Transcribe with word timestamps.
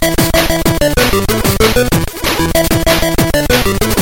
Thank 0.00 0.14
you. 3.84 3.93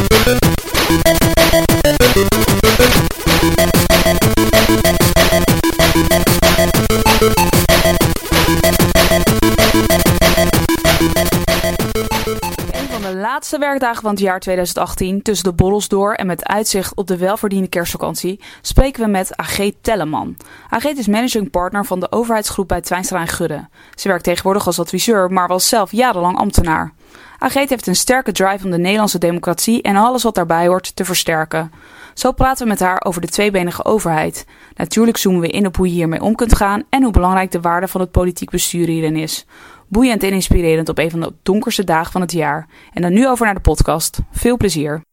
Laatste 13.43 13.61
werkdagen 13.67 14.03
van 14.03 14.11
het 14.11 14.21
jaar 14.21 14.41
2018, 14.41 15.23
tussen 15.23 15.49
de 15.49 15.55
borrels 15.55 15.89
door 15.89 16.13
en 16.13 16.27
met 16.27 16.47
uitzicht 16.47 16.95
op 16.95 17.07
de 17.07 17.17
welverdiende 17.17 17.69
kerstvakantie, 17.69 18.41
spreken 18.61 19.05
we 19.05 19.11
met 19.11 19.37
Ageet 19.37 19.75
Telleman. 19.81 20.37
Ageet 20.69 20.99
is 20.99 21.07
managing 21.07 21.51
partner 21.51 21.85
van 21.85 22.01
de 22.01 22.13
overheidsgroep 22.13 22.69
bij 22.69 22.81
Twijnstra 22.81 23.21
en 23.21 23.29
Gudde. 23.29 23.69
Ze 23.95 24.09
werkt 24.09 24.25
tegenwoordig 24.25 24.67
als 24.67 24.79
adviseur, 24.79 25.33
maar 25.33 25.49
was 25.49 25.69
zelf 25.69 25.93
jarenlang 25.93 26.39
ambtenaar. 26.39 26.93
Ageet 27.39 27.69
heeft 27.69 27.87
een 27.87 27.97
sterke 27.97 28.33
drive 28.33 28.65
om 28.65 28.71
de 28.71 28.79
Nederlandse 28.79 29.19
democratie 29.19 29.83
en 29.83 29.97
alles 29.97 30.23
wat 30.23 30.35
daarbij 30.35 30.67
hoort 30.67 30.97
te 30.97 31.05
versterken. 31.05 31.73
Zo 32.15 32.33
praten 32.33 32.65
we 32.65 32.71
met 32.71 32.81
haar 32.81 33.05
over 33.05 33.21
de 33.21 33.29
tweebenige 33.29 33.85
overheid. 33.85 34.47
Natuurlijk 34.75 35.17
zoomen 35.17 35.41
we 35.41 35.49
in 35.49 35.67
op 35.67 35.77
hoe 35.77 35.87
je 35.87 35.93
hiermee 35.93 36.23
om 36.23 36.35
kunt 36.35 36.57
gaan 36.57 36.83
en 36.89 37.03
hoe 37.03 37.13
belangrijk 37.13 37.51
de 37.51 37.61
waarde 37.61 37.89
van 37.89 38.01
het 38.01 38.11
politiek 38.11 38.51
bestuur 38.51 38.87
hierin 38.87 39.17
is. 39.17 39.47
Boeiend 39.93 40.23
en 40.23 40.33
inspirerend 40.33 40.89
op 40.89 40.99
een 40.99 41.11
van 41.11 41.21
de 41.21 41.33
donkerste 41.43 41.85
dagen 41.85 42.13
van 42.13 42.21
het 42.21 42.33
jaar. 42.33 42.69
En 42.93 43.03
dan 43.03 43.13
nu 43.13 43.29
over 43.29 43.45
naar 43.45 43.55
de 43.55 43.61
podcast. 43.61 44.19
Veel 44.31 44.57
plezier. 44.57 45.05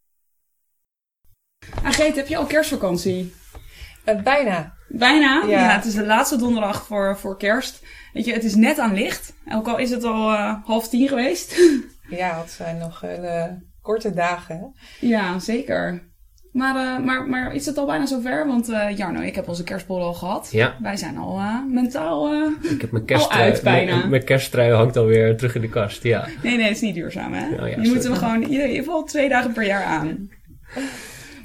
Ageet, 1.84 2.16
heb 2.16 2.28
je 2.28 2.38
al 2.38 2.46
kerstvakantie? 2.46 3.34
Uh, 4.06 4.22
bijna. 4.22 4.74
Bijna? 4.88 5.44
Ja. 5.48 5.76
Het 5.76 5.86
is 5.86 5.94
de 5.94 6.06
laatste 6.06 6.38
donderdag 6.38 6.86
voor, 6.86 7.18
voor 7.18 7.38
kerst. 7.38 7.84
Weet 8.14 8.26
je, 8.26 8.34
het 8.34 8.44
is 8.44 8.56
net 8.56 8.80
aan 8.80 8.94
licht. 8.94 9.34
Ook 9.52 9.68
al 9.68 9.78
is 9.78 9.90
het 9.90 10.04
al 10.04 10.32
uh, 10.32 10.56
half 10.64 10.90
tien 10.90 11.08
geweest. 11.08 11.56
Ja, 12.10 12.40
het 12.42 12.52
zijn 12.52 12.78
nog 12.78 13.02
hele 13.02 13.64
korte 13.82 14.14
dagen. 14.14 14.76
Ja, 15.00 15.40
zeker. 15.40 16.09
Maar, 16.52 16.76
uh, 16.76 17.06
maar, 17.06 17.28
maar 17.28 17.54
is 17.56 17.66
het 17.66 17.78
al 17.78 17.86
bijna 17.86 18.06
zover? 18.06 18.48
Want 18.48 18.70
uh, 18.70 18.98
Jarno, 18.98 19.22
ik 19.22 19.36
heb 19.36 19.48
onze 19.48 19.64
kerstborrel 19.64 20.08
al 20.08 20.14
gehad. 20.14 20.50
Ja. 20.52 20.76
Wij 20.82 20.98
zijn 20.98 21.18
al 21.18 21.40
uh, 21.40 21.56
mentaal 21.72 22.34
ik 22.62 22.82
heb 22.82 22.92
mijn 22.92 23.04
al 23.04 23.06
kersttrui, 23.06 23.44
uit 23.44 23.62
bijna. 23.62 23.98
Mijn, 23.98 24.10
mijn 24.10 24.24
kersttrui 24.24 24.74
hangt 24.74 24.98
alweer 24.98 25.38
terug 25.38 25.56
in 25.56 25.62
de 25.62 25.70
kast, 25.70 26.04
ja. 26.04 26.28
Nee, 26.44 26.56
nee, 26.56 26.66
het 26.66 26.76
is 26.76 26.82
niet 26.82 26.96
duurzaam, 26.96 27.34
hè? 27.34 27.62
Oh 27.62 27.70
ja, 27.70 27.82
je 27.82 27.90
moet 27.90 28.04
hem 28.04 28.14
gewoon 28.14 28.44
in 28.44 28.50
ieder 28.50 28.68
geval 28.68 29.04
twee 29.04 29.30
dagen 29.30 29.54
per 29.54 29.66
jaar 29.66 29.84
aan. 29.84 30.30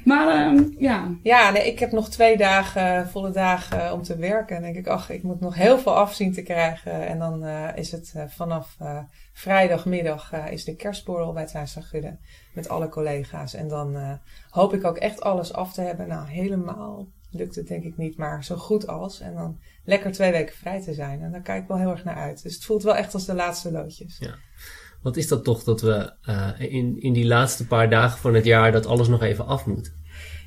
Maar 0.03 0.53
uh, 0.53 0.61
ja, 0.77 1.15
Ja, 1.23 1.51
nee, 1.51 1.67
ik 1.67 1.79
heb 1.79 1.91
nog 1.91 2.09
twee 2.09 2.37
dagen, 2.37 3.09
volle 3.09 3.31
dagen 3.31 3.93
om 3.93 4.03
te 4.03 4.17
werken. 4.17 4.55
En 4.55 4.61
denk 4.61 4.75
ik, 4.75 4.87
ach, 4.87 5.09
ik 5.09 5.23
moet 5.23 5.39
nog 5.39 5.55
heel 5.55 5.79
veel 5.79 5.95
afzien 5.95 6.33
te 6.33 6.41
krijgen. 6.41 7.07
En 7.07 7.19
dan 7.19 7.45
uh, 7.45 7.67
is 7.75 7.91
het 7.91 8.13
uh, 8.15 8.23
vanaf 8.27 8.75
uh, 8.81 8.97
vrijdagmiddag 9.33 10.31
is 10.49 10.63
de 10.63 10.75
kerstborrel 10.75 11.33
bij 11.33 11.45
Twijnstra 11.45 11.81
Gudde 11.81 12.17
met 12.55 12.69
alle 12.69 12.89
collega's. 12.89 13.53
En 13.53 13.67
dan 13.67 14.19
hoop 14.49 14.73
ik 14.73 14.85
ook 14.85 14.97
echt 14.97 15.21
alles 15.21 15.53
af 15.53 15.73
te 15.73 15.81
hebben. 15.81 16.07
Nou, 16.07 16.27
helemaal 16.27 17.07
lukt 17.37 17.55
het 17.55 17.67
denk 17.67 17.83
ik 17.83 17.97
niet, 17.97 18.17
maar 18.17 18.43
zo 18.43 18.55
goed 18.55 18.87
als. 18.87 19.19
En 19.19 19.33
dan 19.35 19.59
lekker 19.83 20.11
twee 20.11 20.31
weken 20.31 20.55
vrij 20.55 20.81
te 20.81 20.93
zijn. 20.93 21.21
En 21.21 21.31
daar 21.31 21.41
kijk 21.41 21.61
ik 21.61 21.67
wel 21.67 21.77
heel 21.77 21.89
erg 21.89 22.03
naar 22.03 22.15
uit. 22.15 22.43
Dus 22.43 22.53
het 22.53 22.65
voelt 22.65 22.83
wel 22.83 22.95
echt 22.95 23.13
als 23.13 23.25
de 23.25 23.33
laatste 23.33 23.71
loodjes. 23.71 24.17
Ja. 24.19 24.35
Wat 25.01 25.17
is 25.17 25.27
dat 25.27 25.43
toch 25.43 25.63
dat 25.63 25.81
we 25.81 26.13
uh, 26.29 26.73
in, 26.73 27.01
in 27.01 27.13
die 27.13 27.25
laatste 27.25 27.67
paar 27.67 27.89
dagen 27.89 28.19
van 28.19 28.33
het 28.33 28.45
jaar 28.45 28.71
dat 28.71 28.85
alles 28.85 29.07
nog 29.07 29.21
even 29.21 29.45
af 29.45 29.65
moet? 29.65 29.93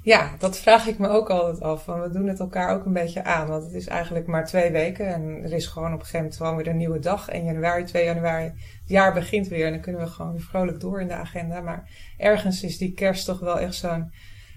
Ja, 0.08 0.34
dat 0.38 0.58
vraag 0.58 0.86
ik 0.86 0.98
me 0.98 1.08
ook 1.08 1.30
altijd 1.30 1.60
af. 1.60 1.84
Want 1.84 2.02
we 2.02 2.18
doen 2.18 2.28
het 2.28 2.40
elkaar 2.40 2.74
ook 2.74 2.84
een 2.84 2.92
beetje 2.92 3.24
aan. 3.24 3.48
Want 3.48 3.64
het 3.64 3.72
is 3.72 3.86
eigenlijk 3.86 4.26
maar 4.26 4.46
twee 4.46 4.70
weken. 4.70 5.06
En 5.06 5.42
er 5.42 5.52
is 5.52 5.66
gewoon 5.66 5.92
op 5.92 6.00
een 6.00 6.06
gegeven 6.06 6.36
moment 6.38 6.56
weer 6.56 6.72
een 6.72 6.78
nieuwe 6.78 6.98
dag. 6.98 7.28
1 7.28 7.44
januari, 7.44 7.84
2 7.84 8.04
januari. 8.04 8.44
Het 8.44 8.82
jaar 8.86 9.14
begint 9.14 9.48
weer. 9.48 9.66
En 9.66 9.72
dan 9.72 9.80
kunnen 9.80 10.00
we 10.00 10.06
gewoon 10.06 10.32
weer 10.32 10.42
vrolijk 10.42 10.80
door 10.80 11.00
in 11.00 11.08
de 11.08 11.14
agenda. 11.14 11.60
Maar 11.60 11.90
ergens 12.16 12.62
is 12.62 12.78
die 12.78 12.92
kerst 12.92 13.24
toch 13.24 13.40
wel 13.40 13.58
echt 13.58 13.74
zo'n 13.74 14.12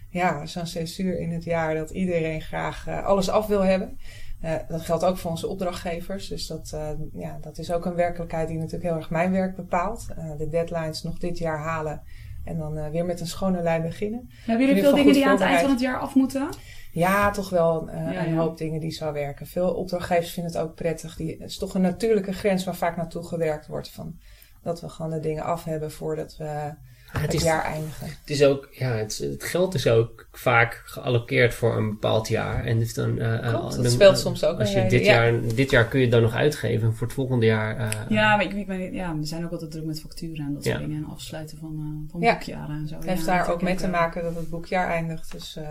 ja, 0.09 0.45
zo'n 0.45 0.67
censuur 0.67 1.19
in 1.19 1.31
het 1.31 1.43
jaar. 1.43 1.75
Dat 1.75 1.89
iedereen 1.89 2.41
graag 2.41 2.87
uh, 2.87 3.05
alles 3.05 3.29
af 3.29 3.47
wil 3.47 3.61
hebben. 3.61 3.99
Uh, 4.43 4.55
dat 4.67 4.81
geldt 4.81 5.03
ook 5.03 5.17
voor 5.17 5.31
onze 5.31 5.47
opdrachtgevers. 5.47 6.27
Dus 6.27 6.47
dat, 6.47 6.71
uh, 6.75 6.89
ja, 7.13 7.37
dat 7.41 7.57
is 7.57 7.71
ook 7.71 7.85
een 7.85 7.95
werkelijkheid 7.95 8.47
die 8.47 8.57
natuurlijk 8.57 8.83
heel 8.83 8.95
erg 8.95 9.09
mijn 9.09 9.31
werk 9.31 9.55
bepaalt. 9.55 10.07
De 10.37 10.47
deadlines 10.49 11.03
nog 11.03 11.17
dit 11.17 11.37
jaar 11.37 11.59
halen. 11.59 12.01
En 12.43 12.57
dan 12.57 12.91
weer 12.91 13.05
met 13.05 13.19
een 13.19 13.27
schone 13.27 13.61
lijn 13.61 13.81
beginnen. 13.81 14.29
Hebben 14.45 14.67
jullie 14.67 14.81
veel 14.81 14.95
dingen 14.95 15.13
die 15.13 15.25
aan 15.25 15.31
het 15.31 15.41
eind 15.41 15.61
van 15.61 15.69
het 15.69 15.79
jaar 15.79 15.99
af 15.99 16.15
moeten? 16.15 16.49
Ja, 16.91 17.31
toch 17.31 17.49
wel 17.49 17.89
Ja, 17.89 18.25
een 18.25 18.37
hoop 18.37 18.57
dingen 18.57 18.79
die 18.79 18.91
zo 18.91 19.11
werken. 19.11 19.47
Veel 19.47 19.73
opdrachtgevers 19.73 20.31
vinden 20.31 20.51
het 20.51 20.61
ook 20.61 20.75
prettig. 20.75 21.15
Die, 21.15 21.31
het 21.39 21.49
is 21.49 21.57
toch 21.57 21.73
een 21.73 21.81
natuurlijke 21.81 22.33
grens 22.33 22.63
waar 22.63 22.75
vaak 22.75 22.97
naartoe 22.97 23.23
gewerkt 23.23 23.67
wordt. 23.67 23.89
Van, 23.89 24.19
dat 24.61 24.81
we 24.81 24.89
gewoon 24.89 25.11
de 25.11 25.19
dingen 25.19 25.43
af 25.43 25.63
hebben 25.63 25.91
voordat 25.91 26.37
we 26.37 26.73
het, 27.11 27.21
het 27.21 27.33
is, 27.33 27.43
jaar 27.43 27.63
eindigen. 27.63 28.07
Het, 28.07 28.29
is 28.29 28.43
ook, 28.43 28.67
ja, 28.71 28.91
het, 28.91 29.17
het, 29.17 29.43
geld 29.43 29.73
is 29.73 29.87
ook 29.87 30.27
vaak 30.31 30.81
geallockeerd 30.85 31.53
voor 31.53 31.77
een 31.77 31.89
bepaald 31.89 32.27
jaar. 32.27 32.65
En 32.65 32.79
dus 32.79 32.93
dan, 32.93 33.17
uh, 33.17 33.39
Klopt, 33.39 33.75
dat 33.75 33.83
dan, 33.83 33.91
speelt 33.91 34.17
soms 34.17 34.43
ook 34.43 34.59
Als 34.59 34.73
een 34.73 34.83
je 34.83 34.89
dit, 34.89 35.05
ja. 35.05 35.13
jaar, 35.13 35.41
dit 35.55 35.69
jaar 35.69 35.85
kun 35.85 35.99
je 35.99 36.05
het 36.05 36.13
dan 36.13 36.21
nog 36.21 36.33
uitgeven. 36.33 36.87
En 36.87 36.95
voor 36.95 37.07
het 37.07 37.15
volgende 37.15 37.45
jaar. 37.45 37.79
Uh, 37.79 37.89
Ja, 38.09 38.35
maar 38.35 38.45
ik, 38.45 38.53
ik 38.53 38.67
ben, 38.67 38.93
ja, 38.93 39.17
we 39.17 39.25
zijn 39.25 39.45
ook 39.45 39.51
altijd 39.51 39.71
druk 39.71 39.85
met 39.85 40.01
facturen 40.01 40.45
en 40.45 40.53
dat 40.53 40.63
soort 40.63 40.79
Ja. 40.79 40.85
dingen. 40.85 41.03
En 41.03 41.09
afsluiten 41.09 41.57
van, 41.57 41.73
uh, 41.77 42.11
van 42.11 42.21
Ja. 42.21 42.33
boekjaren 42.33 42.75
en 42.75 42.87
zo. 42.87 42.95
Het 42.95 43.05
heeft 43.05 43.25
ja, 43.25 43.25
daar 43.25 43.49
ook 43.49 43.61
mee 43.61 43.75
te 43.75 43.87
maken 43.87 44.23
dat 44.23 44.35
het 44.35 44.49
boekjaar 44.49 44.89
eindigt. 44.89 45.31
Dus, 45.31 45.57
uh, 45.57 45.63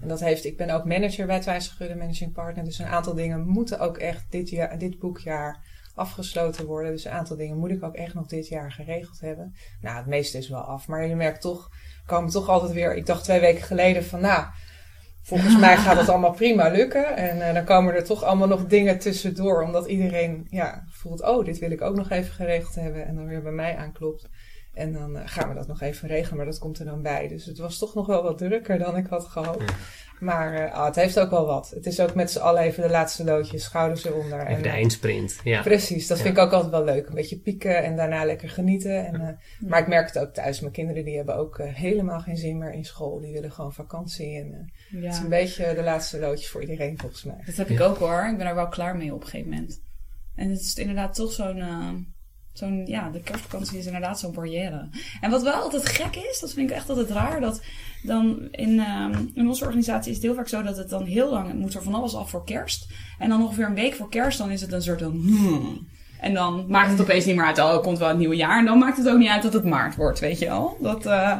en 0.00 0.08
dat 0.08 0.20
heeft, 0.20 0.44
ik 0.44 0.56
ben 0.56 0.70
ook 0.70 0.84
manager 0.84 1.26
bij 1.26 1.40
Twijnsgudde 1.40 1.94
Managing 1.94 2.32
Partner. 2.32 2.64
Dus 2.64 2.78
een 2.78 2.86
aantal 2.86 3.14
dingen 3.14 3.46
moeten 3.46 3.78
ook 3.78 3.96
echt 3.96 4.24
dit, 4.30 4.50
jaar, 4.50 4.78
dit 4.78 4.98
boekjaar 4.98 5.69
afgesloten 6.00 6.66
worden. 6.66 6.92
Dus 6.92 7.04
een 7.04 7.12
aantal 7.12 7.36
dingen 7.36 7.58
moet 7.58 7.70
ik 7.70 7.82
ook 7.82 7.94
echt 7.94 8.14
nog 8.14 8.26
dit 8.26 8.48
jaar 8.48 8.72
geregeld 8.72 9.20
hebben. 9.20 9.54
Nou, 9.80 9.96
het 9.96 10.06
meeste 10.06 10.38
is 10.38 10.48
wel 10.48 10.60
af. 10.60 10.88
Maar 10.88 11.06
je 11.06 11.16
merkt 11.16 11.40
toch, 11.40 11.68
komen 12.06 12.30
toch 12.30 12.48
altijd 12.48 12.72
weer... 12.72 12.96
Ik 12.96 13.06
dacht 13.06 13.24
twee 13.24 13.40
weken 13.40 13.62
geleden 13.62 14.04
van, 14.04 14.20
nou... 14.20 14.44
Volgens 15.22 15.58
mij 15.58 15.76
gaat 15.76 15.96
het 15.96 16.08
allemaal 16.08 16.32
prima 16.32 16.68
lukken. 16.68 17.16
En 17.16 17.36
uh, 17.36 17.54
dan 17.54 17.64
komen 17.64 17.94
er 17.94 18.04
toch 18.04 18.22
allemaal 18.22 18.48
nog 18.48 18.66
dingen 18.66 18.98
tussendoor. 18.98 19.62
Omdat 19.62 19.86
iedereen 19.86 20.46
ja, 20.48 20.84
voelt, 20.90 21.22
oh, 21.22 21.44
dit 21.44 21.58
wil 21.58 21.70
ik 21.70 21.80
ook 21.80 21.96
nog 21.96 22.10
even 22.10 22.32
geregeld 22.32 22.74
hebben. 22.74 23.06
En 23.06 23.14
dan 23.14 23.26
weer 23.26 23.42
bij 23.42 23.52
mij 23.52 23.76
aanklopt. 23.76 24.28
En 24.74 24.92
dan 24.92 25.16
uh, 25.16 25.22
gaan 25.24 25.48
we 25.48 25.54
dat 25.54 25.66
nog 25.66 25.80
even 25.80 26.08
regelen, 26.08 26.36
maar 26.36 26.46
dat 26.46 26.58
komt 26.58 26.78
er 26.78 26.84
dan 26.84 27.02
bij. 27.02 27.28
Dus 27.28 27.44
het 27.44 27.58
was 27.58 27.78
toch 27.78 27.94
nog 27.94 28.06
wel 28.06 28.22
wat 28.22 28.38
drukker 28.38 28.78
dan 28.78 28.96
ik 28.96 29.06
had 29.06 29.24
gehoopt. 29.24 29.72
Maar 30.20 30.54
uh, 30.54 30.74
oh, 30.74 30.84
het 30.84 30.94
heeft 30.94 31.18
ook 31.18 31.30
wel 31.30 31.46
wat. 31.46 31.70
Het 31.70 31.86
is 31.86 32.00
ook 32.00 32.14
met 32.14 32.30
z'n 32.30 32.38
allen 32.38 32.62
even 32.62 32.82
de 32.82 32.88
laatste 32.90 33.24
loodjes, 33.24 33.64
schouders 33.64 34.04
eronder. 34.04 34.40
Even 34.40 34.56
en, 34.56 34.62
de 34.62 34.68
uh, 34.68 34.74
eindsprint. 34.74 35.40
Ja. 35.44 35.62
Precies, 35.62 36.06
dat 36.06 36.16
Ja. 36.18 36.24
vind 36.24 36.36
ik 36.36 36.42
ook 36.42 36.52
altijd 36.52 36.70
wel 36.70 36.84
leuk. 36.84 37.08
Een 37.08 37.14
beetje 37.14 37.38
pieken 37.38 37.82
en 37.84 37.96
daarna 37.96 38.24
lekker 38.24 38.48
genieten. 38.50 39.06
En, 39.06 39.14
uh, 39.14 39.20
Ja. 39.20 39.36
Maar 39.60 39.80
ik 39.80 39.86
merk 39.88 40.06
het 40.06 40.18
ook 40.18 40.32
thuis. 40.34 40.60
Mijn 40.60 40.72
kinderen 40.72 41.04
die 41.04 41.16
hebben 41.16 41.36
ook 41.36 41.58
uh, 41.58 41.66
helemaal 41.72 42.20
geen 42.20 42.36
zin 42.36 42.58
meer 42.58 42.72
in 42.72 42.84
school. 42.84 43.20
Die 43.20 43.32
willen 43.32 43.52
gewoon 43.52 43.72
vakantie. 43.72 44.36
En 44.38 44.46
uh, 44.92 45.00
Ja. 45.02 45.06
het 45.06 45.14
is 45.16 45.20
een 45.22 45.28
beetje 45.28 45.74
de 45.74 45.82
laatste 45.82 46.18
loodjes 46.18 46.48
voor 46.50 46.60
iedereen 46.60 46.98
volgens 46.98 47.24
mij. 47.24 47.42
Dat 47.46 47.56
heb 47.56 47.68
ik 47.68 47.80
ook 47.80 47.96
hoor. 47.98 48.28
Ik 48.30 48.38
ben 48.38 48.46
er 48.46 48.54
wel 48.54 48.68
klaar 48.68 48.96
mee 48.96 49.14
op 49.14 49.20
een 49.22 49.28
gegeven 49.28 49.50
moment. 49.50 49.80
En 50.36 50.50
het 50.50 50.60
is 50.60 50.74
inderdaad 50.74 51.14
toch 51.14 51.32
zo'n... 51.32 51.62
zo'n 52.60 52.86
ja, 52.86 53.10
de 53.10 53.20
kerstvakantie 53.20 53.78
is 53.78 53.86
inderdaad 53.86 54.18
zo'n 54.18 54.32
barrière. 54.32 54.88
En 55.20 55.30
wat 55.30 55.42
wel 55.42 55.52
altijd 55.52 55.86
gek 55.86 56.16
is, 56.16 56.38
dat 56.40 56.52
vind 56.52 56.70
ik 56.70 56.76
echt 56.76 56.88
altijd 56.88 57.10
raar, 57.10 57.40
dat 57.40 57.62
dan 58.02 58.48
in, 58.50 58.78
ehm, 58.78 59.26
in 59.34 59.48
onze 59.48 59.64
organisatie 59.64 60.10
is 60.10 60.16
het 60.16 60.26
heel 60.26 60.34
vaak 60.34 60.48
zo 60.48 60.62
dat 60.62 60.76
het 60.76 60.88
dan 60.88 61.04
heel 61.04 61.30
lang, 61.30 61.54
moet 61.54 61.74
er 61.74 61.82
van 61.82 61.94
alles 61.94 62.14
af 62.14 62.30
voor 62.30 62.44
kerst. 62.44 62.86
En 63.18 63.28
dan 63.28 63.42
ongeveer 63.42 63.66
een 63.66 63.74
week 63.74 63.94
voor 63.94 64.08
kerst, 64.08 64.38
dan 64.38 64.50
is 64.50 64.60
het 64.60 64.72
een 64.72 64.82
soort 64.82 65.02
van... 65.02 65.10
hmm. 65.10 65.88
En 66.20 66.34
dan 66.34 66.64
maakt 66.68 66.90
het 66.90 67.00
opeens 67.00 67.24
niet 67.24 67.36
meer 67.36 67.44
uit, 67.44 67.58
oh, 67.58 67.72
er 67.72 67.80
komt 67.80 67.98
wel 67.98 68.08
het 68.08 68.18
nieuwe 68.18 68.36
jaar. 68.36 68.58
En 68.58 68.64
dan 68.64 68.78
maakt 68.78 68.96
het 68.96 69.08
ook 69.08 69.18
niet 69.18 69.28
uit 69.28 69.42
dat 69.42 69.52
het 69.52 69.64
maart 69.64 69.96
wordt, 69.96 70.18
weet 70.18 70.38
je 70.38 70.46
wel. 70.46 70.76
Dat, 70.80 71.06
eh, 71.06 71.38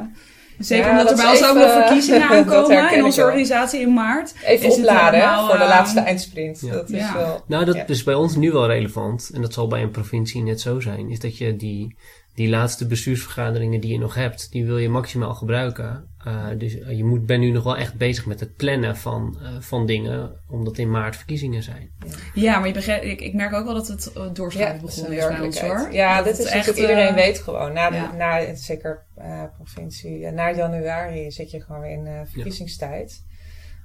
zeker 0.61 0.85
Ja, 0.85 0.91
omdat 0.91 1.09
dat 1.09 1.19
er 1.19 1.25
bij 1.25 1.33
ons 1.33 1.45
ook 1.49 1.57
nog 1.57 1.73
verkiezingen 1.73 2.29
aankomen 2.37 2.93
in 2.95 3.05
onze 3.05 3.23
organisatie 3.23 3.81
in 3.81 3.93
maart. 3.93 4.35
Even 4.45 4.67
Is 4.67 4.77
het 4.77 4.85
opladen 4.87 5.21
helemaal, 5.21 5.47
voor 5.49 5.59
de 5.59 5.63
eh, 5.65 5.69
laatste 5.69 6.01
eindsprint. 6.01 6.61
Ja. 6.61 6.73
Dat 6.73 6.91
is 6.91 6.99
Ja. 6.99 7.17
wel... 7.17 7.43
Nou, 7.47 7.65
dat 7.65 7.75
Ja. 7.75 7.87
is 7.87 8.03
bij 8.05 8.15
ons 8.15 8.37
nu 8.37 8.53
wel 8.53 8.67
relevant. 8.67 9.31
En 9.35 9.43
dat 9.43 9.53
zal 9.53 9.67
bij 9.67 9.83
een 9.83 9.91
provincie 9.91 10.43
net 10.43 10.61
zo 10.61 10.81
zijn. 10.81 11.11
Is 11.11 11.21
dat 11.21 11.39
je 11.39 11.57
die, 11.57 11.97
die 12.41 12.49
laatste 12.49 12.87
bestuursvergaderingen 12.87 13.81
die 13.81 13.93
je 13.93 13.99
nog 13.99 14.15
hebt, 14.15 14.53
die 14.53 14.65
wil 14.65 14.79
je 14.79 14.89
maximaal 14.89 15.35
gebruiken. 15.35 16.09
Uh, 16.27 16.47
dus 16.59 16.73
je 16.73 17.05
moet, 17.05 17.27
ben 17.27 17.41
nu 17.41 17.51
nog 17.51 17.65
wel 17.65 17.77
echt 17.77 17.95
bezig 17.95 18.27
met 18.27 18.41
het 18.41 18.57
plannen 18.57 18.97
van, 18.97 19.39
uh, 19.43 19.49
van 19.61 19.87
dingen, 19.87 20.41
omdat 20.49 20.79
in 20.79 20.91
maart 20.91 21.17
verkiezingen 21.17 21.63
zijn. 21.63 21.91
Ja, 22.35 22.59
maar 22.59 22.69
je 22.69 23.11
ik, 23.11 23.21
ik 23.21 23.35
merk 23.35 23.55
ook 23.55 23.65
wel 23.65 23.75
dat 23.75 23.89
het 23.89 24.13
doorschuiven 24.33 24.77
ja, 24.77 24.83
begonnen 24.83 25.19
is, 25.19 25.27
bij 25.27 25.41
ons 25.41 25.61
hoor. 25.61 25.93
Ja, 25.93 26.17
dat 26.17 26.37
dit 26.37 26.47
is 26.47 26.53
echt, 26.53 26.77
iedereen 26.77 27.15
weet 27.15 27.39
gewoon. 27.39 27.73
Na, 27.73 27.91
de, 27.91 28.17
na 28.17 28.55
zeker 28.55 29.07
uh, 29.19 29.45
provincie, 29.57 30.31
na 30.31 30.55
januari 30.55 31.31
zit 31.31 31.51
je 31.51 31.61
gewoon 31.61 31.81
weer 31.81 31.91
in 31.91 32.27
verkiezingstijd. 32.27 33.25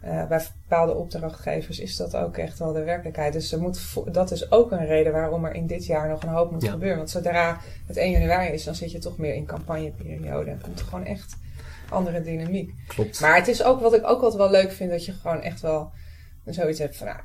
Uh, 0.06 0.28
bij 0.28 0.46
bepaalde 0.62 0.94
opdrachtgevers 0.94 1.80
is 1.80 1.96
dat 1.96 2.16
ook 2.16 2.38
echt 2.38 2.60
wel 2.60 2.74
de 2.74 2.84
werkelijkheid. 2.84 3.34
Dus 3.34 3.52
er 3.52 3.62
moet, 3.62 3.80
dat 4.12 4.32
is 4.32 4.52
ook 4.52 4.72
een 4.72 4.86
reden 4.86 5.14
waarom 5.14 5.46
er 5.46 5.54
in 5.54 5.68
dit 5.68 5.86
jaar 5.86 6.10
nog 6.10 6.24
een 6.24 6.30
hoop 6.30 6.52
moet 6.52 6.68
gebeuren. 6.68 6.98
Want 6.98 7.10
zodra 7.10 7.60
het 7.88 7.98
1 7.98 8.12
januari 8.12 8.54
is, 8.54 8.64
dan 8.64 8.76
zit 8.76 8.92
je 8.92 9.00
toch 9.00 9.18
meer 9.18 9.34
in 9.34 9.46
campagneperiode. 9.46 10.52
Er 10.52 10.58
komt 10.62 10.82
gewoon 10.82 11.06
echt 11.06 11.38
andere 11.90 12.22
dynamiek. 12.22 12.74
Klopt. 12.88 13.20
Maar 13.20 13.36
het 13.36 13.48
is 13.48 13.64
ook 13.64 13.80
wat 13.80 13.94
ik 13.94 14.08
ook 14.08 14.22
altijd 14.22 14.42
wel 14.42 14.52
leuk 14.52 14.72
vind, 14.72 14.92
dat 14.92 15.06
je 15.06 15.14
gewoon 15.14 15.42
echt 15.42 15.62
wel 15.62 15.92
zoiets 16.46 16.80
hebt 16.80 16.98
van 16.98 17.08
nou, 17.08 17.20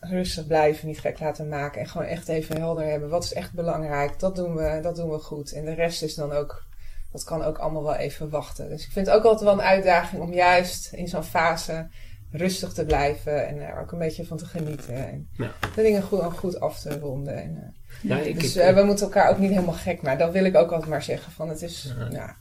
rustig 0.00 0.46
blijven, 0.46 0.86
niet 0.86 1.00
gek 1.00 1.20
laten 1.20 1.48
maken. 1.48 1.80
En 1.80 1.88
gewoon 1.88 2.06
echt 2.06 2.28
even 2.28 2.56
helder 2.56 2.84
hebben. 2.84 3.08
Wat 3.08 3.24
is 3.24 3.32
echt 3.32 3.52
belangrijk? 3.52 4.18
Dat 4.18 4.36
doen 4.36 4.54
we, 4.54 4.78
dat 4.82 4.96
doen 4.96 5.10
we 5.10 5.18
goed. 5.18 5.52
En 5.52 5.64
de 5.64 5.74
rest 5.74 6.02
is 6.02 6.14
dan 6.14 6.32
ook, 6.32 6.64
dat 7.12 7.24
kan 7.24 7.42
ook 7.42 7.58
allemaal 7.58 7.82
wel 7.82 7.94
even 7.94 8.30
wachten. 8.30 8.68
Dus 8.68 8.84
ik 8.84 8.92
vind 8.92 9.06
het 9.06 9.16
ook 9.16 9.24
altijd 9.24 9.44
wel 9.44 9.52
een 9.52 9.70
uitdaging 9.70 10.22
om 10.22 10.32
juist 10.32 10.92
in 10.92 11.08
zo'n 11.08 11.22
fase 11.22 11.88
rustig 12.30 12.72
te 12.72 12.84
blijven 12.84 13.46
en 13.46 13.60
er 13.60 13.80
ook 13.80 13.92
een 13.92 13.98
beetje 13.98 14.26
van 14.26 14.36
te 14.36 14.46
genieten. 14.46 14.94
En 14.94 15.28
ja. 15.32 15.52
de 15.74 15.82
dingen 15.82 16.02
goed, 16.02 16.22
goed 16.22 16.60
af 16.60 16.80
te 16.80 16.98
ronden. 16.98 17.42
En, 17.42 17.74
ja, 18.02 18.18
ik, 18.18 18.40
dus 18.40 18.56
ik, 18.56 18.62
uh, 18.62 18.74
we 18.74 18.82
moeten 18.82 19.04
elkaar 19.04 19.30
ook 19.30 19.38
niet 19.38 19.50
helemaal 19.50 19.74
gek 19.74 20.02
maken. 20.02 20.18
Dat 20.18 20.32
wil 20.32 20.44
ik 20.44 20.56
ook 20.56 20.70
altijd 20.70 20.90
maar 20.90 21.02
zeggen. 21.02 21.32
Van 21.32 21.48
het 21.48 21.62
is, 21.62 21.94
ja. 22.10 22.36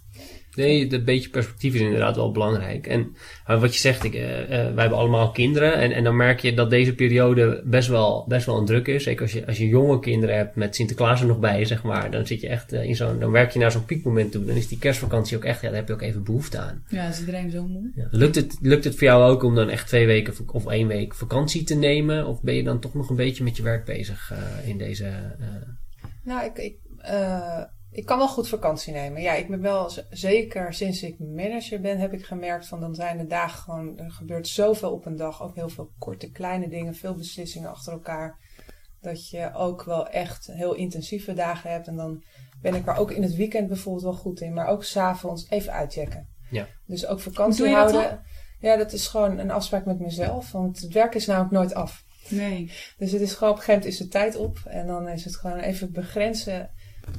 Nee, 0.56 0.94
een 0.94 1.04
beetje 1.04 1.30
perspectief 1.30 1.74
is 1.74 1.82
inderdaad 1.82 2.16
wel 2.16 2.32
belangrijk. 2.32 2.88
En 2.88 3.16
wat 3.46 3.74
je 3.74 3.80
zegt, 3.80 4.04
ik, 4.04 4.14
uh, 4.14 4.22
wij 4.50 4.74
hebben 4.76 4.98
allemaal 4.98 5.32
kinderen. 5.32 5.74
En, 5.74 5.92
en 5.92 6.04
dan 6.04 6.16
merk 6.16 6.40
je 6.40 6.54
dat 6.54 6.70
deze 6.70 6.96
periode 6.96 7.62
best 7.66 7.88
wel, 7.88 8.26
best 8.28 8.46
wel 8.46 8.58
een 8.58 8.66
druk 8.66 8.88
is. 8.88 9.04
Zeker 9.04 9.22
als 9.22 9.32
je, 9.32 9.46
als 9.46 9.58
je 9.58 9.68
jonge 9.68 10.00
kinderen 10.00 10.36
hebt 10.36 10.56
met 10.56 10.76
Sinterklaas 10.76 11.22
er 11.22 11.28
nog 11.28 11.40
bij, 11.40 11.66
zeg 11.66 11.84
maar. 11.84 12.12
Dan 12.12 12.26
zit 12.26 12.42
je 12.42 12.48
echt 12.48 12.74
in 12.74 12.96
zo'n, 12.96 13.20
dan 13.20 13.32
werk 13.32 13.52
je 13.52 13.60
naar 13.60 13.72
zo'n 13.72 13.86
piekmoment 13.86 14.32
toe. 14.32 14.46
Dan 14.46 14.56
is 14.56 14.68
die 14.68 14.78
kerstvakantie 14.78 15.38
ook 15.38 15.44
echt, 15.44 15.62
ja, 15.62 15.68
daar 15.68 15.78
heb 15.78 15.88
je 15.88 15.94
ook 15.94 16.02
even 16.02 16.24
behoefte 16.24 16.58
aan. 16.58 16.84
Ja, 16.88 17.08
is 17.08 17.20
iedereen 17.20 17.52
zo 17.52 17.68
moe. 17.68 17.92
Ja. 17.96 18.08
Lukt, 18.12 18.36
het, 18.36 18.58
lukt 18.62 18.84
het 18.84 18.94
voor 18.94 19.08
jou 19.08 19.32
ook 19.32 19.44
om 19.44 19.56
dan 19.56 19.70
echt 19.70 19.88
twee 19.88 20.06
weken 20.06 20.34
of 20.52 20.68
één 20.68 20.88
week 20.88 21.16
vakantie 21.16 21.64
te 21.64 21.76
nemen? 21.76 22.28
Of 22.28 22.42
ben 22.42 22.56
je 22.56 22.64
dan 22.64 22.80
toch 22.80 22.94
nog 22.94 23.10
een 23.10 23.16
beetje 23.16 23.44
met 23.44 23.58
je 23.58 23.64
werk 23.64 23.86
bezig 23.86 24.34
in 24.66 24.78
deze... 24.78 25.12
Nou, 26.24 26.46
ik... 26.46 26.58
ik 26.58 26.76
ik 27.96 28.06
kan 28.06 28.18
wel 28.18 28.28
goed 28.28 28.48
vakantie 28.48 28.94
nemen. 28.94 29.22
Ja, 29.22 29.34
ik 29.34 29.50
ben 29.50 29.62
wel 29.62 29.92
zeker 30.10 30.74
sinds 30.74 31.04
ik 31.04 31.20
manager 31.20 31.82
ben, 31.82 31.98
heb 31.98 32.14
ik 32.14 32.26
gemerkt 32.26 32.68
van 32.68 32.80
dan 32.80 32.96
zijn 32.96 33.18
de 33.18 33.26
dagen 33.26 33.60
gewoon, 33.60 33.98
er 33.98 34.12
gebeurt 34.12 34.48
zoveel 34.48 34.92
op 34.92 35.06
een 35.06 35.16
dag. 35.16 35.44
Ook 35.44 35.56
heel 35.56 35.70
veel 35.70 35.92
korte, 35.98 36.32
kleine 36.32 36.70
dingen, 36.70 36.96
veel 36.96 37.16
beslissingen 37.16 37.70
achter 37.70 37.94
elkaar. 37.94 38.40
Dat 39.02 39.30
je 39.30 39.54
ook 39.54 39.84
wel 39.84 40.08
echt 40.08 40.48
heel 40.48 40.74
intensieve 40.74 41.34
dagen 41.34 41.72
hebt. 41.72 41.88
En 41.88 41.96
dan 41.96 42.24
ben 42.62 42.76
ik 42.76 42.88
er 42.88 42.96
ook 42.96 43.12
in 43.12 43.22
het 43.22 43.36
weekend 43.36 43.68
bijvoorbeeld 43.68 44.04
wel 44.04 44.14
goed 44.14 44.42
in. 44.42 44.54
Maar 44.54 44.68
ook 44.68 44.84
s'avonds 44.84 45.50
even 45.50 45.74
uitchecken. 45.74 46.28
Ja. 46.50 46.68
Dus 46.86 47.06
ook 47.06 47.20
vakantie 47.20 47.68
houden. 47.68 48.02
Dat 48.02 48.20
ja, 48.60 48.78
dat 48.78 48.94
is 48.94 49.08
gewoon 49.08 49.38
een 49.38 49.52
afspraak 49.52 49.86
met 49.86 50.00
mezelf. 50.00 50.52
Want 50.52 50.80
het 50.80 50.94
werk 50.94 51.16
is 51.16 51.26
namelijk 51.26 51.52
nooit 51.52 51.74
af. 51.74 52.04
Nee. 52.30 52.72
Dus 52.98 53.12
het 53.12 53.22
is 53.22 53.34
gewoon 53.34 53.54
op 53.54 53.60
een 53.60 53.64
gegeven 53.64 53.82
moment 53.82 54.02
is 54.02 54.06
de 54.06 54.08
tijd 54.08 54.36
op. 54.36 54.60
En 54.66 54.88
dan 54.88 55.08
is 55.08 55.26
het 55.26 55.36
gewoon 55.36 55.60
even 55.60 55.92
begrenzen 55.92 56.70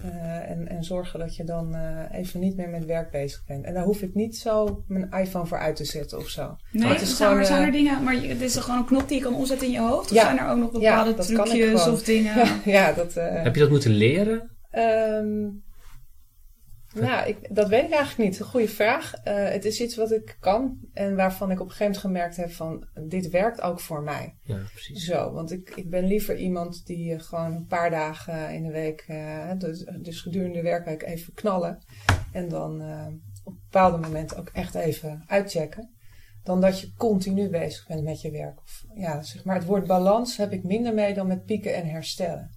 uh, 0.05 0.51
en, 0.51 0.69
en 0.69 0.85
zorgen 0.85 1.19
dat 1.19 1.37
je 1.37 1.45
dan 1.45 1.75
uh, 1.75 2.01
even 2.13 2.41
niet 2.41 2.57
meer 2.57 2.69
met 2.69 2.85
werk 2.85 3.11
bezig 3.11 3.45
bent. 3.47 3.65
En 3.65 3.75
daar 3.75 3.85
hoef 3.85 4.03
ik 4.03 4.15
niet 4.15 4.37
zo 4.37 4.85
mijn 4.89 5.11
iPhone 5.11 5.47
voor 5.47 5.59
uit 5.59 5.77
te 5.77 5.85
zetten 5.85 6.19
of 6.19 6.29
zo. 6.29 6.57
Nee, 6.73 6.89
het 6.89 7.01
is 7.01 7.17
zijn, 7.17 7.29
gewoon, 7.29 7.39
er, 7.39 7.47
zijn 7.47 7.63
er 7.63 7.73
dingen, 7.73 8.03
maar 8.03 8.15
het 8.15 8.41
is 8.41 8.57
er 8.57 8.63
gewoon 8.63 8.79
een 8.79 8.87
knop 8.87 9.09
die 9.09 9.17
je 9.17 9.23
kan 9.23 9.35
omzetten 9.35 9.67
in 9.67 9.73
je 9.73 9.81
hoofd? 9.81 10.11
Of 10.11 10.17
ja, 10.17 10.23
zijn 10.23 10.39
er 10.39 10.49
ook 10.49 10.59
nog 10.59 10.73
bepaalde 10.73 11.15
ja, 11.17 11.23
trucjes 11.23 11.87
of 11.87 12.03
dingen? 12.03 12.35
Ja, 12.47 12.61
ja 12.65 12.93
dat... 12.93 13.17
Uh, 13.17 13.43
Heb 13.43 13.55
je 13.55 13.61
dat 13.61 13.71
moeten 13.71 13.91
leren? 13.91 14.51
Um, 14.73 15.65
nou, 17.01 17.29
ik, 17.29 17.55
dat 17.55 17.69
weet 17.69 17.85
ik 17.85 17.91
eigenlijk 17.91 18.31
niet. 18.31 18.41
Een 18.41 18.47
goede 18.47 18.69
vraag. 18.69 19.15
Uh, 19.25 19.49
het 19.49 19.65
is 19.65 19.81
iets 19.81 19.97
wat 19.97 20.13
ik 20.13 20.37
kan 20.41 20.79
en 20.93 21.17
waarvan 21.17 21.51
ik 21.51 21.61
op 21.61 21.67
een 21.67 21.73
gegeven 21.73 21.85
moment 21.85 22.03
gemerkt 22.03 22.37
heb 22.37 22.51
van 22.51 22.87
dit 23.09 23.31
werkt 23.31 23.61
ook 23.61 23.81
voor 23.81 24.03
mij. 24.03 24.35
Ja, 24.43 24.57
precies. 24.73 25.05
Zo, 25.05 25.33
want 25.33 25.53
ik, 25.53 25.73
ik 25.75 25.91
ben 25.91 26.07
liever 26.07 26.37
iemand 26.37 26.87
die 26.87 27.15
uh, 27.15 27.21
gewoon 27.21 27.53
een 27.53 27.67
paar 27.67 27.91
dagen 27.91 28.55
in 28.55 28.63
de 28.63 28.73
week, 28.73 29.05
uh, 29.09 29.51
dus, 29.59 29.85
dus 30.03 30.21
gedurende 30.21 30.57
de 30.57 30.63
werkweek 30.63 31.03
even 31.03 31.35
knallen. 31.35 31.79
En 32.33 32.49
dan 32.49 32.83
op 33.45 33.55
bepaalde 33.71 33.99
momenten 33.99 34.39
ook 34.39 34.51
echt 34.53 34.75
even 34.75 35.25
uitchecken. 35.27 35.91
Dan 36.43 36.61
dat 36.61 36.81
je 36.81 36.93
continu 36.97 37.49
bezig 37.49 37.87
bent 37.87 38.03
met 38.03 38.21
je 38.21 38.31
werk. 38.31 38.59
Of, 38.59 38.85
ja, 38.95 39.23
zeg 39.23 39.45
maar, 39.45 39.57
het 39.57 39.65
woord 39.65 39.87
balans 39.87 40.37
heb 40.37 40.53
ik 40.53 40.65
minder 40.65 40.95
mee 40.95 41.15
dan 41.15 41.27
met 41.27 41.45
pieken 41.45 41.75
en 41.75 41.87
herstellen. 41.87 42.51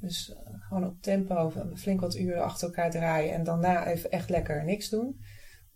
Dus 0.00 0.34
gewoon 0.72 0.88
op 0.88 1.02
tempo 1.02 1.52
flink 1.74 2.00
wat 2.00 2.14
uren 2.14 2.42
achter 2.42 2.66
elkaar 2.66 2.90
draaien 2.90 3.34
en 3.34 3.44
daarna 3.44 3.86
even 3.86 4.10
echt 4.10 4.30
lekker 4.30 4.64
niks 4.64 4.88
doen. 4.88 5.20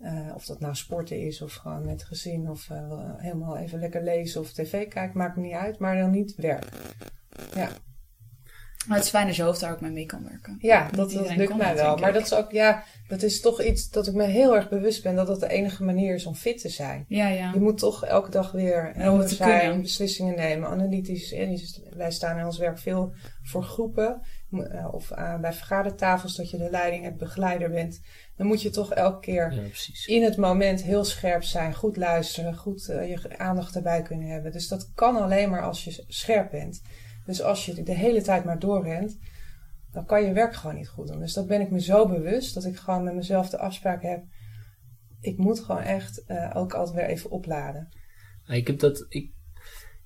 Uh, 0.00 0.32
of 0.34 0.44
dat 0.44 0.60
nou 0.60 0.74
sporten 0.74 1.20
is 1.20 1.42
of 1.42 1.52
gewoon 1.52 1.84
met 1.84 2.04
gezin 2.04 2.50
of 2.50 2.68
uh, 2.72 3.00
helemaal 3.16 3.56
even 3.56 3.78
lekker 3.78 4.02
lezen 4.02 4.40
of 4.40 4.52
tv 4.52 4.88
kijken, 4.88 5.18
maakt 5.18 5.36
me 5.36 5.42
niet 5.42 5.54
uit, 5.54 5.78
maar 5.78 5.96
dan 5.96 6.10
niet 6.10 6.34
werken. 6.34 6.78
Ja. 7.54 7.68
Maar 8.86 8.96
het 8.96 9.04
is 9.04 9.10
fijn 9.10 9.26
als 9.26 9.36
je 9.36 9.42
hoofd 9.42 9.60
daar 9.60 9.72
ook 9.72 9.80
mee 9.80 9.90
mee 9.90 10.06
kan 10.06 10.22
werken. 10.28 10.56
Ja, 10.60 10.88
dat, 10.90 11.12
dat 11.12 11.36
lukt 11.36 11.56
mij 11.56 11.74
wel. 11.74 11.96
Maar 11.96 12.12
dat 12.12 12.22
is 12.22 12.34
ook, 12.34 12.50
ja, 12.50 12.84
dat 13.08 13.22
is 13.22 13.40
toch 13.40 13.62
iets 13.62 13.90
dat 13.90 14.06
ik 14.06 14.14
me 14.14 14.24
heel 14.24 14.56
erg 14.56 14.68
bewust 14.68 15.02
ben 15.02 15.14
dat 15.14 15.26
dat 15.26 15.40
de 15.40 15.48
enige 15.48 15.84
manier 15.84 16.14
is 16.14 16.26
om 16.26 16.34
fit 16.34 16.60
te 16.60 16.68
zijn. 16.68 17.04
Ja, 17.08 17.28
ja. 17.28 17.52
Je 17.52 17.60
moet 17.60 17.78
toch 17.78 18.04
elke 18.04 18.30
dag 18.30 18.52
weer 18.52 18.92
helder 18.94 19.28
zijn, 19.28 19.82
beslissingen 19.82 20.36
nemen, 20.36 20.68
analytisch. 20.68 21.34
Wij 21.96 22.10
staan 22.10 22.38
in 22.38 22.44
ons 22.44 22.58
werk 22.58 22.78
veel 22.78 23.14
voor 23.42 23.62
groepen 23.62 24.22
of 24.90 25.10
uh, 25.10 25.40
bij 25.40 25.52
vergadertafels 25.52 26.36
dat 26.36 26.50
je 26.50 26.56
de 26.56 26.70
leiding 26.70 27.04
hebt, 27.04 27.16
begeleider 27.16 27.70
bent. 27.70 28.00
Dan 28.36 28.46
moet 28.46 28.62
je 28.62 28.70
toch 28.70 28.92
elke 28.92 29.20
keer 29.20 29.52
ja, 29.52 30.14
in 30.14 30.22
het 30.22 30.36
moment 30.36 30.82
heel 30.82 31.04
scherp 31.04 31.42
zijn, 31.42 31.74
goed 31.74 31.96
luisteren, 31.96 32.56
goed 32.56 32.88
uh, 32.88 33.08
je 33.08 33.38
aandacht 33.38 33.76
erbij 33.76 34.02
kunnen 34.02 34.28
hebben. 34.28 34.52
Dus 34.52 34.68
dat 34.68 34.92
kan 34.94 35.16
alleen 35.16 35.50
maar 35.50 35.62
als 35.62 35.84
je 35.84 36.04
scherp 36.08 36.50
bent. 36.50 36.82
Dus 37.24 37.42
als 37.42 37.66
je 37.66 37.82
de 37.82 37.94
hele 37.94 38.22
tijd 38.22 38.44
maar 38.44 38.58
doorrent, 38.58 39.18
dan 39.92 40.06
kan 40.06 40.24
je 40.24 40.32
werk 40.32 40.54
gewoon 40.54 40.76
niet 40.76 40.88
goed 40.88 41.06
doen. 41.06 41.18
Dus 41.18 41.32
dat 41.32 41.46
ben 41.46 41.60
ik 41.60 41.70
me 41.70 41.80
zo 41.80 42.08
bewust 42.08 42.54
dat 42.54 42.64
ik 42.64 42.76
gewoon 42.76 43.04
met 43.04 43.14
mezelf 43.14 43.50
de 43.50 43.58
afspraak 43.58 44.02
heb. 44.02 44.24
Ik 45.20 45.38
moet 45.38 45.60
gewoon 45.60 45.82
echt 45.82 46.24
uh, 46.28 46.50
ook 46.54 46.74
altijd 46.74 46.96
weer 46.96 47.06
even 47.06 47.30
opladen. 47.30 47.88
Ik 48.46 48.66
heb 48.66 48.78
dat. 48.78 49.06
Ik, 49.08 49.35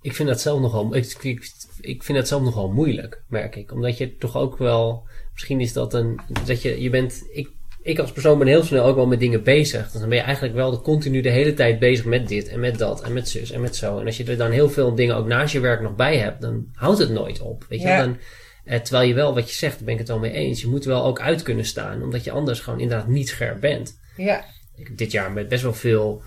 ik 0.02 0.14
vind 0.14 0.28
dat 0.28 0.40
zelf 0.40 0.60
nogal. 0.60 0.94
Ik, 0.94 1.16
ik, 1.20 1.50
ik 1.80 2.02
vind 2.02 2.18
dat 2.18 2.28
zelf 2.28 2.42
nogal 2.42 2.68
moeilijk, 2.68 3.22
merk 3.26 3.56
ik. 3.56 3.72
Omdat 3.72 3.98
je 3.98 4.16
toch 4.16 4.36
ook 4.36 4.58
wel. 4.58 5.06
Misschien 5.32 5.60
is 5.60 5.72
dat 5.72 5.94
een. 5.94 6.20
Dat 6.44 6.62
je, 6.62 6.82
je 6.82 6.90
bent. 6.90 7.24
Ik, 7.32 7.48
ik 7.82 7.98
als 7.98 8.12
persoon 8.12 8.38
ben 8.38 8.46
heel 8.46 8.62
snel 8.62 8.84
ook 8.84 8.96
wel 8.96 9.06
met 9.06 9.20
dingen 9.20 9.42
bezig. 9.42 9.90
Dus 9.90 10.00
dan 10.00 10.08
ben 10.08 10.18
je 10.18 10.24
eigenlijk 10.24 10.54
wel 10.54 10.70
de, 10.70 10.80
continu 10.80 11.20
de 11.20 11.30
hele 11.30 11.54
tijd 11.54 11.78
bezig 11.78 12.04
met 12.04 12.28
dit 12.28 12.48
en 12.48 12.60
met 12.60 12.78
dat 12.78 13.02
en 13.02 13.12
met 13.12 13.28
zus 13.28 13.50
en 13.50 13.60
met 13.60 13.76
zo. 13.76 13.98
En 13.98 14.06
als 14.06 14.16
je 14.16 14.24
er 14.24 14.36
dan 14.36 14.50
heel 14.50 14.70
veel 14.70 14.94
dingen 14.94 15.16
ook 15.16 15.26
naast 15.26 15.52
je 15.52 15.60
werk 15.60 15.80
nog 15.80 15.96
bij 15.96 16.16
hebt, 16.16 16.40
dan 16.40 16.66
houdt 16.74 16.98
het 16.98 17.10
nooit 17.10 17.40
op. 17.40 17.64
Weet 17.68 17.80
je, 17.80 17.88
ja. 17.88 17.98
dan, 18.04 18.16
eh, 18.64 18.80
terwijl 18.80 19.08
je 19.08 19.14
wel 19.14 19.34
wat 19.34 19.48
je 19.48 19.54
zegt, 19.54 19.74
daar 19.74 19.84
ben 19.84 19.92
ik 19.92 19.98
het 19.98 20.08
wel 20.08 20.18
mee 20.18 20.32
eens. 20.32 20.60
Je 20.60 20.68
moet 20.68 20.84
wel 20.84 21.04
ook 21.04 21.20
uit 21.20 21.42
kunnen 21.42 21.64
staan, 21.64 22.02
omdat 22.02 22.24
je 22.24 22.30
anders 22.30 22.60
gewoon 22.60 22.80
inderdaad 22.80 23.08
niet 23.08 23.28
scherp 23.28 23.60
bent. 23.60 23.98
Ja. 24.16 24.44
Ik 24.76 24.86
heb 24.86 24.96
dit 24.96 25.12
jaar 25.12 25.32
met 25.32 25.48
best 25.48 25.62
wel 25.62 25.74
veel 25.74 26.22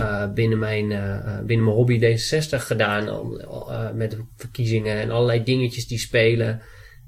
uh, 0.00 0.32
binnen, 0.32 0.58
mijn, 0.58 0.90
uh, 0.90 1.38
binnen 1.38 1.64
mijn 1.64 1.76
hobby 1.76 2.00
D66 2.00 2.48
gedaan. 2.48 3.06
Uh, 3.06 3.90
met 3.92 4.16
verkiezingen 4.36 4.96
en 4.96 5.10
allerlei 5.10 5.42
dingetjes 5.42 5.86
die 5.86 5.98
spelen. 5.98 6.60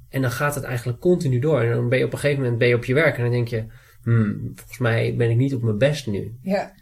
En 0.08 0.22
dan 0.22 0.30
gaat 0.30 0.54
het 0.54 0.64
eigenlijk 0.64 1.00
continu 1.00 1.38
door. 1.38 1.62
En 1.62 1.72
dan 1.72 1.88
ben 1.88 1.98
je 1.98 2.04
op 2.04 2.12
een 2.12 2.18
gegeven 2.18 2.42
moment 2.42 2.58
ben 2.58 2.68
je 2.68 2.74
op 2.74 2.84
je 2.84 2.94
werk 2.94 3.16
en 3.16 3.22
dan 3.22 3.32
denk 3.32 3.48
je, 3.48 3.64
hmm, 4.02 4.52
volgens 4.54 4.78
mij 4.78 5.14
ben 5.16 5.30
ik 5.30 5.36
niet 5.36 5.54
op 5.54 5.62
mijn 5.62 5.78
best 5.78 6.06
nu. 6.06 6.38
Ja. 6.42 6.72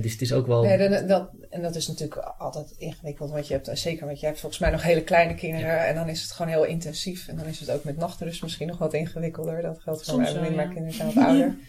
dus 0.00 0.12
het 0.12 0.20
is 0.20 0.32
ook 0.32 0.46
wel. 0.46 0.62
Nee, 0.62 0.88
dan, 0.88 1.06
dat, 1.06 1.30
en 1.50 1.62
dat 1.62 1.74
is 1.74 1.88
natuurlijk 1.88 2.20
altijd 2.38 2.74
ingewikkeld, 2.78 3.30
want 3.30 3.46
je 3.46 3.54
hebt 3.54 3.70
zeker, 3.72 4.06
want 4.06 4.20
je 4.20 4.26
hebt 4.26 4.40
volgens 4.40 4.60
mij 4.60 4.70
nog 4.70 4.82
hele 4.82 5.04
kleine 5.04 5.34
kinderen 5.34 5.74
ja. 5.74 5.84
en 5.84 5.94
dan 5.94 6.08
is 6.08 6.22
het 6.22 6.30
gewoon 6.30 6.52
heel 6.52 6.64
intensief. 6.64 7.28
En 7.28 7.36
dan 7.36 7.46
is 7.46 7.60
het 7.60 7.70
ook 7.70 7.84
met 7.84 7.96
nachtrust 7.96 8.42
misschien 8.42 8.66
nog 8.66 8.78
wat 8.78 8.94
ingewikkelder. 8.94 9.62
Dat 9.62 9.80
geldt 9.80 10.04
voor 10.04 10.20
mij, 10.20 10.50
mijn 10.50 10.68
kinderen 10.68 10.94
zijn 10.94 11.14
wat 11.14 11.24
ouder. 11.24 11.54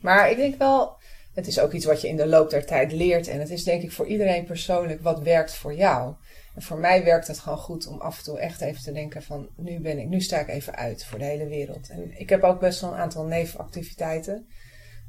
Maar 0.00 0.30
ik 0.30 0.36
denk 0.36 0.58
wel, 0.58 0.97
het 1.38 1.46
is 1.46 1.60
ook 1.60 1.72
iets 1.72 1.84
wat 1.84 2.00
je 2.00 2.08
in 2.08 2.16
de 2.16 2.26
loop 2.26 2.50
der 2.50 2.66
tijd 2.66 2.92
leert. 2.92 3.28
En 3.28 3.40
het 3.40 3.50
is 3.50 3.64
denk 3.64 3.82
ik 3.82 3.92
voor 3.92 4.06
iedereen 4.06 4.44
persoonlijk 4.44 5.02
wat 5.02 5.22
werkt 5.22 5.54
voor 5.54 5.74
jou. 5.74 6.14
En 6.54 6.62
voor 6.62 6.78
mij 6.78 7.04
werkt 7.04 7.26
het 7.26 7.38
gewoon 7.38 7.58
goed 7.58 7.86
om 7.86 8.00
af 8.00 8.18
en 8.18 8.24
toe 8.24 8.38
echt 8.38 8.60
even 8.60 8.82
te 8.82 8.92
denken 8.92 9.22
van 9.22 9.48
nu 9.56 9.80
ben 9.80 9.98
ik, 9.98 10.08
nu 10.08 10.20
sta 10.20 10.38
ik 10.38 10.48
even 10.48 10.74
uit 10.74 11.04
voor 11.04 11.18
de 11.18 11.24
hele 11.24 11.46
wereld. 11.46 11.88
En 11.90 12.20
ik 12.20 12.28
heb 12.28 12.42
ook 12.42 12.60
best 12.60 12.80
wel 12.80 12.92
een 12.92 12.98
aantal 12.98 13.24
nevenactiviteiten. 13.24 14.46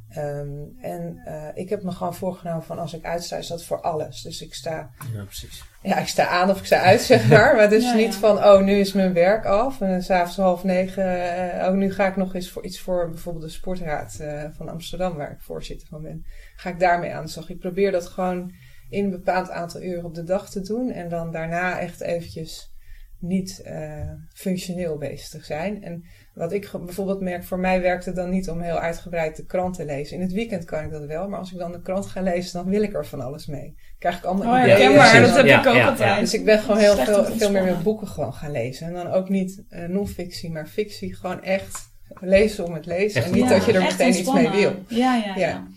Ehm, 0.09 0.49
en 0.81 1.21
uh, 1.27 1.47
ik 1.53 1.69
heb 1.69 1.83
me 1.83 1.91
gewoon 1.91 2.15
voorgenomen 2.15 2.63
van 2.63 2.79
als 2.79 2.93
ik 2.93 3.05
uitsta, 3.05 3.37
is 3.37 3.47
dat 3.47 3.63
voor 3.63 3.81
alles. 3.81 4.21
Dus 4.21 4.41
ik 4.41 4.53
sta, 4.53 4.89
Ja, 5.13 5.23
precies. 5.23 5.63
ja, 5.81 5.97
ik 5.97 6.07
sta 6.07 6.27
aan 6.27 6.49
of 6.49 6.59
ik 6.59 6.65
sta 6.65 6.81
uit, 6.81 7.01
zeg 7.01 7.27
maar. 7.29 7.55
Maar 7.55 7.69
dus 7.69 7.83
Ja, 7.83 7.93
niet 7.93 8.13
ja. 8.13 8.19
van, 8.19 8.37
oh, 8.37 8.61
nu 8.61 8.73
is 8.79 8.93
mijn 8.93 9.13
werk 9.13 9.45
af. 9.45 9.81
En 9.81 9.89
dan 9.89 10.01
s'avonds 10.01 10.37
half 10.37 10.63
negen, 10.63 11.33
eh, 11.51 11.67
oh, 11.67 11.73
nu 11.73 11.93
ga 11.93 12.07
ik 12.07 12.15
nog 12.15 12.35
eens 12.35 12.49
voor 12.51 12.65
iets 12.65 12.79
voor 12.79 13.09
bijvoorbeeld 13.09 13.45
de 13.45 13.51
Sportraad 13.51 14.19
eh, 14.19 14.43
van 14.57 14.69
Amsterdam, 14.69 15.15
waar 15.15 15.31
ik 15.31 15.41
voorzitter 15.41 15.87
van 15.87 16.01
ben. 16.01 16.25
Ga 16.55 16.69
ik 16.69 16.79
daarmee 16.79 17.13
aan 17.13 17.25
de 17.25 17.31
slag. 17.31 17.49
Ik 17.49 17.59
probeer 17.59 17.91
dat 17.91 18.07
gewoon 18.07 18.51
in 18.89 19.03
een 19.03 19.09
bepaald 19.09 19.49
aantal 19.49 19.81
uren 19.81 20.05
op 20.05 20.15
de 20.15 20.23
dag 20.23 20.49
te 20.49 20.61
doen. 20.61 20.91
En 20.91 21.09
dan 21.09 21.31
daarna 21.31 21.79
echt 21.79 22.01
eventjes 22.01 22.71
niet 23.19 23.61
eh, 23.63 24.11
functioneel 24.33 24.97
bezig 24.97 25.27
te 25.29 25.45
zijn. 25.45 25.83
En 25.83 26.03
wat 26.33 26.51
ik 26.51 26.69
bijvoorbeeld 26.71 27.21
merk, 27.21 27.43
voor 27.43 27.59
mij 27.59 27.81
werkt 27.81 28.05
het 28.05 28.15
dan 28.15 28.29
niet 28.29 28.49
om 28.49 28.61
heel 28.61 28.79
uitgebreid 28.79 29.35
de 29.35 29.45
krant 29.45 29.75
te 29.75 29.85
lezen. 29.85 30.15
In 30.15 30.21
het 30.21 30.31
weekend 30.31 30.65
kan 30.65 30.83
ik 30.83 30.91
dat 30.91 31.05
wel, 31.05 31.29
maar 31.29 31.39
als 31.39 31.51
ik 31.51 31.57
dan 31.57 31.71
de 31.71 31.81
krant 31.81 32.05
ga 32.05 32.21
lezen, 32.21 32.53
dan 32.63 32.69
wil 32.71 32.81
ik 32.81 32.93
er 32.93 33.05
van 33.05 33.21
alles 33.21 33.45
mee. 33.45 33.75
Krijg 33.99 34.17
ik 34.17 34.23
allemaal 34.23 34.53
Oh, 34.53 34.59
ideeën. 34.59 34.77
herkenbaar. 34.77 35.13
en 35.15 35.21
dat 35.21 35.29
dan- 35.29 35.37
heb 35.37 35.45
Ja, 35.47 35.59
ik 35.61 35.67
ook 35.67 35.75
ja, 35.75 35.87
altijd. 35.89 36.09
ja. 36.09 36.19
dus 36.19 36.33
ik 36.33 36.45
ben 36.45 36.59
gewoon 36.59 36.77
heel 36.77 36.95
veel, 36.95 37.25
veel 37.25 37.51
meer 37.51 37.63
met 37.63 37.83
boeken 37.83 38.07
gewoon 38.07 38.33
gaan 38.33 38.51
lezen. 38.51 38.87
En 38.87 38.93
dan 38.93 39.07
ook 39.07 39.29
niet 39.29 39.63
eh, 39.69 39.85
non-fictie, 39.85 40.51
maar 40.51 40.67
fictie. 40.67 41.15
Gewoon 41.15 41.43
echt 41.43 41.87
lezen 42.19 42.65
om 42.65 42.73
het 42.73 42.85
lezen. 42.85 43.17
Echt 43.21 43.29
en 43.31 43.35
niet 43.35 43.43
Ja, 43.43 43.49
dat 43.49 43.65
je 43.65 43.73
er 43.73 43.81
meteen 43.81 44.15
iets 44.17 44.33
mee 44.33 44.49
wil. 44.49 44.73
Ja, 44.87 45.15
ja, 45.15 45.15
ja. 45.25 45.35
Ja. 45.35 45.67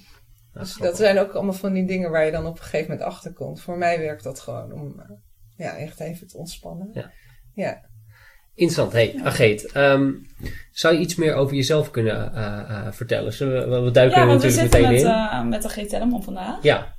Ja, 0.55 0.61
Dus 0.61 0.77
dat 0.77 0.97
zijn 0.97 1.19
ook 1.19 1.33
allemaal 1.33 1.53
van 1.53 1.73
die 1.73 1.87
dingen 1.87 2.11
waar 2.11 2.25
je 2.25 2.31
dan 2.31 2.47
op 2.47 2.57
een 2.57 2.63
gegeven 2.65 2.91
moment 2.91 3.09
achter 3.09 3.33
komt. 3.33 3.61
Voor 3.61 3.79
mij 3.79 3.99
werkt 3.99 4.23
dat 4.23 4.41
gewoon 4.41 4.73
om 4.73 5.01
eh, 5.01 5.11
ja, 5.57 5.77
echt 5.77 6.01
even 6.01 6.27
te 6.29 6.37
ontspannen. 6.39 6.91
Ja. 6.93 7.11
Ja. 7.55 7.81
Interessant. 8.55 8.93
Hey, 8.93 9.21
Ageet, 9.25 9.73
ehm, 9.73 10.11
zou 10.73 10.95
je 10.95 11.01
iets 11.01 11.15
meer 11.15 11.35
over 11.35 11.57
jezelf 11.57 11.91
kunnen 11.91 12.35
eh, 12.35 12.47
eh, 12.87 12.93
vertellen? 12.93 13.33
Zullen 13.33 13.71
we, 13.71 13.81
we 13.81 13.91
duiken 13.91 14.17
Ja, 14.19 14.23
er 14.23 14.29
want 14.29 14.43
we 14.43 14.49
natuurlijk 14.49 14.73
zitten 14.73 14.91
meteen 14.91 15.07
met, 15.07 15.15
in. 15.15 15.29
eh 15.31 15.45
met 15.45 15.63
de 15.63 15.69
G. 15.69 15.87
Tellerman 15.89 16.23
vandaag. 16.23 16.63
Ja, 16.63 16.95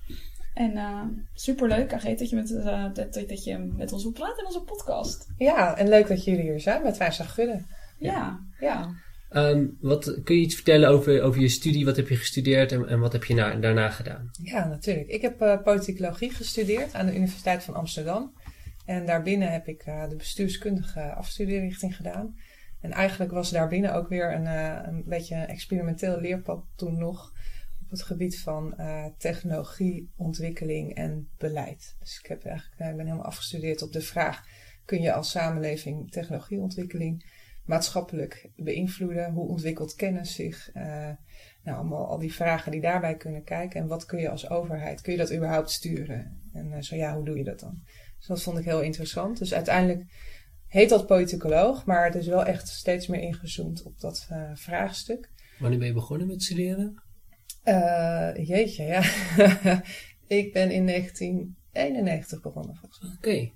En 0.53 0.77
eh 0.77 1.01
superleuk, 1.33 1.93
Agent, 1.93 2.19
dat 2.19 2.29
je, 2.29 2.35
met, 2.35 2.47
dat, 2.93 3.13
dat 3.27 3.43
je 3.43 3.57
met 3.77 3.91
ons 3.93 4.03
wil 4.03 4.11
praten 4.11 4.37
in 4.39 4.45
onze 4.45 4.61
podcast. 4.61 5.27
ja, 5.37 5.77
en 5.77 5.89
leuk 5.89 6.07
dat 6.07 6.23
jullie 6.23 6.41
hier 6.41 6.59
zijn 6.59 6.83
met 6.83 6.97
Wijs 6.97 7.19
Gudde. 7.19 7.61
Ja, 7.99 8.39
ja. 8.59 8.89
Ehm, 9.29 9.65
wat, 9.81 10.17
kun 10.23 10.35
je 10.35 10.41
iets 10.41 10.55
vertellen 10.55 10.89
over, 10.89 11.21
over 11.21 11.41
je 11.41 11.47
studie? 11.47 11.85
Wat 11.85 11.95
heb 11.95 12.09
je 12.09 12.15
gestudeerd 12.15 12.71
en, 12.71 12.87
en 12.87 12.99
wat 12.99 13.11
heb 13.11 13.23
je 13.23 13.33
na, 13.33 13.55
daarna 13.55 13.89
gedaan? 13.89 14.29
Ja, 14.43 14.67
natuurlijk. 14.67 15.07
Ik 15.07 15.21
heb 15.21 15.41
eh 15.41 15.61
politicologie 15.63 16.31
gestudeerd 16.31 16.93
aan 16.93 17.05
de 17.05 17.15
Universiteit 17.15 17.63
van 17.63 17.73
Amsterdam. 17.73 18.33
En 18.85 19.05
daarbinnen 19.05 19.51
heb 19.51 19.67
ik 19.67 19.83
eh, 19.83 20.09
de 20.09 20.15
bestuurskundige 20.15 21.13
afstudeerrichting 21.13 21.95
gedaan. 21.95 22.37
En 22.79 22.91
eigenlijk 22.91 23.31
was 23.31 23.49
daarbinnen 23.49 23.93
ook 23.93 24.07
weer 24.07 24.33
een, 24.33 24.47
eh, 24.47 24.79
een 24.83 25.03
beetje 25.05 25.35
een 25.35 25.47
experimenteel 25.47 26.19
leerpad 26.19 26.65
toen 26.75 26.97
nog. 26.97 27.31
Op 27.83 27.89
het 27.89 28.01
gebied 28.01 28.39
van 28.39 28.77
eh, 28.77 29.05
technologie, 29.17 30.11
ontwikkeling 30.15 30.95
en 30.95 31.29
beleid. 31.37 31.95
Dus 31.99 32.19
ik, 32.19 32.25
heb 32.25 32.45
eigenlijk, 32.45 32.79
ik 32.79 32.97
ben 32.97 33.05
helemaal 33.05 33.25
afgestudeerd 33.25 33.81
op 33.81 33.91
de 33.91 34.01
vraag: 34.01 34.43
kun 34.85 35.01
je 35.01 35.13
als 35.13 35.31
samenleving 35.31 36.11
technologieontwikkeling 36.11 37.41
maatschappelijk 37.65 38.49
beïnvloeden? 38.55 39.31
Hoe 39.31 39.47
ontwikkelt 39.47 39.95
kennis 39.95 40.35
zich? 40.35 40.69
Nou, 41.63 41.77
allemaal 41.77 42.07
al 42.07 42.19
die 42.19 42.33
vragen 42.33 42.71
die 42.71 42.81
daarbij 42.81 43.15
kunnen 43.15 43.43
kijken. 43.43 43.81
En 43.81 43.87
wat 43.87 44.05
kun 44.05 44.19
je 44.19 44.29
als 44.29 44.49
overheid? 44.49 45.01
Kun 45.01 45.11
je 45.11 45.17
dat 45.17 45.33
überhaupt 45.33 45.71
sturen? 45.71 46.41
En 46.53 46.83
zo 46.83 46.95
ja, 46.95 47.15
hoe 47.15 47.25
doe 47.25 47.37
je 47.37 47.43
dat 47.43 47.59
dan? 47.59 47.83
Dus 48.23 48.35
dat 48.35 48.43
vond 48.43 48.57
ik 48.57 48.65
heel 48.65 48.81
interessant. 48.81 49.37
Dus 49.37 49.53
uiteindelijk 49.53 50.03
heet 50.67 50.89
dat 50.89 51.07
politicoloog, 51.07 51.85
maar 51.85 52.05
het 52.05 52.15
is 52.15 52.27
wel 52.27 52.45
echt 52.45 52.67
steeds 52.67 53.07
meer 53.07 53.21
ingezoomd 53.21 53.83
op 53.83 53.99
dat 53.99 54.25
eh, 54.29 54.51
vraagstuk. 54.53 55.29
Wanneer 55.59 55.79
ben 55.79 55.87
je 55.87 55.93
begonnen 55.93 56.27
met 56.27 56.43
studeren? 56.43 57.03
Eh, 57.63 58.29
jeetje, 58.47 58.83
ja. 58.83 59.01
ik 60.39 60.53
ben 60.53 60.71
in 60.71 60.85
1991 60.85 62.41
begonnen 62.41 62.75
volgens 62.75 63.01
mij. 63.01 63.11
Oké. 63.17 63.51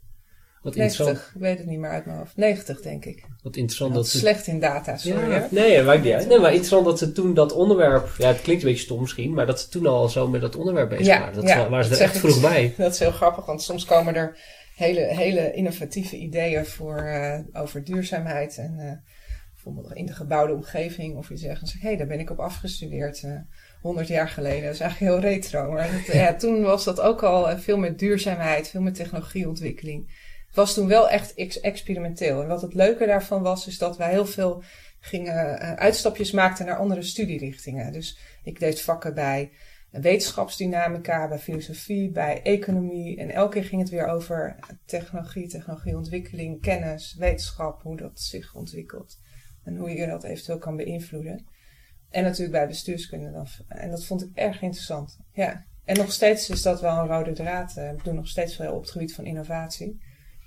Wat 0.62 0.76
interessant, 0.76 1.08
90, 1.08 1.36
ik 1.36 1.42
weet 1.42 1.58
het 1.58 1.68
niet 1.68 1.80
meer 1.80 1.90
uit 1.90 2.06
mijn 2.06 2.18
hoofd. 2.18 2.36
90 2.36 2.82
denk 2.82 3.06
ik. 3.06 3.26
wat 3.42 3.56
interessant 3.56 3.94
Dat 3.94 4.08
ze... 4.08 4.18
slecht 4.18 4.48
in 4.48 4.60
data, 4.60 4.98
sorry. 4.98 5.30
Ja, 5.30 5.48
nee, 5.52 5.84
maakt 5.84 6.04
niet 6.04 6.14
uit. 6.14 6.28
Nee, 6.28 6.40
maar 6.40 6.50
interessant 6.50 6.86
dat 6.86 7.00
ze 7.00 7.12
toen 7.12 7.34
dat 7.34 7.54
onderwerp... 7.54 8.10
Ja, 8.18 8.28
het 8.28 8.42
klinkt 8.42 8.64
een 8.64 8.70
beetje 8.70 8.84
stom 8.84 9.00
misschien, 9.00 9.34
maar 9.34 9.46
dat 9.46 9.62
ze 9.62 9.70
toen 9.70 9.86
al 9.86 10.10
zo 10.10 10.28
met 10.28 10.42
dat 10.42 10.56
onderwerp 10.56 10.90
bezig 10.90 11.06
Ja, 11.06 11.20
waren. 11.20 11.36
Dat 11.36 11.48
ja, 11.48 11.64
ze, 11.64 11.70
waren 11.70 11.84
ze 11.84 11.90
dat 11.90 12.00
er 12.00 12.06
echt 12.06 12.16
ik. 12.16 12.22
vroeg 12.22 12.42
bij. 12.42 12.74
Dat 12.78 12.94
is 12.94 13.00
heel 13.00 13.12
grappig, 13.12 13.46
want 13.46 13.62
soms 13.62 13.86
komen 13.86 14.16
er 14.16 14.38
hele, 14.78 15.02
hele 15.02 15.54
innovatieve 15.54 16.18
ideeën 16.18 16.66
voor, 16.66 16.98
eh, 16.98 17.40
over 17.54 17.84
duurzaamheid. 17.84 18.58
En 18.58 18.80
eh, 18.80 18.92
bijvoorbeeld 19.54 19.94
in 19.94 20.06
de 20.06 20.14
gebouwde 20.14 20.54
omgeving. 20.54 21.18
Of 21.18 21.30
je 21.30 21.38
zegt, 21.38 21.74
hé, 21.74 21.80
hey, 21.80 21.98
daar 21.98 22.08
ben 22.08 22.20
ik 22.20 22.30
op 22.30 22.40
afgestudeerd. 22.40 23.24
eh 23.24 23.32
100 23.82 24.08
jaar 24.08 24.30
geleden. 24.30 24.64
Dat 24.64 24.74
is 24.74 24.80
eigenlijk 24.80 25.12
heel 25.12 25.32
retro. 25.32 25.72
Maar 25.72 25.92
dat, 26.06 26.16
ja, 26.16 26.36
toen 26.36 26.62
was 26.62 26.84
dat 26.84 27.00
ook 27.02 27.24
al 27.24 27.58
veel 27.58 27.78
met 27.78 28.00
duurzaamheid, 28.00 28.68
veel 28.68 28.82
met 28.82 28.96
technologieontwikkeling. 28.96 30.08
Het 30.48 30.56
was 30.56 30.74
toen 30.74 30.88
wel 30.88 31.10
echt 31.10 31.34
ex- 31.34 31.60
experimenteel. 31.60 32.42
En 32.42 32.48
wat 32.48 32.62
het 32.62 32.74
leuke 32.74 33.06
daarvan 33.06 33.42
was, 33.42 33.68
is 33.68 33.78
dat 33.78 33.98
wij 33.98 34.10
heel 34.10 34.26
veel 34.26 34.64
gingen, 35.00 35.60
uitstapjes 35.78 36.32
maakten 36.32 36.66
naar 36.66 36.78
andere 36.78 37.02
studierichtingen. 37.02 37.92
Dus 37.92 38.18
ik 38.44 38.60
deed 38.60 38.82
vakken 38.82 39.14
bij 39.14 39.52
wetenschapsdynamica, 40.02 41.28
bij 41.28 41.40
filosofie, 41.40 42.12
bij 42.12 42.42
economie. 42.42 43.18
En 43.18 43.30
elke 43.30 43.54
keer 43.54 43.64
ging 43.64 43.82
het 43.82 43.90
weer 43.90 44.08
over 44.08 44.56
technologie, 44.86 45.48
technologieontwikkeling, 45.48 46.62
kennis, 46.62 47.16
wetenschap, 47.18 47.82
hoe 47.82 47.98
dat 47.98 48.20
zich 48.20 48.56
ontwikkelt. 48.56 49.18
En 49.64 49.78
hoe 49.78 49.90
je 49.90 50.08
dat 50.08 50.24
eventueel 50.24 50.58
kan 50.58 50.76
beïnvloeden. 50.76 51.46
En 52.10 52.24
natuurlijk 52.24 52.52
bij 52.52 52.68
bestuurskunde. 52.68 53.32
Dan. 53.32 53.48
En 53.68 53.90
dat 53.90 54.06
vond 54.06 54.22
ik 54.22 54.30
erg 54.34 54.62
interessant. 54.62 55.18
Ja. 55.34 55.66
En 55.86 55.98
nog 55.98 56.12
steeds 56.12 56.50
is 56.50 56.62
dat 56.62 56.82
wel 56.82 56.98
een 56.98 57.08
rode 57.08 57.34
draad. 57.34 57.78
eh, 57.78 57.92
Ik 57.92 58.04
doe 58.04 58.14
nog 58.14 58.28
steeds 58.28 58.56
veel 58.56 58.74
op 58.74 58.82
het 58.82 58.92
gebied 58.92 59.16
van 59.16 59.26
innovatie. 59.26 60.02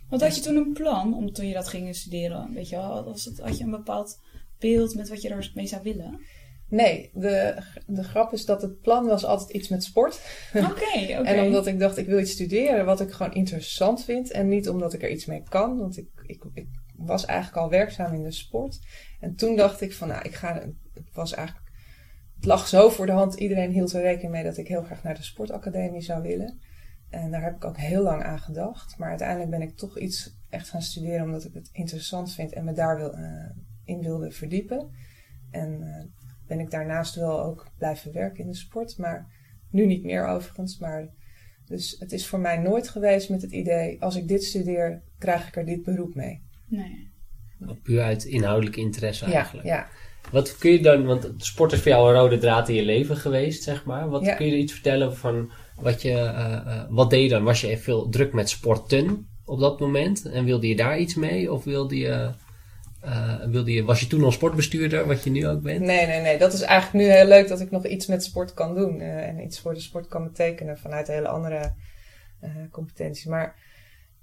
Want 0.09 0.23
had 0.23 0.37
je 0.37 0.41
toen 0.43 0.57
een 0.57 0.73
plan 0.73 1.15
om 1.15 1.33
toen 1.33 1.47
je 1.47 1.55
dat 1.55 1.69
ging 1.69 1.97
studeren? 1.97 2.53
Weet 2.53 2.69
je 2.69 2.77
wel, 2.77 3.05
was 3.05 3.25
het, 3.25 3.41
had 3.41 3.59
je 3.59 3.65
een 3.65 3.71
bepaald 3.71 4.21
beeld 4.59 4.95
met 4.95 5.09
wat 5.09 5.23
je 5.23 5.29
ermee 5.29 5.67
zou 5.67 5.83
willen? 5.83 6.21
Nee, 6.71 7.11
de, 7.15 7.63
de 7.87 8.05
grap 8.05 8.33
is 8.33 8.45
dat 8.45 8.63
het 8.63 8.81
plan 8.81 9.07
was 9.07 9.25
altijd 9.25 9.51
iets 9.51 9.69
met 9.69 9.85
sport. 9.85 10.21
Oké, 10.55 10.65
oké. 10.69 11.23
En 11.23 11.45
omdat 11.45 11.67
ik 11.67 11.79
dacht, 11.79 11.97
ik 11.97 12.07
wil 12.07 12.19
iets 12.19 12.31
studeren 12.31 12.85
wat 12.85 13.01
ik 13.01 13.11
gewoon 13.11 13.35
interessant 13.35 14.05
vind. 14.05 14.31
En 14.31 14.49
niet 14.49 14.69
omdat 14.69 14.93
ik 14.93 15.03
er 15.03 15.11
iets 15.11 15.27
mee 15.27 15.43
kan. 15.49 15.79
Want 15.79 15.99
ik, 15.99 16.09
ik, 16.27 16.45
ik 16.55 16.69
was 16.97 17.25
eigenlijk 17.25 17.59
al 17.59 17.71
werkzaam 17.71 18.15
in 18.15 18.23
de 18.23 18.33
sport. 18.33 18.79
En 19.21 19.35
toen 19.35 19.57
dacht 19.57 19.81
ik 19.81 19.93
van, 19.93 20.09
nou, 20.09 20.23
ik 20.23 20.35
ga... 20.35 20.55
Het 20.95 21.15
was 21.15 21.35
eigenlijk... 21.35 21.69
Het 22.37 22.45
lag 22.45 22.69
zo 22.69 22.89
voor 22.89 23.07
de 23.07 23.13
hand. 23.13 23.35
Iedereen 23.35 23.71
hield 23.71 23.93
er 23.93 24.03
rekening 24.03 24.33
mee 24.33 24.45
dat 24.45 24.57
ik 24.57 24.69
heel 24.69 24.83
graag 24.83 25.03
naar 25.03 25.15
de 25.15 25.23
sportacademie 25.23 26.03
zou 26.03 26.23
willen. 26.23 26.61
En 27.11 27.31
daar 27.31 27.43
heb 27.43 27.57
ik 27.57 27.65
ook 27.65 27.77
heel 27.77 28.03
lang 28.03 28.23
aan 28.23 28.39
gedacht. 28.39 28.99
Maar 28.99 29.09
uiteindelijk 29.09 29.51
ben 29.51 29.63
ik 29.63 29.77
toch 29.77 29.99
iets 29.99 30.37
echt 30.49 30.69
gaan 30.69 30.83
studeren 30.83 31.25
omdat 31.25 31.45
ik 31.45 31.55
het 31.55 31.69
interessant 31.73 32.33
vind 32.33 32.53
en 32.53 32.65
me 32.65 32.73
daar 32.73 32.97
wil, 32.97 33.13
eh, 33.13 33.51
in 33.85 34.03
wilde 34.03 34.31
verdiepen. 34.31 34.91
En 35.51 35.83
eh, 35.83 36.20
ben 36.51 36.61
ik 36.61 36.71
daarnaast 36.71 37.15
wel 37.15 37.43
ook 37.43 37.67
blijven 37.79 38.13
werken 38.13 38.45
in 38.45 38.51
de 38.51 38.57
sport. 38.57 38.99
Maar 38.99 39.27
nu 39.71 39.87
niet 39.87 40.05
meer 40.05 40.27
overigens. 40.27 40.79
Maar 40.79 41.09
dus 41.67 41.97
het 41.99 42.13
is 42.13 42.27
voor 42.27 42.39
mij 42.41 42.57
nooit 42.57 42.89
geweest 42.89 43.31
met 43.31 43.43
het 43.43 43.53
idee, 43.53 44.03
als 44.03 44.17
ik 44.17 44.29
dit 44.29 44.45
studeer, 44.45 45.03
krijg 45.19 45.49
ik 45.49 45.57
er 45.57 45.65
dit 45.67 45.83
beroep 45.83 46.15
mee. 46.15 46.43
Nee. 46.67 47.09
Puur 47.83 48.03
uit 48.03 48.25
inhoudelijke 48.25 48.81
interesse 48.81 49.25
eigenlijk. 49.25 49.67
Ja, 49.67 49.75
ja. 49.75 49.89
Wat 50.31 50.59
kun 50.59 50.71
je 50.71 50.81
dan, 50.81 51.05
want 51.07 51.33
sport 51.37 51.73
is 51.73 51.81
voor 51.81 51.91
jou 51.91 52.09
een 52.09 52.21
rode 52.21 52.39
draad 52.39 52.69
in 52.69 52.75
je 52.75 52.85
leven 52.85 53.17
geweest, 53.17 53.63
zeg 53.63 53.85
maar. 53.85 54.09
Wat 54.09 54.25
Ja. 54.25 54.35
kun 54.35 54.47
je 54.47 54.53
er 54.53 54.59
iets 54.59 54.73
vertellen 54.73 55.17
van 55.17 55.51
wat 55.81 56.03
je, 56.03 56.13
eh, 56.13 56.55
eh, 56.55 56.85
wat 56.89 57.11
deed 57.11 57.23
je 57.23 57.29
dan? 57.29 57.43
Was 57.45 57.61
je 57.61 57.67
even 57.69 57.83
veel 57.83 58.09
druk 58.09 58.33
met 58.33 58.49
sporten 58.49 59.29
op 59.45 59.59
dat 59.61 59.81
moment? 59.81 60.25
En 60.25 60.45
wilde 60.45 60.69
je 60.69 60.77
daar 60.77 60.99
iets 60.99 61.15
mee? 61.15 61.53
Of 61.53 61.65
wilde 61.65 61.97
je, 61.97 62.31
eh, 63.01 63.45
wilde 63.45 63.73
je, 63.73 63.85
was 63.85 64.01
je 64.01 64.07
toen 64.07 64.25
al 64.25 64.33
sportbestuurder, 64.33 65.07
wat 65.07 65.25
je 65.25 65.31
nu 65.31 65.49
ook 65.49 65.63
bent? 65.63 65.81
Nee, 65.81 66.07
nee, 66.07 66.21
nee. 66.21 66.39
Dat 66.39 66.53
is 66.53 66.61
eigenlijk 66.61 67.05
nu 67.05 67.13
heel 67.13 67.27
leuk 67.27 67.49
dat 67.49 67.61
ik 67.61 67.71
nog 67.71 67.87
iets 67.87 68.07
met 68.07 68.25
sport 68.25 68.55
kan 68.55 68.75
doen. 68.75 69.01
eh, 69.01 69.29
en 69.29 69.41
iets 69.41 69.61
voor 69.61 69.75
de 69.75 69.81
sport 69.81 70.07
kan 70.07 70.25
betekenen 70.25 70.79
vanuit 70.79 71.07
hele 71.07 71.29
andere 71.29 71.73
eh 72.41 72.51
competenties. 72.71 73.25
Maar 73.25 73.55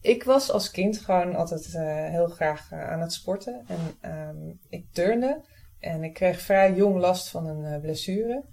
ik 0.01 0.23
was 0.23 0.51
als 0.51 0.71
kind 0.71 0.97
gewoon 0.97 1.35
altijd 1.35 1.77
heel 2.11 2.27
graag 2.27 2.71
aan 2.71 3.01
het 3.01 3.13
sporten. 3.13 3.63
En 3.67 3.79
ehm, 4.01 4.53
ik 4.69 4.85
turnde. 4.91 5.41
En 5.79 6.03
ik 6.03 6.13
kreeg 6.13 6.41
vrij 6.41 6.73
jong 6.73 6.97
last 6.99 7.29
van 7.29 7.47
een 7.47 7.81
blessure. 7.81 8.43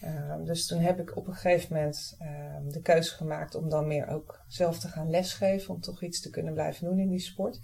Ehm, 0.00 0.44
dus 0.44 0.66
toen 0.66 0.80
heb 0.80 1.00
ik 1.00 1.16
op 1.16 1.26
een 1.26 1.34
gegeven 1.34 1.76
moment 1.76 2.16
ehm, 2.18 2.68
de 2.68 2.80
keuze 2.80 3.14
gemaakt 3.14 3.54
om 3.54 3.68
dan 3.68 3.86
meer 3.86 4.08
ook 4.08 4.40
zelf 4.48 4.78
te 4.78 4.88
gaan 4.88 5.10
lesgeven. 5.10 5.74
Om 5.74 5.80
toch 5.80 6.02
iets 6.02 6.20
te 6.20 6.30
kunnen 6.30 6.52
blijven 6.52 6.86
doen 6.86 6.98
in 6.98 7.08
die 7.10 7.20
sport. 7.20 7.60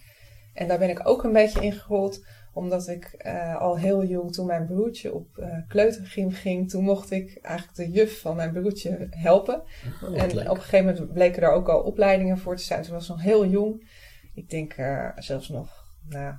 En 0.57 0.69
daar 0.69 0.79
ben 0.79 0.91
ik 0.91 1.09
ook 1.09 1.25
een 1.25 1.33
beetje 1.33 1.65
in 1.65 1.73
gerold 1.73 2.25
omdat 2.57 2.89
ik 2.89 3.05
eh, 3.05 3.57
al 3.57 3.79
heel 3.79 4.05
jong, 4.05 4.33
toen 4.33 4.47
mijn 4.47 4.67
broertje 4.67 5.15
op 5.15 5.39
eh 5.39 5.59
kleutergym 5.69 6.31
ging, 6.31 6.71
toen 6.71 6.85
mocht 6.85 7.11
ik 7.11 7.39
eigenlijk 7.43 7.77
de 7.77 7.91
juf 7.91 8.21
van 8.21 8.37
mijn 8.37 8.53
broertje 8.53 9.07
helpen. 9.11 9.63
Oh, 10.03 10.23
en 10.23 10.35
leuk. 10.35 10.51
op 10.51 10.57
een 10.57 10.63
gegeven 10.63 10.87
moment 10.87 11.13
bleken 11.13 11.43
er 11.43 11.51
ook 11.51 11.69
al 11.69 11.83
opleidingen 11.83 12.39
voor 12.39 12.57
te 12.57 12.63
zijn. 12.63 12.85
Ze 12.85 12.93
was 12.93 13.09
nog 13.09 13.23
heel 13.23 13.47
jong. 13.47 13.89
Ik 14.35 14.51
denk 14.51 14.73
eh, 14.73 15.09
zelfs 15.17 15.49
nog, 15.49 15.85
nou, 16.09 16.35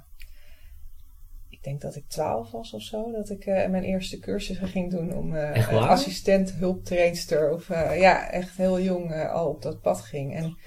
ik 1.50 1.64
denk 1.64 1.82
dat 1.82 1.96
ik 1.96 2.08
twaalf 2.08 2.52
was 2.52 2.74
of 2.74 2.82
zo, 2.82 3.12
dat 3.12 3.30
ik 3.30 3.46
mijn 3.46 3.84
eerste 3.84 4.20
cursus 4.20 4.58
ging 4.58 4.92
doen 4.92 5.16
om 5.16 5.36
assistent, 5.72 6.52
hulptrainster 6.52 7.52
of 7.52 7.68
ja, 7.98 8.30
echt 8.30 8.58
heel 8.58 8.80
jong 8.80 9.28
al 9.28 9.50
op 9.50 9.62
dat 9.62 9.82
pad 9.82 10.02
ging. 10.02 10.36
En 10.36 10.58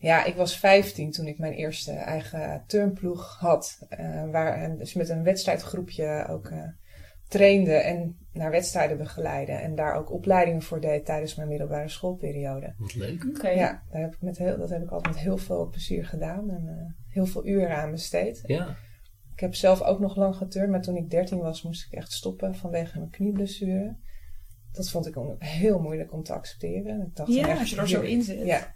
ja, 0.00 0.24
ik 0.24 0.34
was 0.34 0.58
15 0.58 1.10
toen 1.10 1.26
ik 1.26 1.38
mijn 1.38 1.52
eerste 1.52 1.92
eigen 1.92 2.64
turnploeg 2.66 3.36
had, 3.38 3.78
eh, 3.88 4.30
waar 4.30 4.62
en 4.62 4.78
dus 4.78 4.94
met 4.94 5.08
een 5.08 5.22
wedstrijdgroepje 5.22 6.26
ook 6.28 6.46
eh, 6.46 6.68
trainde 7.28 7.72
en 7.72 8.18
naar 8.32 8.50
wedstrijden 8.50 8.98
begeleide 8.98 9.52
en 9.52 9.74
daar 9.74 9.94
ook 9.94 10.12
opleidingen 10.12 10.62
voor 10.62 10.80
deed 10.80 11.04
tijdens 11.04 11.34
mijn 11.34 11.48
middelbare 11.48 11.88
schoolperiode. 11.88 12.74
Wat 12.78 12.94
leuk. 12.94 13.24
Oké. 13.28 13.48
Ja, 13.48 13.82
daar 13.90 14.00
heb 14.00 14.14
ik 14.14 14.20
met 14.20 14.38
heel, 14.38 14.58
dat 14.58 14.70
heb 14.70 14.82
ik 14.82 14.90
altijd 14.90 15.14
met 15.14 15.22
heel 15.22 15.38
veel 15.38 15.68
plezier 15.68 16.06
gedaan 16.06 16.50
en 16.50 16.68
eh, 16.68 17.12
heel 17.14 17.26
veel 17.26 17.46
uren 17.46 17.76
aan 17.76 17.90
besteed. 17.90 18.42
Ja. 18.46 18.76
Ik 19.32 19.40
heb 19.40 19.54
zelf 19.54 19.82
ook 19.82 20.00
nog 20.00 20.16
lang 20.16 20.36
geturnd, 20.36 20.70
maar 20.70 20.82
toen 20.82 20.96
ik 20.96 21.10
13 21.10 21.38
was 21.38 21.62
moest 21.62 21.86
ik 21.86 21.92
echt 21.92 22.12
stoppen 22.12 22.54
vanwege 22.54 22.98
mijn 22.98 23.10
knieblessure. 23.10 23.96
Dat 24.72 24.90
vond 24.90 25.06
ik 25.06 25.14
heel 25.38 25.78
moeilijk 25.78 26.12
om 26.12 26.22
te 26.22 26.32
accepteren. 26.32 27.00
Ik 27.00 27.16
dacht 27.16 27.32
Ja, 27.32 27.48
echt, 27.48 27.58
als 27.58 27.70
je 27.70 27.76
er 27.76 27.88
zo 27.88 28.00
in 28.00 28.22
zit. 28.22 28.46
Ja. 28.46 28.74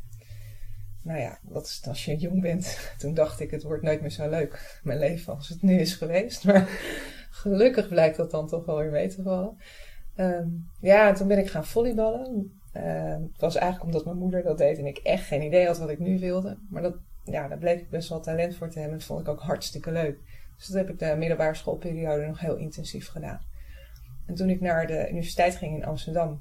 Nou 1.05 1.21
ja, 1.21 1.39
dat 1.43 1.65
is 1.67 1.83
als 1.89 2.05
je 2.05 2.17
jong 2.17 2.41
bent. 2.41 2.79
Toen 2.99 3.15
dacht 3.15 3.41
ik, 3.41 3.51
het 3.51 3.63
wordt 3.63 3.83
nooit 3.83 4.01
meer 4.01 4.11
zo 4.11 4.29
leuk, 4.29 4.81
mijn 4.83 4.99
leven, 4.99 5.35
als 5.35 5.49
het 5.49 5.63
nu 5.63 5.79
is 5.79 5.95
geweest. 5.95 6.45
Maar 6.49 6.69
gelukkig 7.31 7.89
blijkt 7.89 8.17
dat 8.17 8.31
dan 8.31 8.49
toch 8.49 8.65
wel 8.65 8.79
weer 8.79 8.91
mee 8.91 9.09
te 9.09 9.23
vallen. 9.23 9.57
Ehm, 10.15 10.49
ja, 10.81 11.09
en 11.09 11.15
toen 11.15 11.29
ben 11.29 11.39
ik 11.39 11.51
gaan 11.51 11.67
volleyballen. 11.67 12.61
Ehm, 12.73 13.23
het 13.23 13.41
was 13.41 13.55
eigenlijk 13.57 13.85
omdat 13.85 14.05
mijn 14.05 14.19
moeder 14.19 14.43
dat 14.43 14.59
deed 14.59 14.79
en 14.79 14.87
ik 14.87 14.99
echt 14.99 15.27
geen 15.27 15.43
idee 15.43 15.67
had 15.67 15.79
wat 15.79 15.91
ik 15.91 15.99
nu 15.99 16.19
wilde. 16.19 16.59
Maar 16.71 16.83
dat, 16.83 16.97
ja, 17.25 17.49
daar 17.49 17.59
bleek 17.59 17.81
ik 17.81 17.91
best 17.91 18.09
wel 18.09 18.21
talent 18.21 18.57
voor 18.57 18.71
te 18.71 18.79
hebben. 18.79 18.99
Dat 18.99 19.07
vond 19.07 19.21
ik 19.21 19.29
ook 19.29 19.41
hartstikke 19.41 19.93
leuk. 19.93 20.19
Dus 20.57 20.67
dat 20.67 20.77
heb 20.77 20.91
ik 20.91 20.99
de 20.99 21.15
middelbare 21.19 21.55
schoolperiode 21.55 22.27
nog 22.27 22.41
heel 22.41 22.57
intensief 22.57 23.09
gedaan. 23.09 23.41
En 24.27 24.35
toen 24.35 24.51
ik 24.51 24.61
naar 24.61 24.87
de 24.87 25.09
universiteit 25.11 25.57
ging 25.57 25.77
in 25.77 25.85
Amsterdam, 25.85 26.41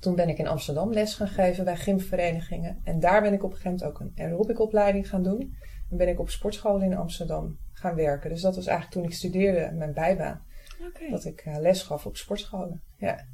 toen 0.00 0.14
ben 0.14 0.28
ik 0.28 0.38
in 0.38 0.46
Amsterdam 0.46 0.92
les 0.92 1.14
gaan 1.14 1.28
geven 1.28 1.64
bij 1.64 1.76
gymverenigingen. 1.76 2.80
En 2.84 3.00
daar 3.00 3.22
ben 3.22 3.32
ik 3.32 3.42
op 3.44 3.50
een 3.50 3.56
gegeven 3.56 3.78
moment 3.78 4.00
ook 4.00 4.00
een 4.00 4.24
aerobicopleiding 4.24 5.08
gaan 5.08 5.22
doen. 5.22 5.56
En 5.90 5.96
ben 5.96 6.08
ik 6.08 6.20
op 6.20 6.30
sportscholen 6.30 6.82
in 6.82 6.96
Amsterdam 6.96 7.56
gaan 7.72 7.94
werken. 7.94 8.30
Dus 8.30 8.40
dat 8.40 8.56
was 8.56 8.66
eigenlijk 8.66 8.96
toen 8.96 9.04
ik 9.10 9.16
studeerde, 9.16 9.72
mijn 9.74 9.92
bijbaan. 9.92 10.42
Oké. 10.88 11.10
Dat 11.10 11.24
ik 11.24 11.40
eh, 11.44 11.56
les 11.58 11.82
gaf 11.82 12.06
op 12.06 12.16
sportscholen. 12.16 12.82
Ja, 12.98 13.24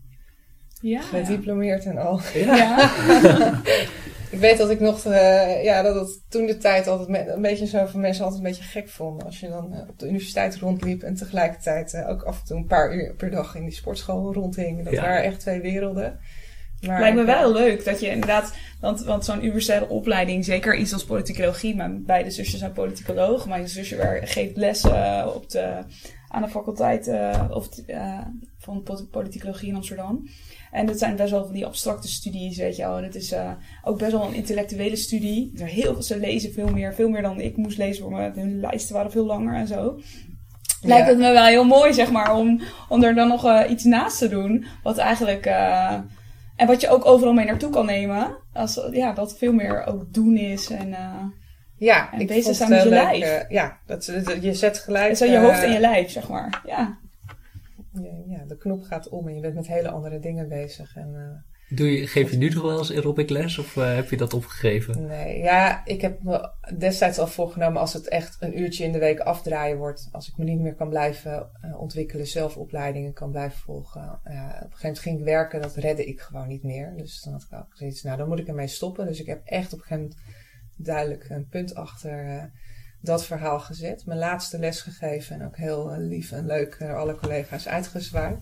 Ja. 0.80 1.00
gediplomeerd 1.00 1.84
en 1.84 1.98
al. 1.98 2.20
Ja. 2.34 2.88
Ik 4.30 4.38
weet 4.38 4.58
dat 4.58 4.70
ik 4.70 4.80
nog, 4.80 5.04
eh, 5.04 5.64
ja, 5.64 5.82
dat 5.82 5.94
het 5.94 6.20
toen 6.28 6.46
de 6.46 6.56
tijd 6.56 6.86
altijd 6.86 7.08
me- 7.08 7.28
een 7.32 7.42
beetje 7.42 7.66
zo 7.66 7.86
voor 7.86 8.00
mensen 8.00 8.24
altijd 8.24 8.42
een 8.42 8.48
beetje 8.48 8.62
gek 8.62 8.88
vonden. 8.88 9.26
Als 9.26 9.40
je 9.40 9.48
dan 9.48 9.72
eh, 9.74 9.88
op 9.88 9.98
de 9.98 10.06
universiteit 10.08 10.56
rondliep 10.56 11.02
en 11.02 11.14
tegelijkertijd 11.14 12.04
ook 12.06 12.22
af 12.22 12.40
en 12.40 12.46
toe 12.46 12.56
een 12.56 12.66
paar 12.66 12.94
uur 12.94 13.14
per 13.14 13.30
dag 13.30 13.54
in 13.54 13.62
die 13.64 13.74
sportschool 13.74 14.32
rondhing. 14.34 14.84
Dat 14.84 14.92
Ja. 14.92 15.00
waren 15.02 15.22
echt 15.22 15.40
twee 15.40 15.60
werelden. 15.60 16.18
Maar 16.86 17.00
Lijkt 17.00 17.16
me 17.16 17.24
wel 17.24 17.52
leuk 17.52 17.84
dat 17.84 18.00
je 18.00 18.10
inderdaad, 18.10 18.54
want, 18.80 19.04
want 19.04 19.24
zo'n 19.24 19.44
universitaire 19.44 19.88
opleiding, 19.88 20.44
zeker 20.44 20.76
iets 20.76 20.92
als 20.92 21.04
politicologie, 21.04 21.74
mijn 21.74 22.04
beide 22.04 22.30
zusjes 22.30 22.58
zijn 22.58 22.72
politicoloog. 22.72 23.46
Mijn 23.46 23.68
zusje 23.68 24.20
geeft 24.24 24.56
les 24.56 24.82
eh, 24.82 25.28
op 25.34 25.50
de, 25.50 25.78
aan 26.28 26.42
de 26.42 26.48
faculteit 26.48 27.06
eh, 27.06 27.44
of, 27.50 27.68
eh, 27.86 28.18
van 28.58 28.82
po- 28.82 29.06
politicologie 29.10 29.68
in 29.68 29.74
Amsterdam. 29.74 30.28
En 30.70 30.86
dat 30.86 30.98
zijn 30.98 31.16
best 31.16 31.30
wel 31.30 31.44
van 31.44 31.52
die 31.52 31.66
abstracte 31.66 32.08
studies, 32.08 32.56
weet 32.56 32.76
je 32.76 32.82
wel. 32.82 32.96
En 32.96 33.04
het 33.04 33.14
is 33.14 33.34
ook 33.84 33.98
best 33.98 34.12
wel 34.12 34.26
een 34.26 34.34
intellectuele 34.34 34.96
studie. 34.96 35.52
Er 35.58 35.66
heel 35.66 36.02
ze 36.02 36.18
lezen 36.18 36.52
veel 36.52 36.68
meer, 36.68 36.94
veel 36.94 37.08
meer 37.08 37.22
dan 37.22 37.40
ik 37.40 37.56
moest 37.56 37.78
lezen, 37.78 38.02
voor 38.02 38.12
me. 38.12 38.30
hun 38.34 38.60
lijsten 38.60 38.94
waren 38.94 39.10
veel 39.10 39.26
langer 39.26 39.54
en 39.54 39.66
zo. 39.66 40.00
Lijkt 40.82 41.08
het 41.08 41.18
me 41.18 41.32
wel 41.32 41.44
heel 41.44 41.64
mooi, 41.64 41.92
zeg 41.92 42.10
maar, 42.10 42.34
om, 42.34 42.60
om 42.88 43.02
er 43.02 43.14
dan 43.14 43.28
nog 43.28 43.66
iets 43.68 43.84
naast 43.84 44.18
te 44.18 44.28
doen. 44.28 44.66
Wat 44.82 44.98
eigenlijk... 44.98 45.50
eh, 46.60 46.66
en 46.66 46.66
wat 46.66 46.80
je 46.80 46.88
ook 46.88 47.06
overal 47.06 47.32
mee 47.32 47.46
naartoe 47.46 47.70
kan 47.70 47.86
nemen. 47.86 48.36
Als, 48.52 48.88
ja, 48.92 49.14
wat 49.14 49.38
veel 49.38 49.52
meer 49.52 49.84
ook 49.84 50.12
doen 50.12 50.36
is. 50.36 50.70
En 50.70 50.92
eh, 50.94 51.24
Ja, 51.76 52.12
en 52.12 52.20
ik 52.20 52.26
bezig 52.26 52.56
zijn 52.56 52.70
met 52.70 52.82
je 52.82 52.88
leuk, 52.88 52.98
lijf. 53.02 53.24
eh, 53.24 53.50
ja, 53.50 53.78
dat, 53.86 54.12
dat- 54.24 54.42
je 54.42 54.54
zet 54.54 54.78
gelijk... 54.78 55.16
zo 55.16 55.24
je 55.24 55.36
eh, 55.36 55.42
hoofd 55.42 55.62
en 55.62 55.72
je 55.72 55.80
lijf, 55.80 56.10
zeg 56.10 56.28
maar. 56.28 56.62
Ja. 56.66 56.98
ja, 57.92 58.10
ja, 58.26 58.44
de 58.46 58.56
knop 58.56 58.82
gaat 58.82 59.08
om 59.08 59.28
en 59.28 59.34
je 59.34 59.40
bent 59.40 59.54
met 59.54 59.66
hele 59.66 59.88
andere 59.90 60.18
dingen 60.18 60.48
bezig. 60.48 60.96
En, 60.96 61.14
eh, 61.14 61.59
Doe 61.70 61.96
je, 61.96 62.06
geef 62.06 62.30
je 62.30 62.36
nu 62.36 62.48
nog 62.48 62.62
wel 62.62 62.78
eens 62.78 62.92
aerobic 62.92 63.30
les 63.30 63.58
of 63.58 63.76
eh, 63.76 63.94
heb 63.94 64.10
je 64.10 64.16
dat 64.16 64.34
opgegeven? 64.34 65.06
Nee, 65.06 65.38
ja, 65.38 65.86
ik 65.86 66.00
heb 66.00 66.22
me 66.22 66.50
destijds 66.78 67.18
al 67.18 67.26
voorgenomen 67.26 67.80
als 67.80 67.92
het 67.92 68.08
echt 68.08 68.36
een 68.40 68.60
uurtje 68.60 68.84
in 68.84 68.92
de 68.92 68.98
week 68.98 69.18
afdraaien 69.20 69.76
wordt. 69.76 70.08
Als 70.12 70.28
ik 70.28 70.36
me 70.36 70.44
niet 70.44 70.60
meer 70.60 70.74
kan 70.74 70.88
blijven 70.88 71.50
eh, 71.60 71.80
ontwikkelen, 71.80 72.26
zelf 72.26 72.56
opleidingen 72.56 73.12
kan 73.12 73.30
blijven 73.30 73.58
volgen. 73.58 74.00
Ja, 74.00 74.46
op 74.46 74.52
een 74.52 74.60
gegeven 74.60 74.78
moment 74.80 74.98
ging 74.98 75.18
ik 75.18 75.24
werken, 75.24 75.62
dat 75.62 75.74
redde 75.74 76.04
ik 76.04 76.20
gewoon 76.20 76.48
niet 76.48 76.62
meer. 76.62 76.92
Dus 76.96 77.22
dan 77.22 77.32
had 77.32 77.42
ik 77.50 77.58
ook 77.58 77.76
zoiets, 77.76 78.02
nou 78.02 78.16
dan 78.16 78.28
moet 78.28 78.38
ik 78.38 78.48
ermee 78.48 78.66
stoppen. 78.66 79.06
Dus 79.06 79.20
ik 79.20 79.26
heb 79.26 79.40
echt 79.44 79.72
op 79.72 79.78
een 79.78 79.84
gegeven 79.84 80.02
moment 80.02 80.20
duidelijk 80.76 81.26
een 81.28 81.48
punt 81.48 81.74
achter 81.74 82.26
eh, 82.26 82.44
dat 83.00 83.26
verhaal 83.26 83.60
gezet. 83.60 84.06
Mijn 84.06 84.18
laatste 84.18 84.58
les 84.58 84.80
gegeven 84.80 85.40
en 85.40 85.46
ook 85.46 85.56
heel 85.56 85.92
eh, 85.92 85.98
lief 85.98 86.32
en 86.32 86.46
leuk 86.46 86.78
naar 86.78 86.96
alle 86.96 87.14
collega's 87.14 87.68
uitgezwaaid. 87.68 88.38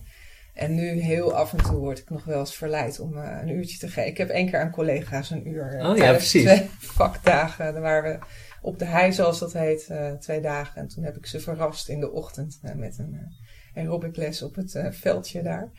En 0.53 0.75
nu 0.75 0.87
heel 0.87 1.33
af 1.35 1.51
en 1.53 1.63
toe 1.63 1.75
word 1.77 1.99
ik 1.99 2.09
nog 2.09 2.23
wel 2.23 2.39
eens 2.39 2.55
verleid 2.55 2.99
om 2.99 3.17
eh, 3.17 3.37
een 3.41 3.49
uurtje 3.49 3.77
te 3.77 3.87
geven. 3.87 4.09
Ik 4.09 4.17
heb 4.17 4.29
één 4.29 4.49
keer 4.49 4.59
aan 4.59 4.71
collega's 4.71 5.29
een 5.29 5.47
uur. 5.47 5.77
eh, 5.79 5.89
Oh 5.89 5.97
ja, 5.97 6.11
precies. 6.11 6.43
Twee 6.43 6.69
vakdagen. 7.01 7.73
Daar 7.73 7.81
waren 7.81 8.11
we 8.19 8.25
op 8.61 8.79
de 8.79 8.85
hei, 8.85 9.13
zoals 9.13 9.39
dat 9.39 9.53
heet, 9.53 9.87
eh, 9.89 10.11
twee 10.11 10.41
dagen. 10.41 10.81
En 10.81 10.87
toen 10.87 11.03
heb 11.03 11.17
ik 11.17 11.25
ze 11.25 11.39
verrast 11.39 11.89
in 11.89 11.99
de 11.99 12.11
ochtend 12.11 12.59
met 12.75 12.97
een 12.97 13.13
uh, 13.13 13.83
aerobic 13.83 14.15
les 14.15 14.41
op 14.41 14.55
het 14.55 14.79
veldje 14.89 15.41
daar. 15.41 15.71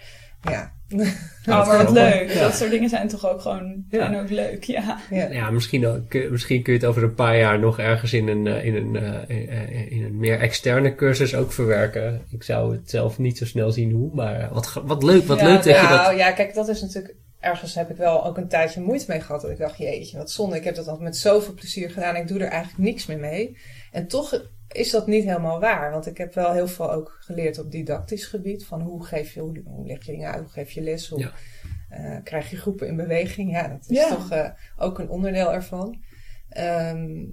Ja. 0.43 0.73
Oh, 1.47 1.67
maar 1.67 1.85
wat 1.85 1.91
leuk. 1.91 2.31
Ja. 2.33 2.41
Dat 2.41 2.55
soort 2.55 2.71
dingen 2.71 2.89
zijn 2.89 3.09
toch 3.09 3.29
ook 3.29 3.41
gewoon 3.41 3.85
Ja. 3.89 3.99
zijn 3.99 4.21
ook 4.21 4.31
leuk. 4.31 4.65
Ja. 4.65 4.99
ja. 5.11 5.29
Ja, 5.31 5.51
misschien, 5.51 5.87
ook, 5.87 6.15
eh, 6.15 6.31
misschien 6.31 6.63
kun 6.63 6.73
je 6.73 6.79
het 6.79 6.89
over 6.89 7.03
een 7.03 7.15
paar 7.15 7.39
jaar 7.39 7.59
nog 7.59 7.79
ergens 7.79 8.13
in 8.13 8.29
een, 8.29 8.47
eh, 8.47 8.65
in 8.65 8.75
een, 8.75 8.97
eh, 8.97 9.93
in 9.93 10.05
een 10.05 10.19
meer 10.19 10.41
externe 10.41 10.95
cursus 10.95 11.35
ook 11.35 11.53
verwerken. 11.53 12.23
Ik 12.31 12.43
zou 12.43 12.73
het 12.73 12.91
zelf 12.91 13.19
niet 13.19 13.39
zo 13.39 13.45
snel 13.45 13.73
zien 13.73 13.91
hoe, 13.91 14.15
maar 14.15 14.49
wat, 14.53 14.81
wat 14.85 15.03
leuk, 15.03 15.25
wat 15.25 15.41
Ja, 15.41 15.45
leuk 15.45 15.55
dat 15.55 15.65
je 15.65 15.73
nou, 15.73 16.11
dat... 16.11 16.19
Ja, 16.19 16.33
kijk, 16.33 16.55
dat 16.55 16.69
is 16.69 16.81
natuurlijk... 16.81 17.15
Ergens 17.41 17.75
heb 17.75 17.91
ik 17.91 17.97
wel 17.97 18.25
ook 18.27 18.37
een 18.37 18.49
tijdje 18.49 18.81
moeite 18.81 19.05
mee 19.09 19.21
gehad. 19.21 19.41
Dat 19.41 19.51
ik 19.51 19.59
dacht, 19.59 19.79
jeetje, 19.79 20.17
wat 20.17 20.31
zonde. 20.31 20.57
Ik 20.57 20.65
heb 20.65 20.75
dat 20.75 20.87
altijd 20.87 21.05
met 21.05 21.17
zoveel 21.17 21.55
plezier 21.55 21.91
gedaan. 21.91 22.17
Ik 22.17 22.29
doe 22.29 22.41
er 22.41 22.49
eigenlijk 22.49 22.83
niks 22.83 23.07
meer 23.07 23.19
mee. 23.19 23.57
En 23.93 24.07
toch 24.07 24.43
is 24.73 24.91
dat 24.91 25.07
niet 25.07 25.25
helemaal 25.25 25.61
waar. 25.61 25.91
Want 25.91 26.07
ik 26.07 26.19
heb 26.19 26.35
wel 26.35 26.53
heel 26.53 26.69
veel 26.69 26.93
ook 26.93 27.17
geleerd 27.21 27.59
op 27.59 27.71
didactisch 27.71 28.27
gebied. 28.27 28.67
Van 28.67 28.81
hoe 28.81 29.05
geef 29.05 29.33
je, 29.35 29.41
hoe, 29.41 29.63
hoe 29.65 29.87
leg 29.87 30.05
je 30.07 30.13
dingen 30.13 30.31
uit, 30.31 30.41
hoe 30.41 30.51
geef 30.53 30.71
je 30.71 30.81
les, 30.81 31.09
hoe 31.09 31.19
Ja. 31.19 31.33
eh, 31.89 32.23
krijg 32.23 32.51
je 32.51 32.57
groepen 32.57 32.87
in 32.87 32.97
beweging. 32.97 33.51
Ja, 33.51 33.69
dat 33.69 33.89
is 33.89 33.97
Ja. 33.97 34.09
toch 34.09 34.31
eh, 34.31 34.51
ook 34.77 34.99
een 34.99 35.09
onderdeel 35.09 35.53
ervan. 35.53 36.03
Ehm, 36.49 37.25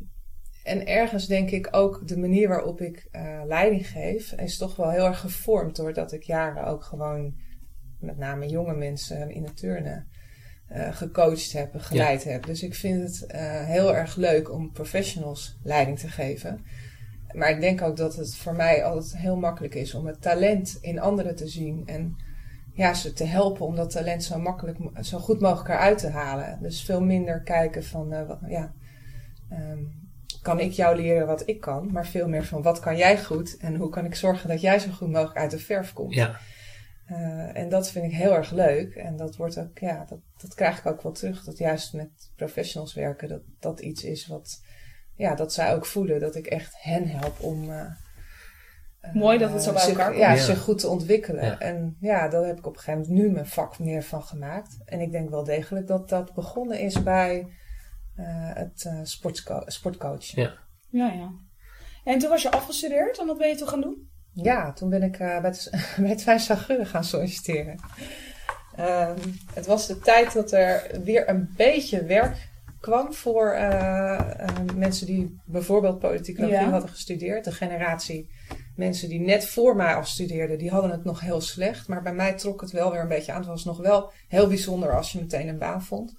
en 0.64 0.88
ergens 0.88 1.28
denk 1.28 1.50
ik 1.52 1.68
ook 1.72 2.08
de 2.08 2.18
manier 2.18 2.48
waarop 2.48 2.82
ik 2.82 3.08
eh, 3.12 3.42
leiding 3.46 3.88
geef, 3.88 4.32
is 4.32 4.58
toch 4.58 4.76
wel 4.76 4.90
heel 4.92 5.06
erg 5.06 5.20
gevormd 5.20 5.76
doordat 5.76 6.12
ik 6.12 6.24
jaren 6.24 6.66
ook 6.66 6.84
gewoon 6.84 7.36
met 8.00 8.18
name 8.18 8.48
jonge 8.48 8.74
mensen 8.76 9.30
in 9.32 9.44
het 9.44 9.58
turnen 9.58 10.08
eh, 10.68 10.96
gecoacht 10.96 11.52
heb, 11.52 11.74
en 11.74 11.82
geleid 11.82 12.24
heb. 12.24 12.46
Dus 12.46 12.64
ik 12.64 12.76
vind 12.76 13.02
het 13.04 13.26
eh, 13.26 13.66
heel 13.66 13.96
erg 13.96 14.16
leuk 14.16 14.52
om 14.52 14.72
professionals 14.72 15.58
leiding 15.64 16.00
te 16.00 16.08
geven. 16.08 16.66
Maar 17.34 17.50
ik 17.50 17.62
denk 17.62 17.82
ook 17.82 17.98
dat 17.98 18.16
het 18.16 18.36
voor 18.36 18.56
mij 18.56 18.84
altijd 18.84 19.18
heel 19.18 19.36
makkelijk 19.38 19.76
is 19.76 19.94
om 19.94 20.06
het 20.08 20.22
talent 20.22 20.78
in 20.82 21.00
anderen 21.00 21.36
te 21.36 21.48
zien 21.48 21.84
en 21.86 22.16
ja, 22.74 22.94
ze 22.94 23.14
te 23.14 23.24
helpen 23.24 23.66
om 23.66 23.76
dat 23.76 23.90
talent 23.90 24.24
zo 24.24 24.40
makkelijk, 24.40 24.78
zo 25.02 25.20
goed 25.20 25.40
mogelijk 25.40 25.70
eruit 25.70 25.98
te 25.98 26.10
halen. 26.10 26.60
Dus 26.62 26.84
veel 26.84 27.02
minder 27.02 27.42
kijken 27.42 27.84
van, 27.84 28.14
eh, 28.14 28.28
wat- 28.28 28.40
ja, 28.48 28.74
ehm, 29.50 29.80
kan 30.42 30.60
ik 30.60 30.72
jou 30.72 30.96
leren 30.96 31.28
wat 31.28 31.44
ik 31.48 31.60
kan, 31.62 31.92
maar 31.92 32.06
veel 32.08 32.28
meer 32.28 32.46
van 32.46 32.62
wat 32.62 32.80
kan 32.80 32.98
jij 32.98 33.24
goed 33.24 33.58
en 33.58 33.76
hoe 33.76 33.90
kan 33.90 34.06
ik 34.06 34.16
zorgen 34.16 34.50
dat 34.50 34.62
jij 34.62 34.80
zo 34.80 34.92
goed 34.92 35.12
mogelijk 35.12 35.38
uit 35.38 35.52
de 35.52 35.60
verf 35.60 35.94
komt. 35.94 36.14
Ja, 36.14 36.40
Eh, 37.08 37.56
en 37.58 37.70
dat 37.70 37.90
vind 37.92 38.06
ik 38.06 38.12
heel 38.12 38.36
erg 38.36 38.52
leuk. 38.52 38.96
En 38.96 39.16
dat 39.18 39.36
wordt 39.36 39.58
ook, 39.60 39.78
ja, 39.80 40.06
dat, 40.10 40.20
dat 40.38 40.54
krijg 40.54 40.78
ik 40.80 40.86
ook 40.86 41.02
wel 41.02 41.12
terug. 41.12 41.44
Dat 41.44 41.58
juist 41.58 41.94
met 41.94 42.10
professionals 42.36 42.94
werken, 42.94 43.28
dat 43.28 43.42
dat 43.60 43.80
iets 43.80 44.04
is 44.04 44.28
wat, 44.28 44.62
ja, 45.18 45.36
dat 45.36 45.54
zij 45.54 45.76
ook 45.76 45.86
voelen. 45.86 46.20
Dat 46.20 46.36
ik 46.36 46.46
echt 46.48 46.76
hen 46.82 47.08
help 47.10 47.40
om. 47.40 47.70
eh, 47.72 47.80
eh, 49.02 49.14
Mooi 49.14 49.38
dat 49.38 49.52
het 49.54 49.64
zo 49.64 49.72
bij 49.74 49.82
zich- 49.82 49.90
elkaar 49.90 50.08
komt. 50.10 50.20
Ja, 50.20 50.32
Ja. 50.34 50.42
zich 50.44 50.60
goed 50.60 50.80
te 50.80 50.88
ontwikkelen. 50.88 51.46
Ja. 51.46 51.60
En 51.60 51.98
ja, 52.00 52.28
daar 52.28 52.44
heb 52.46 52.58
ik 52.58 52.66
op 52.66 52.74
een 52.74 52.80
gegeven 52.80 53.02
moment 53.02 53.20
nu 53.28 53.32
mijn 53.34 53.46
vak 53.48 53.80
meer 53.80 54.04
van 54.04 54.24
gemaakt. 54.24 54.78
En 54.86 55.00
ik 55.00 55.12
denk 55.12 55.30
wel 55.30 55.44
degelijk 55.44 55.88
dat 55.88 56.10
dat 56.10 56.34
begonnen 56.34 56.80
is 56.80 57.04
bij 57.04 57.48
eh, 58.16 58.26
het 58.54 58.84
eh, 58.88 59.00
sportco 59.04 59.62
sportcoach. 59.66 60.24
Ja. 60.26 60.54
ja, 60.90 61.12
ja. 61.12 61.30
En 62.04 62.20
toen 62.20 62.30
was 62.30 62.42
je 62.42 62.52
afgestudeerd 62.52 63.20
en 63.20 63.26
wat 63.26 63.38
ben 63.38 63.48
je 63.48 63.56
toen 63.56 63.68
gaan 63.68 63.82
doen? 63.82 64.10
Ja, 64.34 64.74
toen 64.74 64.90
ben 64.90 65.04
ik 65.04 65.20
eh, 65.20 65.40
bij 65.42 65.50
het, 65.50 65.70
bij 66.02 66.10
het 66.10 66.22
Fijn 66.24 66.40
gaan 66.86 67.04
solliciteren. 67.04 67.80
Ehm, 68.76 69.18
het 69.54 69.66
was 69.66 69.88
de 69.88 70.00
tijd 70.00 70.34
dat 70.34 70.52
er 70.52 71.00
weer 71.04 71.30
een 71.30 71.54
beetje 71.56 72.04
werk 72.04 72.50
kwam 72.88 73.14
voor 73.14 73.52
eh, 73.52 74.14
eh, 74.14 74.56
mensen 74.76 75.06
die 75.06 75.40
bijvoorbeeld 75.46 76.00
politicologie 76.00 76.58
Ja. 76.58 76.70
hadden 76.70 76.90
gestudeerd. 76.90 77.44
De 77.44 77.52
generatie 77.52 78.30
mensen 78.76 79.10
die 79.10 79.20
net 79.20 79.46
voor 79.46 79.76
mij 79.76 79.96
afstudeerden, 79.96 80.58
die 80.58 80.70
hadden 80.70 80.92
het 80.92 81.04
nog 81.04 81.20
heel 81.20 81.42
slecht. 81.42 81.88
Maar 81.88 82.02
bij 82.02 82.14
mij 82.14 82.34
trok 82.34 82.62
het 82.62 82.72
wel 82.72 82.92
weer 82.92 83.02
een 83.02 83.08
beetje 83.08 83.32
aan. 83.32 83.38
Het 83.40 83.48
was 83.48 83.64
nog 83.66 83.78
wel 83.78 84.12
heel 84.28 84.48
bijzonder 84.48 84.96
als 84.96 85.12
je 85.12 85.20
meteen 85.20 85.48
een 85.48 85.58
baan 85.58 85.84
vond. 85.84 86.14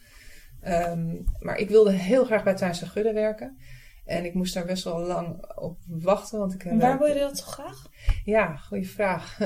Ehm, 0.60 1.14
maar 1.38 1.56
ik 1.56 1.68
wilde 1.68 1.92
heel 1.92 2.24
graag 2.24 2.42
bij 2.42 2.54
Tuinse 2.54 2.86
Gudde 2.86 3.12
werken. 3.12 3.58
En 4.04 4.24
ik 4.24 4.34
moest 4.34 4.54
daar 4.54 4.64
best 4.64 4.84
wel 4.84 5.00
lang 5.00 5.56
op 5.56 5.78
wachten. 5.86 6.38
Want 6.38 6.54
ik, 6.54 6.64
en 6.64 6.78
waar 6.78 6.98
wil 6.98 7.06
je 7.06 7.18
dat 7.20 7.38
zo 7.38 7.46
graag? 7.46 7.86
Ja, 8.24 8.56
goede 8.56 8.86
vraag. 8.86 9.38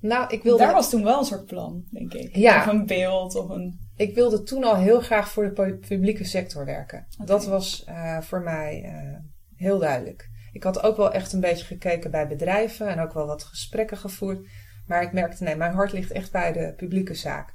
Nou, 0.00 0.34
ik 0.34 0.42
wilde... 0.42 0.62
Daar 0.62 0.72
was 0.72 0.90
toen 0.90 1.04
wel 1.04 1.18
een 1.18 1.24
soort 1.24 1.46
plan, 1.46 1.84
denk 1.90 2.14
ik. 2.14 2.36
Ja. 2.36 2.58
Of 2.60 2.66
een 2.66 2.86
beeld 2.86 3.34
of 3.34 3.48
een... 3.48 3.78
Ik 3.96 4.14
wilde 4.14 4.42
toen 4.42 4.64
al 4.64 4.76
heel 4.76 5.00
graag 5.00 5.30
voor 5.30 5.54
de 5.54 5.78
publieke 5.88 6.24
sector 6.24 6.64
werken. 6.64 7.06
Dat 7.24 7.46
was 7.46 7.84
uh, 7.88 8.20
voor 8.20 8.40
mij 8.40 8.82
uh, 8.84 9.18
heel 9.56 9.78
duidelijk. 9.78 10.28
Ik 10.52 10.62
had 10.62 10.82
ook 10.82 10.96
wel 10.96 11.12
echt 11.12 11.32
een 11.32 11.40
beetje 11.40 11.64
gekeken 11.64 12.10
bij 12.10 12.28
bedrijven 12.28 12.88
en 12.88 13.00
ook 13.00 13.12
wel 13.12 13.26
wat 13.26 13.42
gesprekken 13.42 13.96
gevoerd. 13.96 14.46
Maar 14.86 15.02
ik 15.02 15.12
merkte, 15.12 15.44
nee, 15.44 15.56
mijn 15.56 15.72
hart 15.72 15.92
ligt 15.92 16.10
echt 16.10 16.32
bij 16.32 16.52
de 16.52 16.72
publieke 16.76 17.14
zaak. 17.14 17.54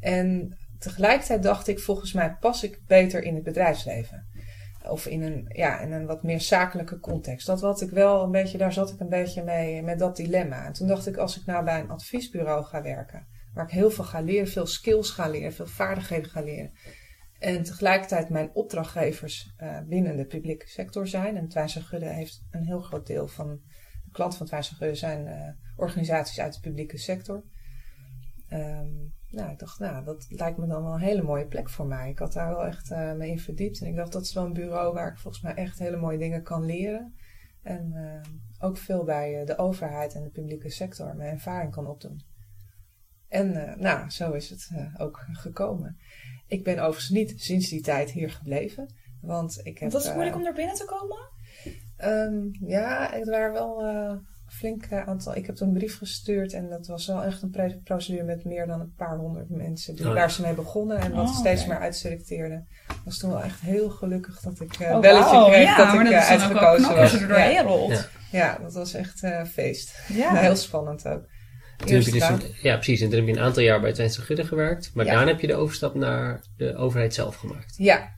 En 0.00 0.58
tegelijkertijd 0.78 1.42
dacht 1.42 1.68
ik, 1.68 1.80
volgens 1.80 2.12
mij 2.12 2.36
pas 2.40 2.62
ik 2.62 2.80
beter 2.86 3.22
in 3.22 3.34
het 3.34 3.44
bedrijfsleven. 3.44 4.26
Of 4.88 5.06
in 5.06 5.22
een, 5.22 5.44
ja, 5.48 5.80
in 5.80 5.92
een 5.92 6.06
wat 6.06 6.22
meer 6.22 6.40
zakelijke 6.40 7.00
context. 7.00 7.46
Dat 7.46 7.60
wat 7.60 7.80
ik 7.80 7.90
wel 7.90 8.22
een 8.22 8.30
beetje, 8.30 8.58
daar 8.58 8.72
zat 8.72 8.90
ik 8.90 9.00
een 9.00 9.08
beetje 9.08 9.42
mee 9.42 9.82
met 9.82 9.98
dat 9.98 10.16
dilemma. 10.16 10.66
En 10.66 10.72
toen 10.72 10.88
dacht 10.88 11.06
ik, 11.06 11.16
als 11.16 11.40
ik 11.40 11.46
nou 11.46 11.64
bij 11.64 11.80
een 11.80 11.90
adviesbureau 11.90 12.64
ga 12.64 12.82
werken, 12.82 13.26
waar 13.54 13.64
ik 13.64 13.70
heel 13.70 13.90
veel 13.90 14.04
ga 14.04 14.20
leren, 14.20 14.48
veel 14.48 14.66
skills 14.66 15.10
ga 15.10 15.28
leren, 15.28 15.52
veel 15.52 15.66
vaardigheden 15.66 16.30
ga 16.30 16.40
leren. 16.40 16.72
En 17.38 17.62
tegelijkertijd 17.62 18.28
mijn 18.28 18.50
opdrachtgevers 18.52 19.54
uh, 19.62 19.78
binnen 19.88 20.16
de 20.16 20.26
publieke 20.26 20.68
sector 20.68 21.08
zijn. 21.08 21.36
En 21.36 21.48
Twijnse 21.48 21.80
Gudde 21.80 22.08
heeft 22.08 22.42
een 22.50 22.64
heel 22.64 22.80
groot 22.80 23.06
deel 23.06 23.28
van 23.28 23.60
de 24.04 24.10
klanten 24.12 24.38
van 24.38 24.46
Twijnse 24.46 24.74
Gudde 24.74 24.94
zijn 24.94 25.26
uh, 25.26 25.48
organisaties 25.76 26.40
uit 26.40 26.54
de 26.54 26.60
publieke 26.60 26.98
sector. 26.98 27.44
Um, 28.52 29.12
nou, 29.30 29.50
ik 29.50 29.58
dacht, 29.58 29.78
nou, 29.78 30.04
dat 30.04 30.26
lijkt 30.28 30.58
me 30.58 30.66
dan 30.66 30.82
wel 30.82 30.92
een 30.92 31.00
hele 31.00 31.22
mooie 31.22 31.46
plek 31.46 31.70
voor 31.70 31.86
mij. 31.86 32.10
Ik 32.10 32.18
had 32.18 32.32
daar 32.32 32.48
wel 32.48 32.66
echt 32.66 32.90
uh, 32.90 33.12
mee 33.12 33.30
in 33.30 33.38
verdiept. 33.38 33.80
En 33.80 33.86
ik 33.86 33.96
dacht, 33.96 34.12
dat 34.12 34.22
is 34.22 34.32
wel 34.32 34.44
een 34.44 34.52
bureau 34.52 34.94
waar 34.94 35.12
ik 35.12 35.18
volgens 35.18 35.42
mij 35.42 35.54
echt 35.54 35.78
hele 35.78 35.96
mooie 35.96 36.18
dingen 36.18 36.42
kan 36.42 36.64
leren. 36.64 37.14
En 37.62 37.94
ook 38.60 38.76
veel 38.76 39.04
bij 39.04 39.44
de 39.44 39.58
overheid 39.58 40.14
en 40.14 40.22
de 40.22 40.30
publieke 40.30 40.70
sector 40.70 41.16
mijn 41.16 41.32
ervaring 41.32 41.72
kan 41.72 41.86
opdoen. 41.86 42.22
En 43.28 43.74
nou, 43.80 44.10
zo 44.10 44.32
is 44.32 44.50
het 44.50 44.70
ook 44.98 45.26
gekomen. 45.32 45.98
Ik 46.46 46.64
ben 46.64 46.78
overigens 46.78 47.08
niet 47.08 47.34
sinds 47.36 47.68
die 47.68 47.82
tijd 47.82 48.10
hier 48.10 48.30
gebleven. 48.30 48.94
Want 49.20 49.60
ik 49.62 49.78
heb. 49.78 49.90
Was 49.90 50.04
het 50.04 50.14
moeilijk 50.14 50.36
om 50.36 50.46
er 50.46 50.54
binnen 50.54 50.74
te 50.74 50.84
komen? 50.84 51.18
Um, 52.04 52.50
ja, 52.68 53.10
het 53.12 53.28
waren 53.28 53.52
wel 53.52 53.82
flink 54.60 54.86
uh, 54.92 55.08
aantal. 55.08 55.36
Ik 55.36 55.46
heb 55.46 55.56
toen 55.56 55.68
een 55.68 55.74
brief 55.74 55.98
gestuurd 55.98 56.52
en 56.52 56.68
dat 56.68 56.86
was 56.86 57.06
wel 57.06 57.24
echt 57.24 57.42
een 57.42 57.80
procedure 57.84 58.24
met 58.24 58.44
meer 58.44 58.66
dan 58.66 58.80
een 58.80 58.94
paar 58.96 59.16
honderd 59.16 59.50
mensen 59.50 59.96
die, 59.96 60.08
oh, 60.08 60.14
waar 60.14 60.30
ze 60.30 60.42
mee 60.42 60.54
begonnen 60.54 60.98
en 60.98 61.12
wat 61.12 61.28
oh, 61.28 61.36
steeds 61.36 61.62
okay. 61.62 61.74
meer 61.74 61.84
uitselecteerden. 61.84 62.66
Ik 62.88 63.00
was 63.04 63.18
toen 63.18 63.30
wel 63.30 63.42
echt 63.42 63.60
heel 63.60 63.90
gelukkig 63.90 64.40
dat 64.40 64.60
ik 64.60 64.78
een 64.78 64.94
oh, 64.94 65.00
belletje 65.00 65.36
wow. 65.36 65.46
kreeg 65.46 65.64
ja, 65.64 65.76
dat 65.76 65.94
ik 65.94 66.00
dat 66.00 66.08
wel 66.08 66.20
uitgekozen 66.20 66.88
was. 66.88 66.98
als 66.98 67.10
je 67.10 67.18
er 67.18 67.28
doorheen 67.28 67.52
ja. 67.52 67.62
rolt. 67.62 67.90
Ja. 67.90 68.08
ja, 68.30 68.58
dat 68.62 68.74
was 68.74 68.94
echt 68.94 69.22
een 69.22 69.46
feest. 69.46 69.98
Ja. 70.08 70.34
heel 70.40 70.56
spannend 70.56 71.06
ook. 71.06 71.22
Toen 71.76 71.94
heb 71.94 72.02
je 72.02 72.12
dus 72.12 72.28
een, 72.28 72.42
ja, 72.62 72.74
precies. 72.74 73.00
En 73.00 73.08
toen 73.08 73.18
heb 73.18 73.28
je 73.28 73.34
een 73.34 73.44
aantal 73.44 73.62
jaar 73.62 73.80
bij 73.80 73.92
Twijnse 73.92 74.20
Gudde 74.20 74.44
gewerkt. 74.44 74.90
Maar 74.94 75.04
Ja. 75.04 75.12
daarna 75.12 75.30
heb 75.30 75.40
je 75.40 75.46
de 75.46 75.54
overstap 75.54 75.94
naar 75.94 76.40
de 76.56 76.76
overheid 76.76 77.14
zelf 77.14 77.36
gemaakt. 77.36 77.74
Ja, 77.76 78.08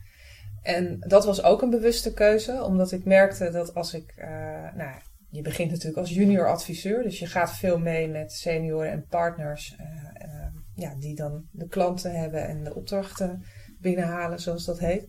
en 0.63 0.97
dat 1.01 1.25
was 1.25 1.43
ook 1.43 1.63
een 1.63 1.71
bewuste 1.71 2.13
keuze, 2.13 2.63
omdat 2.63 2.93
ik 2.93 3.05
merkte 3.05 3.51
dat 3.51 3.75
als 3.75 3.95
ik, 3.95 4.15
uh, 4.19 4.27
nou, 4.75 4.95
je 5.33 5.43
begint 5.43 5.71
natuurlijk 5.71 5.99
als 5.99 6.11
junior 6.11 6.49
adviseur, 6.49 7.03
dus 7.03 7.19
je 7.19 7.27
gaat 7.27 7.57
veel 7.57 7.79
mee 7.79 8.09
met 8.09 8.33
senioren 8.33 8.91
en 8.91 9.07
partners, 9.07 9.77
uh, 9.81 9.87
uh, 10.27 10.47
ja, 10.75 10.95
die 10.95 11.15
dan 11.15 11.45
de 11.51 11.67
klanten 11.67 12.21
hebben 12.21 12.47
en 12.47 12.65
de 12.65 12.75
opdrachten 12.75 13.45
binnenhalen, 13.81 14.41
zoals 14.41 14.65
dat 14.65 14.79
heet. 14.79 15.09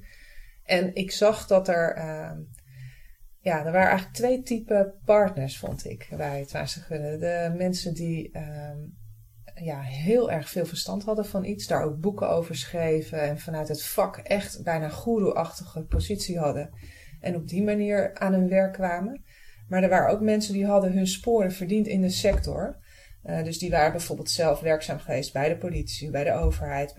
En 0.63 0.95
ik 0.95 1.11
zag 1.11 1.47
dat 1.47 1.67
er, 1.67 1.97
ja, 3.39 3.65
er 3.65 3.71
waren 3.71 3.87
eigenlijk 3.87 4.15
twee 4.15 4.41
typen 4.41 4.93
partners, 5.05 5.57
vond 5.57 5.85
ik, 5.85 6.07
bij 6.17 6.39
het 6.39 6.51
Gudde. 6.51 7.17
De 7.17 7.53
mensen 7.57 7.93
die 7.93 8.31
ja, 9.55 9.81
heel 9.81 10.31
erg 10.31 10.49
veel 10.49 10.65
verstand 10.65 11.03
hadden 11.03 11.25
van 11.25 11.45
iets, 11.45 11.67
daar 11.67 11.83
ook 11.83 11.99
boeken 11.99 12.29
over 12.29 12.55
schreven 12.55 13.21
en 13.21 13.39
vanuit 13.39 13.67
het 13.67 13.83
vak 13.83 14.17
echt 14.17 14.63
bijna 14.63 14.89
goeroe-achtige 14.89 15.83
positie 15.83 16.39
hadden. 16.39 16.69
En 17.19 17.35
op 17.35 17.47
die 17.47 17.63
manier 17.63 18.15
aan 18.15 18.33
hun 18.33 18.49
werk 18.49 18.73
kwamen. 18.73 19.23
Maar 19.67 19.83
er 19.83 19.89
waren 19.89 20.11
ook 20.11 20.21
mensen 20.21 20.53
die 20.53 20.65
hadden 20.65 20.93
hun 20.93 21.07
sporen 21.07 21.51
verdiend 21.51 21.87
in 21.87 22.01
de 22.01 22.09
sector. 22.09 22.77
Uh, 23.25 23.43
dus 23.43 23.59
die 23.59 23.69
waren 23.69 23.91
bijvoorbeeld 23.91 24.29
zelf 24.29 24.59
werkzaam 24.59 24.99
geweest 24.99 25.33
bij 25.33 25.49
de 25.49 25.57
politie, 25.57 26.09
bij 26.09 26.23
de 26.23 26.33
overheid. 26.33 26.93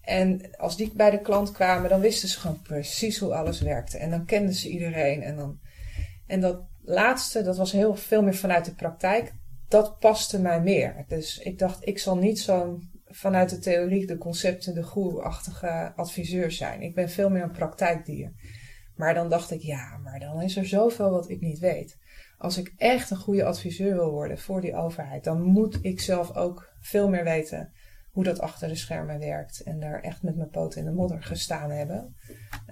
En 0.00 0.56
als 0.56 0.76
die 0.76 0.92
bij 0.94 1.10
de 1.10 1.20
klant 1.20 1.52
kwamen, 1.52 1.90
dan 1.90 2.00
wisten 2.00 2.28
ze 2.28 2.40
gewoon 2.40 2.62
precies 2.62 3.18
hoe 3.18 3.34
alles 3.34 3.60
werkte. 3.60 3.98
En 3.98 4.10
dan 4.10 4.24
kenden 4.24 4.54
ze 4.54 4.68
iedereen. 4.68 5.22
En, 5.22 5.36
dan... 5.36 5.58
en 6.26 6.40
dat 6.40 6.60
laatste, 6.82 7.42
dat 7.42 7.56
was 7.56 7.72
heel 7.72 7.96
veel 7.96 8.22
meer 8.22 8.34
vanuit 8.34 8.64
de 8.64 8.74
praktijk 8.74 9.32
dat 9.68 9.98
paste 9.98 10.40
mij 10.40 10.60
meer. 10.60 11.04
Dus 11.08 11.38
ik 11.38 11.58
dacht, 11.58 11.86
ik 11.86 11.98
zal 11.98 12.16
niet 12.16 12.40
zo'n 12.40 12.90
vanuit 13.08 13.50
de 13.50 13.58
theorie, 13.58 14.06
de 14.06 14.18
concepten, 14.18 14.74
de 14.74 14.82
goeroe-achtige 14.82 15.92
adviseur 15.96 16.50
zijn. 16.50 16.82
Ik 16.82 16.94
ben 16.94 17.10
veel 17.10 17.30
meer 17.30 17.42
een 17.42 17.50
praktijkdier. 17.50 18.32
Maar 18.96 19.14
dan 19.14 19.28
dacht 19.28 19.50
ik, 19.50 19.60
ja, 19.60 19.96
maar 20.02 20.20
dan 20.20 20.42
is 20.42 20.56
er 20.56 20.66
zoveel 20.66 21.10
wat 21.10 21.28
ik 21.28 21.40
niet 21.40 21.58
weet. 21.58 21.98
Als 22.38 22.58
ik 22.58 22.72
echt 22.76 23.10
een 23.10 23.16
goede 23.16 23.44
adviseur 23.44 23.94
wil 23.94 24.10
worden 24.10 24.38
voor 24.38 24.60
die 24.60 24.74
overheid, 24.74 25.24
dan 25.24 25.42
moet 25.42 25.78
ik 25.82 26.00
zelf 26.00 26.36
ook 26.36 26.72
veel 26.80 27.08
meer 27.08 27.24
weten 27.24 27.72
hoe 28.10 28.24
dat 28.24 28.40
achter 28.40 28.68
de 28.68 28.74
schermen 28.74 29.18
werkt. 29.18 29.60
En 29.60 29.80
daar 29.80 30.00
echt 30.00 30.22
met 30.22 30.36
mijn 30.36 30.50
poten 30.50 30.80
in 30.80 30.86
de 30.86 30.92
modder 30.92 31.22
gestaan 31.22 31.70
hebben. 31.70 32.16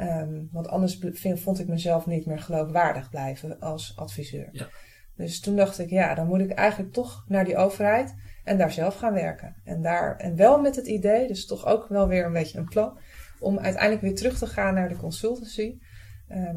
Um, 0.01 0.49
want 0.53 0.69
anders 0.69 0.99
vind, 1.13 1.41
vond 1.41 1.61
ik 1.61 1.69
mezelf 1.69 2.07
niet 2.07 2.27
meer 2.27 2.39
geloofwaardig 2.39 3.11
blijven 3.11 3.61
als 3.61 3.93
adviseur. 3.97 4.49
Ja. 4.53 4.69
Dus 5.17 5.41
toen 5.41 5.57
dacht 5.57 5.79
ik, 5.79 5.91
ja, 5.91 6.15
dan 6.15 6.27
moet 6.27 6.41
ik 6.41 6.51
eigenlijk 6.51 6.93
toch 6.93 7.25
naar 7.29 7.45
die 7.45 7.57
overheid 7.57 8.15
en 8.45 8.59
daar 8.59 8.73
zelf 8.73 8.97
gaan 8.97 9.13
werken. 9.13 9.55
En, 9.65 9.83
daar, 9.83 10.17
en 10.17 10.37
wel 10.37 10.61
met 10.61 10.77
het 10.77 10.87
idee, 10.87 11.27
dus 11.27 11.47
toch 11.47 11.67
ook 11.67 11.89
wel 11.89 12.09
weer 12.09 12.25
een 12.25 12.33
beetje 12.33 12.59
een 12.59 12.69
plan, 12.69 12.99
om 13.41 13.59
uiteindelijk 13.59 14.03
weer 14.03 14.15
terug 14.15 14.39
te 14.39 14.47
gaan 14.47 14.75
naar 14.75 14.89
de 14.89 14.97
consultancy, 14.97 15.79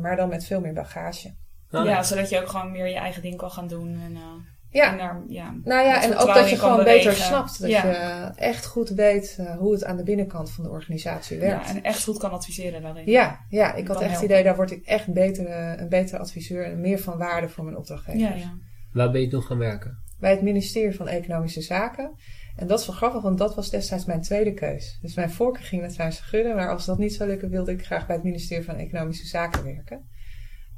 maar 0.02 0.16
dan 0.16 0.30
met 0.30 0.46
veel 0.46 0.62
meer 0.62 0.74
bagage. 0.74 1.36
Oh, 1.72 1.86
ja, 1.86 2.04
zodat 2.04 2.30
je 2.30 2.42
ook 2.42 2.48
gewoon 2.48 2.72
meer 2.72 2.88
je 2.88 2.96
eigen 2.96 3.22
ding 3.22 3.38
kan 3.38 3.52
gaan 3.52 3.68
doen. 3.68 4.00
En, 4.04 4.12
uh, 4.12 4.22
ja. 4.70 4.92
en 4.92 4.98
daar, 4.98 5.24
ja, 5.28 5.54
nou 5.64 5.86
ja, 5.86 6.04
en 6.04 6.18
ook 6.18 6.34
dat 6.34 6.50
je 6.50 6.58
gewoon 6.58 6.78
bewegen. 6.78 7.10
beter 7.10 7.24
snapt. 7.26 7.62
Dat 7.62 7.70
ja. 7.70 7.86
je 7.86 8.32
echt 8.36 8.66
goed 8.66 8.90
weet 8.90 9.38
uh, 9.40 9.58
hoe 9.58 9.74
het 9.74 9.84
aan 9.84 9.98
de 9.98 10.04
binnenkant 10.04 10.52
van 10.52 10.64
de 10.64 10.70
organisatie 10.70 11.40
werkt. 11.40 11.68
Ja, 11.68 11.76
en 11.76 11.84
echt 11.84 12.04
goed 12.04 12.18
kan 12.18 12.32
adviseren 12.32 12.82
daarin. 12.82 13.06
Ja, 13.06 13.46
ja 13.50 13.74
ik 13.74 13.88
had 13.88 14.02
echt 14.02 14.14
het 14.14 14.24
idee, 14.24 14.44
daar 14.44 14.56
word 14.56 14.72
ik 14.72 14.86
echt 14.86 15.14
beter, 15.14 15.50
een 15.80 15.90
betere 15.90 16.20
adviseur 16.20 16.66
en 16.66 16.82
meer 16.82 17.00
van 17.00 17.18
waarde 17.18 17.50
voor 17.50 17.64
mijn 17.64 17.78
opdrachtgevers. 17.78 18.22
Ja, 18.22 18.36
ja. 18.36 18.58
Waar 18.92 19.12
ben 19.12 19.22
je 19.22 19.28
nog 19.28 19.46
gaan 19.46 19.58
werken? 19.58 20.04
Bij 20.20 20.32
het 20.32 20.42
ministerie 20.42 20.96
van 20.96 21.08
Economische 21.08 21.62
Zaken. 21.62 22.16
En 22.58 22.68
dat 22.68 22.80
is 22.80 22.88
wel 22.88 22.96
grappig, 22.96 23.22
want 23.22 23.38
dat 23.38 23.56
was 23.56 23.70
destijds 23.70 24.06
mijn 24.06 24.22
tweede 24.22 24.54
keus. 24.54 24.98
Dus 25.02 25.16
mijn 25.16 25.32
voorkeur 25.32 25.64
ging 25.64 25.82
naar 25.82 25.92
Twijnse 25.92 26.24
Gudde, 26.24 26.54
maar 26.54 26.72
als 26.72 26.86
dat 26.86 26.98
niet 26.98 27.14
zou 27.14 27.30
lukken, 27.30 27.50
wilde 27.50 27.72
ik 27.72 27.86
graag 27.86 28.06
bij 28.06 28.16
het 28.16 28.26
ministerie 28.26 28.66
van 28.66 28.76
Economische 28.76 29.26
Zaken 29.26 29.64
werken. 29.64 30.08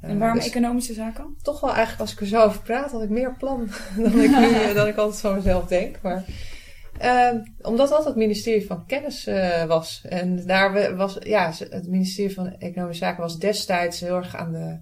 En 0.00 0.18
waarom 0.18 0.36
uh, 0.36 0.42
dus 0.42 0.52
economische 0.52 0.94
zaken? 0.94 1.36
Toch 1.42 1.60
wel 1.60 1.70
eigenlijk, 1.70 2.00
als 2.00 2.12
ik 2.12 2.20
er 2.20 2.26
zo 2.26 2.42
over 2.42 2.62
praat, 2.62 2.90
had 2.90 3.02
ik 3.02 3.08
meer 3.08 3.36
plan 3.36 3.68
dan 3.96 4.20
ik 4.20 4.30
nu, 4.30 4.74
dan 4.74 4.86
ik 4.86 4.96
altijd 4.96 5.20
van 5.20 5.34
mezelf 5.34 5.66
denk. 5.66 6.00
Maar 6.02 6.24
uh, 7.02 7.40
omdat 7.62 7.88
dat 7.88 8.04
het 8.04 8.16
ministerie 8.16 8.66
van 8.66 8.86
Kennis 8.86 9.28
uh, 9.28 9.64
was. 9.64 10.02
En 10.08 10.46
daar 10.46 10.96
was, 10.96 11.16
ja, 11.20 11.52
het 11.58 11.88
ministerie 11.88 12.34
van 12.34 12.56
Economische 12.58 13.04
Zaken 13.04 13.22
was 13.22 13.38
destijds 13.38 14.00
heel 14.00 14.16
erg 14.16 14.36
aan 14.36 14.52
de 14.52 14.78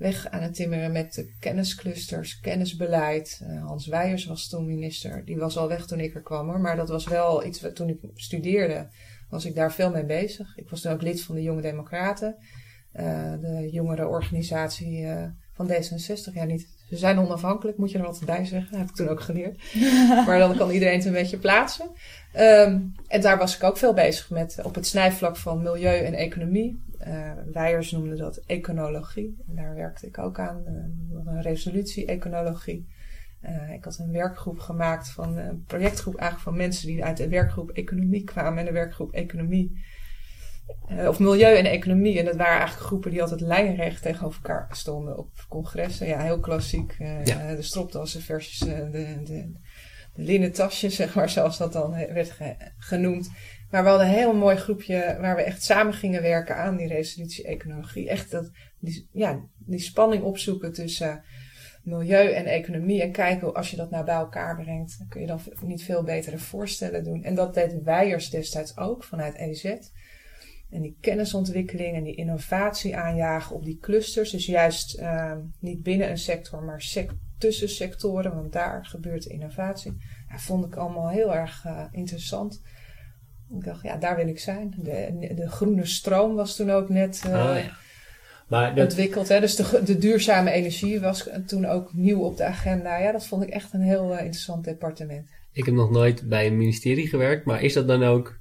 weg 0.00 0.28
aan 0.30 0.42
het 0.42 0.54
timmeren 0.54 0.92
met 0.92 1.14
de 1.14 1.34
kennisclusters, 1.40 2.40
kennisbeleid. 2.40 3.40
Uh, 3.42 3.66
Hans 3.66 3.86
Weijers 3.86 4.24
was 4.24 4.48
toen 4.48 4.66
minister. 4.66 5.24
Die 5.24 5.36
was 5.36 5.56
al 5.56 5.68
weg 5.68 5.86
toen 5.86 6.00
ik 6.00 6.14
er 6.14 6.22
kwam 6.22 6.48
hoor. 6.48 6.60
Maar 6.60 6.76
dat 6.76 6.88
was 6.88 7.06
wel 7.06 7.44
iets 7.44 7.60
wat 7.60 7.76
toen 7.76 7.88
ik 7.88 7.98
studeerde, 8.14 8.88
was 9.28 9.44
ik 9.44 9.54
daar 9.54 9.72
veel 9.72 9.90
mee 9.90 10.04
bezig. 10.04 10.56
Ik 10.56 10.70
was 10.70 10.80
toen 10.80 10.92
ook 10.92 11.02
lid 11.02 11.22
van 11.22 11.34
de 11.34 11.42
Jonge 11.42 11.60
Democraten. 11.60 12.36
Uh, 12.92 13.32
de 13.40 13.68
jongere 13.72 14.06
organisatie 14.06 15.00
uh, 15.00 15.24
van 15.52 15.70
D66. 15.70 16.32
Ja, 16.32 16.44
niet, 16.44 16.68
ze 16.90 16.96
zijn 16.96 17.18
onafhankelijk, 17.18 17.78
moet 17.78 17.90
je 17.90 17.98
er 17.98 18.06
altijd 18.06 18.26
bij 18.26 18.44
zeggen. 18.44 18.70
Dat 18.70 18.80
heb 18.80 18.88
ik 18.88 18.94
toen 18.94 19.08
ook 19.08 19.20
geleerd. 19.20 19.74
maar 20.26 20.38
dan 20.38 20.56
kan 20.56 20.70
iedereen 20.70 20.96
het 20.96 21.04
een 21.04 21.12
beetje 21.12 21.38
plaatsen. 21.38 21.86
Um, 22.36 22.92
en 23.06 23.20
daar 23.20 23.38
was 23.38 23.56
ik 23.56 23.62
ook 23.62 23.76
veel 23.76 23.94
bezig 23.94 24.30
met 24.30 24.58
op 24.62 24.74
het 24.74 24.86
snijvlak 24.86 25.36
van 25.36 25.62
milieu 25.62 26.04
en 26.04 26.14
economie. 26.14 26.82
Uh, 27.06 27.32
Weijers 27.52 27.90
noemde 27.90 28.16
dat 28.16 28.42
econologie. 28.46 29.36
En 29.48 29.54
daar 29.54 29.74
werkte 29.74 30.06
ik 30.06 30.18
ook 30.18 30.38
aan. 30.38 30.62
Uh, 30.66 31.34
een 31.34 31.42
resolutie 31.42 32.06
econologie. 32.06 32.86
Uh, 33.44 33.72
ik 33.72 33.84
had 33.84 33.98
een 33.98 34.12
werkgroep 34.12 34.58
gemaakt 34.58 35.10
van 35.10 35.36
een 35.36 35.64
projectgroep 35.66 36.14
eigenlijk 36.14 36.48
van 36.48 36.56
mensen 36.56 36.86
die 36.86 37.04
uit 37.04 37.16
de 37.16 37.28
werkgroep 37.28 37.70
economie 37.70 38.24
kwamen. 38.24 38.58
En 38.58 38.64
de 38.64 38.72
werkgroep 38.72 39.12
economie 39.12 39.72
eh, 39.74 39.80
of 41.08 41.18
milieu 41.18 41.56
en 41.56 41.64
economie. 41.66 42.18
En 42.18 42.24
dat 42.24 42.36
waren 42.36 42.58
eigenlijk 42.58 42.86
groepen 42.86 43.10
die 43.10 43.22
altijd 43.22 43.40
lijnrecht 43.40 44.02
tegenover 44.02 44.40
elkaar 44.42 44.66
stonden 44.70 45.18
op 45.18 45.30
congressen. 45.48 46.06
Ja, 46.06 46.20
heel 46.22 46.40
klassiek. 46.40 46.96
Uh, 46.98 47.24
Ja. 47.24 47.54
de 47.54 47.62
stropdassen 47.62 48.22
versus 48.22 48.68
eh, 48.68 48.76
de, 48.78 49.22
de, 49.24 49.52
de 50.14 50.22
linnen 50.22 50.52
tasjes, 50.52 50.94
zeg 51.02 51.14
maar, 51.14 51.30
zoals 51.30 51.58
dat 51.58 51.72
dan 51.72 51.90
werd 51.90 52.30
ge- 52.30 52.56
genoemd. 52.78 53.30
Maar 53.70 53.82
we 53.82 53.88
hadden 53.88 54.06
een 54.06 54.12
heel 54.14 54.34
mooi 54.34 54.56
groepje 54.56 55.16
waar 55.20 55.36
we 55.36 55.42
echt 55.42 55.62
samen 55.62 55.92
gingen 55.94 56.22
werken 56.22 56.56
aan 56.56 56.76
die 56.76 56.88
resolutie-econologie. 56.88 58.08
Echt 58.08 58.30
dat, 58.30 58.50
die, 58.78 59.08
ja, 59.12 59.40
die 59.58 59.78
spanning 59.78 60.22
opzoeken 60.22 60.72
tussen 60.72 61.24
milieu 61.82 62.30
en 62.32 62.44
economie. 62.46 63.02
En 63.02 63.12
kijken 63.12 63.46
hoe- 63.46 63.56
als 63.56 63.70
je 63.70 63.76
dat 63.76 63.90
nou 63.90 64.04
bij 64.04 64.14
elkaar 64.14 64.56
brengt, 64.56 64.98
dan 64.98 65.08
kun 65.08 65.20
je 65.20 65.26
dan 65.26 65.40
niet 65.62 65.82
veel 65.84 66.02
betere 66.02 66.38
voorstellen 66.38 67.04
doen. 67.04 67.22
En 67.22 67.34
dat 67.34 67.54
deed 67.54 67.82
Weijers 67.82 68.30
destijds 68.30 68.76
ook 68.76 69.04
vanuit 69.04 69.34
EZ. 69.36 69.74
En 70.70 70.82
die 70.82 70.96
kennisontwikkeling 71.00 71.96
en 71.96 72.02
die 72.04 72.14
innovatie 72.14 72.96
aanjagen 72.96 73.56
op 73.56 73.64
die 73.64 73.78
clusters. 73.80 74.30
Dus 74.30 74.46
juist 74.46 74.94
eh, 74.94 75.32
niet 75.58 75.82
binnen 75.82 76.10
een 76.10 76.18
sector, 76.18 76.62
maar 76.62 76.82
sec- 76.82 77.10
tussen 77.38 77.68
sectoren, 77.68 78.34
want 78.34 78.52
daar 78.52 78.84
gebeurt 78.86 79.22
de 79.22 79.30
innovatie. 79.30 79.96
Ja, 80.28 80.38
vond 80.38 80.64
ik 80.64 80.76
allemaal 80.76 81.08
heel 81.08 81.34
erg 81.34 81.64
eh, 81.66 81.84
interessant. 81.90 82.62
Ik 83.58 83.64
dacht, 83.64 83.82
ja, 83.82 83.96
daar 83.96 84.16
wil 84.16 84.28
ik 84.28 84.38
zijn. 84.38 84.74
De, 84.76 85.32
de 85.34 85.48
groene 85.48 85.86
stroom 85.86 86.34
was 86.34 86.56
toen 86.56 86.70
ook 86.70 86.88
net 86.88 87.22
eh, 87.26 87.48
Ah, 87.50 87.58
ja. 87.64 87.70
Maar 88.48 88.74
dat, 88.74 88.84
ontwikkeld. 88.84 89.28
Hè? 89.28 89.40
Dus 89.40 89.56
de, 89.56 89.82
de 89.84 89.98
duurzame 89.98 90.50
energie 90.50 91.00
was 91.00 91.28
toen 91.46 91.66
ook 91.66 91.92
nieuw 91.94 92.20
op 92.20 92.36
de 92.36 92.44
agenda. 92.44 92.96
Ja, 92.98 93.12
dat 93.12 93.26
vond 93.26 93.42
ik 93.42 93.48
echt 93.48 93.72
een 93.72 93.80
heel 93.80 94.12
eh, 94.16 94.24
interessant 94.24 94.64
departement. 94.64 95.28
ik 95.52 95.64
heb 95.64 95.74
nog 95.74 95.90
nooit 95.90 96.28
bij 96.28 96.46
een 96.46 96.56
ministerie 96.56 97.08
gewerkt, 97.08 97.44
maar 97.44 97.62
is 97.62 97.72
dat 97.72 97.86
dan 97.88 98.02
ook 98.02 98.38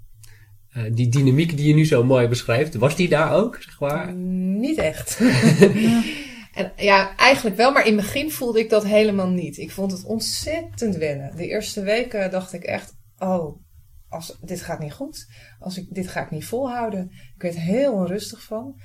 eh, 0.71 0.83
die 0.91 1.09
dynamiek 1.09 1.57
die 1.57 1.67
je 1.67 1.73
nu 1.73 1.85
zo 1.85 2.03
mooi 2.03 2.27
beschrijft, 2.27 2.75
was 2.75 2.95
die 2.95 3.09
daar 3.09 3.33
ook, 3.33 3.61
zeg 3.61 3.79
maar? 3.79 4.13
Niet 4.13 4.77
echt. 4.77 5.19
en 6.53 6.71
ja, 6.75 7.15
eigenlijk 7.15 7.55
wel, 7.55 7.71
maar 7.71 7.85
in 7.85 7.97
het 7.97 8.05
begin 8.05 8.31
voelde 8.31 8.59
ik 8.59 8.69
dat 8.69 8.85
helemaal 8.85 9.29
niet. 9.29 9.57
Ik 9.57 9.71
vond 9.71 9.91
het 9.91 10.03
ontzettend 10.03 10.95
wennen. 10.95 11.35
De 11.35 11.47
eerste 11.47 11.81
weken 11.81 12.31
dacht 12.31 12.53
ik 12.53 12.63
echt, 12.63 12.93
oh, 13.17 13.61
als, 14.09 14.37
dit 14.41 14.61
gaat 14.61 14.79
niet 14.79 14.93
goed. 14.93 15.27
Als 15.59 15.77
ik, 15.77 15.87
dit 15.89 16.07
ga 16.07 16.21
ik 16.21 16.31
niet 16.31 16.45
volhouden. 16.45 17.11
Ik 17.35 17.41
werd 17.41 17.55
heel 17.55 17.93
onrustig 17.93 18.43
van. 18.43 18.79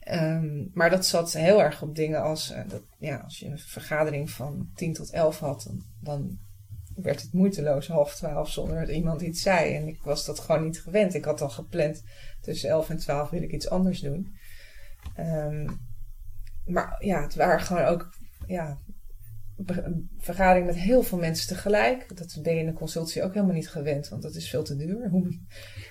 Ehm, 0.00 0.66
maar 0.72 0.90
dat 0.90 1.06
zat 1.06 1.32
heel 1.32 1.62
erg 1.62 1.82
op 1.82 1.94
dingen 1.94 2.22
als, 2.22 2.50
eh, 2.50 2.68
dat, 2.68 2.82
ja, 2.98 3.16
als 3.16 3.38
je 3.38 3.46
een 3.46 3.58
vergadering 3.58 4.30
van 4.30 4.70
10 4.74 4.92
tot 4.92 5.10
11 5.10 5.38
had, 5.38 5.62
dan, 5.62 5.84
dan 6.00 6.38
werd 7.02 7.22
het 7.22 7.32
moeiteloos 7.32 7.88
half 7.88 8.14
twaalf 8.14 8.50
zonder 8.50 8.80
dat 8.80 8.88
iemand 8.88 9.20
iets 9.20 9.42
zei. 9.42 9.74
En 9.74 9.86
ik 9.88 10.02
was 10.02 10.24
dat 10.24 10.38
gewoon 10.38 10.64
niet 10.64 10.80
gewend. 10.82 11.14
Ik 11.14 11.24
had 11.24 11.40
al 11.40 11.48
gepland 11.48 12.02
tussen 12.40 12.68
11 12.70 12.90
en 12.90 12.98
12 12.98 13.30
wil 13.30 13.42
ik 13.42 13.52
iets 13.52 13.68
anders 13.70 14.00
doen. 14.00 14.34
Ehm, 15.16 15.68
maar 16.64 16.96
ja, 17.04 17.22
het 17.22 17.34
waren 17.34 17.60
gewoon 17.60 17.84
ook 17.84 18.14
ja, 18.46 18.78
be- 19.56 19.82
een 19.82 20.10
vergadering 20.18 20.66
met 20.66 20.76
heel 20.76 21.02
veel 21.02 21.18
mensen 21.18 21.48
tegelijk. 21.48 22.16
Dat 22.16 22.38
ben 22.42 22.54
je 22.54 22.60
in 22.60 22.66
een 22.66 22.74
consultie 22.74 23.22
ook 23.22 23.34
helemaal 23.34 23.54
niet 23.54 23.68
gewend, 23.68 24.08
want 24.08 24.22
dat 24.22 24.34
is 24.34 24.50
veel 24.50 24.62
te 24.64 24.76
duur. 24.76 25.08
Hoe, 25.08 25.38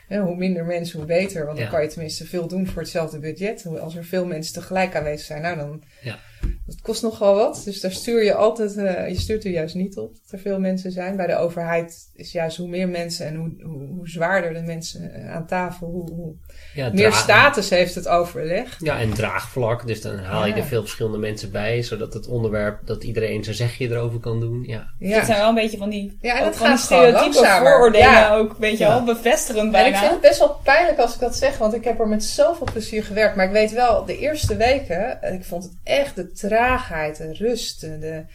hoe 0.07 0.35
minder 0.35 0.65
mensen, 0.65 0.97
hoe 0.97 1.07
beter. 1.07 1.45
Want 1.45 1.57
dan 1.57 1.65
Ja. 1.65 1.71
kan 1.71 1.81
je 1.81 1.87
tenminste 1.87 2.25
veel 2.25 2.47
doen 2.47 2.67
voor 2.67 2.81
hetzelfde 2.81 3.19
budget. 3.19 3.65
Als 3.65 3.95
er 3.95 4.03
veel 4.05 4.25
mensen 4.25 4.53
tegelijk 4.53 4.95
aanwezig 4.95 5.25
zijn, 5.25 5.41
nou 5.41 5.57
dan. 5.57 5.83
Ja. 6.01 6.19
Dat 6.65 6.81
kost 6.81 7.01
nogal 7.01 7.35
wat. 7.35 7.61
Dus 7.65 7.81
daar 7.81 7.91
stuur 7.91 8.23
je 8.23 8.33
altijd, 8.33 8.77
eh, 8.77 9.07
je 9.09 9.19
stuurt 9.19 9.43
er 9.43 9.51
juist 9.51 9.75
niet 9.75 9.97
op 9.97 10.13
dat 10.13 10.31
er 10.31 10.39
veel 10.39 10.59
mensen 10.59 10.91
zijn. 10.91 11.15
Bij 11.15 11.27
de 11.27 11.35
overheid 11.35 12.09
is 12.13 12.31
juist 12.31 12.57
hoe 12.57 12.67
meer 12.67 12.89
mensen 12.89 13.25
en 13.27 13.35
hoe, 13.35 13.51
hoe, 13.63 13.87
hoe 13.87 14.09
zwaarder 14.09 14.53
de 14.53 14.61
mensen 14.61 15.13
eh, 15.13 15.35
aan 15.35 15.47
tafel, 15.47 15.87
hoe, 15.87 16.11
hoe 16.11 16.33
Ja, 16.73 16.89
meer 16.93 17.13
status 17.13 17.69
heeft 17.69 17.95
het 17.95 18.07
overleg. 18.07 18.77
Ja, 18.79 18.99
en 18.99 19.13
draagvlak, 19.13 19.87
dus 19.87 20.01
dan 20.01 20.17
haal 20.17 20.45
je 20.45 20.51
Ja. 20.51 20.57
er 20.57 20.63
veel 20.67 20.81
verschillende 20.81 21.17
mensen 21.17 21.51
bij, 21.51 21.81
zodat 21.83 22.13
het 22.13 22.27
onderwerp, 22.27 22.79
dat 22.85 23.03
iedereen 23.03 23.43
zijn 23.43 23.55
zegje 23.55 23.89
erover 23.89 24.19
kan 24.19 24.39
doen. 24.39 24.63
Ja, 24.67 24.93
Ja. 24.99 25.15
Dat 25.17 25.25
zijn 25.25 25.37
wel 25.39 25.49
een 25.49 25.55
beetje 25.55 25.77
van 25.77 25.89
die, 25.89 26.17
Ja, 26.21 26.37
en 26.37 26.43
dat 26.43 26.55
van 26.55 26.67
die 26.67 26.75
gaat 26.77 26.87
gewoon 26.87 27.03
stereotype 27.03 27.33
langzamer. 27.35 27.69
vooroordelen 27.71 28.09
Ja. 28.11 28.35
ook, 28.35 28.55
weet 28.59 28.77
je 28.77 28.83
Ja. 28.83 28.89
wel, 28.89 29.03
bevestigend 29.15 29.57
En 29.73 29.85
ik 29.85 29.91
bijna. 29.91 29.99
vind 29.99 30.11
het 30.11 30.21
best 30.21 30.39
wel 30.39 30.59
pijnlijk 30.63 30.99
als 30.99 31.13
ik 31.13 31.19
dat 31.19 31.35
zeg, 31.35 31.57
want 31.57 31.73
ik 31.73 31.83
heb 31.83 31.99
er 31.99 32.07
met 32.07 32.23
zoveel 32.23 32.67
plezier 32.71 33.03
gewerkt. 33.03 33.35
Maar 33.35 33.45
ik 33.45 33.51
weet 33.51 33.71
wel, 33.71 34.05
de 34.05 34.17
eerste 34.17 34.55
weken, 34.55 35.21
eh, 35.21 35.33
ik 35.33 35.43
vond 35.45 35.63
het 35.63 35.73
echt 35.83 36.15
de 36.15 36.28
traagheid, 36.31 37.17
de 37.17 37.33
rust. 37.33 37.81
de- 37.81 38.25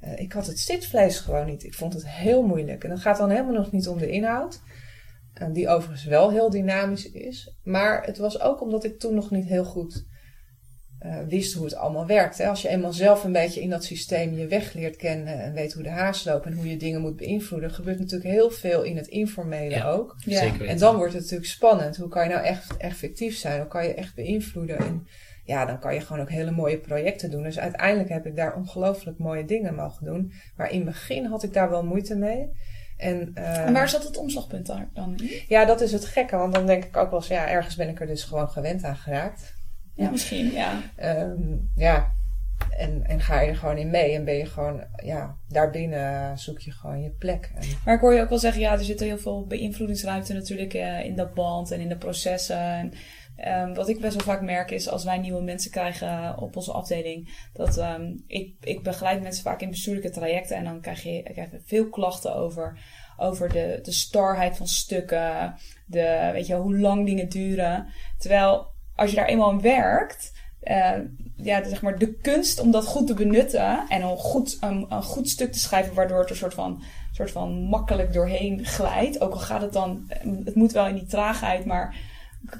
eh, 0.00 0.18
ik 0.18 0.32
had 0.32 0.46
het 0.46 0.58
zitvlees 0.58 1.18
gewoon 1.18 1.46
niet. 1.46 1.64
Ik 1.64 1.74
vond 1.74 1.92
het 1.92 2.08
heel 2.08 2.42
moeilijk. 2.42 2.84
En 2.84 2.90
dat 2.90 3.00
gaat 3.00 3.16
dan 3.18 3.30
helemaal 3.30 3.52
nog 3.52 3.72
niet 3.72 3.88
om 3.88 3.98
de 3.98 4.10
inhoud. 4.10 4.60
eh, 5.32 5.48
die 5.52 5.68
overigens 5.68 6.04
wel 6.04 6.30
heel 6.30 6.50
dynamisch 6.50 7.10
is. 7.10 7.54
Maar 7.64 8.02
het 8.04 8.18
was 8.18 8.40
ook 8.40 8.60
omdat 8.60 8.84
ik 8.84 8.98
toen 8.98 9.14
nog 9.14 9.30
niet 9.30 9.46
heel 9.46 9.64
goed 9.64 10.04
eh, 10.98 11.16
wist 11.28 11.52
hoe 11.54 11.64
het 11.64 11.74
allemaal 11.74 12.06
werkt. 12.06 12.38
Hè. 12.38 12.48
Als 12.48 12.62
je 12.62 12.68
eenmaal 12.68 12.92
zelf 12.92 13.24
een 13.24 13.32
beetje 13.32 13.60
in 13.60 13.70
dat 13.70 13.84
systeem 13.84 14.32
je 14.38 14.46
weg 14.46 14.72
leert 14.72 14.96
kennen 14.96 15.38
en 15.42 15.52
weet 15.52 15.72
hoe 15.72 15.82
de 15.82 15.88
haas 15.90 16.24
loopt 16.24 16.46
en 16.46 16.52
hoe 16.52 16.68
je 16.70 16.76
dingen 16.76 17.00
moet 17.00 17.16
beïnvloeden, 17.16 17.70
gebeurt 17.70 17.98
natuurlijk 17.98 18.30
heel 18.30 18.50
veel 18.50 18.82
in 18.82 18.96
het 18.96 19.06
informele 19.06 19.74
Ja. 19.74 19.90
ook. 19.90 20.14
Ja. 20.24 20.38
zeker 20.38 20.52
weten. 20.58 20.66
En 20.68 20.78
dan 20.78 20.96
wordt 20.96 21.12
het 21.12 21.22
natuurlijk 21.22 21.50
spannend. 21.50 21.96
Hoe 21.96 22.08
kan 22.08 22.22
je 22.24 22.28
nou 22.34 22.44
echt 22.44 22.76
effectief 22.76 23.36
zijn? 23.36 23.58
Hoe 23.60 23.68
kan 23.68 23.84
je 23.86 23.94
echt 23.94 24.14
beïnvloeden? 24.14 24.78
En 24.78 25.06
ja, 25.44 25.64
dan 25.64 25.78
kan 25.78 25.94
je 25.94 26.00
gewoon 26.00 26.22
ook 26.22 26.30
hele 26.30 26.50
mooie 26.50 26.78
projecten 26.78 27.30
doen. 27.30 27.42
Dus 27.42 27.58
uiteindelijk 27.58 28.08
heb 28.08 28.26
ik 28.26 28.36
daar 28.36 28.54
ongelooflijk 28.56 29.18
mooie 29.18 29.44
dingen 29.44 29.74
mogen 29.74 30.04
doen. 30.04 30.32
Maar 30.56 30.70
in 30.70 30.76
het 30.76 30.88
begin 30.88 31.26
had 31.26 31.42
ik 31.42 31.52
daar 31.52 31.70
wel 31.70 31.84
moeite 31.84 32.16
mee. 32.16 32.50
En, 32.96 33.30
eh, 33.34 33.66
En 33.66 33.72
waar 33.72 33.88
zat 33.88 34.04
het 34.04 34.16
omslagpunt 34.16 34.66
daar 34.66 34.88
dan 34.92 35.16
in? 35.16 35.30
ja, 35.48 35.64
dat 35.64 35.80
is 35.80 35.92
het 35.92 36.04
gekke. 36.04 36.36
Want 36.36 36.54
dan 36.54 36.66
denk 36.66 36.84
ik 36.84 36.96
ook 36.96 37.10
wel 37.10 37.18
eens, 37.18 37.28
ja, 37.28 37.48
ergens 37.48 37.76
ben 37.76 37.88
ik 37.88 38.00
er 38.00 38.06
dus 38.06 38.24
gewoon 38.24 38.48
gewend 38.48 38.84
aan 38.84 38.96
geraakt. 38.96 39.54
Ja, 39.94 40.10
misschien, 40.10 40.52
ja. 40.52 40.80
Ehm, 40.96 41.56
ja, 41.76 42.12
en, 42.70 43.06
en 43.06 43.20
ga 43.20 43.40
je 43.40 43.48
er 43.48 43.56
gewoon 43.56 43.76
in 43.76 43.90
mee. 43.90 44.14
En 44.14 44.24
ben 44.24 44.34
je 44.34 44.46
gewoon, 44.46 44.84
ja, 45.04 45.36
daarbinnen 45.48 46.38
zoek 46.38 46.58
je 46.58 46.70
gewoon 46.70 47.02
je 47.02 47.10
plek. 47.10 47.50
En, 47.54 47.66
Maar 47.84 47.94
ik 47.94 48.00
hoor 48.00 48.14
je 48.14 48.20
ook 48.20 48.28
wel 48.28 48.38
zeggen, 48.38 48.60
ja, 48.60 48.72
er 48.72 48.84
zit 48.84 49.00
heel 49.00 49.18
veel 49.18 49.46
beïnvloedingsruimte 49.46 50.32
natuurlijk 50.32 50.74
eh, 50.74 51.04
in 51.04 51.16
dat 51.16 51.34
band 51.34 51.70
en 51.70 51.80
in 51.80 51.88
de 51.88 51.96
processen. 51.96 52.56
En, 52.60 52.92
ehm, 53.42 53.74
wat 53.74 53.88
ik 53.88 54.00
best 54.00 54.14
wel 54.14 54.34
vaak 54.34 54.42
merk 54.42 54.70
is 54.70 54.88
als 54.88 55.04
wij 55.04 55.18
nieuwe 55.18 55.42
mensen 55.42 55.70
krijgen 55.70 56.38
op 56.38 56.56
onze 56.56 56.72
afdeling, 56.72 57.48
dat 57.52 57.76
ehm, 57.76 58.16
ik, 58.26 58.54
ik 58.60 58.82
begeleid 58.82 59.22
mensen 59.22 59.42
vaak 59.42 59.60
in 59.60 59.70
bestuurlijke 59.70 60.10
trajecten 60.10 60.56
en 60.56 60.64
dan 60.64 60.80
krijg 60.80 61.02
je, 61.02 61.22
krijg 61.22 61.50
je 61.50 61.60
veel 61.64 61.88
klachten 61.88 62.34
over, 62.34 62.78
over 63.16 63.48
de, 63.48 63.78
de 63.82 63.92
starheid 63.92 64.56
van 64.56 64.66
stukken, 64.66 65.54
de, 65.86 66.30
weet 66.32 66.46
je, 66.46 66.54
hoe 66.54 66.78
lang 66.78 67.06
dingen 67.06 67.28
duren. 67.28 67.86
Terwijl 68.18 68.66
als 68.94 69.10
je 69.10 69.16
daar 69.16 69.26
eenmaal 69.26 69.50
in 69.50 69.60
werkt, 69.60 70.32
eh, 70.60 70.98
ja, 71.36 71.64
zeg 71.64 71.82
maar, 71.82 71.98
de 71.98 72.14
kunst 72.14 72.60
om 72.60 72.70
dat 72.70 72.86
goed 72.86 73.06
te 73.06 73.14
benutten 73.14 73.88
en 73.88 74.04
om 74.04 74.16
goed, 74.16 74.56
een, 74.60 74.86
een 74.88 75.02
goed 75.02 75.28
stuk 75.28 75.52
te 75.52 75.58
schrijven, 75.58 75.94
waardoor 75.94 76.18
het 76.18 76.30
er 76.30 76.36
soort 76.36 76.54
van, 76.54 76.82
soort 77.12 77.30
van 77.30 77.52
makkelijk 77.52 78.12
doorheen 78.12 78.64
glijdt. 78.64 79.20
Ook 79.20 79.32
al 79.32 79.38
gaat 79.38 79.60
het 79.60 79.72
dan, 79.72 80.04
het 80.44 80.54
moet 80.54 80.72
wel 80.72 80.86
in 80.86 80.94
die 80.94 81.06
traagheid, 81.06 81.64
maar 81.64 81.96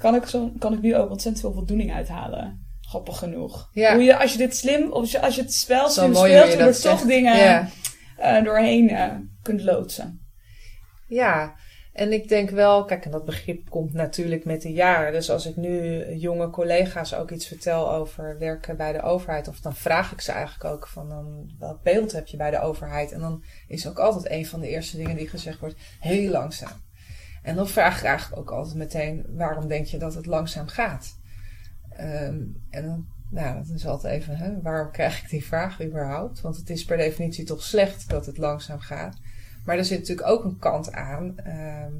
kan 0.01 0.15
ik, 0.15 0.27
zo, 0.27 0.53
kan 0.59 0.73
ik 0.73 0.81
nu 0.81 0.97
ook 0.97 1.11
ontzettend 1.11 1.45
veel 1.45 1.53
voldoening 1.53 1.93
uithalen. 1.93 2.67
Grappig 2.81 3.19
genoeg. 3.19 3.69
Ja. 3.73 3.95
Hoe 3.95 4.03
je, 4.03 4.19
als 4.19 4.33
je 4.33 4.39
dit 4.39 4.57
slim, 4.57 4.93
als 4.93 5.11
je, 5.11 5.21
als 5.21 5.35
je 5.35 5.43
het 5.43 5.55
spel 5.55 5.89
slim 5.89 6.15
speelt, 6.15 6.53
je 6.53 6.59
er 6.59 6.81
toch 6.81 7.01
dingen 7.01 7.37
ja. 7.37 7.69
eh, 8.17 8.45
doorheen 8.45 8.91
eh, 8.91 9.15
kunt 9.43 9.63
loodsen. 9.63 10.21
Ja, 11.07 11.55
en 11.93 12.13
ik 12.13 12.29
denk 12.29 12.51
wel, 12.51 12.85
kijk, 12.85 13.05
en 13.05 13.11
dat 13.11 13.25
begrip 13.25 13.71
komt 13.71 13.93
natuurlijk 13.93 14.45
met 14.45 14.63
de 14.63 14.73
jaren. 14.73 15.13
Dus 15.13 15.31
als 15.31 15.47
ik 15.47 15.57
nu 15.57 16.05
jonge 16.15 16.51
collega's 16.51 17.15
ook 17.15 17.31
iets 17.31 17.47
vertel 17.47 17.93
over 17.93 18.39
werken 18.39 18.77
bij 18.77 18.93
de 18.93 19.03
overheid, 19.03 19.49
of 19.49 19.61
dan 19.61 19.75
vraag 19.75 20.13
ik 20.13 20.21
ze 20.21 20.33
eigenlijk 20.33 20.65
ook 20.65 20.89
van 20.89 21.09
dan, 21.09 21.55
welk 21.59 21.83
beeld 21.83 22.13
heb 22.13 22.27
je 22.27 22.37
bij 22.37 22.51
de 22.51 22.61
overheid? 22.61 23.13
En 23.13 23.21
dan 23.21 23.45
is 23.69 23.89
ook 23.89 23.99
altijd 23.99 24.31
een 24.31 24.47
van 24.47 24.61
de 24.61 24.69
eerste 24.69 24.97
dingen 24.97 25.17
die 25.17 25.29
gezegd 25.29 25.59
wordt, 25.59 25.77
heel 26.01 26.31
langzaam. 26.31 26.83
En 27.43 27.57
dan 27.57 27.69
vraag 27.69 27.99
ik 27.99 28.05
eigenlijk 28.05 28.41
ook 28.41 28.51
altijd 28.51 28.77
meteen, 28.77 29.27
waarom 29.29 29.69
denk 29.69 29.87
je 29.87 29.99
dat 29.99 30.15
het 30.15 30.27
langzaam 30.27 30.69
gaat? 30.69 31.19
Ehm, 31.89 32.41
en 32.71 32.87
dan, 32.87 33.07
nou, 33.31 33.57
dat 33.57 33.69
is 33.69 33.87
altijd 33.87 34.21
even, 34.21 34.37
hè, 34.37 34.61
waarom 34.61 34.91
krijg 34.91 35.23
ik 35.23 35.29
die 35.29 35.45
vraag 35.45 35.83
überhaupt? 35.83 36.41
Want 36.41 36.57
het 36.57 36.71
is 36.71 36.85
per 36.85 36.97
definitie 36.97 37.45
toch 37.45 37.63
slecht 37.63 38.09
dat 38.09 38.27
het 38.27 38.39
langzaam 38.39 38.81
gaat. 38.81 39.17
Maar 39.65 39.77
er 39.77 39.85
zit 39.85 39.99
natuurlijk 39.99 40.29
ook 40.29 40.45
een 40.45 40.59
kant 40.59 40.93
aan 40.93 41.39
ehm, 41.39 41.93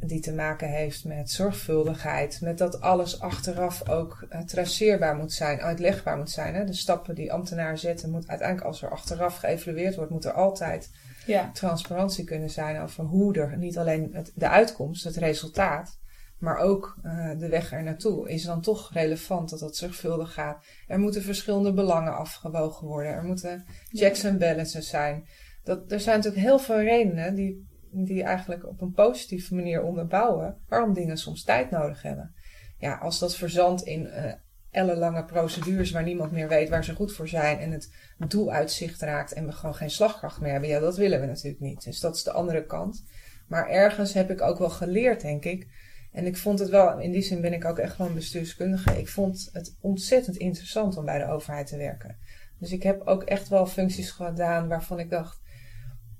die 0.00 0.20
te 0.20 0.32
maken 0.32 0.68
heeft 0.68 1.04
met 1.04 1.30
zorgvuldigheid. 1.30 2.40
Met 2.40 2.58
dat 2.58 2.80
alles 2.80 3.20
achteraf 3.20 3.88
ook 3.88 4.26
eh, 4.28 4.40
traceerbaar 4.40 5.16
moet 5.16 5.32
zijn, 5.32 5.60
uitlegbaar 5.60 6.16
moet 6.16 6.30
zijn. 6.30 6.54
Hè? 6.54 6.64
De 6.64 6.72
stappen 6.72 7.14
die 7.14 7.32
ambtenaar 7.32 7.78
zetten, 7.78 8.10
moet 8.10 8.28
uiteindelijk 8.28 8.68
als 8.68 8.82
er 8.82 8.90
achteraf 8.90 9.36
geëvalueerd 9.36 9.94
wordt, 9.94 10.10
moet 10.10 10.24
er 10.24 10.32
altijd 10.32 10.90
Ja. 11.26 11.50
transparantie 11.52 12.24
kunnen 12.24 12.50
zijn 12.50 12.80
over 12.80 13.04
hoe 13.04 13.34
er 13.34 13.58
niet 13.58 13.78
alleen 13.78 14.14
het, 14.14 14.32
de 14.34 14.48
uitkomst, 14.48 15.04
het 15.04 15.16
resultaat, 15.16 15.98
maar 16.38 16.58
ook 16.58 16.96
eh, 17.02 17.30
de 17.38 17.48
weg 17.48 17.72
er 17.72 17.82
naartoe. 17.82 18.28
Is 18.28 18.42
dan 18.42 18.60
toch 18.60 18.92
relevant 18.92 19.50
dat 19.50 19.58
dat 19.58 19.76
zorgvuldig 19.76 20.32
gaat? 20.32 20.64
Er 20.86 20.98
moeten 20.98 21.22
verschillende 21.22 21.72
belangen 21.72 22.16
afgewogen 22.16 22.86
worden. 22.86 23.12
Er 23.12 23.24
moeten 23.24 23.64
checks 23.88 24.24
en 24.24 24.38
balances 24.38 24.88
zijn. 24.88 25.26
Dat, 25.62 25.92
er 25.92 26.00
zijn 26.00 26.16
natuurlijk 26.16 26.44
heel 26.44 26.58
veel 26.58 26.80
redenen 26.80 27.34
die, 27.34 27.66
die 27.90 28.22
eigenlijk 28.22 28.66
op 28.66 28.80
een 28.80 28.92
positieve 28.92 29.54
manier 29.54 29.82
onderbouwen 29.82 30.58
waarom 30.68 30.92
dingen 30.92 31.16
soms 31.16 31.44
tijd 31.44 31.70
nodig 31.70 32.02
hebben. 32.02 32.34
ja, 32.78 32.96
als 32.96 33.18
dat 33.18 33.36
verzandt 33.36 33.82
in 33.82 34.02
uh, 34.02 34.32
ellenlange 34.76 35.24
procedures 35.24 35.90
waar 35.90 36.02
niemand 36.02 36.32
meer 36.32 36.48
weet 36.48 36.68
waar 36.68 36.84
ze 36.84 36.94
goed 36.94 37.12
voor 37.12 37.28
zijn 37.28 37.58
en 37.58 37.70
het 37.70 37.90
doel 38.28 38.52
uit 38.52 38.70
zicht 38.70 39.00
raakt 39.00 39.32
en 39.32 39.46
we 39.46 39.52
gewoon 39.52 39.74
geen 39.74 39.90
slagkracht 39.90 40.40
meer 40.40 40.52
hebben, 40.52 40.68
ja, 40.68 40.80
dat 40.80 40.96
willen 40.96 41.20
we 41.20 41.26
natuurlijk 41.26 41.60
niet. 41.60 41.84
Dus 41.84 42.00
dat 42.00 42.16
is 42.16 42.22
de 42.22 42.32
andere 42.32 42.66
kant. 42.66 43.04
Maar 43.48 43.68
ergens 43.68 44.12
heb 44.12 44.30
ik 44.30 44.40
ook 44.40 44.58
wel 44.58 44.70
geleerd, 44.70 45.20
denk 45.20 45.44
ik. 45.44 45.66
En 46.12 46.26
ik 46.26 46.36
vond 46.36 46.58
het 46.58 46.68
wel, 46.68 46.98
in 46.98 47.12
die 47.12 47.22
zin 47.22 47.40
ben 47.40 47.52
ik 47.52 47.64
ook 47.64 47.78
echt 47.78 47.94
gewoon 47.94 48.14
bestuurskundige. 48.14 48.98
Ik 48.98 49.08
vond 49.08 49.48
het 49.52 49.76
ontzettend 49.80 50.36
interessant 50.36 50.96
om 50.96 51.04
bij 51.04 51.18
de 51.18 51.30
overheid 51.30 51.66
te 51.66 51.76
werken. 51.76 52.16
Dus 52.58 52.72
ik 52.72 52.82
heb 52.82 53.06
ook 53.06 53.22
echt 53.22 53.48
wel 53.48 53.66
functies 53.66 54.10
gedaan 54.10 54.68
waarvan 54.68 54.98
ik 54.98 55.10
dacht, 55.10 55.40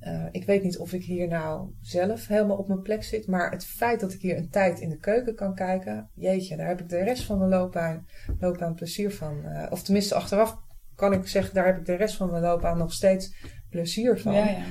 uh, 0.01 0.25
ik 0.31 0.47
weet 0.47 0.63
niet 0.63 0.79
of 0.79 0.93
ik 0.93 1.05
hier 1.05 1.29
nou 1.29 1.69
zelf 1.81 2.27
helemaal 2.27 2.57
op 2.57 2.69
mijn 2.69 2.83
plek 2.83 3.05
zit, 3.05 3.27
maar 3.27 3.51
het 3.51 3.67
feit 3.67 4.01
dat 4.01 4.13
ik 4.13 4.21
hier 4.21 4.37
een 4.37 4.51
tijd 4.51 4.81
in 4.81 4.89
de 4.89 4.99
keuken 4.99 5.35
kan 5.35 5.55
kijken, 5.55 6.11
jeetje, 6.15 6.57
daar 6.57 6.69
heb 6.69 6.81
ik 6.81 6.89
de 6.89 7.03
rest 7.03 7.25
van 7.25 7.39
mijn 7.39 7.51
loopbaan, 7.51 8.07
loopbaan 8.41 8.75
plezier 8.75 9.11
van. 9.11 9.41
Uh, 9.45 9.67
of 9.71 9.83
tenminste, 9.83 10.15
achteraf 10.15 10.57
kan 10.95 11.13
ik 11.13 11.27
zeggen, 11.27 11.55
daar 11.55 11.67
heb 11.67 11.77
ik 11.79 11.87
de 11.87 11.95
rest 11.95 12.17
van 12.17 12.31
mijn 12.31 12.43
loopbaan 12.43 12.79
nog 12.79 12.93
steeds 12.93 13.35
plezier 13.71 14.21
van. 14.21 14.35
Ja, 14.35 14.45
ja. 14.45 14.65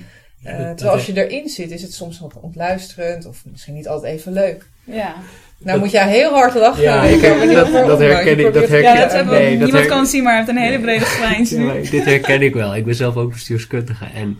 Uh, 0.46 0.52
terwijl 0.52 0.92
als 0.92 1.06
je 1.06 1.28
erin 1.28 1.50
zit, 1.50 1.72
is 1.72 1.82
het 1.82 1.94
soms 1.94 2.20
wat 2.20 2.40
ontluisterend 2.40 3.26
of 3.26 3.46
misschien 3.46 3.74
niet 3.74 3.88
altijd 3.88 4.14
even 4.14 4.32
leuk. 4.32 4.70
Ja. 4.84 5.16
Nou 5.60 5.80
moet 5.80 5.92
jij 5.92 6.10
heel 6.10 6.32
hard 6.32 6.54
lachen. 6.54 6.84
Ja, 6.84 7.04
ik 7.04 7.22
heb 7.22 7.40
dat, 7.54 7.88
dat 7.88 8.00
herken 8.00 8.40
ik. 8.40 8.54
Dat 8.54 8.68
herken, 8.68 8.82
ja, 8.82 9.02
dat 9.02 9.12
hebben 9.12 9.34
nee, 9.34 9.50
niemand 9.50 9.72
her... 9.72 9.86
kan 9.86 10.06
zien, 10.06 10.24
maar 10.24 10.32
hij 10.34 10.42
heeft 10.42 10.58
een 10.58 10.64
hele 10.64 10.80
brede 10.80 11.06
grijns 11.06 11.50
ja, 11.50 11.74
dit 11.74 12.06
herken 12.06 12.42
ik 12.42 12.54
wel. 12.54 12.76
Ik 12.76 12.86
ben 12.86 12.96
zelf 12.96 13.16
ook 13.16 13.32
bestuurskundige. 13.32 14.06
En, 14.06 14.38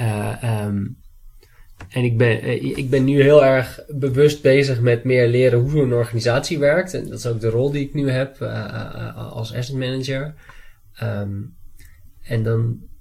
uh, 0.00 0.64
um, 0.64 0.96
en 1.88 2.04
ik, 2.04 2.18
ben, 2.18 2.44
uh, 2.44 2.76
ik 2.76 2.90
ben 2.90 3.04
nu 3.04 3.22
heel 3.22 3.44
erg 3.44 3.80
bewust 3.88 4.42
bezig 4.42 4.80
met 4.80 5.04
meer 5.04 5.28
leren 5.28 5.58
hoe 5.58 5.82
een 5.82 5.92
organisatie 5.92 6.58
werkt. 6.58 6.94
En 6.94 7.08
dat 7.08 7.18
is 7.18 7.26
ook 7.26 7.40
de 7.40 7.48
rol 7.48 7.70
die 7.70 7.86
ik 7.86 7.94
nu 7.94 8.10
heb 8.10 8.40
uh, 8.40 9.32
als 9.32 9.54
asset 9.54 9.76
manager. 9.76 10.34
Um, 11.02 11.56
en 12.22 12.42
dan 12.42 12.92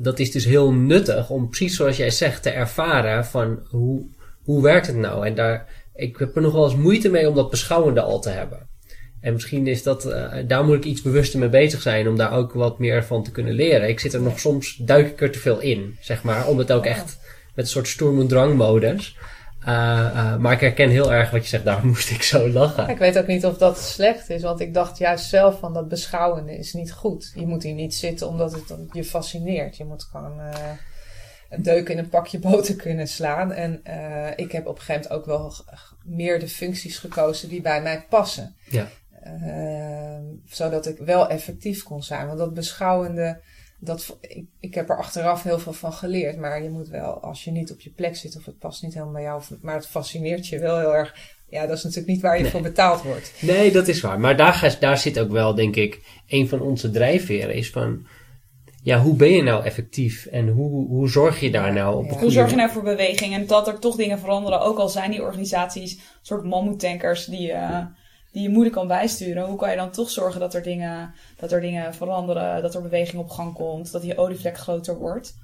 dat 0.00 0.18
is 0.18 0.30
dus 0.30 0.44
heel 0.44 0.72
nuttig 0.72 1.30
om 1.30 1.48
precies 1.48 1.76
zoals 1.76 1.96
jij 1.96 2.10
zegt 2.10 2.42
te 2.42 2.50
ervaren 2.50 3.24
van 3.24 3.66
hoe, 3.68 4.06
hoe 4.42 4.62
werkt 4.62 4.86
het 4.86 4.96
nou? 4.96 5.26
En 5.26 5.34
daar, 5.34 5.84
ik 5.94 6.16
heb 6.16 6.36
er 6.36 6.42
nog 6.42 6.52
wel 6.52 6.64
eens 6.64 6.76
moeite 6.76 7.10
mee 7.10 7.28
om 7.28 7.34
dat 7.34 7.50
beschouwende 7.50 8.00
al 8.00 8.20
te 8.20 8.30
hebben. 8.30 8.68
En 9.22 9.32
misschien 9.32 9.66
is 9.66 9.82
dat, 9.82 10.06
uh, 10.06 10.32
daar 10.46 10.64
moet 10.64 10.76
ik 10.76 10.84
iets 10.84 11.02
bewuster 11.02 11.38
mee 11.38 11.48
bezig 11.48 11.82
zijn 11.82 12.08
om 12.08 12.16
daar 12.16 12.32
ook 12.32 12.52
wat 12.52 12.78
meer 12.78 13.04
van 13.04 13.24
te 13.24 13.30
kunnen 13.30 13.54
leren. 13.54 13.88
Ik 13.88 14.00
zit 14.00 14.12
er 14.12 14.22
nog 14.22 14.40
soms, 14.40 14.76
duik 14.76 15.06
ik 15.06 15.20
er 15.20 15.30
te 15.30 15.38
veel 15.38 15.60
in, 15.60 15.96
zeg 16.00 16.22
maar, 16.22 16.46
om 16.46 16.58
het 16.58 16.72
ook 16.72 16.86
echt 16.86 17.18
met 17.54 17.64
een 17.64 17.70
soort 17.70 17.88
storm- 17.88 18.20
en 18.20 18.28
drangmodus. 18.28 19.16
Uh, 19.62 19.68
uh, 19.68 20.36
maar 20.36 20.52
ik 20.52 20.60
herken 20.60 20.90
heel 20.90 21.12
erg 21.12 21.30
wat 21.30 21.42
je 21.42 21.48
zegt, 21.48 21.64
daar 21.64 21.86
moest 21.86 22.10
ik 22.10 22.22
zo 22.22 22.48
lachen. 22.48 22.88
Ik 22.88 22.98
weet 22.98 23.18
ook 23.18 23.26
niet 23.26 23.46
of 23.46 23.58
dat 23.58 23.78
slecht 23.78 24.30
is, 24.30 24.42
want 24.42 24.60
ik 24.60 24.74
dacht 24.74 24.98
juist 24.98 25.28
zelf 25.28 25.58
van 25.58 25.74
dat 25.74 25.88
beschouwende 25.88 26.58
is 26.58 26.72
niet 26.72 26.92
goed. 26.92 27.32
Je 27.34 27.46
moet 27.46 27.62
hier 27.62 27.74
niet 27.74 27.94
zitten 27.94 28.28
omdat 28.28 28.52
het 28.52 28.74
je 28.92 29.04
fascineert. 29.04 29.76
Je 29.76 29.84
moet 29.84 30.02
gewoon 30.02 30.40
uh, 30.40 30.48
een 31.50 31.62
deuk 31.62 31.88
in 31.88 31.98
een 31.98 32.08
pakje 32.08 32.38
boter 32.48 32.76
kunnen 32.76 33.08
slaan. 33.08 33.52
En 33.52 33.80
ik 34.36 34.52
heb 34.52 34.66
op 34.66 34.74
een 34.74 34.82
gegeven 34.82 35.10
moment 35.10 35.10
ook 35.10 35.26
wel 35.26 35.54
meer 36.04 36.40
de 36.40 36.48
functies 36.48 36.98
gekozen 36.98 37.48
die 37.48 37.60
bij 37.60 37.82
mij 37.82 38.04
passen. 38.08 38.54
Ja. 38.68 38.88
Zodat 40.46 40.86
ik 40.86 40.98
wel 40.98 41.28
effectief 41.28 41.82
kon 41.82 42.02
zijn. 42.02 42.26
Want 42.26 42.38
dat 42.38 42.54
beschouwende 42.54 43.40
dat, 43.84 44.16
ik, 44.20 44.44
ik 44.60 44.74
heb 44.74 44.88
er 44.88 44.98
achteraf 44.98 45.42
heel 45.42 45.58
veel 45.58 45.72
van 45.72 45.92
geleerd. 45.92 46.38
Maar 46.38 46.62
je 46.62 46.70
moet 46.70 46.88
wel, 46.88 47.20
als 47.20 47.44
je 47.44 47.50
niet 47.50 47.72
op 47.72 47.80
je 47.80 47.90
plek 47.90 48.16
zit 48.16 48.36
of 48.36 48.44
het 48.44 48.58
past 48.58 48.82
niet 48.82 48.92
helemaal 48.92 49.14
bij 49.14 49.22
jou, 49.22 49.42
maar 49.60 49.74
het 49.74 49.86
fascineert 49.86 50.46
je 50.46 50.58
wel 50.58 50.78
heel 50.78 50.94
erg. 50.94 51.14
Ja, 51.48 51.66
dat 51.66 51.76
is 51.76 51.82
natuurlijk 51.82 52.12
niet 52.12 52.22
waar 52.22 52.38
je 52.38 52.50
voor 52.50 52.60
betaald 52.60 53.02
wordt. 53.02 53.32
Nee, 53.40 53.72
dat 53.72 53.88
is 53.88 54.00
waar. 54.00 54.20
Maar 54.20 54.36
daar, 54.36 54.76
daar 54.80 54.98
zit 54.98 55.18
ook 55.18 55.30
wel, 55.30 55.54
denk 55.54 55.76
ik, 55.76 56.00
een 56.28 56.48
van 56.48 56.60
onze 56.60 56.90
drijfveren 56.90 57.54
is 57.54 57.70
van. 57.70 58.06
Ja, 58.82 59.00
hoe 59.00 59.16
ben 59.16 59.30
je 59.30 59.42
nou 59.42 59.64
effectief 59.64 60.26
en 60.26 60.48
hoe, 60.48 60.86
hoe 60.86 61.08
zorg 61.08 61.40
je 61.40 61.50
daar 61.50 61.72
nou 61.72 62.04
op? 62.04 62.10
Hoe 62.10 62.30
zorg 62.30 62.50
je 62.50 62.56
nou 62.56 62.70
voor 62.70 62.82
beweging 62.82 63.34
en 63.34 63.46
dat 63.46 63.68
er 63.68 63.78
toch 63.78 63.96
dingen 63.96 64.18
veranderen? 64.18 64.60
Ook 64.60 64.78
al 64.78 64.88
zijn 64.88 65.10
die 65.10 65.22
organisaties 65.22 65.92
een 65.92 66.00
soort 66.22 66.44
mammoetankers 66.44 67.24
die, 67.24 67.50
uh, 67.52 67.78
die 68.32 68.42
je 68.42 68.48
moeilijk 68.48 68.74
kan 68.74 68.86
bijsturen. 68.86 69.46
Hoe 69.46 69.58
kan 69.58 69.70
je 69.70 69.76
dan 69.76 69.90
toch 69.90 70.10
zorgen 70.10 70.40
dat 70.40 70.54
er 70.54 70.62
dingen, 70.62 71.14
dat 71.36 71.52
er 71.52 71.60
dingen 71.60 71.94
veranderen, 71.94 72.62
dat 72.62 72.74
er 72.74 72.82
beweging 72.82 73.22
op 73.22 73.30
gang 73.30 73.54
komt, 73.54 73.92
dat 73.92 74.02
die 74.02 74.16
olievlek 74.16 74.58
groter 74.58 74.98
wordt? 74.98 75.34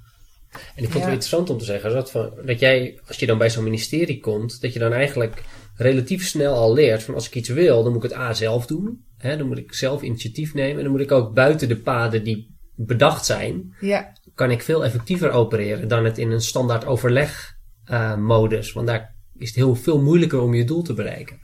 En 0.51 0.83
ik 0.83 0.89
vond 0.91 0.93
het 0.93 1.03
wel 1.03 1.03
interessant 1.03 1.49
om 1.49 1.57
te 1.57 1.65
zeggen, 1.65 1.91
dat, 1.91 2.11
van, 2.11 2.33
dat 2.45 2.59
jij, 2.59 2.99
als 3.07 3.17
je 3.17 3.25
dan 3.25 3.37
bij 3.37 3.49
zo'n 3.49 3.63
ministerie 3.63 4.19
komt, 4.19 4.61
dat 4.61 4.73
je 4.73 4.79
dan 4.79 4.93
eigenlijk 4.93 5.43
relatief 5.75 6.27
snel 6.27 6.55
al 6.55 6.73
leert 6.73 7.03
van 7.03 7.13
als 7.13 7.27
ik 7.27 7.35
iets 7.35 7.49
wil, 7.49 7.83
dan 7.83 7.93
moet 7.93 8.03
ik 8.03 8.09
het 8.09 8.19
A 8.19 8.33
zelf 8.33 8.65
doen. 8.65 9.05
Hè, 9.17 9.37
dan 9.37 9.47
moet 9.47 9.57
ik 9.57 9.73
zelf 9.73 10.01
initiatief 10.01 10.53
nemen. 10.53 10.77
En 10.77 10.83
dan 10.83 10.91
moet 10.91 11.01
ik 11.01 11.11
ook 11.11 11.33
buiten 11.33 11.67
de 11.67 11.77
paden 11.77 12.23
die 12.23 12.57
bedacht 12.75 13.25
zijn, 13.25 13.75
ja. 13.79 14.13
kan 14.35 14.51
ik 14.51 14.61
veel 14.61 14.83
effectiever 14.83 15.31
opereren 15.31 15.87
dan 15.87 16.05
het 16.05 16.17
in 16.17 16.31
een 16.31 16.41
standaard 16.41 16.85
overleg 16.85 17.57
uh, 17.91 18.15
modus. 18.15 18.73
Want 18.73 18.87
daar 18.87 19.15
is 19.37 19.47
het 19.47 19.55
heel 19.55 19.75
veel 19.75 20.01
moeilijker 20.01 20.41
om 20.41 20.53
je 20.53 20.63
doel 20.63 20.81
te 20.81 20.93
bereiken. 20.93 21.39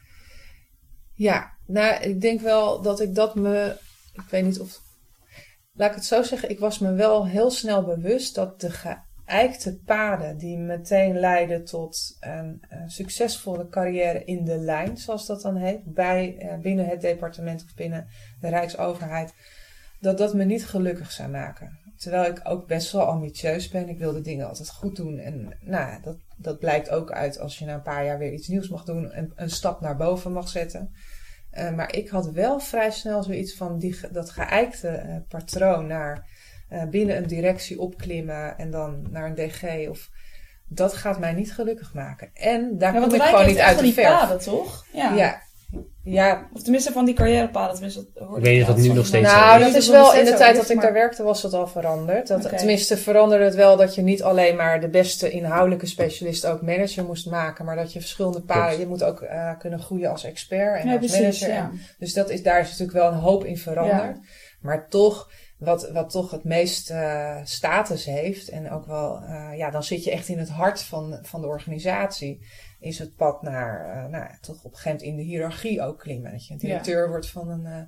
Ja, 1.16 1.54
nou, 1.66 2.04
ik 2.04 2.22
denk 2.22 2.42
wel 2.42 2.82
dat 2.82 3.00
ik 3.00 3.16
dat 3.16 3.36
me. 3.36 3.78
Ik 4.14 4.30
weet 4.30 4.44
niet 4.44 4.60
of. 4.60 4.84
Laat 5.74 5.90
ik 5.90 5.96
het 5.96 6.06
zo 6.06 6.24
zeggen, 6.24 6.50
ik 6.50 6.60
was 6.60 6.80
me 6.80 6.94
wel 6.94 7.28
heel 7.28 7.52
snel 7.52 7.84
bewust 7.84 8.36
dat 8.36 8.62
de 8.62 8.70
geëikte 8.72 9.80
paden 9.86 10.38
die 10.38 10.58
meteen 10.58 11.20
leiden 11.20 11.66
tot 11.66 12.18
een, 12.20 12.64
succesvolle 12.88 13.68
carrière 13.70 14.24
in 14.24 14.46
de 14.46 14.58
lijn, 14.58 14.98
zoals 14.98 15.26
dat 15.26 15.42
dan 15.42 15.56
heet, 15.56 15.94
bij, 15.94 16.38
eh, 16.38 16.58
binnen 16.58 16.86
het 16.86 17.02
departement 17.02 17.64
of 17.64 17.76
binnen 17.76 18.08
de 18.40 18.50
Rijksoverheid, 18.50 19.34
dat 20.00 20.18
dat 20.18 20.34
me 20.34 20.44
niet 20.44 20.68
gelukkig 20.68 21.12
zou 21.12 21.30
maken. 21.30 21.80
Terwijl 21.98 22.32
ik 22.32 22.42
ook 22.44 22.68
best 22.68 22.92
wel 22.92 23.06
ambitieus 23.06 23.70
ben. 23.70 23.90
Ik 23.90 23.98
wil 23.98 24.14
de 24.14 24.22
dingen 24.22 24.48
altijd 24.48 24.70
goed 24.70 24.96
doen. 24.96 25.18
En 25.18 25.58
nou, 25.62 26.02
dat, 26.02 26.18
dat 26.38 26.60
blijkt 26.60 26.90
ook 26.90 27.12
uit 27.12 27.40
als 27.40 27.60
je 27.60 27.66
na 27.66 27.74
een 27.74 27.82
paar 27.82 28.06
jaar 28.06 28.18
weer 28.18 28.34
iets 28.34 28.48
nieuws 28.48 28.70
mag 28.70 28.84
doen 28.84 29.12
en 29.12 29.32
een 29.36 29.50
stap 29.50 29.82
naar 29.82 29.96
boven 29.96 30.32
mag 30.32 30.50
zetten. 30.50 30.94
Uh, 31.54 31.72
maar 31.72 31.96
ik 31.96 32.10
had 32.10 32.32
wel 32.32 32.60
vrij 32.60 32.92
snel 32.92 33.24
zoiets 33.24 33.56
van 33.56 33.80
die, 33.80 34.00
dat 34.12 34.30
geëikte 34.30 35.04
uh, 35.06 35.16
patroon 35.28 35.88
naar 35.88 36.28
uh, 36.70 36.84
binnen 36.84 37.18
een 37.18 37.28
directie 37.28 37.80
opklimmen 37.80 38.58
en 38.58 38.72
dan 38.72 39.08
naar 39.12 39.26
een 39.26 39.36
DG. 39.36 39.90
Of, 39.90 40.10
dat 40.68 40.94
gaat 40.94 41.20
mij 41.20 41.34
niet 41.34 41.54
gelukkig 41.54 41.94
maken. 41.94 42.30
En 42.34 42.78
daar 42.78 42.94
ja, 42.94 43.00
kom 43.00 43.14
ik 43.14 43.22
gewoon 43.22 43.46
niet 43.46 43.60
uit 43.60 43.80
de 43.80 43.94
verf. 43.94 44.08
Paden, 44.08 44.40
toch? 44.40 44.86
Ja. 44.94 45.14
ja. 45.14 45.42
Ja. 46.04 46.50
Of 46.54 46.62
tenminste 46.62 46.92
van 46.92 47.06
die 47.06 47.14
carrièrepaden. 47.14 47.74
Tenminste, 47.74 48.00
ik 48.00 48.44
weet 48.44 48.54
niet 48.54 48.62
of 48.62 48.68
dat 48.68 48.78
nu 48.78 48.94
nog 48.94 49.06
steeds 49.06 49.32
Nou, 49.32 49.60
dat 49.60 49.76
is 49.76 49.90
wel 49.90 50.14
in 50.14 50.26
de 50.26 50.34
tijd 50.34 50.56
dat 50.56 50.70
ik 50.70 50.82
daar 50.82 50.94
werkte 50.94 51.24
was 51.24 51.42
dat 51.42 51.54
al 51.54 51.68
veranderd. 51.68 52.28
Dat, 52.28 52.46
okay. 52.46 52.58
Tenminste 52.58 52.98
veranderde 52.98 53.44
het 53.44 53.56
wel 53.56 53.78
dat 53.78 53.96
je 53.96 54.02
niet 54.02 54.24
alleen 54.24 54.56
maar 54.56 54.82
de 54.82 54.90
beste 54.90 55.30
inhoudelijke 55.30 55.86
specialist 55.86 56.46
ook 56.46 56.62
manager 56.62 57.06
moest 57.06 57.30
maken. 57.30 57.66
Maar 57.66 57.76
dat 57.76 57.94
je 57.94 58.00
verschillende 58.00 58.42
paden, 58.42 58.80
je 58.80 58.88
moet 58.88 59.04
ook 59.04 59.22
uh, 59.22 59.52
kunnen 59.60 59.80
groeien 59.80 60.10
als 60.10 60.24
expert 60.24 60.80
en 60.80 60.88
ja, 60.88 60.98
als 60.98 61.12
precies, 61.12 61.42
manager. 61.42 61.50
Ja. 61.50 61.72
dus 62.00 62.14
dat 62.14 62.30
is, 62.30 62.44
daar 62.44 62.60
is 62.60 62.70
natuurlijk 62.70 62.98
wel 62.98 63.12
een 63.12 63.20
hoop 63.20 63.46
in 63.46 63.58
veranderd. 63.58 64.18
Maar 64.62 64.88
toch, 64.90 65.30
wat, 65.58 65.90
wat 65.92 66.10
toch 66.10 66.32
het 66.32 66.44
meest 66.44 66.92
uh, 66.92 67.36
status 67.44 68.06
heeft 68.06 68.50
en 68.50 68.72
ook 68.72 68.86
wel, 68.86 69.22
uh, 69.24 69.58
ja, 69.58 69.70
dan 69.70 69.84
zit 69.84 70.04
je 70.04 70.12
echt 70.12 70.28
in 70.28 70.40
het 70.40 70.50
hart 70.50 70.82
van, 70.82 71.20
van 71.22 71.42
de 71.42 71.48
organisatie 71.48 72.46
is 72.86 73.00
het 73.00 73.16
pad 73.16 73.42
naar, 73.42 73.96
uh, 73.96 74.12
nou, 74.12 74.32
toch 74.42 74.64
op 74.64 74.72
een 74.72 74.78
gegeven 74.78 74.92
moment 74.92 75.08
in 75.08 75.16
de 75.16 75.24
hiërarchie 75.24 75.82
ook 75.82 76.00
klimmen. 76.00 76.32
Dat 76.32 76.48
je 76.48 76.54
een 76.54 76.60
directeur 76.60 77.10
wordt 77.10 77.30
van 77.30 77.50
een 77.50 77.66
uh, 77.66 77.82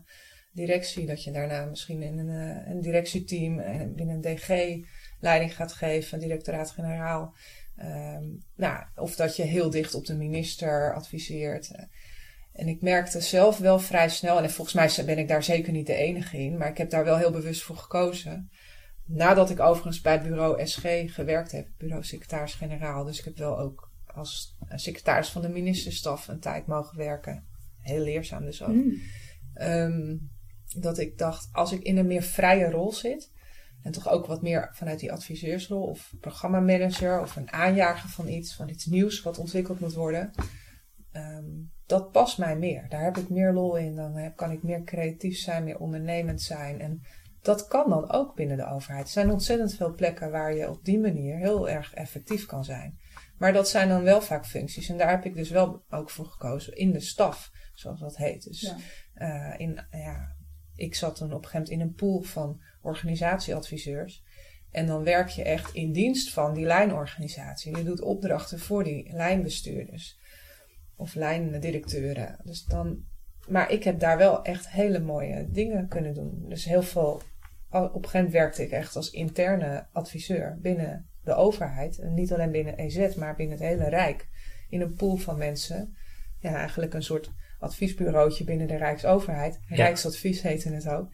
directie, 0.52 1.06
dat 1.06 1.24
je 1.24 1.32
daarna 1.32 1.66
misschien 1.66 2.02
in 2.02 2.18
een, 2.18 2.30
uh, 2.30 2.70
een 2.70 2.82
directieteam 2.82 3.60
en 3.60 3.96
binnen 3.96 4.16
een 4.16 4.36
DG 4.36 4.78
leiding 5.20 5.56
gaat 5.56 5.74
geven, 5.74 6.20
directoraat-generaal. 6.20 7.36
Um, 7.80 8.44
nou, 8.56 8.84
of 8.96 9.16
dat 9.16 9.36
je 9.36 9.44
heel 9.44 9.70
dicht 9.70 9.96
op 9.96 10.06
de 10.06 10.16
minister 10.16 10.94
adviseert. 10.94 11.72
En 12.54 12.68
ik 12.68 12.82
merkte 12.82 13.22
zelf 13.22 13.58
wel 13.58 13.80
vrij 13.80 14.10
snel, 14.10 14.42
en 14.42 14.52
volgens 14.52 14.96
mij 14.96 15.06
ben 15.06 15.18
ik 15.18 15.28
daar 15.28 15.44
zeker 15.44 15.72
niet 15.72 15.88
de 15.88 15.94
enige 15.94 16.38
in, 16.38 16.58
maar 16.58 16.70
ik 16.70 16.78
heb 16.78 16.90
daar 16.90 17.04
wel 17.04 17.18
heel 17.18 17.32
bewust 17.32 17.64
voor 17.64 17.78
gekozen. 17.78 18.50
Nadat 19.06 19.50
ik 19.50 19.60
overigens 19.60 20.02
bij 20.02 20.14
het 20.14 20.24
bureau 20.24 20.68
SG 20.68 20.82
gewerkt 21.06 21.52
heb, 21.52 21.68
bureau 21.78 22.04
secretaris-generaal, 22.04 23.04
dus 23.04 23.20
ik 23.20 23.26
heb 23.26 23.38
wel 23.38 23.60
ook 23.60 23.87
als 24.18 24.58
secretaris 24.76 25.30
van 25.30 25.42
de 25.42 25.50
ministerstaf 25.50 26.28
een 26.28 26.40
tijd 26.40 26.68
mogen 26.68 26.98
werken. 26.98 27.48
Heel 27.80 28.04
leerzaam 28.04 28.46
dus 28.46 28.64
ook. 28.64 28.74
Mm. 28.74 28.94
Um, 29.62 30.30
dat 30.76 30.98
ik 30.98 31.18
dacht, 31.18 31.50
als 31.52 31.72
ik 31.72 31.82
in 31.82 31.98
een 31.98 32.08
meer 32.08 32.22
vrije 32.22 32.70
rol 32.70 32.94
zit, 32.94 33.32
en 33.82 33.92
toch 33.92 34.10
ook 34.10 34.26
wat 34.26 34.42
meer 34.42 34.70
vanuit 34.74 35.00
die 35.00 35.12
adviseursrol 35.12 35.84
of 35.84 36.14
programmamanager 36.20 37.22
of 37.22 37.36
een 37.36 37.52
aanjager 37.52 38.10
van 38.10 38.28
iets, 38.28 38.56
van 38.56 38.70
iets 38.70 38.86
nieuws 38.86 39.22
wat 39.22 39.38
ontwikkeld 39.38 39.80
moet 39.80 39.94
worden, 39.94 40.32
um, 41.14 41.72
dat 41.86 42.12
past 42.12 42.38
mij 42.38 42.58
meer. 42.58 42.86
Daar 42.90 43.04
heb 43.04 43.18
ik 43.18 43.30
meer 43.30 43.54
lol 43.54 43.76
in. 43.76 43.96
Dan 43.96 44.16
heb, 44.16 44.36
kan 44.36 44.52
ik 44.52 44.64
meer 44.64 44.84
creatief 44.84 45.38
zijn, 45.38 45.64
meer 45.64 45.80
ondernemend 45.80 46.42
zijn. 46.42 46.80
En 46.80 47.02
dat 47.42 47.68
kan 47.68 47.90
dan 47.90 48.12
ook 48.12 48.36
binnen 48.36 48.58
de 48.58 48.70
overheid. 48.70 49.06
Er 49.06 49.12
zijn 49.12 49.32
ontzettend 49.32 49.76
veel 49.76 49.96
plekken 49.96 50.32
waar 50.32 50.56
je 50.56 50.70
op 50.70 50.84
die 50.84 51.00
manier 51.00 51.38
heel 51.38 51.70
erg 51.70 51.94
effectief 51.94 52.46
kan 52.46 52.64
zijn. 52.64 53.00
Maar 53.38 53.54
dat 53.54 53.70
zijn 53.70 53.90
dan 53.90 54.04
wel 54.04 54.22
vaak 54.22 54.46
functies. 54.46 54.90
En 54.90 54.98
daar 54.98 55.10
heb 55.10 55.26
ik 55.26 55.36
dus 55.36 55.50
wel 55.50 55.84
ook 55.90 56.10
voor 56.10 56.26
gekozen 56.26 56.76
in 56.76 56.92
de 56.92 57.00
staf, 57.00 57.52
zoals 57.74 58.00
dat 58.00 58.18
heet. 58.18 58.44
Dus 58.44 58.62
Ja. 58.62 58.78
eh, 59.14 59.60
in, 59.60 59.86
ja, 59.92 60.36
ik 60.76 60.96
zat 60.96 61.18
dan 61.18 61.28
op 61.34 61.44
een 61.44 61.50
gegeven 61.50 61.60
moment 61.60 61.82
in 61.82 61.82
een 61.82 61.94
pool 61.94 62.22
van 62.22 62.62
organisatieadviseurs. 62.82 64.24
En 64.72 64.86
dan 64.86 65.04
werk 65.04 65.30
je 65.30 65.44
echt 65.44 65.74
in 65.74 65.92
dienst 65.92 66.34
van 66.34 66.54
die 66.54 66.66
lijnorganisatie. 66.66 67.78
Je 67.78 67.84
doet 67.84 68.02
opdrachten 68.02 68.60
voor 68.60 68.84
die 68.84 69.14
lijnbestuurders 69.14 70.20
of 70.96 71.16
lijndirecteuren. 71.16 72.40
Dus 72.44 72.64
dan, 72.64 73.04
maar 73.48 73.72
ik 73.72 73.84
heb 73.84 74.00
daar 74.00 74.18
wel 74.18 74.44
echt 74.44 74.70
hele 74.70 75.00
mooie 75.00 75.48
dingen 75.50 75.88
kunnen 75.88 76.14
doen. 76.14 76.46
Dus 76.50 76.66
heel 76.66 76.82
veel. 76.84 77.22
Op 77.70 77.84
een 77.84 77.90
gegeven 77.92 78.12
moment 78.14 78.32
werkte 78.32 78.64
ik 78.64 78.72
echt 78.72 78.96
als 78.96 79.10
interne 79.10 79.88
adviseur 79.92 80.58
binnen 80.62 81.10
de 81.28 81.36
overheid. 81.36 82.00
En 82.00 82.14
niet 82.14 82.34
alleen 82.34 82.52
binnen 82.52 82.78
EZ, 82.78 83.16
maar 83.16 83.36
binnen 83.36 83.58
het 83.58 83.68
hele 83.68 83.90
Rijk. 83.90 84.28
In 84.70 84.82
een 84.82 84.96
pool 84.96 85.16
van 85.16 85.38
mensen. 85.38 85.98
Ja, 86.40 86.56
eigenlijk 86.56 86.94
een 86.94 87.04
soort 87.04 87.32
adviesbureautje 87.60 88.44
binnen 88.44 88.68
de 88.68 88.76
Rijksoverheid. 88.76 89.60
Ja. 89.68 89.76
Rijksadvies 89.76 90.42
heette 90.42 90.70
het 90.70 90.90
ook. 90.90 91.10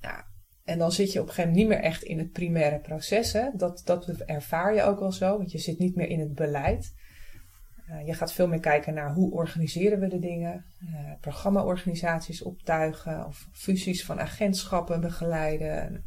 Ja, 0.00 0.26
en 0.64 0.78
dan 0.78 0.92
zit 0.92 1.12
je 1.12 1.20
op 1.20 1.26
een 1.26 1.32
gegeven 1.32 1.50
moment 1.50 1.68
niet 1.68 1.78
meer 1.78 1.90
echt 1.90 2.02
in 2.02 2.18
het 2.18 2.32
primaire 2.32 2.78
proces. 2.78 3.32
Hè? 3.32 3.48
Dat, 3.54 3.82
dat 3.84 4.08
ervaar 4.08 4.74
je 4.74 4.82
ook 4.82 5.00
wel 5.00 5.12
zo, 5.12 5.36
want 5.36 5.52
je 5.52 5.58
zit 5.58 5.78
niet 5.78 5.96
meer 5.96 6.08
in 6.08 6.20
het 6.20 6.34
beleid. 6.34 6.94
Eh, 7.88 8.06
je 8.06 8.14
gaat 8.14 8.32
veel 8.32 8.48
meer 8.48 8.60
kijken 8.60 8.94
naar 8.94 9.12
hoe 9.14 9.32
organiseren 9.32 10.00
we 10.00 10.08
de 10.08 10.18
dingen. 10.18 10.64
eh 10.80 11.12
programmaorganisaties 11.20 12.42
optuigen 12.42 13.26
of 13.26 13.48
fusies 13.52 14.04
van 14.04 14.20
agentschappen 14.20 15.00
begeleiden. 15.00 16.04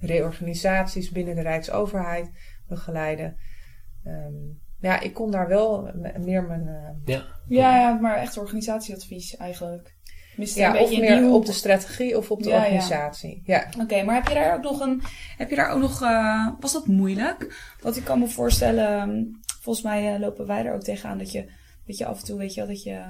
Reorganisaties 0.00 1.10
binnen 1.10 1.34
de 1.34 1.42
Rijksoverheid 1.42 2.30
begeleiden. 2.68 3.36
Ehm, 4.04 4.32
ja, 4.80 5.00
ik 5.00 5.14
kon 5.14 5.30
daar 5.30 5.48
wel 5.48 5.90
meer 6.20 6.42
mijn... 6.44 6.68
eh, 6.68 6.90
Ja. 7.14 7.22
Ja, 7.48 7.76
ja, 7.78 7.92
maar 8.00 8.16
echt 8.16 8.36
organisatieadvies 8.38 9.36
eigenlijk. 9.36 9.96
Mist 10.36 10.56
ja, 10.56 10.68
een 10.68 10.74
of 10.74 10.88
beetje 10.88 11.00
meer 11.00 11.20
nieuw- 11.20 11.34
op 11.34 11.46
de 11.46 11.52
strategie 11.52 12.16
of 12.18 12.30
op 12.30 12.42
de 12.42 12.48
Ja, 12.48 12.54
ja. 12.56 12.62
organisatie. 12.62 13.42
Ja. 13.44 13.66
Oké, 13.80 14.02
maar 14.02 14.14
heb 14.14 14.28
je 14.28 14.34
daar 14.34 14.54
ook 14.56 14.62
nog 14.62 14.80
een. 14.80 15.02
Heb 15.36 15.50
je 15.50 15.56
daar 15.56 15.70
ook 15.70 15.80
nog. 15.80 16.02
eh, 16.02 16.48
was 16.60 16.72
dat 16.72 16.86
moeilijk? 16.86 17.72
Want 17.82 17.96
ik 17.96 18.04
kan 18.04 18.18
me 18.18 18.26
voorstellen. 18.28 18.88
ehm, 18.88 19.22
Volgens 19.60 19.84
mij 19.84 20.14
eh, 20.14 20.20
lopen 20.20 20.46
wij 20.46 20.64
er 20.64 20.74
ook 20.74 20.82
tegenaan 20.82 21.18
dat 21.18 21.32
je. 21.32 21.50
Dat 21.86 21.98
je 21.98 22.06
af 22.06 22.18
en 22.18 22.24
toe 22.24 22.38
weet 22.38 22.54
je 22.54 22.60
wel 22.60 22.68
dat 22.68 22.82
je. 22.82 23.04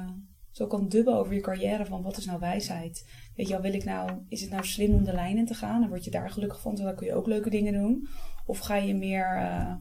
Zo 0.51 0.67
kan 0.67 0.89
dubben 0.89 1.15
over 1.15 1.35
je 1.35 1.41
carrière 1.41 1.87
van 1.87 2.03
wat 2.03 2.17
is 2.17 2.27
nou 2.27 2.39
wijsheid? 2.41 3.05
Weet 3.37 3.47
je 3.47 3.53
wel, 3.53 3.63
wil 3.63 3.75
ik 3.75 3.85
nou, 3.85 4.11
is 4.29 4.41
het 4.41 4.51
nou 4.51 4.65
slim 4.65 4.95
om 4.95 5.05
de 5.05 5.13
lijn 5.13 5.37
in 5.37 5.47
te 5.47 5.55
gaan? 5.55 5.83
En 5.83 5.89
word 5.89 6.05
je 6.05 6.11
daar 6.11 6.31
gelukkig 6.31 6.61
van, 6.61 6.75
dan 6.75 6.95
kun 6.95 7.07
je 7.07 7.15
ook 7.15 7.27
leuke 7.27 7.51
dingen 7.51 7.73
doen. 7.73 8.09
Of 8.45 8.59
ga 8.59 8.75
je 8.75 8.95
meer, 8.95 9.37
eh, 9.37 9.75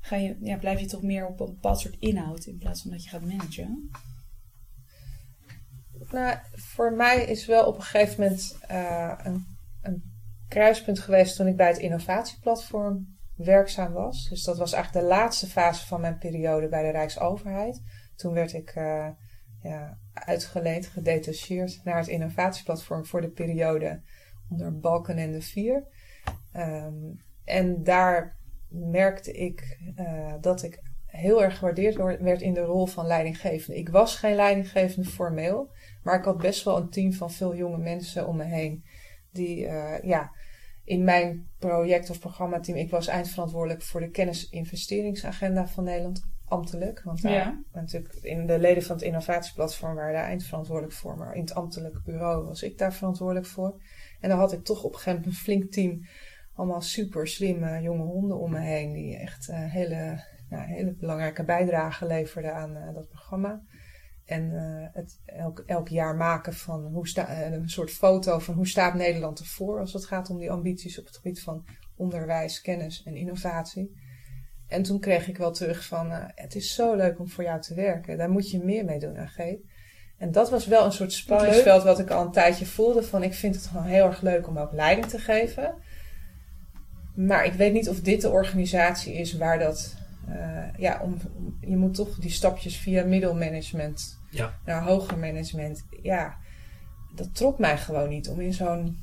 ga 0.00 0.16
je, 0.16 0.36
ja, 0.40 0.56
blijf 0.56 0.80
je 0.80 0.86
toch 0.86 1.02
meer 1.02 1.26
op 1.26 1.40
een 1.40 1.46
bepaald 1.46 1.80
soort 1.80 1.96
inhoud 1.98 2.44
in 2.44 2.58
plaats 2.58 2.82
van 2.82 2.90
dat 2.90 3.04
je 3.04 3.10
gaat 3.10 3.24
managen? 3.24 3.90
Nou, 6.10 6.38
voor 6.52 6.92
mij 6.92 7.24
is 7.24 7.46
wel 7.46 7.66
op 7.66 7.76
een 7.76 7.82
gegeven 7.82 8.22
moment 8.22 8.56
eh, 8.60 9.18
een, 9.22 9.46
een 9.82 10.02
kruispunt 10.48 10.98
geweest 10.98 11.36
toen 11.36 11.46
ik 11.46 11.56
bij 11.56 11.68
het 11.68 11.78
innovatieplatform 11.78 13.16
werkzaam 13.36 13.92
was. 13.92 14.28
Dus 14.28 14.42
dat 14.42 14.58
was 14.58 14.72
eigenlijk 14.72 15.04
de 15.04 15.12
laatste 15.12 15.46
fase 15.46 15.86
van 15.86 16.00
mijn 16.00 16.18
periode 16.18 16.68
bij 16.68 16.82
de 16.82 16.90
Rijksoverheid. 16.90 17.82
Toen 18.16 18.32
werd 18.32 18.52
ik 18.52 18.70
eh, 18.70 19.08
ja, 19.62 19.98
uitgeleend, 20.12 20.86
gedetacheerd 20.86 21.80
naar 21.84 21.98
het 21.98 22.08
innovatieplatform 22.08 23.06
voor 23.06 23.20
de 23.20 23.30
periode 23.30 24.00
onder 24.48 24.78
Balken 24.78 25.16
en 25.16 25.32
de 25.32 25.42
Vier. 25.42 25.86
Ehm, 26.52 26.94
en 27.44 27.82
daar 27.82 28.36
merkte 28.68 29.32
ik 29.32 29.78
eh, 29.94 30.34
dat 30.40 30.62
ik 30.62 30.82
heel 31.06 31.42
erg 31.42 31.58
gewaardeerd 31.58 31.96
werd 32.20 32.40
in 32.40 32.54
de 32.54 32.60
rol 32.60 32.86
van 32.86 33.06
leidinggevende. 33.06 33.80
Ik 33.80 33.88
was 33.88 34.16
geen 34.16 34.34
leidinggevende 34.34 35.08
formeel, 35.08 35.70
maar 36.02 36.18
ik 36.18 36.24
had 36.24 36.38
best 36.38 36.64
wel 36.64 36.76
een 36.76 36.90
team 36.90 37.12
van 37.12 37.30
veel 37.30 37.54
jonge 37.56 37.78
mensen 37.78 38.26
om 38.26 38.36
me 38.36 38.44
heen. 38.44 38.84
Die, 39.32 39.66
eh, 39.66 40.02
ja, 40.02 40.32
in 40.84 41.04
mijn 41.04 41.48
project 41.58 42.10
of 42.10 42.20
programmateam, 42.20 42.76
ik 42.76 42.90
was 42.90 43.06
eindverantwoordelijk 43.06 43.82
voor 43.82 44.00
de 44.00 44.10
kennisinvesteringsagenda 44.78 45.66
van 45.66 45.84
Nederland, 45.84 46.22
ambtelijk. 46.44 47.02
Want 47.04 47.22
daar, 47.22 47.32
Ja. 47.32 47.62
natuurlijk, 47.72 48.14
in 48.14 48.46
de 48.46 48.58
leden 48.58 48.82
van 48.82 48.96
het 48.96 49.04
innovatieplatform 49.04 49.94
waren 49.94 50.12
daar 50.12 50.24
eindverantwoordelijk 50.24 50.94
voor, 50.94 51.16
maar 51.16 51.34
in 51.34 51.40
het 51.40 51.54
ambtelijk 51.54 52.02
bureau 52.04 52.44
was 52.44 52.62
ik 52.62 52.78
daar 52.78 52.92
verantwoordelijk 52.92 53.46
voor. 53.46 53.82
En 54.20 54.28
dan 54.28 54.38
had 54.38 54.52
ik 54.52 54.64
toch 54.64 54.82
op 54.84 54.92
een 54.92 54.98
gegeven 54.98 55.18
moment 55.20 55.36
een 55.36 55.42
flink 55.44 55.72
team, 55.72 56.06
allemaal 56.54 56.80
super 56.80 57.28
slimme 57.28 57.80
jonge 57.80 58.02
honden 58.02 58.38
om 58.38 58.50
me 58.50 58.60
heen, 58.60 58.92
die 58.92 59.16
echt 59.16 59.48
eh, 59.48 59.56
hele, 59.58 60.24
hele 60.48 60.92
belangrijke 60.92 61.44
bijdrage 61.44 62.06
leverden 62.06 62.54
aan 62.54 62.76
eh, 62.76 62.94
dat 62.94 63.08
programma. 63.08 63.62
En 64.24 64.56
eh, 64.56 64.88
het 64.92 65.20
elk, 65.24 65.62
elk 65.66 65.88
jaar 65.88 66.16
maken 66.16 66.54
van 66.54 66.84
hoe 66.84 67.08
sta, 67.08 67.42
een 67.42 67.68
soort 67.68 67.90
foto 67.90 68.38
van 68.38 68.54
hoe 68.54 68.66
staat 68.66 68.94
Nederland 68.94 69.38
ervoor 69.38 69.80
als 69.80 69.92
het 69.92 70.04
gaat 70.04 70.30
om 70.30 70.38
die 70.38 70.50
ambities 70.50 70.98
op 70.98 71.06
het 71.06 71.16
gebied 71.16 71.42
van 71.42 71.64
onderwijs, 71.96 72.60
kennis 72.60 73.02
en 73.02 73.16
innovatie. 73.16 74.02
En 74.68 74.82
toen 74.82 75.00
kreeg 75.00 75.28
ik 75.28 75.36
wel 75.36 75.52
terug 75.52 75.86
van 75.86 76.10
het 76.34 76.54
is 76.54 76.74
zo 76.74 76.94
leuk 76.94 77.18
om 77.18 77.28
voor 77.28 77.44
jou 77.44 77.60
te 77.60 77.74
werken. 77.74 78.18
Daar 78.18 78.30
moet 78.30 78.50
je 78.50 78.64
meer 78.64 78.84
mee 78.84 78.98
doen, 78.98 79.18
AG. 79.18 79.38
En 80.18 80.32
dat 80.32 80.50
was 80.50 80.66
wel 80.66 80.84
een 80.84 80.92
soort 80.92 81.12
spanningsveld 81.12 81.82
wat 81.82 81.98
ik 81.98 82.10
al 82.10 82.24
een 82.24 82.32
tijdje 82.32 82.66
voelde. 82.66 83.02
Van 83.02 83.22
ik 83.22 83.34
vind 83.34 83.54
het 83.54 83.66
gewoon 83.66 83.86
heel 83.86 84.06
erg 84.06 84.20
leuk 84.20 84.48
om 84.48 84.58
ook 84.58 84.72
leiding 84.72 85.06
te 85.06 85.18
geven. 85.18 85.74
Maar 87.14 87.44
ik 87.44 87.52
weet 87.52 87.72
niet 87.72 87.88
of 87.88 88.00
dit 88.00 88.20
de 88.20 88.30
organisatie 88.30 89.14
is 89.14 89.36
waar 89.36 89.58
dat... 89.58 89.94
eh, 90.28 90.34
ja, 90.78 91.00
om, 91.02 91.16
om- 91.36 91.56
je 91.60 91.76
moet 91.76 91.94
toch 91.94 92.18
die 92.18 92.30
stapjes 92.30 92.76
via 92.76 93.04
middelmanagement 93.04 94.18
Ja. 94.30 94.54
naar 94.64 94.82
hoger 94.82 95.18
management. 95.18 95.84
Ja, 96.02 96.34
dat 97.14 97.34
trok 97.34 97.58
mij 97.58 97.76
gewoon 97.78 98.08
niet 98.08 98.28
om 98.28 98.40
in 98.40 98.52
zo'n... 98.52 98.98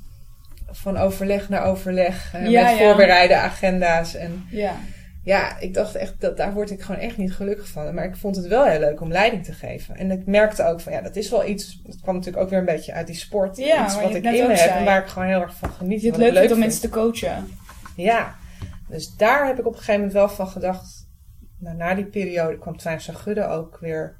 Van 0.73 0.97
overleg 0.97 1.49
naar 1.49 1.63
overleg. 1.63 2.33
eh, 2.33 2.49
Ja, 2.49 2.61
met 2.63 2.71
ja. 2.71 2.77
voorbereide 2.77 3.35
agenda's. 3.35 4.15
En 4.15 4.45
Ja. 4.49 4.75
ja, 5.23 5.59
ik 5.59 5.73
dacht 5.73 5.95
echt, 5.95 6.13
dat, 6.21 6.37
daar 6.37 6.53
word 6.53 6.71
ik 6.71 6.81
gewoon 6.81 7.01
echt 7.01 7.17
niet 7.17 7.33
gelukkig 7.33 7.67
van. 7.67 7.93
Maar 7.93 8.05
ik 8.05 8.15
vond 8.15 8.35
het 8.35 8.47
wel 8.47 8.65
heel 8.65 8.79
leuk 8.79 9.01
om 9.01 9.11
leiding 9.11 9.45
te 9.45 9.53
geven. 9.53 9.95
En 9.97 10.11
ik 10.11 10.25
merkte 10.25 10.63
ook 10.65 10.79
van, 10.81 10.93
ja, 10.93 11.01
dat 11.01 11.15
is 11.15 11.29
wel 11.29 11.45
iets... 11.47 11.81
Dat 11.85 11.99
kwam 12.01 12.15
natuurlijk 12.15 12.43
ook 12.43 12.49
weer 12.49 12.59
een 12.59 12.65
beetje 12.65 12.93
uit 12.93 13.07
die 13.07 13.15
sport. 13.15 13.57
Ja, 13.57 13.85
iets 13.85 13.95
wat 14.01 14.15
ik 14.15 14.23
in 14.23 14.33
heb 14.49 14.57
zei. 14.57 14.69
en 14.69 14.85
waar 14.85 15.01
ik 15.01 15.07
gewoon 15.07 15.27
heel 15.27 15.41
erg 15.41 15.55
van 15.55 15.69
geniet. 15.71 16.01
Je 16.01 16.07
het 16.07 16.17
leuk 16.17 16.35
vindt 16.37 16.51
om 16.53 16.59
mensen 16.59 16.81
te 16.81 16.89
coachen. 16.89 17.47
Ja, 18.01 18.35
dus 18.87 19.15
daar 19.15 19.47
heb 19.47 19.59
ik 19.59 19.65
op 19.65 19.71
een 19.71 19.77
gegeven 19.77 19.95
moment 19.95 20.13
wel 20.13 20.29
van 20.29 20.47
gedacht. 20.47 21.09
Nou, 21.57 21.77
na 21.77 21.95
die 21.95 22.05
periode 22.05 22.57
kwam 22.57 22.77
Twijns 22.77 23.07
Gudde 23.07 23.45
ook 23.45 23.77
weer 23.79 24.17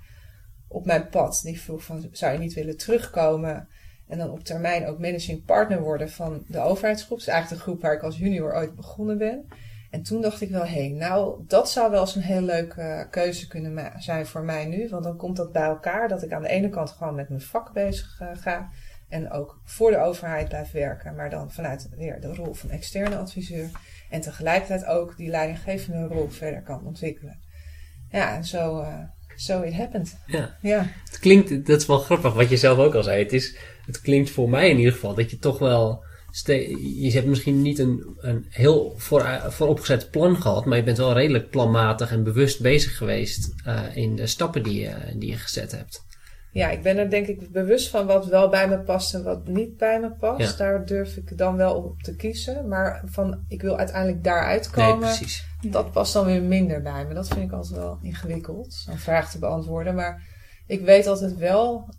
op 0.68 0.86
mijn 0.86 1.10
pad. 1.10 1.42
Die 1.44 1.62
vroeg 1.62 1.84
van, 1.84 2.08
zou 2.12 2.34
je 2.34 2.40
niet 2.40 2.54
willen 2.54 2.78
terugkomen 2.78 3.68
en 4.08 4.18
dan 4.18 4.30
op 4.30 4.44
termijn 4.44 4.88
ook 4.88 5.00
managing 5.00 5.46
partner 5.46 5.82
worden 5.82 6.10
van 6.10 6.44
de 6.48 6.60
overheidsgroep. 6.60 7.18
Is 7.18 7.28
eigenlijk 7.28 7.60
de 7.60 7.70
groep 7.70 7.82
waar 7.82 7.94
ik 7.94 8.04
als 8.04 8.18
junior 8.18 8.56
ooit 8.56 8.76
begonnen 8.76 9.18
ben. 9.18 9.48
En 9.92 10.04
toen 10.04 10.22
dacht 10.22 10.42
ik 10.42 10.50
wel, 10.50 10.66
hé, 10.66 10.88
nou, 10.88 11.44
dat 11.48 11.70
zou 11.70 11.92
wel 11.92 12.02
eens 12.02 12.16
een 12.16 12.22
heel 12.22 12.42
leuke 12.42 13.08
keuze 13.10 13.48
kunnen 13.48 13.92
zijn 13.98 14.26
voor 14.26 14.44
mij 14.44 14.66
nu. 14.66 14.90
Want 14.90 15.04
dan 15.04 15.18
komt 15.18 15.36
dat 15.38 15.52
bij 15.52 15.64
elkaar, 15.64 16.08
dat 16.08 16.24
ik 16.24 16.32
aan 16.32 16.42
de 16.42 16.48
ene 16.48 16.70
kant 16.70 16.90
gewoon 16.90 17.16
met 17.16 17.30
mijn 17.30 17.42
vak 17.42 17.74
bezig 17.74 18.20
eh, 18.20 18.28
ga. 18.34 18.70
En 19.12 19.32
ook 19.32 19.62
voor 19.64 19.92
de 19.92 19.98
overheid 19.98 20.48
blijf 20.48 20.72
werken. 20.72 21.16
Maar 21.16 21.30
dan 21.30 21.52
vanuit 21.52 21.90
weer 21.96 22.22
de 22.22 22.34
rol 22.34 22.54
van 22.54 22.70
externe 22.70 23.18
adviseur. 23.18 23.70
En 24.10 24.22
tegelijkertijd 24.22 24.86
ook 24.86 25.18
die 25.18 25.30
leidinggevende 25.30 26.08
rol 26.08 26.30
verder 26.30 26.62
kan 26.62 26.86
ontwikkelen. 26.86 27.40
Ja, 28.10 28.36
en 28.36 28.46
zo, 28.46 28.80
eh 28.80 29.04
so 29.36 29.62
it 29.62 29.74
happened. 29.74 30.18
Ja. 30.26 30.58
Ja, 30.62 30.92
Het 31.06 31.20
klinkt, 31.20 31.66
dat 31.66 31.80
is 31.82 31.86
wel 31.86 32.00
grappig 32.00 32.34
wat 32.34 32.50
je 32.50 32.58
zelf 32.58 32.78
ook 32.78 32.96
al 32.96 33.04
zei. 33.04 33.24
Het, 33.24 33.34
is, 33.34 33.58
het 33.86 34.02
klinkt 34.02 34.30
voor 34.30 34.50
mij 34.50 34.70
in 34.70 34.78
ieder 34.78 34.94
geval 34.94 35.16
dat 35.16 35.32
je 35.32 35.38
toch 35.38 35.60
wel. 35.60 36.04
Je 36.80 37.12
hebt 37.12 37.28
misschien 37.28 37.62
niet 37.62 37.80
een, 37.80 38.18
een 38.18 38.46
heel 38.50 38.94
voor, 38.98 39.42
vooropgezet 39.48 40.12
plan 40.12 40.42
gehad, 40.42 40.66
maar 40.66 40.78
je 40.78 40.84
bent 40.84 40.98
wel 40.98 41.14
redelijk 41.14 41.50
planmatig 41.50 42.12
en 42.12 42.24
bewust 42.24 42.62
bezig 42.62 42.98
geweest 42.98 43.54
eh, 43.66 43.84
in 43.94 44.16
de 44.16 44.28
stappen 44.28 44.64
die 44.64 44.82
je, 44.82 44.96
die 45.16 45.30
je 45.30 45.38
gezet 45.38 45.72
hebt. 45.72 46.04
Ja, 46.52 46.70
ik 46.70 46.82
ben 46.82 46.98
er 46.98 47.10
denk 47.10 47.28
ik 47.28 47.52
bewust 47.52 47.90
van 47.90 48.06
wat 48.06 48.26
wel 48.26 48.50
bij 48.50 48.68
me 48.68 48.80
past 48.80 49.14
en 49.14 49.24
wat 49.24 49.48
niet 49.48 49.78
bij 49.78 50.00
me 50.00 50.12
past. 50.12 50.52
Ja. 50.58 50.66
Daar 50.66 50.86
durf 50.86 51.16
ik 51.18 51.38
dan 51.38 51.56
wel 51.56 51.76
op 51.76 52.02
te 52.02 52.16
kiezen. 52.16 52.68
Maar 52.68 53.02
van, 53.06 53.46
ik 53.48 53.62
wil 53.62 53.78
uiteindelijk 53.78 54.24
daaruit 54.24 54.76
Nee, 54.76 54.86
komen. 54.86 55.08
precies. 55.08 55.46
dat 55.70 55.92
past 55.92 56.14
dan 56.14 56.26
weer 56.26 56.42
minder 56.42 56.82
bij 56.82 57.06
me. 57.06 57.14
Dat 57.14 57.28
vind 57.28 57.40
ik 57.42 57.52
altijd 57.52 57.76
wel 57.80 57.98
ingewikkeld, 58.02 58.86
een 58.90 58.98
vraag 59.00 59.32
te 59.32 59.40
beantwoorden. 59.40 59.96
Maar 59.96 60.22
ik 60.68 60.82
weet 60.82 61.08
altijd 61.08 61.36
wel 61.38 61.94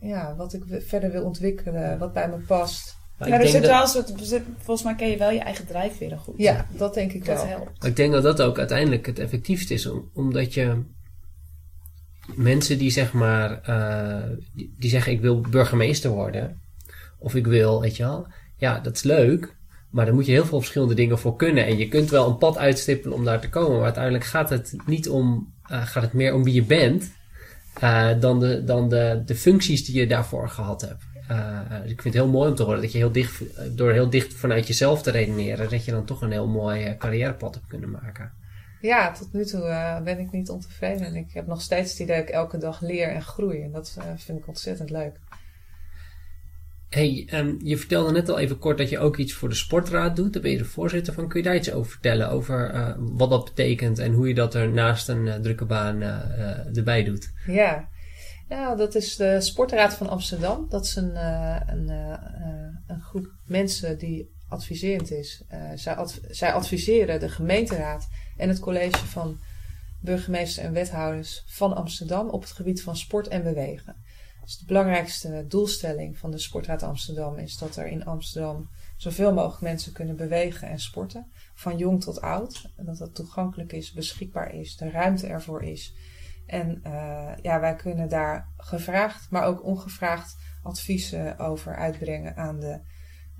ja, 0.00 0.34
wat 0.36 0.52
ik 0.52 0.62
verder 0.68 1.10
wil 1.10 1.24
ontwikkelen, 1.24 1.98
wat 1.98 2.12
bij 2.12 2.28
me 2.28 2.36
past. 2.36 2.96
Maar 3.18 3.28
Ja, 3.28 3.40
er 3.40 3.48
zit 3.48 3.62
dat, 3.62 3.70
wel 3.70 3.80
een 3.80 3.86
soort, 4.26 4.42
volgens 4.58 4.82
mij 4.82 4.94
ken 4.94 5.08
je 5.10 5.16
wel 5.16 5.30
je 5.30 5.38
eigen 5.40 5.66
drijfveren 5.66 6.18
goed. 6.18 6.34
Ja, 6.36 6.66
dat 6.76 6.94
denk 6.94 7.12
ik 7.12 7.24
Dat 7.24 7.36
wel. 7.36 7.46
helpt. 7.46 7.84
ik 7.84 7.96
denk 7.96 8.12
dat 8.12 8.22
dat 8.22 8.42
ook 8.42 8.58
uiteindelijk 8.58 9.06
het 9.06 9.18
effectiefst 9.18 9.70
is, 9.70 9.86
om- 9.86 10.10
omdat 10.14 10.54
je 10.54 10.82
mensen 12.34 12.78
die 12.78 12.90
zeg 12.90 13.12
maar, 13.12 13.62
eh, 13.62 14.30
die, 14.54 14.90
zeggen 14.90 15.12
ik 15.12 15.20
wil 15.20 15.40
burgemeester 15.40 16.10
worden, 16.10 16.60
of 17.18 17.34
ik 17.34 17.46
wil, 17.46 17.80
weet 17.80 17.96
je 17.96 18.02
wel, 18.02 18.26
ja, 18.56 18.78
dat 18.78 18.94
is 18.94 19.02
leuk. 19.02 19.56
Maar 19.90 20.04
daar 20.04 20.14
moet 20.14 20.26
je 20.26 20.32
heel 20.32 20.44
veel 20.44 20.58
verschillende 20.58 20.94
dingen 20.94 21.18
voor 21.18 21.36
kunnen. 21.36 21.66
En 21.66 21.78
je 21.78 21.88
kunt 21.88 22.10
wel 22.10 22.28
een 22.28 22.38
pad 22.38 22.58
uitstippelen 22.58 23.16
om 23.16 23.24
daar 23.24 23.40
te 23.40 23.48
komen. 23.48 23.76
Maar 23.76 23.84
uiteindelijk 23.84 24.24
gaat 24.24 24.50
het 24.50 24.76
niet 24.86 25.08
om, 25.08 25.52
uh, 25.70 25.86
gaat 25.86 26.02
het 26.02 26.12
meer 26.12 26.34
om 26.34 26.44
wie 26.44 26.54
je 26.54 26.64
bent. 26.64 27.12
Uh, 27.82 28.20
dan 28.20 28.40
de, 28.40 28.64
dan 28.64 28.88
de, 28.88 29.22
de 29.26 29.34
functies 29.34 29.84
die 29.84 29.96
je 29.96 30.06
daarvoor 30.06 30.48
gehad 30.48 30.80
hebt. 30.80 31.02
Dus 31.82 31.90
ik 31.90 32.02
vind 32.02 32.14
het 32.14 32.22
heel 32.22 32.32
mooi 32.32 32.50
om 32.50 32.54
te 32.54 32.62
horen 32.62 32.80
dat 32.80 32.92
je 32.92 32.98
heel 32.98 33.12
dicht, 33.12 33.42
door 33.76 33.92
heel 33.92 34.10
dicht 34.10 34.34
vanuit 34.34 34.66
jezelf 34.66 35.02
te 35.02 35.10
redeneren, 35.10 35.70
dat 35.70 35.84
je 35.84 35.90
dan 35.90 36.04
toch 36.04 36.22
een 36.22 36.30
heel 36.30 36.48
mooi 36.48 36.96
carrièrepad 36.98 37.54
hebt 37.54 37.66
kunnen 37.66 37.90
maken. 37.90 38.32
Ja, 38.80 39.12
tot 39.12 39.32
nu 39.32 39.44
toe 39.44 39.60
uh, 39.60 40.00
ben 40.00 40.18
ik 40.18 40.30
niet 40.30 40.50
ontevreden. 40.50 41.06
En 41.06 41.16
ik 41.16 41.32
heb 41.32 41.46
nog 41.46 41.62
steeds 41.62 41.90
het 41.90 42.00
idee 42.00 42.16
dat 42.16 42.28
ik 42.28 42.34
elke 42.34 42.58
dag 42.58 42.80
leer 42.80 43.08
en 43.08 43.22
groei. 43.22 43.62
En 43.62 43.72
dat 43.72 43.96
uh, 43.98 44.04
vind 44.16 44.38
ik 44.38 44.46
ontzettend 44.46 44.90
leuk. 44.90 45.20
Hey, 46.88 47.28
um, 47.34 47.58
je 47.62 47.76
vertelde 47.76 48.12
net 48.12 48.28
al 48.28 48.38
even 48.38 48.58
kort 48.58 48.78
dat 48.78 48.88
je 48.88 48.98
ook 48.98 49.16
iets 49.16 49.32
voor 49.32 49.48
de 49.48 49.54
sportraad 49.54 50.16
doet. 50.16 50.32
Daar 50.32 50.42
ben 50.42 50.50
je 50.50 50.58
de 50.58 50.64
voorzitter 50.64 51.12
van. 51.14 51.28
Kun 51.28 51.40
je 51.40 51.46
daar 51.46 51.56
iets 51.56 51.72
over 51.72 51.90
vertellen? 51.90 52.30
Over 52.30 52.74
uh, 52.74 52.94
wat 52.98 53.30
dat 53.30 53.44
betekent 53.44 53.98
en 53.98 54.12
hoe 54.12 54.28
je 54.28 54.34
dat 54.34 54.54
er 54.54 54.72
naast 54.72 55.08
een 55.08 55.42
drukke 55.42 55.64
baan 55.64 56.02
erbij 56.74 57.04
doet? 57.04 57.32
Ja, 57.46 57.88
nou, 58.48 58.76
dat 58.76 58.94
is 58.94 59.16
de 59.16 59.40
Sportraad 59.40 59.94
van 59.94 60.08
Amsterdam. 60.08 60.66
Dat 60.68 60.84
is 60.84 60.96
een, 60.96 61.16
een, 61.72 61.88
een 62.86 63.00
groep 63.00 63.32
mensen 63.46 63.98
die 63.98 64.30
adviserend 64.48 65.10
is. 65.10 65.44
zij, 65.74 65.94
adv 65.94 66.16
zij 66.28 66.52
adviseren 66.52 67.20
de 67.20 67.28
gemeenteraad 67.28 68.08
en 68.38 68.48
het 68.48 68.58
college 68.58 69.06
van 69.06 69.38
burgemeester 70.00 70.64
en 70.64 70.72
wethouders 70.72 71.44
van 71.46 71.76
Amsterdam 71.76 72.28
op 72.28 72.40
het 72.40 72.50
gebied 72.50 72.82
van 72.82 72.96
sport 72.96 73.28
en 73.28 73.42
bewegen. 73.42 73.96
Dus 74.48 74.58
de 74.58 74.64
belangrijkste 74.64 75.44
doelstelling 75.48 76.18
van 76.18 76.30
de 76.30 76.38
Sportraad 76.38 76.82
Amsterdam 76.82 77.38
is 77.38 77.58
dat 77.58 77.76
er 77.76 77.86
in 77.86 78.04
Amsterdam 78.04 78.68
zoveel 78.96 79.32
mogelijk 79.32 79.62
mensen 79.62 79.92
kunnen 79.92 80.16
bewegen 80.16 80.68
en 80.68 80.78
sporten, 80.78 81.30
van 81.54 81.76
jong 81.76 82.02
tot 82.02 82.20
oud. 82.20 82.70
Dat 82.76 82.98
dat 82.98 83.14
toegankelijk 83.14 83.72
is, 83.72 83.92
beschikbaar 83.92 84.54
is, 84.54 84.76
de 84.76 84.90
ruimte 84.90 85.26
ervoor 85.26 85.62
is. 85.62 85.94
En 86.46 86.80
uh, 86.86 87.32
ja, 87.42 87.60
wij 87.60 87.74
kunnen 87.74 88.08
daar 88.08 88.48
gevraagd, 88.56 89.30
maar 89.30 89.44
ook 89.44 89.64
ongevraagd 89.64 90.36
adviezen 90.62 91.38
over 91.38 91.76
uitbrengen 91.76 92.36
aan 92.36 92.60
de 92.60 92.80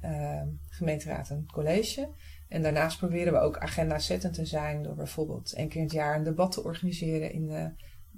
uh, 0.05 0.43
gemeenteraad 0.69 1.31
en 1.31 1.47
college. 1.53 2.09
En 2.49 2.63
daarnaast 2.63 2.99
proberen 2.99 3.33
we 3.33 3.39
ook 3.39 3.59
agenda 3.59 3.99
zettend 3.99 4.35
te 4.35 4.47
zijn 4.47 4.83
door 4.83 4.95
bijvoorbeeld 4.95 5.53
één 5.53 5.69
keer 5.69 5.77
in 5.81 5.87
het 5.87 5.93
jaar 5.93 6.17
een 6.17 6.25
debat 6.25 6.53
te 6.53 6.65
organiseren 6.65 7.33
in 7.33 7.47
de, 7.47 7.71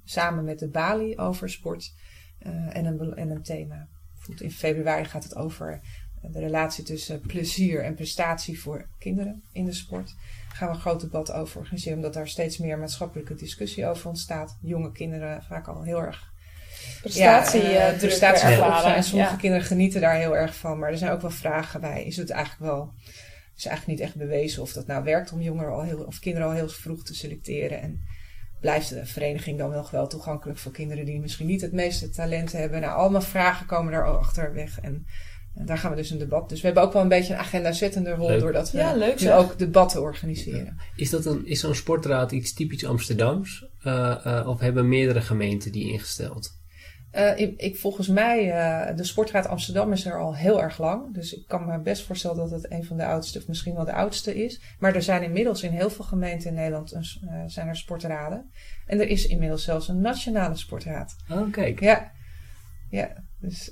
samen 0.04 0.44
met 0.44 0.58
de 0.58 0.68
Bali 0.68 1.16
over 1.16 1.50
sport 1.50 1.92
uh, 2.46 2.76
en, 2.76 2.84
een, 2.84 3.14
en 3.16 3.30
een 3.30 3.42
thema. 3.42 3.88
Bijvoorbeeld 4.12 4.50
in 4.50 4.56
februari 4.56 5.04
gaat 5.04 5.24
het 5.24 5.36
over 5.36 5.80
de 6.22 6.38
relatie 6.38 6.84
tussen 6.84 7.20
plezier 7.20 7.84
en 7.84 7.94
prestatie 7.94 8.60
voor 8.60 8.86
kinderen 8.98 9.42
in 9.52 9.64
de 9.64 9.72
sport. 9.72 10.14
Daar 10.48 10.56
gaan 10.56 10.68
we 10.68 10.74
een 10.74 10.80
groot 10.80 11.00
debat 11.00 11.32
over 11.32 11.58
organiseren, 11.58 11.96
omdat 11.96 12.14
daar 12.14 12.28
steeds 12.28 12.58
meer 12.58 12.78
maatschappelijke 12.78 13.34
discussie 13.34 13.86
over 13.86 14.08
ontstaat. 14.08 14.58
Jonge 14.60 14.92
kinderen 14.92 15.42
vaak 15.42 15.68
al 15.68 15.82
heel 15.82 16.02
erg 16.02 16.32
prestatie, 17.00 17.62
ja, 17.62 17.92
uh, 17.92 17.98
prestatie. 17.98 18.48
En 18.94 19.04
sommige 19.04 19.30
ja. 19.30 19.36
kinderen 19.36 19.66
genieten 19.66 20.00
daar 20.00 20.14
heel 20.14 20.36
erg 20.36 20.56
van. 20.56 20.78
Maar 20.78 20.90
er 20.90 20.98
zijn 20.98 21.12
ook 21.12 21.20
wel 21.20 21.30
vragen 21.30 21.80
bij. 21.80 22.04
Is 22.04 22.16
het 22.16 22.30
eigenlijk 22.30 22.72
wel 22.72 22.92
is 23.60 23.66
eigenlijk 23.66 23.98
niet 23.98 24.08
echt 24.08 24.18
bewezen 24.18 24.62
of 24.62 24.72
dat 24.72 24.86
nou 24.86 25.04
werkt 25.04 25.32
om 25.32 25.40
jongeren 25.40 25.72
al 25.72 25.82
heel, 25.82 25.98
of 25.98 26.18
kinderen 26.18 26.48
al 26.48 26.54
heel 26.54 26.68
vroeg 26.68 27.02
te 27.02 27.14
selecteren. 27.14 27.80
En 27.80 28.00
blijft 28.60 28.88
de 28.88 29.06
vereniging 29.06 29.58
dan 29.58 29.70
nog 29.70 29.90
wel 29.90 30.06
toegankelijk 30.06 30.58
voor 30.58 30.72
kinderen 30.72 31.04
die 31.04 31.20
misschien 31.20 31.46
niet 31.46 31.60
het 31.60 31.72
meeste 31.72 32.10
talent 32.10 32.52
hebben? 32.52 32.80
Nou, 32.80 32.98
allemaal 32.98 33.20
vragen 33.20 33.66
komen 33.66 33.92
daar 33.92 34.18
achter 34.18 34.52
weg. 34.52 34.80
En, 34.80 35.06
en 35.54 35.66
daar 35.66 35.78
gaan 35.78 35.90
we 35.90 35.96
dus 35.96 36.10
een 36.10 36.18
debat. 36.18 36.48
Dus 36.48 36.60
we 36.60 36.66
hebben 36.66 36.84
ook 36.84 36.92
wel 36.92 37.02
een 37.02 37.08
beetje 37.08 37.32
een 37.32 37.38
agenda-zettende 37.38 38.10
rol 38.10 38.28
leuk. 38.28 38.40
doordat 38.40 38.70
we 38.70 38.78
ja, 38.78 38.94
leuk, 38.94 39.20
nu 39.20 39.32
ook 39.32 39.58
debatten 39.58 40.02
organiseren. 40.02 40.80
Is, 40.96 41.10
dat 41.10 41.24
een, 41.24 41.46
is 41.46 41.60
zo'n 41.60 41.74
sportraad 41.74 42.32
iets 42.32 42.52
typisch 42.52 42.84
Amsterdams? 42.84 43.66
Uh, 43.84 44.16
uh, 44.26 44.48
of 44.48 44.60
hebben 44.60 44.88
meerdere 44.88 45.20
gemeenten 45.20 45.72
die 45.72 45.92
ingesteld? 45.92 46.59
Uh, 47.14 47.38
ik, 47.38 47.60
ik, 47.60 47.76
volgens 47.76 48.08
mij, 48.08 48.46
uh, 48.46 48.96
de 48.96 49.04
Sportraad 49.04 49.46
Amsterdam 49.46 49.92
is 49.92 50.06
er 50.06 50.18
al 50.18 50.36
heel 50.36 50.62
erg 50.62 50.78
lang. 50.78 51.14
Dus 51.14 51.34
ik 51.34 51.44
kan 51.46 51.66
me 51.66 51.78
best 51.78 52.06
voorstellen 52.06 52.36
dat 52.36 52.50
het 52.50 52.70
een 52.70 52.84
van 52.84 52.96
de 52.96 53.04
oudste, 53.04 53.38
of 53.38 53.48
misschien 53.48 53.74
wel 53.74 53.84
de 53.84 53.92
oudste 53.92 54.44
is. 54.44 54.60
Maar 54.78 54.94
er 54.94 55.02
zijn 55.02 55.22
inmiddels 55.22 55.62
in 55.62 55.70
heel 55.70 55.90
veel 55.90 56.04
gemeenten 56.04 56.48
in 56.48 56.54
Nederland 56.54 56.92
een, 56.92 57.04
uh, 57.24 57.42
zijn 57.46 57.68
er 57.68 57.76
sportraden. 57.76 58.50
En 58.86 59.00
er 59.00 59.08
is 59.08 59.26
inmiddels 59.26 59.64
zelfs 59.64 59.88
een 59.88 60.00
nationale 60.00 60.56
sportraad. 60.56 61.16
Oh, 61.30 61.52
kijk. 61.52 61.80
Ja, 61.80 62.10
ja. 62.90 63.12
Dus 63.38 63.70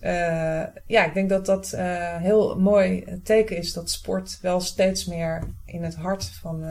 ja, 0.86 1.05
ik 1.07 1.14
denk 1.14 1.28
dat 1.28 1.47
dat 1.47 1.70
heel 2.18 2.59
mooi 2.59 3.20
teken 3.24 3.57
is 3.57 3.72
dat 3.72 3.91
sport 3.91 4.39
wel 4.41 4.61
steeds 4.61 5.05
meer 5.05 5.43
in 5.64 5.82
het 5.82 5.95
hart 5.95 6.24
van 6.24 6.64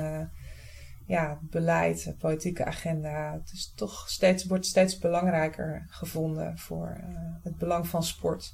ja, 1.07 1.39
beleid, 1.41 2.15
politieke 2.19 2.65
agenda. 2.65 3.33
Het 3.33 3.51
is 3.53 3.73
toch 3.75 4.09
steeds, 4.09 4.45
wordt 4.45 4.65
steeds 4.65 4.97
belangrijker 4.97 5.85
gevonden 5.89 6.57
voor 6.57 6.97
uh, 7.09 7.17
het 7.43 7.57
belang 7.57 7.87
van 7.87 8.03
sport. 8.03 8.53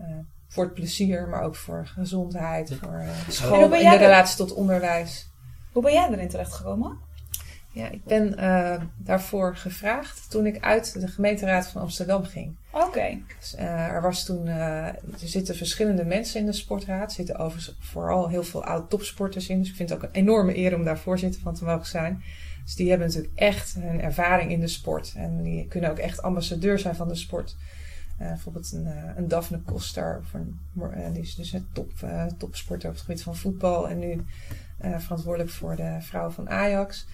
Uh, 0.00 0.18
voor 0.48 0.64
het 0.64 0.74
plezier, 0.74 1.28
maar 1.28 1.42
ook 1.42 1.56
voor 1.56 1.86
gezondheid, 1.86 2.74
voor 2.74 3.00
uh, 3.00 3.28
school 3.28 3.62
en 3.62 3.90
de 3.90 3.96
relatie 3.96 4.36
tot 4.36 4.52
onderwijs. 4.52 5.30
Hoe 5.72 5.82
ben 5.82 5.92
jij 5.92 6.08
erin 6.08 6.28
terechtgekomen? 6.28 6.98
Ja, 7.80 7.90
ik 7.90 8.04
ben 8.04 8.36
daarvoor 8.96 9.56
gevraagd 9.56 10.30
toen 10.30 10.46
ik 10.46 10.60
uit 10.60 11.00
de 11.00 11.08
gemeenteraad 11.08 11.66
van 11.66 11.82
Amsterdam 11.82 12.24
ging. 12.24 12.56
Oké. 12.70 12.84
Okay. 12.84 13.22
Dus, 13.38 13.54
er 13.56 14.02
was 14.02 14.24
toen, 14.24 14.46
er 14.46 14.98
zitten 15.16 15.56
verschillende 15.56 16.04
mensen 16.04 16.40
in 16.40 16.46
de 16.46 16.52
sportraad. 16.52 17.08
Er 17.08 17.14
zitten 17.14 17.36
overigens 17.36 17.76
vooral 17.80 18.28
heel 18.28 18.42
veel 18.42 18.64
oud 18.64 18.90
topsporters 18.90 19.48
in. 19.48 19.58
Dus 19.58 19.68
ik 19.68 19.74
vind 19.74 19.88
het 19.88 19.98
ook 19.98 20.04
een 20.04 20.20
enorme 20.20 20.56
eer 20.56 20.74
om 20.74 20.84
daar 20.84 20.98
voorzitter 20.98 21.40
van 21.40 21.54
te 21.54 21.64
mogen 21.64 21.86
zijn. 21.86 22.22
Dus 22.64 22.74
die 22.74 22.88
hebben 22.88 23.06
natuurlijk 23.06 23.34
echt 23.34 23.74
een 23.74 24.00
ervaring 24.00 24.50
in 24.50 24.60
de 24.60 24.68
sport. 24.68 25.12
En 25.16 25.42
die 25.42 25.66
kunnen 25.66 25.90
ook 25.90 25.98
echt 25.98 26.22
ambassadeur 26.22 26.78
zijn 26.78 26.94
van 26.94 27.08
de 27.08 27.14
sport. 27.14 27.56
Uh, 28.20 28.28
bijvoorbeeld 28.28 28.72
een, 28.72 28.86
uh, 28.86 29.16
een 29.16 29.28
Daphne 29.28 29.60
Koster, 29.60 30.20
of 30.22 30.34
een, 30.34 30.58
uh, 30.78 31.12
die 31.12 31.22
is 31.22 31.34
dus 31.34 31.52
een 31.52 31.66
top, 31.72 31.90
topsporter 32.38 32.88
op 32.88 32.94
het 32.94 33.04
gebied 33.04 33.22
van 33.22 33.36
voetbal. 33.36 33.88
En 33.88 33.98
nu 33.98 34.24
verantwoordelijk 34.98 35.50
voor 35.50 35.76
de 35.76 35.96
vrouwen 36.00 36.32
van 36.32 36.50
Ajax. 36.50 37.06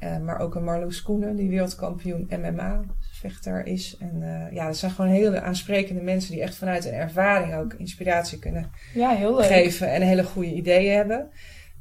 Uh, 0.00 0.18
maar 0.18 0.38
ook 0.38 0.54
een 0.54 0.64
Marloes 0.64 1.02
Koenen, 1.02 1.36
die 1.36 1.48
wereldkampioen 1.48 2.28
MMA-vechter 2.30 3.66
is. 3.66 3.96
En 3.98 4.20
uh, 4.22 4.52
ja, 4.52 4.66
dat 4.66 4.76
zijn 4.76 4.90
gewoon 4.90 5.10
hele 5.10 5.40
aansprekende 5.40 6.02
mensen 6.02 6.32
die 6.32 6.42
echt 6.42 6.56
vanuit 6.56 6.84
een 6.84 6.92
ervaring 6.92 7.54
ook 7.54 7.74
inspiratie 7.74 8.38
kunnen 8.38 8.70
ja, 8.94 9.10
heel 9.10 9.36
leuk. 9.36 9.46
geven 9.46 9.92
en 9.92 10.02
hele 10.02 10.24
goede 10.24 10.52
ideeën 10.52 10.96
hebben. 10.96 11.30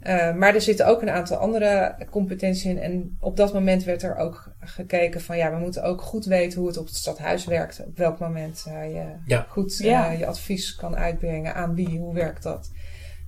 Uh, 0.03 0.33
maar 0.33 0.55
er 0.55 0.61
zitten 0.61 0.87
ook 0.87 1.01
een 1.01 1.09
aantal 1.09 1.37
andere 1.37 1.95
competenties 2.09 2.65
in. 2.65 2.79
En 2.79 3.17
op 3.19 3.37
dat 3.37 3.53
moment 3.53 3.83
werd 3.83 4.03
er 4.03 4.15
ook 4.15 4.53
gekeken 4.59 5.21
van 5.21 5.37
ja, 5.37 5.51
we 5.51 5.57
moeten 5.57 5.83
ook 5.83 6.01
goed 6.01 6.25
weten 6.25 6.59
hoe 6.59 6.67
het 6.67 6.77
op 6.77 6.85
het 6.85 6.95
stadhuis 6.95 7.45
werkt. 7.45 7.83
Op 7.85 7.97
welk 7.97 8.19
moment 8.19 8.63
je 8.65 9.05
ja. 9.25 9.45
goed 9.49 9.77
Ja. 9.77 10.11
je 10.11 10.25
advies 10.25 10.75
kan 10.75 10.95
uitbrengen 10.95 11.55
aan 11.55 11.75
wie, 11.75 11.99
hoe 11.99 12.13
werkt 12.13 12.43
dat. 12.43 12.71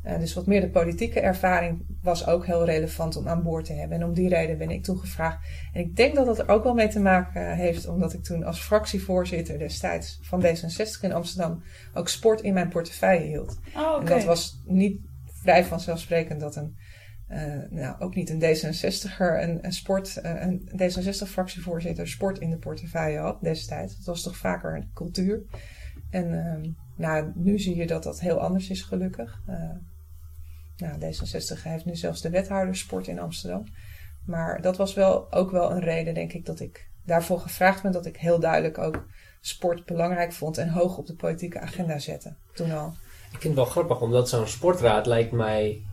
Uh, 0.05 0.19
dus 0.19 0.33
wat 0.33 0.45
meer 0.45 0.61
de 0.61 0.69
politieke 0.69 1.19
ervaring 1.19 1.85
was 2.01 2.27
ook 2.27 2.45
heel 2.45 2.65
relevant 2.65 3.15
om 3.15 3.27
aan 3.27 3.43
boord 3.43 3.65
te 3.65 3.73
hebben. 3.73 3.97
En 3.97 4.03
om 4.03 4.13
die 4.13 4.29
reden 4.29 4.57
ben 4.57 4.69
ik 4.69 4.83
toen 4.83 4.97
gevraagd. 4.97 5.47
En 5.73 5.81
ik 5.81 5.95
denk 5.95 6.15
dat 6.15 6.25
dat 6.25 6.39
er 6.39 6.49
ook 6.49 6.63
wel 6.63 6.73
mee 6.73 6.87
te 6.87 6.99
maken 6.99 7.55
heeft, 7.55 7.87
omdat 7.87 8.13
ik 8.13 8.23
toen 8.23 8.43
als 8.43 8.59
fractievoorzitter 8.59 9.59
destijds 9.59 10.19
van 10.21 10.43
D66 10.45 11.01
in 11.01 11.13
Amsterdam 11.13 11.63
ook 11.93 12.09
sport 12.09 12.41
in 12.41 12.53
mijn 12.53 12.69
portefeuille 12.69 13.25
hield. 13.25 13.59
Oh. 13.75 13.99
En 13.99 14.05
dat 14.05 14.23
was 14.23 14.61
niet 14.65 14.99
vrij 15.25 15.65
vanzelfsprekend 15.65 16.39
dat 16.39 16.55
een, 16.55 16.75
uh, 17.29 17.69
nou 17.69 17.99
ook 17.99 18.15
niet 18.15 18.29
een 18.29 18.41
D66er, 18.41 19.41
een, 19.41 19.65
een 19.65 19.73
sport, 19.73 20.19
uh, 20.23 20.41
een 20.41 20.69
D66-fractievoorzitter 20.71 22.07
sport 22.07 22.39
in 22.39 22.49
de 22.49 22.57
portefeuille 22.57 23.19
had 23.19 23.41
destijds. 23.41 23.95
Dat 23.95 24.05
was 24.05 24.23
toch 24.23 24.37
vaker 24.37 24.75
een 24.75 24.89
cultuur. 24.93 25.41
En 26.09 26.33
uh, 26.33 26.71
nou, 26.95 27.31
nu 27.35 27.59
zie 27.59 27.75
je 27.75 27.87
dat 27.87 28.03
dat 28.03 28.19
heel 28.19 28.39
anders 28.39 28.69
is, 28.69 28.81
gelukkig. 28.81 29.41
Nou, 30.77 30.99
D66 30.99 31.63
heeft 31.63 31.85
nu 31.85 31.95
zelfs 31.95 32.21
de 32.21 32.29
wethouder 32.29 32.75
sport 32.75 33.07
in 33.07 33.19
Amsterdam. 33.19 33.63
Maar 34.25 34.61
dat 34.61 34.77
was 34.77 34.93
wel 34.93 35.31
ook 35.31 35.51
wel 35.51 35.71
een 35.71 35.79
reden, 35.79 36.13
denk 36.13 36.33
ik, 36.33 36.45
dat 36.45 36.59
ik 36.59 36.89
daarvoor 37.05 37.39
gevraagd 37.39 37.81
ben. 37.81 37.91
Dat 37.91 38.05
ik 38.05 38.17
heel 38.17 38.39
duidelijk 38.39 38.77
ook 38.77 39.05
sport 39.41 39.85
belangrijk 39.85 40.33
vond 40.33 40.57
en 40.57 40.69
hoog 40.69 40.97
op 40.97 41.07
de 41.07 41.15
politieke 41.15 41.59
agenda 41.59 41.99
zette. 41.99 42.35
Toen 42.53 42.71
al. 42.71 42.93
Ik 43.31 43.41
vind 43.41 43.43
het 43.43 43.55
wel 43.55 43.65
grappig, 43.65 44.01
omdat 44.01 44.29
zo'n 44.29 44.47
sportraad 44.47 45.05
lijkt 45.05 45.31
mij... 45.31 45.83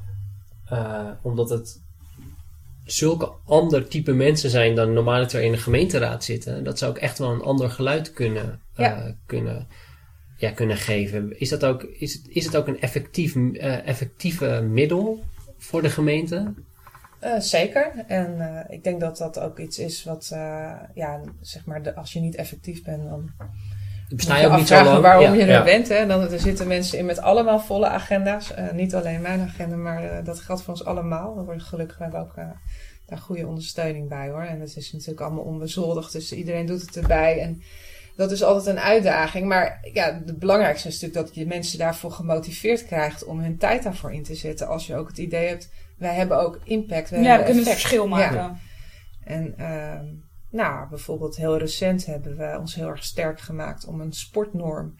Uh, 0.72 1.10
omdat 1.22 1.50
het 1.50 1.80
zulke 2.84 3.32
ander 3.44 3.88
type 3.88 4.12
mensen 4.12 4.50
zijn 4.50 4.74
dan 4.74 4.92
normaal 4.92 5.20
er 5.20 5.42
in 5.42 5.52
de 5.52 5.58
gemeenteraad 5.58 6.24
zitten. 6.24 6.64
Dat 6.64 6.78
zou 6.78 6.90
ook 6.90 6.98
echt 6.98 7.18
wel 7.18 7.30
een 7.30 7.42
ander 7.42 7.70
geluid 7.70 8.12
kunnen, 8.12 8.60
ja. 8.76 9.06
uh, 9.06 9.12
kunnen, 9.26 9.66
ja, 10.43 10.51
kunnen 10.51 10.76
geven. 10.76 11.40
Is, 11.40 11.49
dat 11.49 11.64
ook, 11.64 11.82
is, 11.82 12.12
het, 12.12 12.22
is 12.28 12.45
het 12.45 12.57
ook 12.57 12.66
een 12.66 12.80
effectief, 12.80 13.34
uh, 13.34 13.86
effectieve 13.88 14.61
middel 14.61 15.22
voor 15.59 15.82
de 15.82 15.90
gemeente? 15.90 16.55
Uh, 17.24 17.38
zeker. 17.38 18.05
En 18.07 18.36
uh, 18.38 18.61
ik 18.68 18.84
denk 18.84 19.01
dat 19.01 19.16
dat 19.16 19.38
ook 19.38 19.59
iets 19.59 19.78
is 19.78 20.05
wat, 20.05 20.28
ja, 20.95 21.20
zeg 21.40 21.64
maar, 21.64 21.82
de, 21.82 21.95
als 21.95 22.12
je 22.12 22.20
niet 22.20 22.34
effectief 22.34 22.82
bent, 22.82 23.09
dan 23.09 23.30
besta 24.16 24.38
je 24.38 24.47
ook 24.47 24.57
niet 24.57 24.68
zo 24.68 24.84
lang. 24.84 25.01
waarom 25.01 25.24
Ja, 25.24 25.32
je 25.32 25.43
er 25.43 25.49
ja. 25.49 25.62
bent. 25.62 25.88
Hè? 25.88 26.07
Dan, 26.07 26.20
er 26.20 26.40
zitten 26.40 26.66
mensen 26.66 26.99
in 26.99 27.07
met 27.07 27.18
allemaal 27.18 27.61
volle 27.61 27.88
agenda's. 27.88 28.55
Eh, 28.55 28.70
niet 28.72 28.95
alleen 28.95 29.20
mijn 29.20 29.40
agenda, 29.40 29.76
maar 29.76 30.05
eh, 30.05 30.24
dat 30.24 30.40
geldt 30.40 30.62
voor 30.62 30.72
ons 30.74 30.84
allemaal. 30.84 31.36
We 31.36 31.43
worden 31.43 31.62
gelukkig 31.62 31.97
we 31.99 32.03
hebben 32.03 32.20
ook 32.20 32.36
eh, 32.36 32.51
daar 33.07 33.18
goede 33.18 33.47
ondersteuning 33.47 34.09
bij 34.09 34.28
hoor. 34.28 34.43
En 34.43 34.61
het 34.61 34.76
is 34.76 34.93
natuurlijk 34.93 35.20
allemaal 35.20 35.45
onbezoldigd, 35.45 36.12
dus 36.12 36.32
iedereen 36.32 36.66
doet 36.66 36.80
het 36.80 36.97
erbij. 36.97 37.40
En 37.40 37.62
dat 38.16 38.30
is 38.30 38.42
altijd 38.42 38.76
een 38.76 38.82
uitdaging. 38.82 39.46
Maar 39.46 39.88
ja, 39.92 40.20
het 40.24 40.38
belangrijkste 40.38 40.88
is 40.88 41.00
natuurlijk 41.00 41.26
dat 41.26 41.34
je 41.34 41.46
mensen 41.46 41.78
daarvoor 41.78 42.10
gemotiveerd 42.10 42.86
krijgt 42.86 43.24
om 43.24 43.40
hun 43.40 43.58
tijd 43.58 43.82
daarvoor 43.82 44.12
in 44.12 44.22
te 44.22 44.34
zetten. 44.34 44.68
Als 44.68 44.86
je 44.86 44.96
ook 44.96 45.08
het 45.08 45.18
idee 45.18 45.48
hebt, 45.48 45.70
wij 45.98 46.14
hebben 46.14 46.38
ook 46.38 46.60
impact. 46.64 47.10
We 47.10 47.16
Ja, 47.16 47.22
we 47.22 47.28
hebben 47.28 47.46
kunnen 47.46 47.62
het 47.62 47.72
effect. 47.72 47.88
verschil 47.88 48.08
Ja. 48.08 48.30
maken. 48.30 48.58
En 49.24 49.54
ehm, 49.58 50.04
nou, 50.50 50.88
bijvoorbeeld 50.88 51.36
heel 51.36 51.58
recent 51.58 52.06
hebben 52.06 52.36
we 52.36 52.56
ons 52.60 52.74
heel 52.74 52.88
erg 52.88 53.04
sterk 53.04 53.40
gemaakt 53.40 53.84
om 53.86 54.00
een 54.00 54.12
sportnorm 54.12 54.94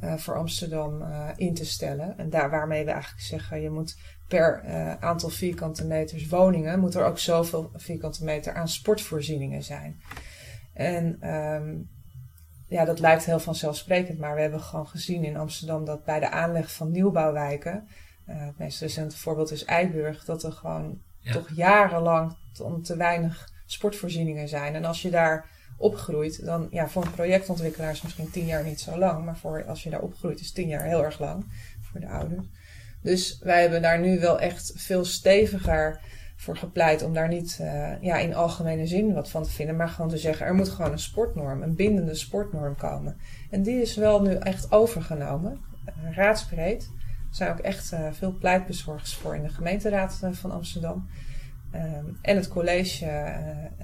eh, 0.00 0.16
voor 0.16 0.36
Amsterdam 0.36 1.02
eh, 1.02 1.28
in 1.36 1.54
te 1.54 1.64
stellen. 1.64 2.18
En 2.18 2.30
daar 2.30 2.50
waarmee 2.50 2.84
we 2.84 2.90
eigenlijk 2.90 3.22
zeggen, 3.22 3.60
je 3.60 3.70
moet 3.70 3.96
per 4.28 4.62
eh, 4.64 4.94
aantal 4.94 5.28
vierkante 5.28 5.86
meters 5.86 6.28
woningen, 6.28 6.80
moet 6.80 6.94
er 6.94 7.04
ook 7.04 7.18
zoveel 7.18 7.70
vierkante 7.74 8.24
meter 8.24 8.54
aan 8.54 8.68
sportvoorzieningen 8.68 9.62
zijn. 9.62 10.00
En 10.74 11.16
ehm, 11.20 11.74
ja, 12.72 12.84
dat 12.84 12.98
lijkt 12.98 13.24
heel 13.24 13.38
vanzelfsprekend, 13.40 14.18
maar 14.18 14.34
we 14.34 14.40
hebben 14.40 14.60
gewoon 14.60 14.88
gezien 14.88 15.24
in 15.24 15.36
Amsterdam 15.36 15.84
dat 15.84 16.04
bij 16.04 16.20
de 16.20 16.30
aanleg 16.30 16.72
van 16.72 16.90
nieuwbouwwijken, 16.90 17.88
eh, 18.26 18.46
het 18.46 18.58
meest 18.58 18.80
recente 18.80 19.16
voorbeeld 19.16 19.50
is 19.50 19.64
Eiburg, 19.64 20.24
dat 20.24 20.42
er 20.42 20.52
gewoon 20.52 20.98
Ja. 21.18 21.32
toch 21.32 21.48
jarenlang 21.54 22.36
om 22.62 22.82
te 22.82 22.96
weinig 22.96 23.48
sportvoorzieningen 23.66 24.48
zijn. 24.48 24.74
En 24.74 24.84
als 24.84 25.02
je 25.02 25.10
daar 25.10 25.46
opgroeit, 25.76 26.44
dan 26.44 26.68
ja, 26.70 26.88
voor 26.88 27.04
een 27.04 27.10
projectontwikkelaar 27.10 27.90
is 27.90 28.02
misschien 28.02 28.30
tien 28.30 28.46
jaar 28.46 28.64
niet 28.64 28.80
zo 28.80 28.98
lang, 28.98 29.24
maar 29.24 29.36
voor 29.36 29.64
als 29.64 29.82
je 29.82 29.90
daar 29.90 30.00
opgroeit 30.00 30.40
is 30.40 30.52
tien 30.52 30.68
jaar 30.68 30.84
heel 30.84 31.04
erg 31.04 31.18
lang 31.18 31.44
voor 31.82 32.00
de 32.00 32.08
ouders. 32.08 32.46
Dus 33.02 33.38
wij 33.38 33.60
hebben 33.60 33.82
daar 33.82 33.98
nu 34.00 34.20
wel 34.20 34.40
echt 34.40 34.72
veel 34.76 35.04
steviger 35.04 36.00
voor 36.42 36.56
gepleit 36.56 37.02
om 37.02 37.14
daar 37.14 37.28
niet 37.28 37.58
eh, 37.60 37.90
ja, 38.00 38.18
in 38.18 38.34
algemene 38.34 38.86
zin 38.86 39.14
wat 39.14 39.30
van 39.30 39.42
te 39.42 39.50
vinden, 39.50 39.76
maar 39.76 39.88
gewoon 39.88 40.10
te 40.10 40.18
zeggen 40.18 40.46
er 40.46 40.54
moet 40.54 40.68
gewoon 40.68 40.92
een 40.92 40.98
sportnorm, 40.98 41.62
een 41.62 41.74
bindende 41.74 42.14
sportnorm 42.14 42.76
komen. 42.76 43.16
En 43.50 43.62
die 43.62 43.80
is 43.80 43.96
wel 43.96 44.22
nu 44.22 44.34
echt 44.34 44.72
overgenomen, 44.72 45.60
eh, 45.84 45.94
raadsbreed. 46.16 46.82
Er 47.30 47.36
zijn 47.36 47.50
ook 47.50 47.58
echt 47.58 47.92
eh, 47.92 48.06
veel 48.12 48.36
pleitbezorgers 48.38 49.14
voor 49.14 49.36
in 49.36 49.42
de 49.42 49.48
gemeenteraad 49.48 50.20
van 50.32 50.50
Amsterdam. 50.50 51.06
Ehm, 51.70 52.04
en 52.22 52.36
het 52.36 52.48
college, 52.48 53.06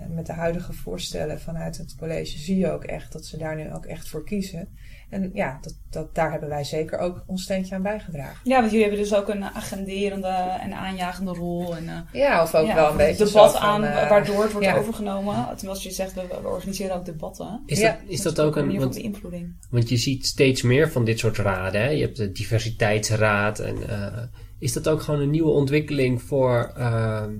met 0.08 0.26
de 0.26 0.32
huidige 0.32 0.72
voorstellen 0.72 1.40
vanuit 1.40 1.76
het 1.76 1.96
college, 1.96 2.38
zie 2.38 2.56
je 2.56 2.70
ook 2.70 2.84
echt 2.84 3.12
dat 3.12 3.24
ze 3.24 3.36
daar 3.36 3.56
nu 3.56 3.72
ook 3.74 3.86
echt 3.86 4.08
voor 4.08 4.24
kiezen. 4.24 4.68
En 5.08 5.30
ja, 5.34 5.58
dat, 5.60 5.78
dat, 5.90 6.14
daar 6.14 6.30
hebben 6.30 6.48
wij 6.48 6.64
zeker 6.64 6.98
ook 6.98 7.22
ons 7.26 7.42
steentje 7.42 7.74
aan 7.74 7.82
bijgedragen. 7.82 8.40
Ja, 8.44 8.58
want 8.58 8.70
jullie 8.70 8.86
hebben 8.86 9.02
dus 9.02 9.14
ook 9.14 9.28
een 9.28 9.44
agenderende 9.44 10.56
en 10.60 10.72
aanjagende 10.72 11.32
rol. 11.32 11.76
En, 11.76 11.88
eh, 11.88 12.00
Ja, 12.12 12.42
of 12.42 12.54
ook 12.54 12.66
ja, 12.66 12.74
wel 12.74 12.90
een 12.90 12.96
beetje 12.96 13.24
debat 13.24 13.52
zo 13.52 13.58
van, 13.58 13.68
aan 13.68 13.84
eh, 13.84 14.08
waardoor 14.08 14.42
het 14.42 14.52
wordt 14.52 14.66
ja. 14.66 14.76
overgenomen. 14.76 15.46
Terwijl 15.46 15.68
als 15.68 15.82
je 15.82 15.90
zegt, 15.90 16.14
we, 16.14 16.26
we 16.42 16.48
organiseren 16.48 16.96
ook 16.96 17.04
debatten. 17.04 17.62
Is, 17.66 17.80
Ja, 17.80 17.90
dat, 17.90 18.00
is 18.06 18.22
dat 18.22 18.40
ook 18.40 18.56
een... 18.56 18.64
manier 18.64 18.80
van 18.80 18.88
Want, 18.88 19.02
beïnvloeding. 19.02 19.56
want 19.70 19.88
je 19.88 19.96
ziet 19.96 20.26
steeds 20.26 20.62
meer 20.62 20.90
van 20.90 21.04
dit 21.04 21.18
soort 21.18 21.36
raden. 21.36 21.80
Hè? 21.80 21.88
Je 21.88 22.02
hebt 22.02 22.16
de 22.16 22.32
diversiteitsraad. 22.32 23.58
En, 23.58 23.88
eh, 23.88 24.22
is 24.58 24.72
dat 24.72 24.88
ook 24.88 25.00
gewoon 25.00 25.20
een 25.20 25.30
nieuwe 25.30 25.50
ontwikkeling 25.50 26.22
voor... 26.22 26.72
ehm, 26.76 27.30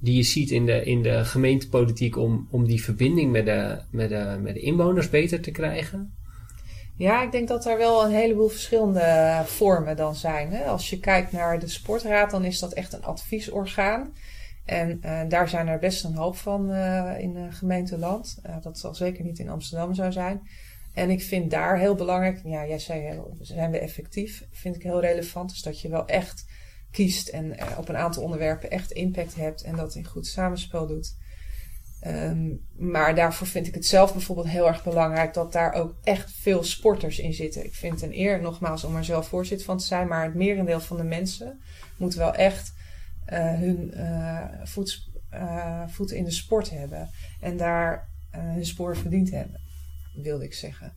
die 0.00 0.16
je 0.16 0.22
ziet 0.22 0.50
in 0.50 0.66
de, 0.66 0.84
in 0.84 1.02
de 1.02 1.24
gemeentepolitiek 1.24 2.16
om, 2.16 2.48
om 2.50 2.66
die 2.66 2.82
verbinding 2.82 3.32
met 3.32 3.44
de, 3.44 3.78
met, 3.90 4.08
de, 4.08 4.38
met 4.42 4.54
de 4.54 4.60
inwoners 4.60 5.10
beter 5.10 5.40
te 5.40 5.50
krijgen? 5.50 6.18
Ja, 7.00 7.22
ik 7.22 7.32
denk 7.32 7.48
dat 7.48 7.66
er 7.66 7.76
wel 7.76 8.04
een 8.04 8.12
heleboel 8.12 8.48
verschillende 8.48 9.42
vormen 9.46 9.96
dan 9.96 10.14
zijn. 10.14 10.52
Hè? 10.52 10.64
Als 10.64 10.90
je 10.90 11.00
kijkt 11.00 11.32
naar 11.32 11.58
de 11.58 11.68
sportraad, 11.68 12.30
dan 12.30 12.44
is 12.44 12.58
dat 12.58 12.72
echt 12.72 12.92
een 12.92 13.04
adviesorgaan. 13.04 14.14
En 14.64 14.98
eh, 15.02 15.20
daar 15.28 15.48
zijn 15.48 15.68
er 15.68 15.78
best 15.78 16.04
een 16.04 16.14
hoop 16.14 16.36
van 16.36 16.72
eh, 16.72 17.18
in 17.18 17.34
de 17.34 17.46
gemeenteland. 17.50 18.40
Dat 18.62 18.78
zal 18.78 18.94
zeker 18.94 19.24
niet 19.24 19.38
in 19.38 19.48
Amsterdam 19.48 19.94
zo 19.94 20.10
zijn. 20.10 20.48
En 20.94 21.10
ik 21.10 21.22
vind 21.22 21.50
daar 21.50 21.78
heel 21.78 21.94
belangrijk, 21.94 22.40
ja, 22.44 22.66
jij 22.66 22.78
zei 22.78 23.20
zijn 23.40 23.70
we 23.70 23.78
effectief? 23.78 24.46
Vind 24.50 24.76
ik 24.76 24.82
heel 24.82 25.00
relevant. 25.00 25.50
Dus 25.50 25.62
dat 25.62 25.80
je 25.80 25.88
wel 25.88 26.06
echt 26.06 26.46
kiest 26.90 27.28
en 27.28 27.56
op 27.78 27.88
een 27.88 27.96
aantal 27.96 28.22
onderwerpen 28.22 28.70
echt 28.70 28.90
impact 28.90 29.34
hebt 29.34 29.62
en 29.62 29.76
dat 29.76 29.94
in 29.94 30.06
goed 30.06 30.26
samenspel 30.26 30.86
doet. 30.86 31.14
Ehm, 32.00 32.48
maar 32.76 33.14
daarvoor 33.14 33.46
vind 33.46 33.66
ik 33.66 33.74
het 33.74 33.86
zelf 33.86 34.12
bijvoorbeeld 34.12 34.48
heel 34.48 34.66
erg 34.66 34.84
belangrijk 34.84 35.34
dat 35.34 35.52
daar 35.52 35.72
ook 35.72 35.94
echt 36.02 36.32
veel 36.32 36.62
sporters 36.62 37.18
in 37.18 37.32
zitten. 37.32 37.64
Ik 37.64 37.74
vind 37.74 38.00
het 38.00 38.02
een 38.02 38.18
eer, 38.18 38.40
nogmaals, 38.40 38.84
om 38.84 38.96
er 38.96 39.04
zelf 39.04 39.28
voorzitter 39.28 39.66
van 39.66 39.78
te 39.78 39.84
zijn, 39.84 40.08
maar 40.08 40.24
het 40.24 40.34
merendeel 40.34 40.80
van 40.80 40.96
de 40.96 41.02
mensen 41.02 41.60
moet 41.96 42.14
wel 42.14 42.34
echt 42.34 42.72
eh, 43.24 43.52
hun 43.54 43.94
eh, 43.94 44.44
voets, 44.64 45.10
eh, 45.30 45.82
voeten 45.88 46.16
in 46.16 46.24
de 46.24 46.30
sport 46.30 46.70
hebben 46.70 47.10
en 47.40 47.56
daar 47.56 48.08
hun 48.30 48.66
spoor 48.66 48.96
verdiend 48.96 49.30
hebben, 49.30 49.60
wilde 50.14 50.44
ik 50.44 50.54
zeggen. 50.54 50.92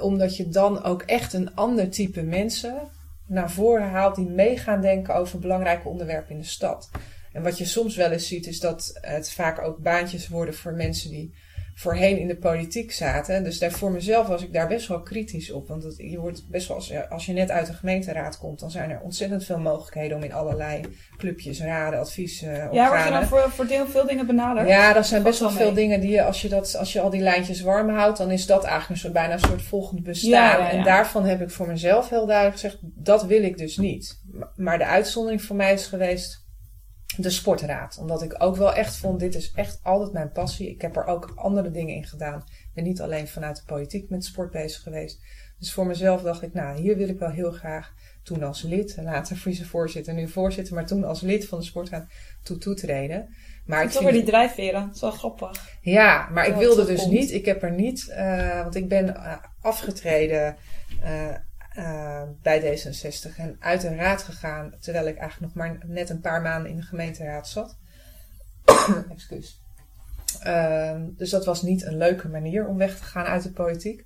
Omdat 0.00 0.36
je 0.36 0.48
dan 0.48 0.82
ook 0.82 1.02
echt 1.02 1.32
een 1.32 1.54
ander 1.54 1.90
type 1.90 2.22
mensen 2.22 2.88
naar 3.26 3.50
voren 3.50 3.88
haalt 3.88 4.16
die 4.16 4.28
mee 4.28 4.58
gaan 4.58 4.80
denken 4.80 5.14
over 5.14 5.38
belangrijke 5.38 5.88
onderwerpen 5.88 6.34
in 6.34 6.40
de 6.40 6.46
stad. 6.46 6.90
En 7.36 7.42
wat 7.42 7.58
je 7.58 7.64
soms 7.64 7.96
wel 7.96 8.10
eens 8.10 8.28
ziet, 8.28 8.46
is 8.46 8.60
dat 8.60 8.98
het 9.00 9.30
vaak 9.30 9.62
ook 9.62 9.78
baantjes 9.78 10.28
worden 10.28 10.54
voor 10.54 10.72
mensen 10.72 11.10
die 11.10 11.34
voorheen 11.74 12.18
in 12.18 12.28
de 12.28 12.36
politiek 12.36 12.92
zaten. 12.92 13.44
Dus 13.44 13.58
daar 13.58 13.70
voor 13.70 13.90
mezelf 13.90 14.26
was 14.26 14.42
ik 14.42 14.52
daar 14.52 14.68
best 14.68 14.88
wel 14.88 15.02
kritisch 15.02 15.50
op. 15.50 15.68
Want 15.68 15.82
het, 15.82 15.94
je 15.96 16.18
wordt 16.18 16.48
best 16.48 16.68
wel, 16.68 16.76
als, 16.76 16.92
als 17.08 17.26
je 17.26 17.32
net 17.32 17.50
uit 17.50 17.66
de 17.66 17.72
gemeenteraad 17.72 18.38
komt, 18.38 18.60
dan 18.60 18.70
zijn 18.70 18.90
er 18.90 19.00
ontzettend 19.00 19.44
veel 19.44 19.58
mogelijkheden 19.58 20.16
om 20.16 20.22
in 20.22 20.32
allerlei 20.32 20.80
clubjes, 21.16 21.60
raden, 21.60 21.98
adviezen, 21.98 22.72
Ja, 22.72 22.88
word 22.88 23.04
je 23.04 23.10
dan 23.10 23.26
voor, 23.26 23.50
voor 23.50 23.66
deel, 23.66 23.86
veel 23.86 24.06
dingen 24.06 24.26
benaderd? 24.26 24.68
ja, 24.68 24.92
dat 24.92 25.06
zijn 25.06 25.22
best 25.22 25.40
wel 25.40 25.50
veel 25.50 25.74
dingen 25.74 26.00
die 26.00 26.10
je, 26.10 26.22
als 26.22 26.42
je, 26.42 26.48
dat, 26.48 26.76
als 26.76 26.92
je 26.92 27.00
al 27.00 27.10
die 27.10 27.20
lijntjes 27.20 27.60
warm 27.60 27.88
houdt, 27.88 28.18
dan 28.18 28.30
is 28.30 28.46
dat 28.46 28.64
eigenlijk 28.64 28.90
een 28.90 28.98
soort, 28.98 29.12
bijna 29.12 29.32
een 29.32 29.48
soort 29.48 29.62
volgend 29.62 30.02
bestaan. 30.02 30.30
Ja, 30.30 30.58
ja, 30.58 30.58
ja. 30.58 30.70
En 30.70 30.84
daarvan 30.84 31.24
heb 31.24 31.40
ik 31.40 31.50
voor 31.50 31.66
mezelf 31.66 32.08
heel 32.08 32.26
duidelijk 32.26 32.60
gezegd, 32.60 32.78
dat 32.82 33.24
wil 33.24 33.42
ik 33.42 33.58
dus 33.58 33.76
niet. 33.76 34.20
Maar 34.54 34.78
de 34.78 34.86
uitzondering 34.86 35.42
voor 35.42 35.56
mij 35.56 35.72
is 35.72 35.86
geweest 35.86 36.44
de 37.16 37.30
sportraad. 37.30 37.98
Omdat 37.98 38.22
ik 38.22 38.42
ook 38.42 38.56
wel 38.56 38.74
echt 38.74 38.96
vond, 38.96 39.20
dit 39.20 39.34
is 39.34 39.52
echt 39.54 39.80
altijd 39.82 40.12
mijn 40.12 40.32
passie. 40.32 40.70
Ik 40.70 40.80
heb 40.80 40.96
er 40.96 41.04
ook 41.04 41.32
andere 41.34 41.70
dingen 41.70 41.94
in 41.94 42.04
gedaan. 42.04 42.44
Ik 42.48 42.70
ben 42.74 42.84
niet 42.84 43.00
alleen 43.00 43.28
vanuit 43.28 43.56
de 43.56 43.62
politiek 43.66 44.10
met 44.10 44.24
sport 44.24 44.50
bezig 44.50 44.82
geweest. 44.82 45.20
Dus 45.58 45.72
voor 45.72 45.86
mezelf 45.86 46.22
dacht 46.22 46.42
ik, 46.42 46.52
nou, 46.52 46.80
hier 46.80 46.96
wil 46.96 47.08
ik 47.08 47.18
wel 47.18 47.30
heel 47.30 47.52
graag 47.52 47.94
toen 48.22 48.42
als 48.42 48.62
lid, 48.62 48.96
later 49.02 49.36
vicevoorzitter, 49.36 50.14
nu 50.14 50.28
voorzitter, 50.28 50.74
maar 50.74 50.86
toen 50.86 51.04
als 51.04 51.20
lid 51.20 51.46
van 51.46 51.58
de 51.58 51.64
sportraad 51.64 52.06
toe 52.42 52.58
toetreden. 52.58 53.28
Maar 53.66 53.82
ik 53.84 53.90
Toch 53.90 54.02
weer 54.02 54.12
die 54.12 54.22
drijfveren. 54.22 54.86
Dat 54.86 54.94
is 54.94 55.00
wel 55.00 55.10
grappig. 55.10 55.78
ja, 55.80 56.28
maar 56.32 56.46
ik 56.46 56.54
wilde 56.54 56.84
dus 56.84 57.00
komt. 57.00 57.12
niet. 57.12 57.32
Ik 57.32 57.44
heb 57.44 57.62
er 57.62 57.72
niet, 57.72 58.08
eh, 58.08 58.62
want 58.62 58.74
ik 58.74 58.88
ben 58.88 59.16
eh, 59.16 59.36
afgetreden 59.60 60.56
eh, 61.02 61.34
eh, 61.76 62.22
bij 62.42 62.60
D66 62.60 63.36
en 63.36 63.56
uit 63.58 63.80
de 63.80 63.94
raad 63.94 64.22
gegaan, 64.22 64.74
terwijl 64.80 65.06
ik 65.06 65.16
eigenlijk 65.16 65.54
nog 65.54 65.64
maar 65.64 65.78
net 65.86 66.10
een 66.10 66.20
paar 66.20 66.42
maanden 66.42 66.70
in 66.70 66.76
de 66.76 66.82
gemeenteraad 66.82 67.48
zat. 67.48 67.76
Excuus. 69.10 69.62
Ehm, 70.40 71.08
dus 71.16 71.30
dat 71.30 71.44
was 71.44 71.62
niet 71.62 71.84
een 71.84 71.96
leuke 71.96 72.28
manier 72.28 72.66
om 72.66 72.76
weg 72.76 72.96
te 72.98 73.04
gaan 73.04 73.24
uit 73.24 73.42
de 73.42 73.52
politiek. 73.52 74.04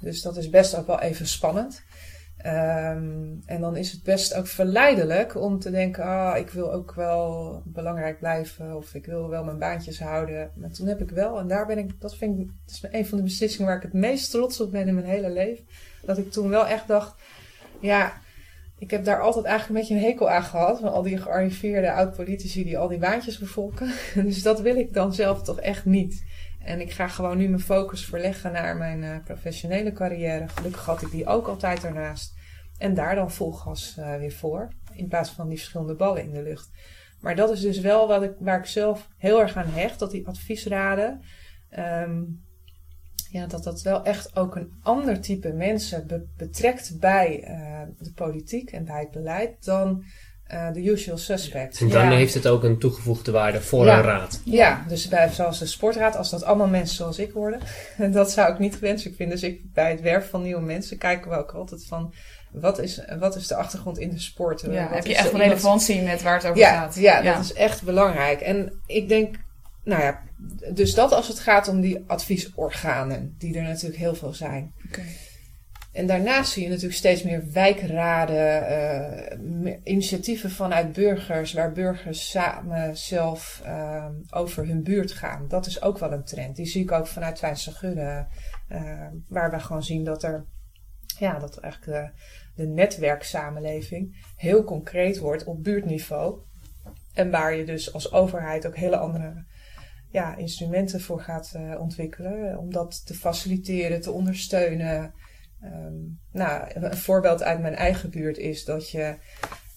Dus 0.00 0.22
dat 0.22 0.36
is 0.36 0.50
best 0.50 0.76
ook 0.76 0.86
wel 0.86 1.00
even 1.00 1.26
spannend. 1.26 1.82
Ehm, 2.38 3.34
en 3.44 3.60
dan 3.60 3.76
is 3.76 3.92
het 3.92 4.02
best 4.02 4.34
ook 4.34 4.46
verleidelijk 4.46 5.36
om 5.36 5.58
te 5.58 5.70
denken: 5.70 6.04
ah, 6.04 6.36
ik 6.36 6.50
wil 6.50 6.72
ook 6.72 6.94
wel 6.94 7.62
belangrijk 7.64 8.18
blijven 8.18 8.76
of 8.76 8.94
ik 8.94 9.06
wil 9.06 9.28
wel 9.28 9.44
mijn 9.44 9.58
baantjes 9.58 10.00
houden. 10.00 10.50
Maar 10.54 10.70
toen 10.70 10.86
heb 10.86 11.00
ik 11.00 11.10
wel, 11.10 11.38
en 11.38 11.48
daar 11.48 11.66
ben 11.66 11.78
ik, 11.78 12.00
dat 12.00 12.16
vind 12.16 12.38
ik, 12.38 12.50
is 12.66 12.84
een 12.90 13.06
van 13.06 13.18
de 13.18 13.24
beslissingen 13.24 13.66
waar 13.66 13.76
ik 13.76 13.82
het 13.82 13.92
meest 13.92 14.30
trots 14.30 14.60
op 14.60 14.70
ben 14.70 14.88
in 14.88 14.94
mijn 14.94 15.06
hele 15.06 15.30
leven. 15.30 15.64
Dat 16.08 16.18
ik 16.18 16.30
toen 16.30 16.48
wel 16.48 16.66
echt 16.66 16.88
dacht: 16.88 17.14
ja, 17.80 18.20
ik 18.78 18.90
heb 18.90 19.04
daar 19.04 19.20
altijd 19.20 19.44
eigenlijk 19.44 19.74
een 19.74 19.86
beetje 19.86 20.04
een 20.04 20.10
hekel 20.10 20.30
aan 20.30 20.42
gehad. 20.42 20.80
Van 20.80 20.92
al 20.92 21.02
die 21.02 21.18
gearriveerde 21.18 21.92
oud-politici 21.92 22.64
die 22.64 22.78
al 22.78 22.88
die 22.88 22.98
baantjes 22.98 23.38
bevolken. 23.38 23.92
Dus 24.28 24.42
dat 24.42 24.60
wil 24.60 24.76
ik 24.76 24.92
dan 24.92 25.14
zelf 25.14 25.42
toch 25.42 25.60
echt 25.60 25.84
niet. 25.84 26.24
En 26.64 26.80
ik 26.80 26.92
ga 26.92 27.08
gewoon 27.08 27.36
nu 27.36 27.48
mijn 27.48 27.60
focus 27.60 28.04
verleggen 28.04 28.52
naar 28.52 28.76
mijn 28.76 29.02
eh, 29.02 29.16
professionele 29.24 29.92
carrière. 29.92 30.48
Gelukkig 30.48 30.84
had 30.84 31.02
ik 31.02 31.10
die 31.10 31.26
ook 31.26 31.48
altijd 31.48 31.84
ernaast. 31.84 32.34
En 32.78 32.94
daar 32.94 33.14
dan 33.14 33.30
vol 33.30 33.52
gas 33.52 33.96
eh, 33.96 34.16
weer 34.16 34.32
voor. 34.32 34.68
In 34.92 35.08
plaats 35.08 35.30
van 35.30 35.48
die 35.48 35.58
verschillende 35.58 35.94
ballen 35.94 36.22
in 36.22 36.32
de 36.32 36.42
lucht. 36.42 36.70
Maar 37.20 37.36
dat 37.36 37.50
is 37.50 37.60
dus 37.60 37.80
wel 37.80 38.08
wat 38.08 38.22
ik, 38.22 38.32
waar 38.38 38.58
ik 38.58 38.66
zelf 38.66 39.08
heel 39.16 39.40
erg 39.40 39.56
aan 39.56 39.70
hecht. 39.70 39.98
Dat 39.98 40.10
die 40.10 40.26
adviesraden. 40.26 41.20
ehm, 41.70 42.22
ja, 43.30 43.46
dat 43.46 43.64
dat 43.64 43.82
wel 43.82 44.04
echt 44.04 44.36
ook 44.36 44.56
een 44.56 44.72
ander 44.82 45.20
type 45.20 45.52
mensen 45.52 46.06
be- 46.06 46.26
betrekt 46.36 46.98
bij 47.00 47.42
eh, 47.42 47.80
de 47.98 48.12
politiek 48.14 48.70
en 48.70 48.84
bij 48.84 49.00
het 49.00 49.10
beleid 49.10 49.64
dan 49.64 50.04
eh, 50.44 50.72
de 50.72 50.84
usual 50.84 51.16
suspects. 51.18 51.80
En 51.80 51.88
dan 51.88 52.04
Ja. 52.10 52.16
heeft 52.16 52.34
het 52.34 52.46
ook 52.46 52.64
een 52.64 52.78
toegevoegde 52.78 53.30
waarde 53.30 53.60
voor 53.60 53.84
Ja. 53.84 53.98
een 53.98 54.04
raad. 54.04 54.40
Ja, 54.44 54.84
dus 54.88 55.08
bij, 55.08 55.28
zoals 55.28 55.58
de 55.58 55.66
sportraad, 55.66 56.16
als 56.16 56.30
dat 56.30 56.44
allemaal 56.44 56.66
mensen 56.68 56.96
zoals 56.96 57.18
ik 57.18 57.32
worden, 57.32 57.60
dat 58.12 58.30
zou 58.30 58.52
ik 58.52 58.58
niet 58.58 58.78
wenselijk 58.78 59.16
vinden. 59.16 59.40
Dus 59.40 59.48
ik, 59.50 59.72
bij 59.72 59.90
het 59.90 60.00
werven 60.00 60.30
van 60.30 60.42
nieuwe 60.42 60.62
mensen 60.62 60.98
kijken 60.98 61.30
we 61.30 61.36
ook 61.36 61.52
altijd 61.52 61.86
van, 61.86 62.14
wat 62.52 62.78
is, 62.78 63.00
wat 63.18 63.36
is 63.36 63.46
de 63.46 63.54
achtergrond 63.54 63.98
in 63.98 64.10
de 64.10 64.18
sport? 64.20 64.60
Ja, 64.60 64.68
Wat 64.84 64.94
heb 64.94 65.04
je 65.06 65.10
is 65.12 65.16
echt 65.16 65.26
er 65.26 65.32
iemand- 65.32 65.50
relevantie 65.50 66.02
met 66.02 66.22
waar 66.22 66.34
het 66.34 66.44
over 66.44 66.58
Ja, 66.58 66.80
gaat? 66.80 66.94
ja, 66.94 67.22
dat 67.22 67.44
is 67.44 67.52
echt 67.52 67.82
belangrijk. 67.82 68.40
En 68.40 68.80
ik 68.86 69.08
denk, 69.08 69.36
nou 69.88 70.02
ja, 70.02 70.22
dus 70.72 70.94
dat 70.94 71.12
als 71.12 71.28
het 71.28 71.38
gaat 71.38 71.68
om 71.68 71.80
die 71.80 72.04
adviesorganen, 72.06 73.34
die 73.38 73.56
er 73.56 73.62
natuurlijk 73.62 74.00
heel 74.00 74.14
veel 74.14 74.32
zijn. 74.32 74.74
En 75.92 76.06
daarnaast 76.06 76.52
zie 76.52 76.62
je 76.62 76.68
natuurlijk 76.68 76.96
steeds 76.96 77.22
meer 77.22 77.52
wijkraden, 77.52 78.66
eh, 78.66 79.76
initiatieven 79.84 80.50
vanuit 80.50 80.92
burgers, 80.92 81.52
waar 81.52 81.72
burgers 81.72 82.30
samen 82.30 82.96
zelf 82.96 83.60
eh, 83.64 84.06
over 84.30 84.66
hun 84.66 84.82
buurt 84.82 85.12
gaan. 85.12 85.48
Dat 85.48 85.66
is 85.66 85.82
ook 85.82 85.98
wel 85.98 86.12
een 86.12 86.24
trend. 86.24 86.56
Die 86.56 86.66
zie 86.66 86.82
ik 86.82 86.92
ook 86.92 87.06
vanuit 87.06 87.36
Twijnse 87.36 87.72
Gudde, 87.72 88.26
eh, 88.68 89.06
waar 89.28 89.50
we 89.50 89.58
gewoon 89.58 89.82
zien 89.82 90.04
dat 90.04 90.22
er, 90.22 90.44
ja, 91.18 91.38
dat 91.38 91.58
eigenlijk 91.58 91.92
de, 91.92 92.22
de 92.62 92.68
netwerksamenleving 92.68 94.32
heel 94.36 94.64
concreet 94.64 95.18
wordt 95.18 95.44
op 95.44 95.64
buurtniveau. 95.64 96.38
En 97.14 97.30
waar 97.30 97.54
je 97.54 97.64
dus 97.64 97.92
als 97.92 98.12
overheid 98.12 98.66
ook 98.66 98.76
hele 98.76 98.96
andere 98.96 99.44
ja, 100.10 100.36
instrumenten 100.36 101.00
voor 101.00 101.20
gaat 101.20 101.52
eh, 101.54 101.80
ontwikkelen. 101.80 102.58
Om 102.58 102.72
dat 102.72 103.06
te 103.06 103.14
faciliteren, 103.14 104.00
te 104.00 104.10
ondersteunen. 104.10 105.14
Ehm, 105.60 105.94
nou, 106.32 106.70
een 106.74 106.96
voorbeeld 106.96 107.42
uit 107.42 107.60
mijn 107.60 107.74
eigen 107.74 108.10
buurt 108.10 108.38
is 108.38 108.64
dat 108.64 108.90
je 108.90 109.16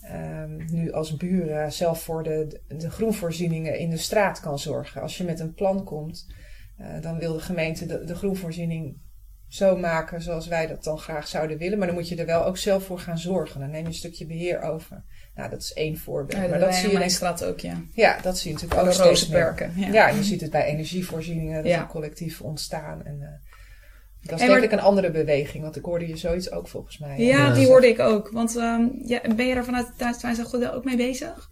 ehm, 0.01 0.55
nu 0.71 0.91
als 0.91 1.15
buren 1.15 1.71
zelf 1.71 2.03
voor 2.03 2.23
de, 2.23 2.61
de 2.67 2.89
groenvoorzieningen 2.89 3.77
in 3.77 3.89
de 3.89 3.97
straat 3.97 4.39
kan 4.39 4.59
zorgen. 4.59 5.01
Als 5.01 5.17
je 5.17 5.23
met 5.23 5.39
een 5.39 5.53
plan 5.53 5.83
komt, 5.83 6.33
eh, 6.77 7.01
dan 7.01 7.19
wil 7.19 7.33
de 7.33 7.39
gemeente 7.39 8.03
de 8.03 8.15
groenvoorziening 8.15 9.01
zo 9.47 9.77
maken 9.77 10.21
zoals 10.21 10.47
wij 10.47 10.67
dat 10.67 10.83
dan 10.83 10.97
graag 10.97 11.27
zouden 11.27 11.57
willen. 11.57 11.77
Maar 11.77 11.87
dan 11.87 11.95
moet 11.95 12.09
je 12.09 12.15
er 12.15 12.25
wel 12.25 12.45
ook 12.45 12.57
zelf 12.57 12.85
voor 12.85 12.99
gaan 12.99 13.17
zorgen. 13.17 13.59
Dan 13.59 13.69
neem 13.69 13.81
je 13.81 13.87
een 13.87 13.93
stukje 13.93 14.25
beheer 14.25 14.61
over. 14.61 15.03
Nou, 15.35 15.49
dat 15.49 15.61
is 15.61 15.73
één 15.73 15.97
voorbeeld. 15.97 16.31
Ja, 16.31 16.39
maar 16.39 16.49
dat 16.49 16.59
dat 16.59 16.69
bij 16.69 16.77
zie 16.77 16.87
je 16.87 16.93
mijn 16.93 16.99
denk- 17.07 17.17
straat 17.17 17.43
ook, 17.43 17.59
ja. 17.59 17.81
ja, 17.93 18.17
dat 18.21 18.37
zie 18.37 18.47
je 18.47 18.53
natuurlijk 18.53 18.81
Alle 18.81 18.89
ook 18.89 18.95
steeds 18.95 19.27
meer. 19.27 19.39
rozenperken. 19.41 19.81
Ja. 19.81 19.87
Ja, 19.93 20.07
je 20.07 20.23
ziet 20.23 20.41
het 20.41 20.51
bij 20.51 20.65
energievoorzieningen, 20.65 21.55
dat 21.63 21.71
Ja. 21.71 21.79
er 21.79 21.87
collectief 21.87 22.41
ontstaan. 22.41 23.05
En, 23.05 23.17
eh, 23.21 23.27
dat 23.27 23.39
is 24.21 24.29
Hey, 24.29 24.37
denk 24.37 24.51
maar- 24.51 24.63
ik 24.63 24.71
een 24.71 24.79
andere 24.85 25.11
beweging, 25.11 25.63
want 25.63 25.75
ik 25.75 25.85
hoorde 25.85 26.07
je 26.07 26.17
zoiets 26.17 26.51
ook 26.51 26.67
volgens 26.67 26.97
mij. 26.97 27.17
Ja, 27.17 27.37
Ja. 27.37 27.53
die 27.53 27.67
hoorde 27.67 27.87
ik 27.87 27.99
ook. 27.99 28.29
Want 28.31 28.55
ehm, 28.57 28.85
ja, 29.05 29.21
ben 29.35 29.45
je 29.47 29.53
daar 29.53 29.65
vanuit 29.65 29.87
de 29.87 29.93
Thuiswijnzachtgoede 29.97 30.71
ook 30.73 30.83
mee 30.85 30.97
bezig? 30.97 31.49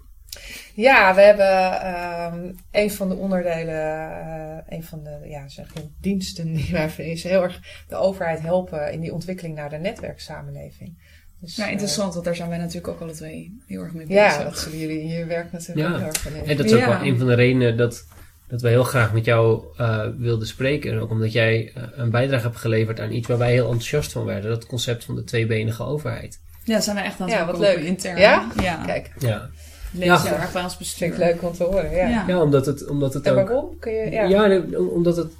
Ja, 0.73 1.15
we 1.15 1.21
hebben 1.21 1.81
ehm, 1.81 2.53
een 2.71 2.91
van 2.91 3.09
de 3.09 3.15
onderdelen, 3.15 3.75
eh, 3.75 4.57
een 4.77 4.83
van 4.83 5.03
de 5.03 5.19
ja, 5.23 5.47
zeg 5.47 5.73
diensten 6.01 6.53
die 6.53 6.71
wij 6.71 6.89
vinden, 6.89 7.13
is 7.13 7.23
heel 7.23 7.43
erg 7.43 7.83
de 7.87 7.95
overheid 7.95 8.41
helpen 8.41 8.91
in 8.91 8.99
die 8.99 9.13
ontwikkeling 9.13 9.55
naar 9.55 9.69
de 9.69 9.77
netwerksamenleving. 9.77 11.08
Dus, 11.41 11.55
Nou, 11.55 11.67
eh, 11.67 11.71
interessant, 11.73 12.13
want 12.13 12.25
daar 12.25 12.35
zijn 12.35 12.49
wij 12.49 12.57
natuurlijk 12.57 12.87
ook 12.87 12.99
alle 13.01 13.11
twee 13.11 13.57
heel 13.67 13.81
erg 13.81 13.93
mee 13.93 14.05
bezig. 14.05 14.37
ja, 14.37 14.43
dat 14.43 14.57
zullen 14.59 14.77
jullie 14.79 14.99
in 15.01 15.07
je 15.07 15.25
werk 15.25 15.51
natuurlijk 15.51 15.87
Ja. 15.87 15.93
ook 15.93 15.97
heel 15.99 16.07
erg 16.07 16.19
van 16.21 16.31
En 16.33 16.57
dat 16.57 16.65
is 16.65 16.73
ook 16.73 16.79
Ja. 16.79 16.87
wel 16.87 17.07
een 17.07 17.17
van 17.17 17.27
de 17.27 17.33
redenen 17.33 17.77
dat, 17.77 18.05
dat 18.47 18.61
wij 18.61 18.71
heel 18.71 18.83
graag 18.83 19.13
met 19.13 19.25
jou 19.25 19.63
eh, 19.77 20.05
wilden 20.17 20.47
spreken. 20.47 20.91
En 20.91 20.99
ook 20.99 21.09
omdat 21.09 21.31
jij 21.31 21.71
eh, 21.75 21.83
een 21.95 22.09
bijdrage 22.09 22.43
hebt 22.43 22.57
geleverd 22.57 22.99
aan 22.99 23.11
iets 23.11 23.27
waar 23.27 23.37
wij 23.37 23.51
heel 23.51 23.65
enthousiast 23.65 24.11
van 24.11 24.25
werden. 24.25 24.49
Dat 24.49 24.65
concept 24.65 25.03
van 25.03 25.15
de 25.15 25.23
tweebenige 25.23 25.83
overheid. 25.83 26.39
Ja, 26.63 26.79
zijn 26.79 26.95
wij 26.95 27.05
echt 27.05 27.19
aan 27.19 27.27
het 27.29 27.37
Ja, 27.37 27.45
wat 27.45 27.57
leuk. 27.59 27.77
intern. 27.77 28.17
Ja? 28.17 28.47
Ja, 28.61 28.83
Kijk, 28.85 29.11
Ja, 29.19 29.49
lees 29.91 30.05
Ja, 30.05 30.21
heel 30.21 30.33
erg 30.37 30.51
bij 30.51 30.63
ons 30.63 30.77
bestuur. 30.77 30.97
vind 31.13 31.13
ik 31.13 31.25
leuk 31.33 31.43
om 31.43 31.53
te 31.53 31.63
horen. 31.63 31.91
Ja. 31.91 32.07
Ja. 32.07 32.23
ja 32.27 32.41
omdat 32.41 32.65
het, 32.65 32.87
omdat 32.87 33.13
het 33.13 33.25
En 33.25 33.31
ook... 33.37 33.47
waarom? 33.47 33.79
Kun 33.79 33.91
je, 33.93 34.09
ja. 34.11 34.61
Omdat 34.79 35.15
het. 35.17 35.31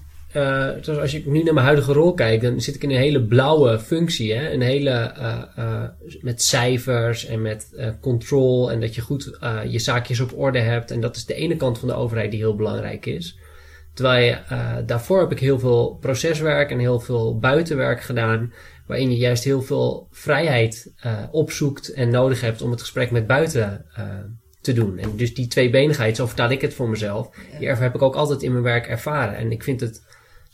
Zoals 0.82 1.00
als 1.00 1.14
ik 1.14 1.26
nu 1.26 1.44
naar 1.44 1.54
mijn 1.54 1.66
huidige 1.66 1.94
rol 1.94 2.14
kijk, 2.14 2.42
dan 2.42 2.62
zit 2.62 2.76
ik 2.76 2.84
in 2.84 2.90
een 2.90 2.98
hele 2.98 3.24
blauwe 3.24 3.80
functie. 3.80 4.34
Hè? 4.34 4.52
Een 4.52 4.62
hele. 4.62 4.90
eh, 4.90 5.44
eh, 5.56 5.84
met 6.22 6.42
cijfers 6.42 7.26
en 7.26 7.42
met 7.42 7.70
control. 8.02 8.72
En 8.72 8.80
dat 8.80 8.96
je 8.96 9.02
goed 9.02 9.38
je 9.68 9.80
zaakjes 9.80 10.20
op 10.20 10.38
orde 10.38 10.60
hebt. 10.60 10.92
En 10.92 11.02
dat 11.02 11.16
is 11.16 11.26
de 11.26 11.34
ene 11.34 11.56
kant 11.56 11.80
van 11.80 11.88
de 11.88 11.94
overheid 11.94 12.32
die 12.32 12.40
heel 12.40 12.56
belangrijk 12.56 13.06
is. 13.06 13.38
Terwijl 13.94 14.26
je, 14.26 14.38
daarvoor 14.86 15.20
heb 15.20 15.32
ik 15.32 15.40
heel 15.40 15.60
veel 15.60 15.98
proceswerk 16.02 16.72
en 16.72 16.80
heel 16.80 17.00
veel 17.00 17.40
buitenwerk 17.40 18.02
gedaan. 18.02 18.54
Waarin 18.88 19.12
je 19.12 19.18
juist 19.18 19.44
heel 19.44 19.62
veel 19.62 20.08
vrijheid 20.12 20.94
opzoekt 21.32 21.94
en 21.94 22.10
nodig 22.10 22.42
hebt 22.42 22.62
om 22.62 22.72
het 22.72 22.80
gesprek 22.82 23.12
met 23.12 23.28
buiten 23.28 23.86
te 24.62 24.74
doen. 24.74 24.98
En 24.98 25.16
dus 25.16 25.34
die 25.34 25.48
tweebenigheid, 25.48 26.16
zo 26.16 26.26
vertaal 26.26 26.50
ik 26.50 26.62
het 26.62 26.74
voor 26.74 26.90
mezelf. 26.90 27.30
Die 27.60 27.68
heb 27.68 27.96
ik 27.96 28.02
ook 28.02 28.16
altijd 28.16 28.42
in 28.44 28.52
mijn 28.52 28.64
werk 28.64 28.88
ervaren. 28.88 29.38
En 29.38 29.52
ik 29.52 29.64
vind 29.64 29.80
het 29.80 30.08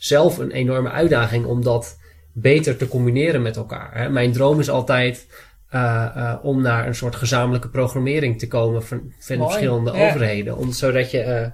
zelf 0.06 0.38
een 0.38 0.50
enorme 0.50 0.90
uitdaging 0.90 1.46
om 1.46 1.62
dat 1.62 1.98
beter 2.32 2.76
te 2.76 2.88
combineren 2.88 3.42
met 3.42 3.56
elkaar. 3.56 3.90
Hè. 3.94 4.08
Mijn 4.08 4.32
droom 4.32 4.60
is 4.60 4.70
altijd 4.70 5.26
eh, 5.68 6.06
eh, 6.14 6.34
om 6.42 6.62
naar 6.62 6.86
een 6.86 6.94
soort 6.94 7.16
gezamenlijke 7.16 7.68
programmering 7.68 8.38
te 8.38 8.48
komen 8.48 8.82
van, 8.82 9.12
van 9.18 9.36
verschillende 9.36 9.92
ja. 9.92 10.08
overheden. 10.08 10.56
Om, 10.56 10.72
zodat 10.72 11.10
je 11.10 11.52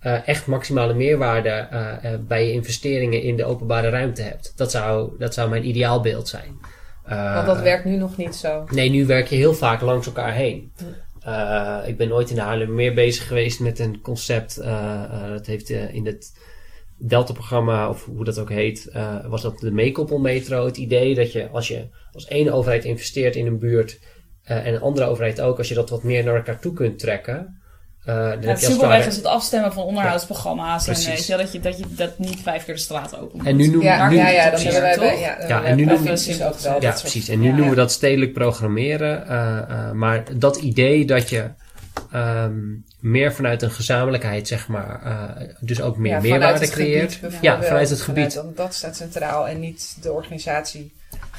eh, 0.00 0.28
echt 0.28 0.46
maximale 0.46 0.94
meerwaarde 0.94 1.68
bij 2.28 2.46
je 2.46 2.52
investeringen 2.52 3.22
in 3.22 3.36
de 3.36 3.44
openbare 3.44 3.88
ruimte 3.88 4.22
hebt. 4.22 4.52
Dat 4.56 4.70
zou, 4.70 5.18
dat 5.18 5.34
zou 5.34 5.50
mijn 5.50 5.68
ideaalbeeld 5.68 6.28
zijn. 6.28 6.58
Want 7.34 7.46
dat 7.46 7.60
werkt 7.60 7.84
nu 7.84 7.96
nog 7.96 8.16
niet 8.16 8.34
zo. 8.34 8.64
Nee, 8.70 8.90
nu 8.90 9.06
werk 9.06 9.26
je 9.26 9.36
heel 9.36 9.54
vaak 9.54 9.80
langs 9.80 10.06
elkaar 10.06 10.32
heen. 10.32 10.72
Ik 11.86 11.96
ben 11.96 12.12
ooit 12.12 12.30
in 12.30 12.36
de 12.36 12.42
Haarlem 12.42 12.74
meer 12.74 12.94
bezig 12.94 13.26
geweest 13.26 13.60
met 13.60 13.78
een 13.78 14.00
concept. 14.00 14.62
dat 15.32 15.46
heeft 15.46 15.70
in 15.70 16.06
het 16.06 16.32
Delta-programma, 17.02 17.88
of 17.88 18.04
hoe 18.04 18.24
dat 18.24 18.38
ook 18.38 18.50
heet, 18.50 18.86
eh, 18.86 19.14
was 19.26 19.42
dat 19.42 19.58
de 19.58 19.70
meekoppelmetro. 19.70 20.64
Het 20.66 20.76
idee 20.76 21.14
dat 21.14 21.32
je 21.32 21.48
als 21.48 21.68
je 21.68 21.88
als 22.12 22.26
één 22.26 22.52
overheid 22.52 22.84
investeert 22.84 23.36
in 23.36 23.46
een 23.46 23.58
buurt 23.58 23.98
eh, 24.42 24.66
en 24.66 24.74
een 24.74 24.80
andere 24.80 25.06
overheid 25.06 25.40
ook, 25.40 25.58
als 25.58 25.68
je 25.68 25.74
dat 25.74 25.90
wat 25.90 26.02
meer 26.02 26.24
naar 26.24 26.36
elkaar 26.36 26.60
toe 26.60 26.72
kunt 26.72 26.98
trekken. 26.98 27.58
eh, 28.04 28.14
dan 28.14 28.24
Ja, 28.24 28.30
heb 28.30 28.34
het 28.34 28.42
je 28.44 28.48
als 28.50 28.60
het 28.60 28.70
simpelweg 28.70 28.96
ware- 28.98 29.10
is 29.10 29.16
het 29.16 29.24
afstemmen 29.26 29.72
van 29.72 29.82
onderhoudsprogramma's. 29.84 30.86
en 30.86 30.92
Precies. 30.92 31.08
weet 31.14 31.26
je, 31.26 31.36
dat, 31.36 31.52
je, 31.52 31.60
dat 31.60 31.78
je 31.78 31.84
dat 31.96 32.18
niet 32.18 32.40
vijf 32.42 32.64
keer 32.64 32.74
de 32.74 32.80
straat 32.80 33.18
open 33.20 33.46
En 33.46 33.56
nu 33.56 33.64
moet. 33.64 33.72
noem- 33.74 33.82
Ja, 33.82 34.08
nu- 34.08 34.16
ja, 34.16 34.48
precies. 34.48 34.72
hebben 34.72 34.98
wij 35.00 35.18
ja, 35.20 35.46
Ja, 35.48 35.64
en 35.64 35.76
nu 35.76 35.84
noem- 35.84 35.94
provincies 35.94 36.42
ook 36.42 36.58
wel. 36.58 36.80
Ja, 36.82 36.90
precies. 37.00 37.28
En 37.28 37.40
nu 37.40 37.46
ja, 37.46 37.50
noemen 37.52 37.70
we 37.70 37.76
dat 37.76 37.92
stedelijk 37.92 38.32
programmeren. 38.32 39.26
eh, 39.28 39.58
eh, 39.58 39.92
maar 39.92 40.24
dat 40.38 40.56
idee 40.56 41.04
dat 41.04 41.28
je 41.28 41.50
ehm, 42.12 42.58
meer 43.00 43.32
vanuit 43.32 43.62
een 43.62 43.70
gezamenlijkheid, 43.70 44.48
zeg 44.48 44.68
maar, 44.68 45.02
eh, 45.04 45.46
dus 45.60 45.80
ook 45.80 45.96
meer 45.96 46.12
Ja, 46.12 46.20
vanuit 46.20 46.40
meerwaarde 46.40 46.68
creëert. 46.68 47.20
Ja, 47.40 47.62
vanuit 47.62 47.90
het 47.90 48.00
gebied. 48.00 48.34
dan- 48.34 48.52
dat 48.54 48.74
staat 48.74 48.96
centraal 48.96 49.48
en 49.48 49.60
niet 49.60 49.96
de 50.02 50.12
organisatie. 50.12 50.92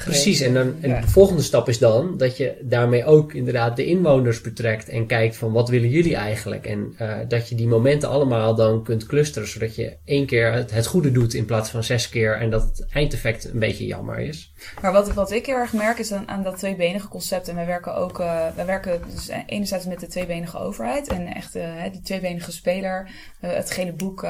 Precies, 0.04 0.40
en, 0.40 0.54
dan, 0.54 0.74
en 0.80 0.88
Ja. 0.88 1.00
de 1.00 1.08
volgende 1.08 1.42
stap 1.42 1.68
is 1.68 1.78
dan 1.78 2.16
dat 2.16 2.36
je 2.36 2.58
daarmee 2.62 3.04
ook 3.04 3.32
inderdaad 3.32 3.76
de 3.76 3.86
inwoners 3.86 4.40
betrekt 4.40 4.88
en 4.88 5.06
kijkt 5.06 5.36
van 5.36 5.52
wat 5.52 5.68
willen 5.68 5.88
jullie 5.88 6.16
eigenlijk? 6.16 6.66
En 6.66 6.94
eh, 6.96 7.18
dat 7.28 7.48
je 7.48 7.54
die 7.54 7.66
momenten 7.66 8.08
allemaal 8.08 8.54
dan 8.54 8.82
kunt 8.84 9.06
clusteren, 9.06 9.48
zodat 9.48 9.74
je 9.74 9.96
één 10.04 10.26
keer 10.26 10.52
het, 10.52 10.70
het 10.70 10.86
goede 10.86 11.12
doet 11.12 11.34
in 11.34 11.44
plaats 11.44 11.70
van 11.70 11.84
zes 11.84 12.08
keer 12.08 12.36
en 12.36 12.50
dat 12.50 12.62
het 12.62 12.86
eindeffect 12.92 13.44
een 13.44 13.58
beetje 13.58 13.86
jammer 13.86 14.18
is. 14.18 14.52
Maar 14.80 14.92
wat, 14.92 15.12
wat 15.12 15.30
ik 15.30 15.46
heel 15.46 15.56
erg 15.56 15.72
merk 15.72 15.98
is 15.98 16.12
aan, 16.12 16.28
aan 16.28 16.42
dat 16.42 16.58
tweebenige 16.58 17.08
concept. 17.08 17.48
En 17.48 17.54
wij 17.54 17.66
werken 17.66 17.94
ook, 17.94 18.18
wij 18.56 18.66
werken 18.66 19.00
dus 19.14 19.30
enerzijds 19.46 19.86
met 19.86 20.00
de 20.00 20.06
tweebenige 20.06 20.58
overheid. 20.58 21.08
En 21.08 21.34
echt 21.34 21.54
hè, 21.54 21.90
die 21.90 22.00
tweebenige 22.02 22.52
speler. 22.52 23.10
het 23.40 23.70
gele 23.70 23.92
boek 23.92 24.26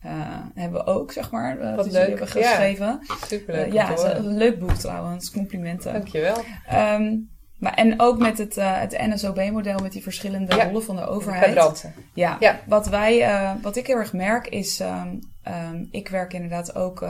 eh, 0.00 0.12
hebben 0.54 0.80
we 0.84 0.86
ook, 0.86 1.12
zeg 1.12 1.30
maar. 1.30 1.58
eh, 1.58 1.76
Wat 1.76 1.84
leuk, 1.90 2.08
hebben 2.08 2.18
ja. 2.18 2.26
geschreven. 2.26 3.00
Superleuk. 3.26 3.72
Ja, 3.72 3.86
het 3.86 3.96
te 3.96 4.02
is 4.02 4.08
horen. 4.08 4.24
een 4.26 4.36
leuk 4.36 4.58
boek 4.58 4.72
trouwens. 4.72 5.30
Complimenten. 5.30 5.92
Dankjewel. 5.92 6.36
Ehm, 6.66 7.16
maar, 7.58 7.74
en 7.74 8.00
ook 8.00 8.18
met 8.18 8.38
het, 8.38 8.54
het 8.54 8.92
NSOB-model 8.98 9.78
met 9.78 9.92
die 9.92 10.02
verschillende 10.02 10.56
Ja. 10.56 10.64
rollen 10.64 10.82
van 10.84 10.96
de 10.96 11.06
overheid. 11.06 11.92
Ja, 12.14 12.36
Ja. 12.40 12.60
Wat, 12.66 12.86
wij, 12.88 13.26
wat 13.62 13.76
ik 13.76 13.86
heel 13.86 13.96
erg 13.96 14.12
merk 14.12 14.46
is, 14.46 14.80
ehm, 14.80 15.14
ehm, 15.42 15.84
ik 15.90 16.08
werk 16.08 16.32
inderdaad 16.32 16.74
ook 16.74 17.06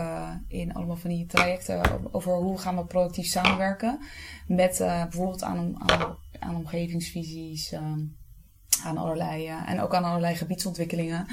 in 0.49 0.75
allemaal 0.75 0.97
van 0.97 1.11
die 1.11 1.27
trajecten 1.27 1.81
over 2.13 2.33
hoe 2.33 2.59
gaan 2.59 2.77
we 2.77 2.85
productief 2.85 3.27
samenwerken. 3.27 3.99
Met 4.47 4.77
bijvoorbeeld 4.79 5.43
aan, 5.43 5.75
aan, 5.91 6.17
aan 6.39 6.57
omgevingsvisies, 6.57 7.75
aan 8.85 8.97
allerlei, 8.99 9.51
en 9.67 9.81
ook 9.81 9.95
aan 9.95 10.05
allerlei 10.05 10.35
gebiedsontwikkelingen. 10.35 11.27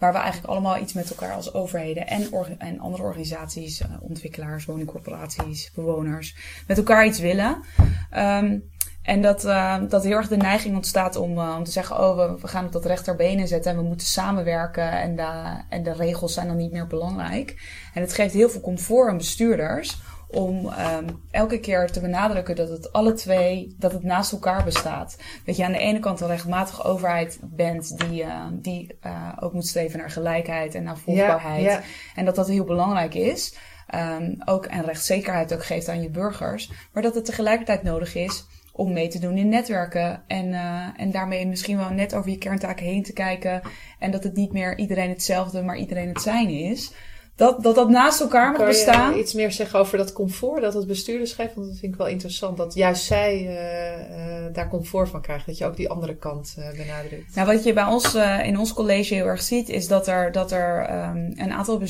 Waar 0.00 0.12
we 0.12 0.18
eigenlijk 0.18 0.52
allemaal 0.52 0.78
iets 0.78 0.92
met 0.92 1.10
elkaar 1.10 1.32
als 1.32 1.54
overheden 1.54 2.06
en, 2.06 2.28
en 2.58 2.78
andere 2.80 3.02
organisaties, 3.02 3.80
eh, 3.80 3.88
ontwikkelaars, 4.00 4.64
woningcorporaties, 4.64 5.72
bewoners, 5.74 6.36
met 6.66 6.78
elkaar 6.78 7.06
iets 7.06 7.18
willen. 7.18 7.62
Ehm, 8.10 8.58
en 9.02 9.22
dat, 9.22 9.44
eh, 9.44 9.76
dat 9.88 10.04
heel 10.04 10.16
erg 10.16 10.28
de 10.28 10.36
neiging 10.36 10.74
ontstaat 10.76 11.16
om, 11.16 11.38
eh, 11.38 11.60
te 11.60 11.70
zeggen: 11.70 11.98
Oh, 11.98 12.40
we, 12.40 12.48
gaan 12.48 12.66
op 12.66 12.72
dat 12.72 12.84
rechterbeen 12.84 13.48
zetten 13.48 13.70
en 13.70 13.76
we 13.76 13.82
moeten 13.82 14.06
samenwerken. 14.06 14.92
En 14.92 15.16
de, 15.16 15.62
en 15.68 15.82
de 15.82 15.92
regels 15.92 16.34
zijn 16.34 16.46
dan 16.46 16.56
niet 16.56 16.72
meer 16.72 16.86
belangrijk. 16.86 17.54
En 17.94 18.00
het 18.00 18.12
geeft 18.12 18.34
heel 18.34 18.50
veel 18.50 18.60
comfort 18.60 19.08
aan 19.08 19.16
bestuurders 19.16 19.98
om 20.32 20.68
ehm, 20.68 21.08
elke 21.30 21.60
keer 21.60 21.90
te 21.90 22.00
benadrukken 22.00 22.56
dat 22.56 22.68
het 22.68 22.92
alle 22.92 23.12
twee, 23.12 23.74
dat 23.78 23.92
het 23.92 24.02
naast 24.02 24.32
elkaar 24.32 24.64
bestaat. 24.64 25.16
Dat 25.44 25.56
je 25.56 25.64
aan 25.64 25.72
de 25.72 25.78
ene 25.78 25.98
kant 25.98 26.20
een 26.20 26.26
rechtmatige 26.26 26.82
overheid 26.82 27.38
bent 27.42 27.98
die, 27.98 28.22
uh, 28.22 28.46
die 28.52 28.98
uh, 29.06 29.32
ook 29.40 29.52
moet 29.52 29.66
streven 29.66 29.98
naar 29.98 30.10
gelijkheid 30.10 30.74
en 30.74 30.82
naar 30.82 30.98
volgbaarheid. 30.98 31.62
Ja, 31.62 31.70
ja. 31.70 31.80
En 32.14 32.24
dat 32.24 32.34
dat 32.34 32.48
heel 32.48 32.64
belangrijk 32.64 33.14
is. 33.14 33.54
Um, 33.94 34.36
ook 34.44 34.66
en 34.66 34.84
rechtszekerheid 34.84 35.54
ook 35.54 35.64
geeft 35.64 35.88
aan 35.88 36.02
je 36.02 36.10
burgers. 36.10 36.70
Maar 36.92 37.02
dat 37.02 37.14
het 37.14 37.24
tegelijkertijd 37.24 37.82
nodig 37.82 38.14
is 38.14 38.46
om 38.72 38.92
mee 38.92 39.08
te 39.08 39.18
doen 39.18 39.36
in 39.36 39.48
netwerken. 39.48 40.22
En, 40.26 40.46
uh, 40.46 40.86
en 40.96 41.10
daarmee 41.10 41.46
misschien 41.46 41.76
wel 41.76 41.90
net 41.90 42.14
over 42.14 42.30
je 42.30 42.38
kerntaken 42.38 42.86
heen 42.86 43.02
te 43.02 43.12
kijken. 43.12 43.62
En 43.98 44.10
dat 44.10 44.24
het 44.24 44.36
niet 44.36 44.52
meer 44.52 44.78
iedereen 44.78 45.08
hetzelfde, 45.08 45.62
maar 45.62 45.76
iedereen 45.76 46.08
het 46.08 46.20
zijn 46.20 46.48
is. 46.48 46.92
Dat 47.40 47.62
dat, 47.62 47.74
dat 47.74 47.88
naast 47.88 48.20
elkaar 48.20 48.50
moet 48.50 48.64
bestaan. 48.64 49.06
Kan 49.08 49.14
je 49.14 49.22
iets 49.22 49.32
meer 49.32 49.52
zeggen 49.52 49.78
over 49.78 49.98
dat 49.98 50.12
comfort 50.12 50.62
dat 50.62 50.74
het 50.74 50.86
bestuurders 50.86 51.32
geeft? 51.32 51.54
Want 51.54 51.66
dat 51.66 51.78
vind 51.78 51.92
ik 51.92 51.98
wel 51.98 52.08
interessant. 52.08 52.56
Dat 52.56 52.74
juist 52.74 53.04
zij 53.04 53.40
uh, 53.40 54.46
uh, 54.46 54.54
daar 54.54 54.68
comfort 54.68 55.08
van 55.08 55.20
krijgen. 55.20 55.46
Dat 55.46 55.58
je 55.58 55.66
ook 55.66 55.76
die 55.76 55.90
andere 55.90 56.16
kant 56.16 56.54
benadrukt. 56.76 57.34
Nou, 57.34 57.46
wat 57.46 57.64
je 57.64 57.72
bij 57.72 57.84
ons 57.84 58.14
in 58.42 58.58
ons 58.58 58.72
college 58.72 59.14
heel 59.14 59.26
erg 59.26 59.42
ziet, 59.42 59.68
is 59.68 59.88
dat 59.88 60.06
er, 60.06 60.32
dat 60.32 60.52
er 60.52 60.90
um, 61.08 61.32
een 61.36 61.52
aantal 61.52 61.82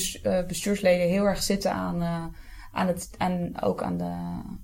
bestuursleden 0.47 1.09
heel 1.09 1.25
erg 1.25 1.43
zitten 1.43 1.73
aan 1.73 2.33
aan 2.73 2.87
het, 2.87 3.11
aan, 3.19 3.53
ook 3.61 3.83
aan, 3.83 3.97
de, 3.97 4.13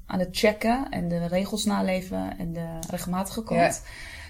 aan 0.06 0.18
het 0.18 0.28
checken 0.30 0.86
en 0.90 1.08
de 1.08 1.26
regels 1.26 1.64
naleven 1.64 2.38
en 2.38 2.52
de 2.52 2.78
regelmatige 2.90 3.42
kant. 3.42 3.82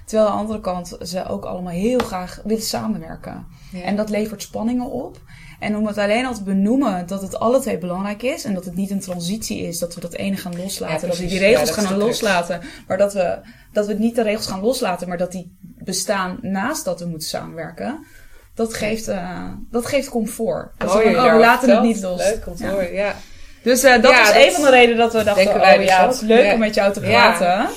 Terwijl 0.05 0.29
aan 0.29 0.37
de 0.37 0.43
andere 0.43 0.61
kant 0.61 0.97
ze 1.01 1.27
ook 1.27 1.45
allemaal 1.45 1.73
heel 1.73 1.99
graag 1.99 2.41
willen 2.45 2.63
samenwerken. 2.63 3.47
En 3.83 3.97
dat 3.97 4.11
levert 4.11 4.43
spanningen 4.43 4.91
op. 4.91 5.21
En 5.61 5.77
om 5.77 5.87
het 5.87 5.99
alleen 5.99 6.27
al 6.27 6.35
te 6.35 6.43
benoemen 6.43 7.07
dat 7.07 7.23
het 7.23 7.39
alle 7.39 7.61
twee 7.61 7.79
belangrijk 7.79 8.23
is. 8.23 8.45
En 8.45 8.55
dat 8.55 8.65
het 8.65 8.75
niet 8.75 8.91
een 8.91 9.01
transitie 9.01 9.61
is, 9.61 9.79
dat 9.79 9.95
we 9.95 10.01
dat 10.01 10.15
ene 10.15 10.37
gaan 10.37 10.57
loslaten. 10.57 11.09
dat 11.09 11.19
we 11.19 11.27
die 11.27 11.39
regels 11.39 11.71
gaan 11.71 11.97
loslaten. 11.97 12.61
Maar 12.87 12.99
dat 12.99 13.13
we, 13.13 13.39
dat 13.73 13.87
we 13.87 13.95
niet 13.95 14.15
de 14.15 14.23
regels 14.23 14.47
gaan 14.47 14.61
loslaten, 14.61 15.09
maar 15.09 15.19
dat 15.19 15.33
die 15.33 15.57
bestaan 15.61 16.39
naast 16.43 16.85
dat 16.85 17.01
we 17.01 17.07
moeten 17.07 17.29
samenwerken. 17.29 18.07
Dat 18.55 18.75
geeft, 18.75 19.09
uh, 19.09 19.49
dat 19.71 19.87
geeft 19.87 20.09
comfort. 20.09 20.73
Dat 20.79 20.91
oh, 20.91 20.97
we, 20.97 21.17
oh, 21.17 21.33
we 21.33 21.39
laten 21.39 21.71
het 21.71 21.83
niet 21.83 22.03
los. 22.03 22.19
Leuk, 22.59 22.91
ja. 22.93 23.15
Dus 23.63 23.85
uh, 23.85 24.03
dat 24.03 24.13
is 24.13 24.47
een 24.47 24.53
van 24.53 24.63
de 24.63 24.71
redenen 24.71 24.99
dat 24.99 25.13
we 25.13 25.23
dachten, 25.23 25.55
oh 25.55 25.85
ja, 25.85 26.07
het 26.07 26.15
is 26.15 26.21
leuk 26.21 26.53
om 26.53 26.59
met 26.59 26.75
jou 26.75 26.93
te 26.93 27.01
praten. 27.01 27.69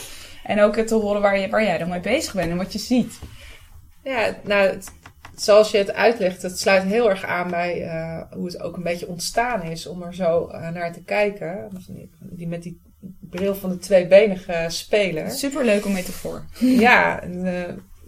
En 0.43 0.61
ook 0.61 0.75
te 0.75 0.95
horen 0.95 1.21
waar, 1.21 1.39
je, 1.39 1.49
waar 1.49 1.63
jij 1.63 1.77
dan 1.77 1.89
mee 1.89 1.99
bezig 1.99 2.33
bent 2.33 2.51
en 2.51 2.57
wat 2.57 2.73
je 2.73 2.79
ziet. 2.79 3.19
Ja, 4.03 4.35
nou, 4.43 4.67
het, 4.69 4.91
zoals 5.41 5.71
je 5.71 5.77
het 5.77 5.93
uitlegt, 5.93 6.41
het 6.41 6.59
sluit 6.59 6.83
heel 6.83 7.09
erg 7.09 7.25
aan 7.25 7.49
bij 7.49 7.85
uh, 7.85 8.21
hoe 8.31 8.45
het 8.45 8.61
ook 8.61 8.77
een 8.77 8.83
beetje 8.83 9.07
ontstaan 9.07 9.61
is 9.63 9.87
om 9.87 10.01
er 10.01 10.13
zo 10.13 10.49
uh, 10.51 10.69
naar 10.69 10.93
te 10.93 11.03
kijken. 11.03 11.67
Die, 12.19 12.47
met 12.47 12.63
die 12.63 12.81
bril 13.19 13.55
van 13.55 13.69
de 13.69 13.77
tweebenige 13.77 14.65
speler. 14.67 15.31
Superleuk 15.31 15.85
om 15.85 15.93
mee 15.93 16.03
te 16.03 16.11
voor. 16.11 16.45
Ja, 16.59 17.21
en, 17.21 17.45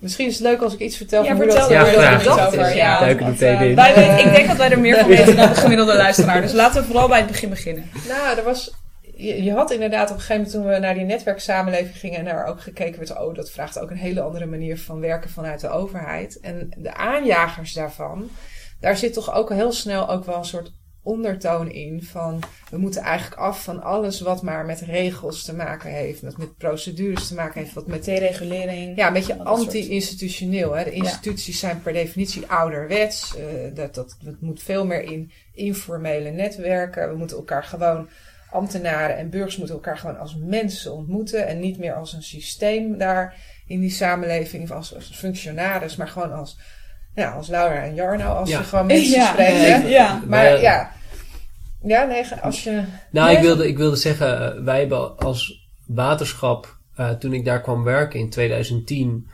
Misschien 0.01 0.27
is 0.27 0.33
het 0.33 0.43
leuk 0.43 0.61
als 0.61 0.73
ik 0.73 0.79
iets 0.79 0.97
vertel 0.97 1.23
ja, 1.23 1.29
van 1.29 1.37
vertel 1.37 1.67
hoe 1.67 1.75
dat 1.75 1.93
ja, 1.93 2.01
ja, 2.01 2.17
graag. 2.17 2.47
over. 2.47 2.75
Ja, 2.75 2.99
Duiken 2.99 3.25
meteen 3.25 3.59
in. 3.59 3.75
Wij, 3.75 4.23
ik 4.25 4.33
denk 4.33 4.47
dat 4.47 4.57
wij 4.57 4.71
er 4.71 4.79
meer 4.79 4.97
van 4.97 5.07
weten 5.17 5.35
dan 5.35 5.49
de 5.49 5.55
gemiddelde 5.55 5.95
luisteraar. 5.95 6.41
Dus 6.41 6.51
laten 6.51 6.81
we 6.81 6.87
vooral 6.87 7.07
bij 7.07 7.17
het 7.17 7.27
begin 7.27 7.49
beginnen. 7.49 7.89
Nou, 8.07 8.37
er 8.37 8.43
was, 8.43 8.73
je, 9.21 9.43
je, 9.43 9.51
had 9.51 9.71
inderdaad 9.71 10.09
op 10.09 10.15
een 10.15 10.21
gegeven 10.21 10.35
moment 10.35 10.51
toen 10.51 10.73
we 10.73 10.79
naar 10.79 10.93
die 10.93 11.05
netwerksamenleving 11.05 11.97
gingen 11.97 12.19
en 12.19 12.25
daar 12.25 12.45
ook 12.45 12.61
gekeken 12.61 12.97
werd, 12.97 13.17
oh, 13.17 13.35
dat 13.35 13.51
vraagt 13.51 13.79
ook 13.79 13.89
een 13.89 13.97
hele 13.97 14.21
andere 14.21 14.45
manier 14.45 14.79
van 14.79 14.99
werken 14.99 15.29
vanuit 15.29 15.59
de 15.59 15.69
overheid. 15.69 16.39
En 16.39 16.69
de 16.77 16.93
aanjagers 16.93 17.73
daarvan, 17.73 18.29
daar 18.79 18.97
zit 18.97 19.13
toch 19.13 19.33
ook 19.33 19.49
heel 19.49 19.71
snel 19.71 20.09
ook 20.09 20.25
wel 20.25 20.37
een 20.37 20.45
soort 20.45 20.71
ondertoon 21.03 21.71
in 21.71 22.03
van 22.03 22.39
we 22.69 22.77
moeten 22.77 23.01
eigenlijk 23.01 23.41
af 23.41 23.63
van 23.63 23.83
alles 23.83 24.21
wat 24.21 24.41
maar 24.41 24.65
met 24.65 24.81
regels 24.81 25.43
te 25.43 25.53
maken 25.53 25.91
heeft, 25.91 26.21
met, 26.21 26.37
met 26.37 26.57
procedures 26.57 27.27
te 27.27 27.35
maken 27.35 27.61
heeft, 27.61 27.73
wat 27.73 27.87
met 27.87 28.05
deregulering. 28.05 28.97
Ja, 28.97 29.07
een 29.07 29.13
beetje 29.13 29.43
anti-institutioneel. 29.43 30.71
De 30.71 30.91
instituties 30.91 31.59
zijn 31.59 31.81
per 31.81 31.93
definitie 31.93 32.47
ouderwets. 32.47 33.35
Uh, 33.37 33.75
dat, 33.75 33.95
dat, 33.95 34.17
het 34.25 34.41
moet 34.41 34.63
veel 34.63 34.85
meer 34.85 35.03
in 35.03 35.31
informele 35.53 36.29
netwerken. 36.29 37.09
We 37.09 37.17
moeten 37.17 37.37
elkaar 37.37 37.63
gewoon, 37.63 38.07
ambtenaren 38.51 39.17
en 39.17 39.29
burgers 39.29 39.57
moeten 39.57 39.75
elkaar 39.75 39.97
gewoon 39.97 40.17
als 40.17 40.35
mensen 40.35 40.93
ontmoeten 40.93 41.47
en 41.47 41.59
niet 41.59 41.77
meer 41.77 41.93
als 41.93 42.13
een 42.13 42.23
systeem 42.23 42.97
daar 42.97 43.35
in 43.67 43.79
die 43.79 43.89
samenleving 43.89 44.63
of 44.63 44.71
als, 44.71 44.95
als 44.95 45.11
functionaris, 45.13 45.95
maar 45.95 46.07
gewoon 46.07 46.33
als 46.33 46.57
ja, 47.15 47.31
als 47.31 47.47
Laura 47.47 47.83
en 47.83 47.95
Jarno, 47.95 48.33
als 48.33 48.49
je 48.49 48.55
gewoon 48.55 48.85
mensen 48.85 49.19
ja. 49.19 49.31
spreekt. 49.31 49.87
Ja. 49.87 50.21
Maar 50.27 50.61
ja. 50.61 50.91
Ja, 51.83 52.03
nee, 52.03 52.25
als 52.41 52.63
je... 52.63 52.83
Nou, 53.11 53.31
ik, 53.31 53.41
wilde, 53.41 53.67
ik 53.67 53.77
wilde 53.77 53.95
zeggen, 53.95 54.57
uh, 54.57 54.63
wij 54.63 54.79
hebben 54.79 55.17
als 55.17 55.69
waterschap, 55.87 56.77
uh, 56.99 57.09
toen 57.09 57.33
ik 57.33 57.45
daar 57.45 57.61
kwam 57.61 57.83
werken 57.83 58.19
in 58.19 58.29
2010, 58.29 59.27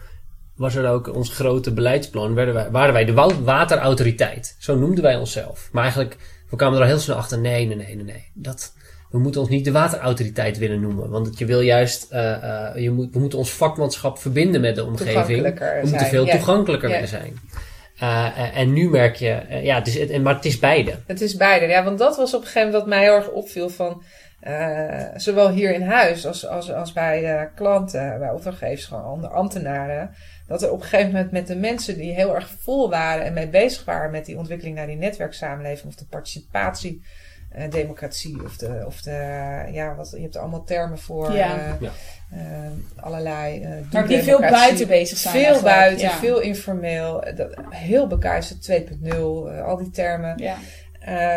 was 0.56 0.76
er 0.76 0.90
ook 0.90 1.16
ons 1.16 1.30
grote 1.30 1.74
beleidsplan, 1.74 2.34
werden 2.34 2.54
wij, 2.54 2.72
waren 2.72 2.94
wij 2.94 3.06
de 3.06 3.14
waterautoriteit. 3.44 4.56
Zo 4.60 4.76
noemden 4.76 5.04
wij 5.04 5.16
onszelf. 5.16 5.70
Maar 5.72 5.84
eigenlijk, 5.84 6.18
we 6.50 6.56
kwamen 6.56 6.78
er 6.78 6.84
al 6.84 6.90
heel 6.90 7.00
snel 7.00 7.16
achter, 7.16 7.40
nee, 7.40 7.66
nee, 7.66 7.76
nee, 7.76 7.96
nee, 7.96 8.04
nee. 8.04 8.32
Dat, 8.34 8.74
we 9.10 9.20
moeten 9.20 9.42
ons 9.42 9.50
niet 9.50 9.66
de 9.66 9.72
waterautoriteit 9.72 10.58
willen 10.58 10.82
noemen. 10.82 11.10
Want 11.10 11.40
je 11.40 11.46
wil 11.46 11.60
juist, 11.60 12.14
uh, 12.14 12.20
uh, 12.20 12.70
je 12.76 12.92
moet, 12.92 13.14
we 13.14 13.20
moeten 13.20 13.40
ons 13.40 13.52
vakmanschap 13.52 14.18
verbinden 14.18 14.62
met 14.62 14.76
de 14.76 14.86
omgeving. 14.86 15.60
We 15.60 15.80
moeten 15.82 16.08
veel 16.08 16.26
toegankelijker 16.26 16.90
willen 16.90 17.08
zijn. 17.08 17.40
Uh, 18.02 18.58
en 18.58 18.74
nu 18.74 18.90
merk 18.90 19.16
je, 19.16 19.42
ja, 19.62 19.76
het 19.76 19.88
is, 19.88 20.18
maar 20.20 20.36
het 20.36 20.46
is 20.46 20.60
beide. 20.60 20.96
Het 21.08 21.22
is 21.22 21.36
beide, 21.36 21.66
ja, 21.66 21.84
want 21.84 21.98
dat 21.98 22.18
was 22.18 22.34
op 22.34 22.42
een 22.42 22.48
gegeven 22.48 22.72
moment 22.72 22.84
wat 22.84 22.94
mij 22.94 23.04
heel 23.04 23.16
erg 23.16 23.30
opviel 23.30 23.70
van, 23.70 24.04
zowel 25.16 25.50
hier 25.50 25.74
in 25.74 25.82
huis 25.82 26.26
als, 26.26 26.48
als, 26.48 26.72
als 26.72 26.94
bij 26.94 27.50
klanten, 27.56 28.20
bij 28.20 28.30
opdrachtgevers, 28.30 28.86
gewoon 28.86 29.32
ambtenaren, 29.32 30.16
dat 30.48 30.62
er 30.62 30.72
op 30.72 30.82
een 30.82 30.88
gegeven 30.88 31.12
moment 31.12 31.32
met 31.32 31.48
de 31.48 31.56
mensen 31.56 31.98
die 31.98 32.14
heel 32.14 32.36
erg 32.36 32.50
vol 32.60 32.90
waren 32.90 33.26
en 33.26 33.34
mee 33.34 33.50
bezig 33.50 33.86
waren 33.86 34.12
met 34.12 34.26
die 34.26 34.38
ontwikkeling 34.38 34.76
naar 34.76 34.88
die 34.88 34.96
netwerksamenleving 34.96 35.88
of 35.88 35.96
de 35.96 36.08
participatie 36.10 37.02
democratie 37.70 38.44
of 38.44 38.58
de, 38.58 38.84
of 38.86 39.02
de 39.02 39.12
ja, 39.72 39.96
wat, 39.96 40.12
je 40.16 40.22
hebt 40.22 40.36
er 40.36 40.42
allemaal 40.42 40.64
termen 40.64 40.98
voor. 40.98 41.34
Ja. 41.34 41.58
Uh, 41.58 41.74
ja. 41.80 41.92
Uh, 42.34 43.04
allerlei. 43.04 43.62
Uh, 43.62 43.92
maar 43.92 44.08
die 44.08 44.22
veel 44.22 44.40
buiten 44.40 44.88
bezig 44.88 45.18
zijn. 45.18 45.46
Veel 45.46 45.62
buiten, 45.62 46.08
ja. 46.08 46.18
veel 46.18 46.40
informeel. 46.40 47.24
Dat, 47.36 47.56
heel 47.70 48.08
bekuisterd 48.08 48.88
2.0, 48.90 49.18
al 49.66 49.78
die 49.78 49.90
termen. 49.90 50.38
Ja. 50.38 50.58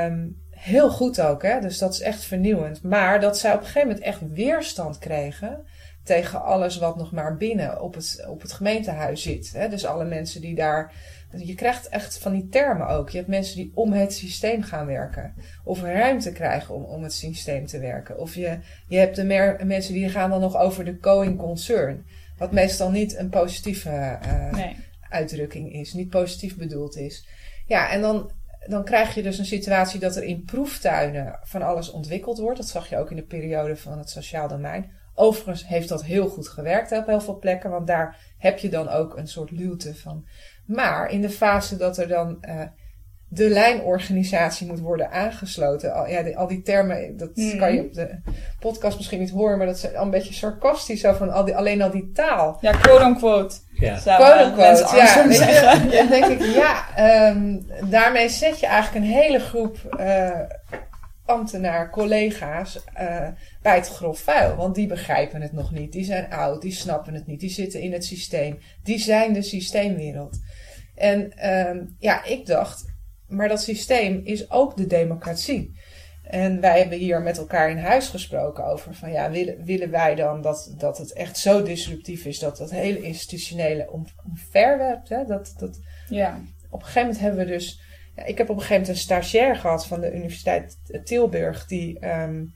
Um, 0.05 0.39
heel 0.51 0.91
goed 0.91 1.21
ook, 1.21 1.43
hè? 1.43 1.61
dus 1.61 1.79
dat 1.79 1.93
is 1.93 2.01
echt 2.01 2.23
vernieuwend. 2.23 2.83
Maar 2.83 3.21
dat 3.21 3.39
zij 3.39 3.53
op 3.53 3.59
een 3.59 3.67
gegeven 3.67 3.89
moment 3.89 4.07
echt 4.07 4.21
weerstand 4.33 4.99
kregen 4.99 5.65
tegen 6.05 6.43
alles 6.43 6.79
wat 6.79 6.97
nog 6.97 7.13
maar 7.13 7.37
binnen 7.37 7.83
op 7.83 7.95
het, 7.95 8.25
op 8.29 8.43
het 8.43 8.53
gemeentehuis 8.53 9.23
zit. 9.23 9.53
Hè? 9.53 9.69
Dus 9.69 9.87
alle 9.87 10.05
mensen 10.05 10.41
die 10.41 10.55
daar 10.55 10.93
je 11.37 11.55
krijgt 11.55 11.89
echt 11.89 12.19
van 12.19 12.33
die 12.33 12.49
termen 12.49 12.89
ook. 12.89 13.11
Je 13.11 13.17
hebt 13.17 13.29
mensen 13.29 13.57
die 13.57 13.73
om 13.75 13.93
het 13.93 14.13
systeem 14.13 14.63
gaan 14.63 14.87
werken. 14.87 15.35
Of 15.65 15.83
ruimte 15.83 16.33
krijgen 16.33 16.75
om 16.75 16.85
om 16.85 17.03
het 17.03 17.13
systeem 17.13 17.67
te 17.67 17.79
werken. 17.79 18.19
Of 18.19 18.35
je, 18.35 18.59
je 18.89 18.99
hebt 18.99 19.17
de 19.17 19.25
meer, 19.25 19.61
mensen 19.65 19.95
die 19.95 20.09
gaan 20.09 20.31
dan 20.31 20.41
nog 20.41 20.57
over 20.57 20.85
de 20.85 20.99
going 21.01 21.39
concern. 21.39 22.07
Wat 22.39 22.53
meestal 22.53 22.91
niet 22.91 23.17
een 23.17 23.29
positieve 23.29 24.19
uh, 24.27 24.53
nee. 24.53 24.77
uitdrukking 25.09 25.73
is. 25.73 25.93
Niet 25.93 26.09
positief 26.09 26.57
bedoeld 26.57 26.97
is. 26.97 27.29
Ja, 27.67 27.91
en 27.91 28.01
dan, 28.01 28.31
dan 28.67 28.85
krijg 28.85 29.15
je 29.15 29.23
dus 29.23 29.39
een 29.39 29.45
situatie 29.45 30.01
dat 30.01 30.17
er 30.17 30.23
in 30.23 30.45
proeftuinen 30.45 31.39
van 31.43 31.63
alles 31.63 31.91
ontwikkeld 31.91 32.39
wordt. 32.39 32.59
Dat 32.59 32.69
zag 32.69 32.89
je 32.89 32.99
ook 32.99 33.11
in 33.11 33.17
de 33.17 33.23
periode 33.23 33.77
van 33.77 33.99
het 33.99 34.11
sociaal 34.11 34.49
domein. 34.49 34.91
Overigens 35.15 35.67
heeft 35.67 35.89
dat 35.89 36.05
heel 36.05 36.29
goed 36.29 36.49
gewerkt 36.49 36.93
op 36.93 37.07
heel 37.07 37.21
veel 37.21 37.39
plekken. 37.39 37.71
Want 37.71 37.87
daar 37.87 38.35
heb 38.39 38.59
je 38.59 38.69
dan 38.69 38.89
ook 38.89 39.17
een 39.17 39.29
soort 39.29 39.51
luwte 39.51 39.95
van 39.95 40.27
maar 40.71 41.11
in 41.11 41.21
de 41.21 41.31
fase 41.31 41.77
dat 41.77 41.99
er 41.99 42.09
dan 42.09 42.39
uh, 42.49 42.63
de 43.29 43.49
lijnorganisatie 43.49 44.67
moet 44.67 44.81
worden 44.81 45.11
aangesloten. 45.11 45.95
Al, 45.95 46.09
ja, 46.09 46.33
al 46.35 46.47
die 46.47 46.63
termen, 46.63 47.17
dat 47.17 47.31
mm. 47.35 47.59
kan 47.59 47.75
je 47.75 47.81
op 47.81 47.95
de 47.95 48.19
podcast 48.61 48.97
misschien 48.97 49.19
niet 49.19 49.31
horen, 49.31 49.59
maar 49.59 49.67
dat 49.67 49.77
is 49.77 49.95
al 49.95 50.05
een 50.05 50.11
beetje 50.11 50.35
sarcastisch. 50.35 51.01
Zo 51.01 51.13
van 51.13 51.31
al 51.31 51.45
die, 51.45 51.57
alleen 51.57 51.83
al 51.83 51.91
die 51.91 52.11
taal. 52.13 52.59
Ja, 52.61 52.73
quote 52.73 53.05
unquote. 53.05 53.57
Ja. 53.73 53.95
Quote 53.95 54.45
unquote, 54.45 54.97
ja. 54.97 55.23
Je, 55.23 55.91
dan 55.91 56.09
denk 56.09 56.25
ik, 56.25 56.41
ja, 56.43 56.85
um, 57.29 57.67
daarmee 57.91 58.29
zet 58.29 58.61
je 58.61 58.67
eigenlijk 58.67 59.05
een 59.05 59.13
hele 59.13 59.39
groep 59.39 59.97
uh, 60.01 60.41
ambtenaar, 61.25 61.91
collega's 61.91 62.85
uh, 63.01 63.29
bij 63.63 63.75
het 63.75 63.89
grof 63.89 64.19
vuil. 64.19 64.57
Want 64.57 64.75
die 64.75 64.87
begrijpen 64.87 65.43
het 65.43 65.53
nog 65.53 65.73
niet. 65.73 65.93
Die 65.93 66.05
zijn 66.05 66.33
oud, 66.33 66.63
die 66.63 66.73
snappen 66.73 67.15
het 67.15 67.27
niet. 67.27 67.41
Die 67.41 67.51
zitten 67.51 67.81
in 67.81 67.93
het 67.93 68.05
systeem. 68.05 68.59
Die 68.83 68.99
zijn 68.99 69.33
de 69.33 69.43
systeemwereld. 69.43 70.39
En 71.01 71.33
uh, 71.39 71.83
ja, 71.99 72.25
ik 72.25 72.47
dacht, 72.47 72.85
maar 73.27 73.49
dat 73.49 73.63
systeem 73.63 74.21
is 74.25 74.51
ook 74.51 74.77
de 74.77 74.87
democratie. 74.87 75.79
En 76.23 76.61
wij 76.61 76.79
hebben 76.79 76.99
hier 76.99 77.23
met 77.23 77.39
elkaar 77.39 77.71
in 77.71 77.79
huis 77.79 78.09
gesproken 78.09 78.65
over 78.65 78.95
van 78.95 79.11
ja, 79.13 79.31
willen, 79.31 79.65
willen 79.65 79.91
wij 79.91 80.15
dan 80.15 80.43
dat, 80.43 80.75
dat 80.79 80.99
het 80.99 81.13
echt 81.13 81.39
zo 81.39 81.63
disruptief 81.63 82.25
is 82.25 82.39
dat 82.39 82.57
dat 82.57 82.71
hele 82.71 83.03
institutionele 83.03 83.91
om, 83.91 84.07
omverwerpt. 84.27 85.09
Hè? 85.09 85.25
Dat, 85.25 85.55
dat, 85.59 85.81
ja. 86.09 86.41
Op 86.71 86.81
een 86.81 86.87
gegeven 86.87 87.03
moment 87.03 87.21
hebben 87.21 87.47
we 87.47 87.53
dus. 87.53 87.81
Ja, 88.17 88.25
ik 88.25 88.39
heb 88.39 88.49
op 88.49 88.57
een 88.57 88.63
gegeven 88.63 88.81
moment 88.81 88.97
een 88.97 89.03
stagiair 89.03 89.57
gehad 89.57 89.87
van 89.87 90.01
de 90.01 90.15
Universiteit 90.15 90.77
Tilburg, 91.05 91.67
die 91.67 92.07
um, 92.09 92.53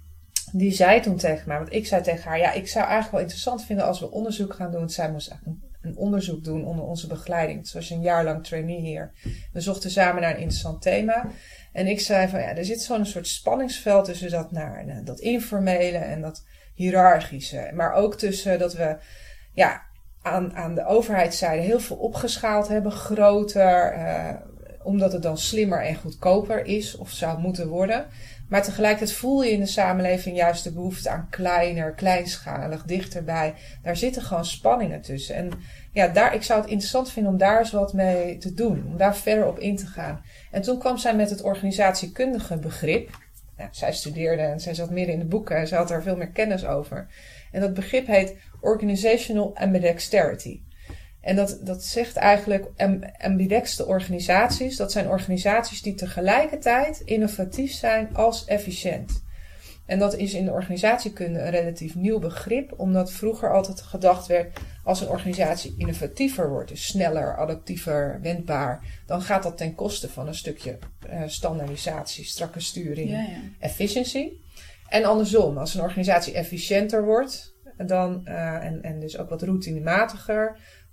die 0.53 0.73
zei 0.73 1.01
toen 1.01 1.17
tegen 1.17 1.49
mij, 1.49 1.57
want 1.57 1.73
ik 1.73 1.87
zei 1.87 2.03
tegen 2.03 2.31
haar, 2.31 2.39
ja, 2.39 2.53
ik 2.53 2.69
zou 2.69 2.85
eigenlijk 2.85 3.13
wel 3.13 3.21
interessant 3.21 3.65
vinden 3.65 3.85
als 3.85 4.01
we 4.01 4.11
onderzoek 4.11 4.55
gaan 4.55 4.73
doen. 4.73 4.91
Zij 4.91 5.13
moest 5.13 5.29
eigenlijk 5.31 5.61
een, 5.85 5.97
onderzoek 5.97 6.45
doen 6.45 6.65
onder 6.65 6.85
onze 6.85 7.07
begeleiding. 7.07 7.59
Het 7.59 7.73
was 7.73 7.91
een 7.91 8.01
jaar 8.01 8.25
lang 8.25 8.45
trainee 8.45 8.81
hier. 8.81 9.13
We 9.53 9.61
zochten 9.61 9.91
samen 9.91 10.23
naar 10.23 10.31
een 10.31 10.41
interessant 10.41 10.83
thema. 10.83 11.27
En 11.73 11.87
ik 11.87 12.01
zei 12.01 12.29
van, 12.29 12.41
ja, 12.41 12.57
er 12.57 12.65
zit 12.65 12.83
zo'n 12.83 13.07
soort 13.07 13.29
spanningsveld 13.29 14.05
tussen 14.05 14.31
dat, 14.31 14.53
naar, 14.53 14.87
nou, 14.87 15.05
dat 15.05 15.21
informele 15.21 15.99
en 15.99 16.21
dat 16.21 16.45
hiërarchische. 16.75 17.71
Maar 17.75 17.93
ook 17.93 18.15
tussen 18.15 18.59
dat 18.59 18.75
we, 18.75 18.97
ja, 19.53 19.83
aan, 20.23 20.57
aan 20.57 20.75
de 20.75 20.87
overheidszijde 20.87 21.63
heel 21.63 21.81
veel 21.81 21.97
opgeschaald 21.97 22.69
hebben, 22.69 22.93
groter, 22.93 23.93
eh, 23.93 24.35
omdat 24.83 25.13
het 25.13 25.23
dan 25.23 25.39
slimmer 25.39 25.83
en 25.83 25.95
goedkoper 25.95 26.65
is 26.65 26.97
of 26.97 27.11
zou 27.11 27.41
moeten 27.41 27.69
worden. 27.69 28.07
Maar 28.49 28.63
tegelijkertijd 28.63 29.13
voel 29.13 29.43
je 29.43 29.51
in 29.51 29.61
de 29.61 29.67
samenleving 29.67 30.37
juist 30.37 30.65
de 30.65 30.73
behoefte 30.73 31.11
aan 31.11 31.27
kleiner, 31.31 31.93
kleinschalig, 31.93 32.83
dichterbij. 32.83 33.55
Daar 33.83 33.97
zitten 33.97 34.23
gewoon 34.23 34.45
spanningen 34.45 35.01
tussen. 35.01 35.35
En 35.35 35.51
ja, 35.93 36.09
daar, 36.09 36.35
ik 36.35 36.43
zou 36.43 36.61
het 36.61 36.71
interessant 36.71 37.11
vinden 37.11 37.33
om 37.33 37.39
daar 37.39 37.59
eens 37.59 37.71
wat 37.71 37.93
mee 37.93 38.39
te 38.39 38.55
doen. 38.55 38.85
Om 38.87 38.97
daar 38.97 39.17
verder 39.17 39.47
op 39.47 39.59
in 39.59 39.77
te 39.77 39.87
gaan. 39.87 40.25
En 40.51 40.63
toen 40.63 40.79
kwam 40.79 40.99
zij 40.99 41.15
met 41.15 41.31
het 41.31 41.43
organisatiekundige 41.43 42.57
begrip. 42.57 43.23
Nou, 43.57 43.69
zij 43.73 43.93
studeerde 43.93 44.43
en 44.43 44.61
zij 44.61 44.75
zat 44.75 44.91
midden 44.91 45.15
in 45.15 45.21
de 45.21 45.27
boeken 45.27 45.57
en 45.57 45.69
ze 45.69 45.75
had 45.75 45.91
er 45.91 46.03
veel 46.03 46.17
meer 46.17 46.31
kennis 46.31 46.67
over. 46.67 47.07
En 47.53 47.61
dat 47.61 47.75
begrip 47.75 48.07
heet 48.07 48.37
Organizational 48.61 49.57
Ambidexterity. 49.57 50.61
En 51.25 51.37
dat, 51.37 51.59
dat 51.63 51.85
zegt 51.85 52.17
eigenlijk 52.17 52.67
ambidexte 53.19 53.87
organisaties. 53.87 54.77
Dat 54.77 54.93
zijn 54.93 55.09
organisaties 55.09 55.83
die 55.83 55.95
tegelijkertijd 55.95 57.01
innovatief 57.01 57.73
zijn 57.73 58.15
als 58.15 58.45
efficiënt. 58.45 59.23
En 59.87 59.99
dat 59.99 60.17
is 60.17 60.35
in 60.35 60.45
de 60.45 60.51
organisatiekunde 60.51 61.39
een 61.39 61.51
relatief 61.51 61.95
nieuw 61.95 62.19
begrip, 62.19 62.73
omdat 62.77 63.13
vroeger 63.13 63.53
altijd 63.53 63.81
gedacht 63.81 64.27
werd 64.27 64.59
als 64.85 65.01
een 65.01 65.09
organisatie 65.09 65.75
innovatiever 65.79 66.49
wordt, 66.49 66.69
dus 66.69 66.87
sneller, 66.87 67.37
adaptiever, 67.37 68.19
wendbaar, 68.23 68.85
dan 69.07 69.23
gaat 69.23 69.43
dat 69.43 69.57
ten 69.57 69.75
koste 69.75 70.09
van 70.09 70.27
een 70.27 70.35
stukje 70.35 70.79
uh, 71.11 71.23
standaardisatie, 71.27 72.25
strakke 72.25 72.61
sturing, 72.61 73.11
ja, 73.11 73.21
ja. 73.21 73.41
efficiency. 73.59 74.33
En 74.89 75.05
andersom, 75.05 75.59
als 75.59 75.75
een 75.75 75.83
organisatie 75.83 76.35
efficiënter 76.35 77.05
wordt, 77.05 77.55
dan, 77.77 78.23
uh, 78.25 78.65
en, 78.65 78.83
en 78.83 79.01
dus 79.01 79.19
ook 79.19 79.29
wat 79.29 79.43
routinematig 79.43 80.25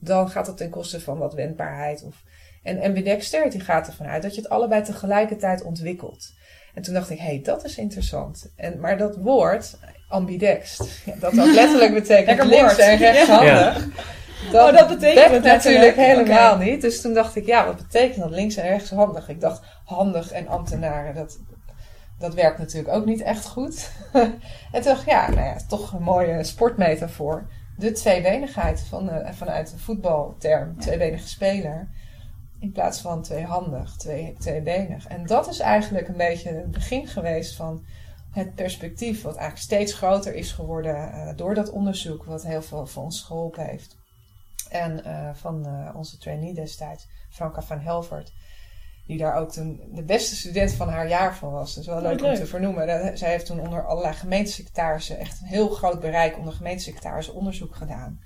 dan 0.01 0.29
gaat 0.29 0.45
dat 0.45 0.57
ten 0.57 0.69
koste 0.69 1.01
van 1.01 1.17
wat 1.17 1.33
wendbaarheid. 1.33 2.03
Of, 2.03 2.23
en 2.63 2.81
ambidexterity 2.81 3.59
gaat 3.59 3.87
ervan 3.87 4.05
uit 4.07 4.21
dat 4.21 4.35
je 4.35 4.41
het 4.41 4.49
allebei 4.49 4.83
tegelijkertijd 4.83 5.63
ontwikkelt. 5.63 6.33
En 6.73 6.81
toen 6.81 6.93
dacht 6.93 7.09
ik, 7.09 7.19
hé, 7.19 7.25
hey, 7.25 7.41
dat 7.43 7.63
is 7.63 7.77
interessant. 7.77 8.51
En, 8.55 8.79
maar 8.79 8.97
dat 8.97 9.15
woord, 9.15 9.77
ambidext, 10.07 10.77
dat 11.19 11.39
ook 11.39 11.53
letterlijk 11.61 11.93
betekent 11.93 12.43
links 12.43 12.77
en 12.77 12.97
rechtshandig. 12.97 13.87
Dat, 14.51 14.69
oh, 14.69 14.77
dat 14.77 14.87
betekent 14.87 15.31
het 15.31 15.43
natuurlijk 15.43 15.95
helemaal 15.95 16.57
niet. 16.57 16.81
Dus 16.81 17.01
toen 17.01 17.13
dacht 17.13 17.35
ik, 17.35 17.45
ja, 17.45 17.65
wat 17.65 17.77
betekent 17.77 18.21
dat 18.21 18.31
links 18.31 18.55
en 18.55 18.67
rechtshandig? 18.67 19.29
Ik 19.29 19.41
dacht, 19.41 19.61
handig 19.85 20.31
en 20.31 20.47
ambtenaren, 20.47 21.15
dat, 21.15 21.39
dat 22.19 22.33
werkt 22.33 22.57
natuurlijk 22.57 22.93
ook 22.93 23.05
niet 23.05 23.21
echt 23.21 23.45
goed. 23.45 23.91
en 24.13 24.31
toen 24.71 24.81
dacht 24.81 25.01
ik, 25.01 25.07
ja, 25.07 25.29
nou 25.29 25.45
ja, 25.45 25.55
toch 25.67 25.93
een 25.93 26.03
mooie 26.03 26.43
sportmetafoor 26.43 27.47
de 27.81 27.91
tweebenigheid 27.91 28.81
van, 28.81 29.09
vanuit 29.33 29.71
de 29.71 29.77
voetbalterm, 29.77 30.79
tweebenige 30.79 31.27
speler. 31.27 31.89
In 32.59 32.71
plaats 32.71 33.01
van 33.01 33.21
tweehandig, 33.21 33.95
twee, 33.95 34.35
tweebenig. 34.39 35.07
En 35.07 35.25
dat 35.25 35.47
is 35.47 35.59
eigenlijk 35.59 36.07
een 36.07 36.17
beetje 36.17 36.49
het 36.49 36.71
begin 36.71 37.07
geweest 37.07 37.55
van 37.55 37.85
het 38.31 38.55
perspectief, 38.55 39.21
wat 39.21 39.35
eigenlijk 39.35 39.63
steeds 39.63 39.93
groter 39.93 40.33
is 40.35 40.51
geworden 40.51 40.95
uh, 40.95 41.31
door 41.35 41.55
dat 41.55 41.69
onderzoek, 41.69 42.23
wat 42.23 42.43
heel 42.43 42.61
veel 42.61 42.85
voor 42.85 43.03
ons 43.03 43.21
geholpen 43.21 43.65
heeft. 43.65 43.97
En 44.69 45.01
uh, 45.05 45.29
van 45.33 45.67
onze 45.95 46.17
trainee 46.17 46.53
destijds, 46.53 47.07
Franka 47.29 47.61
van 47.61 47.79
Helvert 47.79 48.31
die 49.11 49.19
daar 49.19 49.35
ook 49.35 49.53
de 49.53 50.03
beste 50.05 50.35
student 50.35 50.71
van 50.71 50.89
haar 50.89 51.07
jaar 51.07 51.35
van 51.35 51.51
was. 51.51 51.75
Dus 51.75 51.85
wel 51.85 51.95
oh, 51.95 52.01
leuk, 52.01 52.23
om 52.23 52.33
te 52.33 52.45
vernoemen. 52.45 53.17
Zij 53.17 53.29
heeft 53.29 53.45
toen 53.45 53.59
onder 53.59 53.85
allerlei 53.85 54.13
gemeentesecretarissen 54.13 55.17
echt 55.17 55.41
een 55.41 55.47
heel 55.47 55.69
groot 55.69 55.99
bereik 55.99 56.37
onder 56.37 56.53
gemeentesecretarissen 56.53 57.33
onderzoek 57.33 57.75
gedaan. 57.75 58.19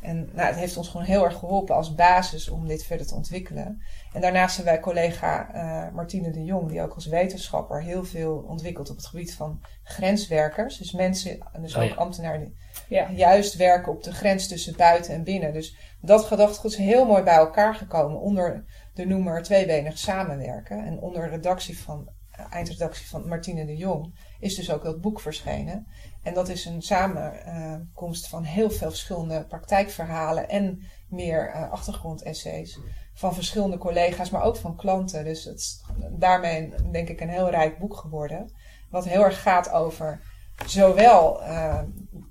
En 0.00 0.28
nou, 0.32 0.46
het 0.46 0.56
heeft 0.56 0.76
ons 0.76 0.88
gewoon 0.88 1.06
heel 1.06 1.24
erg 1.24 1.36
geholpen 1.38 1.74
als 1.74 1.94
basis 1.94 2.48
om 2.48 2.66
dit 2.66 2.84
verder 2.84 3.06
te 3.06 3.14
ontwikkelen. 3.14 3.82
En 4.12 4.20
daarnaast 4.20 4.56
hebben 4.56 4.74
wij 4.74 4.82
collega 4.82 5.54
uh, 5.54 5.94
Martine 5.94 6.30
de 6.30 6.44
Jong, 6.44 6.68
die 6.68 6.82
ook 6.82 6.94
als 6.94 7.06
wetenschapper 7.06 7.82
heel 7.82 8.04
veel 8.04 8.44
ontwikkelt 8.48 8.90
op 8.90 8.96
het 8.96 9.06
gebied 9.06 9.34
van 9.34 9.60
grenswerkers. 9.82 10.78
Dus 10.78 10.92
mensen, 10.92 11.38
dus 11.60 11.74
oh, 11.76 11.82
ook 11.82 11.94
ambtenaren 11.94 12.40
die 12.40 12.54
ja. 12.88 13.10
juist 13.10 13.56
werken 13.56 13.92
op 13.92 14.02
de 14.02 14.12
grens 14.12 14.48
tussen 14.48 14.76
buiten 14.76 15.14
en 15.14 15.24
binnen. 15.24 15.52
Dus 15.52 15.76
dat 16.00 16.24
gedachtegoed 16.24 16.70
is 16.70 16.76
heel 16.76 17.06
mooi 17.06 17.22
bij 17.22 17.34
elkaar 17.34 17.74
gekomen 17.74 18.20
onder 18.20 18.64
de 18.94 19.06
noemer 19.06 19.42
tweebenig 19.42 19.98
samenwerken. 19.98 20.84
En 20.84 20.98
onder 20.98 21.28
redactie 21.28 21.78
van, 21.78 22.08
eh, 22.30 22.46
eindredactie 22.50 23.08
van 23.08 23.28
Martine 23.28 23.66
de 23.66 23.76
Jong 23.76 24.14
is 24.40 24.54
dus 24.54 24.70
ook 24.70 24.84
dat 24.84 25.00
boek 25.00 25.20
verschenen. 25.20 25.86
En 26.22 26.34
dat 26.34 26.48
is 26.48 26.64
een 26.64 26.82
samenkomst 26.82 28.28
van 28.28 28.42
heel 28.42 28.70
veel 28.70 28.88
verschillende 28.88 29.44
praktijkverhalen 29.46 30.48
en 30.48 30.82
meer 31.08 31.48
uh, 31.48 31.70
achtergrondessays 31.70 32.78
van 33.14 33.34
verschillende 33.34 33.78
collega's, 33.78 34.30
maar 34.30 34.42
ook 34.42 34.56
van 34.56 34.76
klanten. 34.76 35.24
Dus 35.24 35.44
het 35.44 35.58
is 35.58 35.84
daarmee 36.10 36.74
denk 36.90 37.08
ik 37.08 37.20
een 37.20 37.28
heel 37.28 37.50
rijk 37.50 37.78
boek 37.78 37.96
geworden. 37.96 38.52
Wat 38.90 39.04
heel 39.04 39.24
erg 39.24 39.42
gaat 39.42 39.70
over 39.70 40.20
zowel 40.66 41.42
uh, 41.42 41.82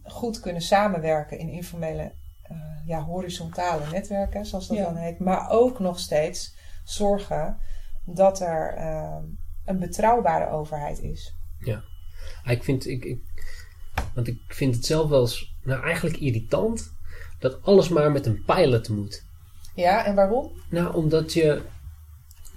goed 0.04 0.40
kunnen 0.40 0.62
samenwerken 0.62 1.38
in 1.38 1.50
informele 1.50 2.14
ja, 2.86 3.04
horizontale 3.04 3.82
netwerken, 3.92 4.46
zoals 4.46 4.68
dat 4.68 4.78
dan 4.78 4.96
heet. 4.96 5.20
Maar 5.20 5.50
ook 5.50 5.80
nog 5.80 6.00
steeds 6.00 6.56
zorgen 6.84 7.58
dat 8.06 8.42
er 8.42 8.74
ehm, 8.74 9.24
een 9.66 9.80
betrouwbare 9.80 10.50
overheid 10.50 11.02
is. 11.02 11.36
Ja, 11.60 11.84
ik 12.46 12.64
vind, 12.64 12.88
ik, 12.88 13.06
ik, 13.06 13.22
want 14.14 14.28
ik 14.28 14.40
vind 14.48 14.76
het 14.76 14.86
zelf 14.86 15.10
wel 15.10 15.22
eens, 15.22 15.56
nou 15.64 15.84
eigenlijk 15.84 16.18
irritant 16.18 16.94
dat 17.40 17.62
alles 17.62 17.90
maar 17.90 18.12
met 18.12 18.26
een 18.26 18.44
pilot 18.46 18.90
moet. 18.90 19.26
Ja, 19.76 20.06
en 20.06 20.16
waarom? 20.16 20.52
Nou, 20.70 20.96
omdat 20.96 21.34
je, 21.34 21.62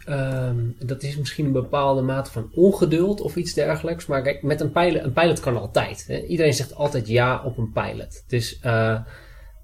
ehm, 0.05 0.71
dat 0.79 1.03
is 1.03 1.17
misschien 1.17 1.47
een 1.47 1.53
bepaalde 1.53 2.03
mate 2.03 2.31
van 2.31 2.51
ongeduld 2.55 3.21
of 3.21 3.37
iets 3.37 3.53
dergelijks. 3.53 4.07
Maar 4.07 4.23
kijk, 4.23 4.43
met 4.43 4.61
een 4.61 4.73
pilot, 4.73 5.03
een 5.05 5.13
pilot 5.13 5.41
kan 5.41 5.57
altijd. 5.57 6.05
Hè? 6.07 6.21
Iedereen 6.21 6.55
zegt 6.55 6.75
altijd 6.75 7.09
ja 7.09 7.43
op 7.45 7.59
een 7.59 7.73
pilot. 7.73 8.25
Dus 8.27 8.61
uh, 8.65 9.01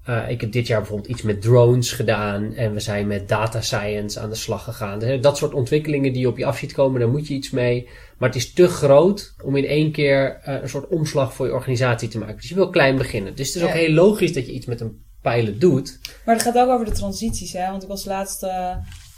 uh, 0.09 0.29
ik 0.29 0.41
heb 0.41 0.51
dit 0.51 0.67
jaar 0.67 0.79
bijvoorbeeld 0.79 1.09
iets 1.09 1.21
met 1.21 1.41
drones 1.41 1.91
gedaan 1.91 2.53
en 2.53 2.73
we 2.73 2.79
zijn 2.79 3.07
met 3.07 3.27
data 3.27 3.61
science 3.61 4.19
aan 4.19 4.29
de 4.29 4.35
slag 4.35 4.63
gegaan. 4.63 4.99
Dus, 4.99 5.21
dat 5.21 5.37
soort 5.37 5.53
ontwikkelingen 5.53 6.13
die 6.13 6.27
op 6.27 6.37
je 6.37 6.45
af 6.45 6.57
ziet 6.57 6.73
komen, 6.73 6.99
daar 6.99 7.09
moet 7.09 7.27
je 7.27 7.33
iets 7.33 7.49
mee. 7.49 7.89
Maar 8.17 8.29
het 8.29 8.37
is 8.37 8.53
te 8.53 8.67
groot 8.67 9.33
om 9.43 9.55
in 9.55 9.65
één 9.65 9.91
keer 9.91 10.41
uh, 10.47 10.61
een 10.61 10.69
soort 10.69 10.87
omslag 10.87 11.33
voor 11.33 11.45
je 11.45 11.53
organisatie 11.53 12.07
te 12.07 12.17
maken. 12.17 12.35
Dus 12.35 12.49
je 12.49 12.55
wil 12.55 12.69
klein 12.69 12.97
beginnen. 12.97 13.35
Dus 13.35 13.53
het 13.53 13.63
is 13.63 13.69
ook 13.69 13.75
heel 13.75 13.93
logisch 13.93 14.33
dat 14.33 14.45
je 14.45 14.51
iets 14.51 14.65
met 14.65 14.81
een 14.81 15.01
pilot 15.21 15.61
doet. 15.61 15.99
Maar 16.25 16.35
het 16.35 16.43
gaat 16.43 16.57
ook 16.57 16.69
over 16.69 16.85
de 16.85 16.91
transities, 16.91 17.53
hè? 17.53 17.69
Want 17.69 17.83
ik 17.83 17.89
was 17.89 18.05
laatst 18.05 18.43
uh, 18.43 18.75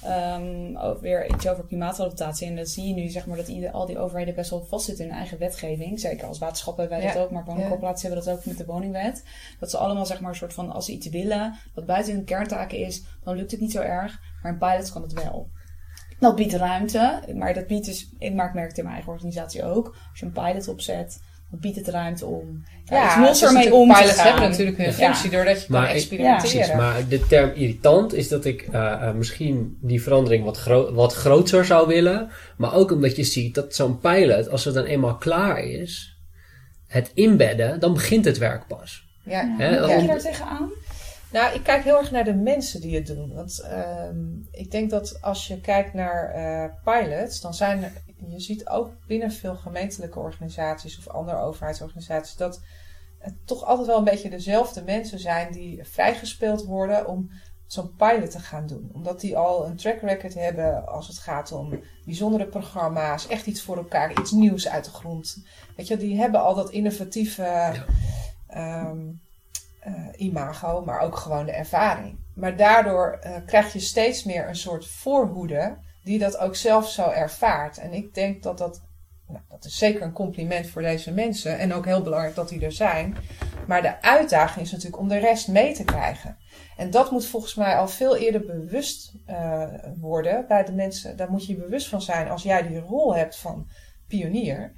Um, 0.07 0.77
weer 1.01 1.29
iets 1.29 1.47
over 1.47 1.65
klimaatadaptatie. 1.65 2.47
En 2.47 2.55
dan 2.55 2.65
zie 2.65 2.87
je 2.87 2.93
nu 2.93 3.09
zeg 3.09 3.25
maar, 3.25 3.37
dat 3.37 3.47
ieder, 3.47 3.71
al 3.71 3.85
die 3.85 3.99
overheden 3.99 4.35
best 4.35 4.49
wel 4.49 4.65
vastzitten 4.65 5.05
in 5.05 5.09
hun 5.09 5.19
eigen 5.19 5.37
wetgeving. 5.37 5.99
Zeker 5.99 6.27
als 6.27 6.39
waterschap 6.39 6.77
hebben 6.77 6.99
wij 6.99 7.13
dat 7.13 7.23
ook, 7.23 7.31
maar 7.31 7.45
woningcorporaties 7.45 8.01
ja. 8.01 8.07
hebben 8.07 8.25
dat 8.25 8.37
ook 8.37 8.45
met 8.45 8.57
de 8.57 8.65
woningwet. 8.65 9.23
Dat 9.59 9.69
ze 9.69 9.77
allemaal 9.77 10.05
zeg 10.05 10.19
maar, 10.19 10.29
een 10.29 10.35
soort 10.35 10.53
van, 10.53 10.71
als 10.71 10.85
ze 10.85 10.91
iets 10.91 11.09
willen 11.09 11.55
wat 11.73 11.85
buiten 11.85 12.13
hun 12.13 12.23
kerntaken 12.23 12.77
is, 12.77 13.03
dan 13.23 13.35
lukt 13.35 13.51
het 13.51 13.59
niet 13.59 13.71
zo 13.71 13.81
erg. 13.81 14.19
Maar 14.41 14.51
in 14.51 14.57
pilots 14.57 14.91
kan 14.91 15.01
het 15.01 15.13
wel. 15.13 15.47
Dat 16.19 16.35
biedt 16.35 16.53
ruimte, 16.53 17.21
maar 17.33 17.53
dat 17.53 17.67
biedt 17.67 17.85
dus, 17.85 18.09
ik 18.19 18.33
merk 18.33 18.53
het 18.53 18.77
in 18.77 18.83
mijn 18.83 18.95
eigen 18.95 19.11
organisatie 19.11 19.63
ook. 19.63 19.95
Als 20.09 20.19
je 20.19 20.25
een 20.25 20.31
pilot 20.31 20.67
opzet, 20.67 21.19
biedt 21.59 21.75
het 21.75 21.87
ruimte 21.87 22.25
om 22.25 22.63
ja, 22.85 23.21
los 23.21 23.43
ermee 23.43 23.73
om 23.73 23.93
te 23.93 23.95
gaan. 23.95 24.25
hebben 24.25 24.49
natuurlijk 24.49 24.77
hun 24.77 24.93
functie 24.93 25.29
doordat 25.29 25.61
je 25.61 25.65
maar 25.69 25.85
kan 25.85 25.95
experimenteren. 25.95 26.51
precies, 26.51 26.73
maar 26.73 27.07
de 27.07 27.27
term 27.27 27.51
irritant 27.53 28.13
is 28.13 28.27
dat 28.27 28.45
ik 28.45 28.67
uh, 28.67 28.73
uh, 28.73 29.11
misschien 29.11 29.77
die 29.81 30.01
verandering 30.01 30.43
wat, 30.43 30.57
gro 30.57 30.93
wat 30.93 31.13
groter 31.13 31.65
zou 31.65 31.87
willen. 31.87 32.29
Maar 32.57 32.73
ook 32.73 32.91
omdat 32.91 33.15
je 33.15 33.23
ziet 33.23 33.55
dat 33.55 33.75
zo'n 33.75 33.99
pilot, 33.99 34.49
als 34.49 34.65
het 34.65 34.73
dan 34.73 34.85
eenmaal 34.85 35.17
klaar 35.17 35.59
is, 35.59 36.17
het 36.87 37.11
inbedden, 37.13 37.79
dan 37.79 37.93
begint 37.93 38.25
het 38.25 38.37
werk 38.37 38.67
pas. 38.67 39.03
Ja, 39.23 39.55
He, 39.57 39.77
Hoe 39.77 39.87
kijk 39.87 40.01
je 40.01 40.07
daar 40.07 40.19
tegenaan? 40.19 40.71
Nou, 41.31 41.55
ik 41.55 41.63
kijk 41.63 41.83
heel 41.83 41.97
erg 41.97 42.11
naar 42.11 42.23
de 42.23 42.33
mensen 42.33 42.81
die 42.81 42.95
het 42.95 43.07
doen. 43.07 43.33
Want 43.33 43.65
um, 44.09 44.47
ik 44.51 44.71
denk 44.71 44.89
dat 44.89 45.17
als 45.21 45.47
je 45.47 45.61
kijkt 45.61 45.93
naar 45.93 46.33
uh, 46.35 46.93
pilots, 46.93 47.41
dan 47.41 47.53
zijn 47.53 47.83
er 47.83 47.91
je 48.27 48.39
ziet 48.39 48.67
ook 48.67 48.91
binnen 49.07 49.31
veel 49.31 49.55
gemeentelijke 49.55 50.19
organisaties 50.19 50.97
of 50.97 51.07
andere 51.07 51.37
overheidsorganisaties 51.37 52.35
dat 52.35 52.61
het 53.19 53.35
toch 53.45 53.63
altijd 53.63 53.87
wel 53.87 53.97
een 53.97 54.03
beetje 54.03 54.29
dezelfde 54.29 54.83
mensen 54.83 55.19
zijn 55.19 55.51
die 55.51 55.83
vrijgespeeld 55.83 56.65
worden 56.65 57.07
om 57.07 57.31
zo'n 57.67 57.95
pilot 57.95 58.31
te 58.31 58.39
gaan 58.39 58.67
doen. 58.67 58.89
Omdat 58.93 59.19
die 59.19 59.37
al 59.37 59.65
een 59.65 59.75
track 59.75 60.01
record 60.01 60.33
hebben 60.33 60.87
als 60.87 61.07
het 61.07 61.17
gaat 61.17 61.51
om 61.51 61.79
bijzondere 62.05 62.47
programma's, 62.47 63.27
echt 63.27 63.45
iets 63.45 63.61
voor 63.61 63.77
elkaar, 63.77 64.19
iets 64.19 64.31
nieuws 64.31 64.67
uit 64.67 64.85
de 64.85 64.91
grond. 64.91 65.45
Weet 65.75 65.87
je, 65.87 65.97
die 65.97 66.17
hebben 66.17 66.41
al 66.41 66.55
dat 66.55 66.71
innovatieve 66.71 67.73
ehm, 68.47 69.11
eh, 69.79 69.93
imago, 70.15 70.83
maar 70.85 70.99
ook 70.99 71.17
gewoon 71.17 71.45
de 71.45 71.51
ervaring. 71.51 72.17
Maar 72.35 72.57
daardoor 72.57 73.17
eh, 73.21 73.35
krijg 73.45 73.73
je 73.73 73.79
steeds 73.79 74.23
meer 74.23 74.47
een 74.47 74.55
soort 74.55 74.87
voorhoede 74.87 75.77
die 76.05 76.19
dat 76.19 76.37
ook 76.37 76.55
zelf 76.55 76.89
zo 76.89 77.09
ervaart. 77.09 77.77
En 77.77 77.93
ik 77.93 78.13
denk 78.13 78.43
dat 78.43 78.57
dat, 78.57 78.81
nou, 79.27 79.39
dat 79.49 79.65
is 79.65 79.77
zeker 79.77 80.01
een 80.01 80.11
compliment 80.11 80.67
voor 80.67 80.81
deze 80.81 81.11
mensen 81.11 81.57
en 81.59 81.73
ook 81.73 81.85
heel 81.85 82.01
belangrijk 82.01 82.35
dat 82.35 82.49
die 82.49 82.65
er 82.65 82.71
zijn. 82.71 83.15
Maar 83.67 83.81
de 83.81 84.01
uitdaging 84.01 84.65
is 84.65 84.71
natuurlijk 84.71 85.01
om 85.01 85.07
de 85.07 85.17
rest 85.17 85.47
mee 85.47 85.73
te 85.73 85.83
krijgen. 85.83 86.37
En 86.77 86.91
dat 86.91 87.11
moet 87.11 87.25
volgens 87.25 87.55
mij 87.55 87.77
al 87.77 87.87
veel 87.87 88.17
eerder 88.17 88.45
bewust 88.45 89.13
uh, 89.29 89.63
worden 89.99 90.45
bij 90.47 90.63
de 90.65 90.73
mensen. 90.73 91.17
Daar 91.17 91.31
moet 91.31 91.45
je 91.45 91.55
bewust 91.55 91.87
van 91.87 92.01
zijn 92.01 92.29
als 92.29 92.43
jij 92.43 92.67
die 92.67 92.79
rol 92.79 93.15
hebt 93.15 93.37
van 93.37 93.67
pionier. 94.07 94.73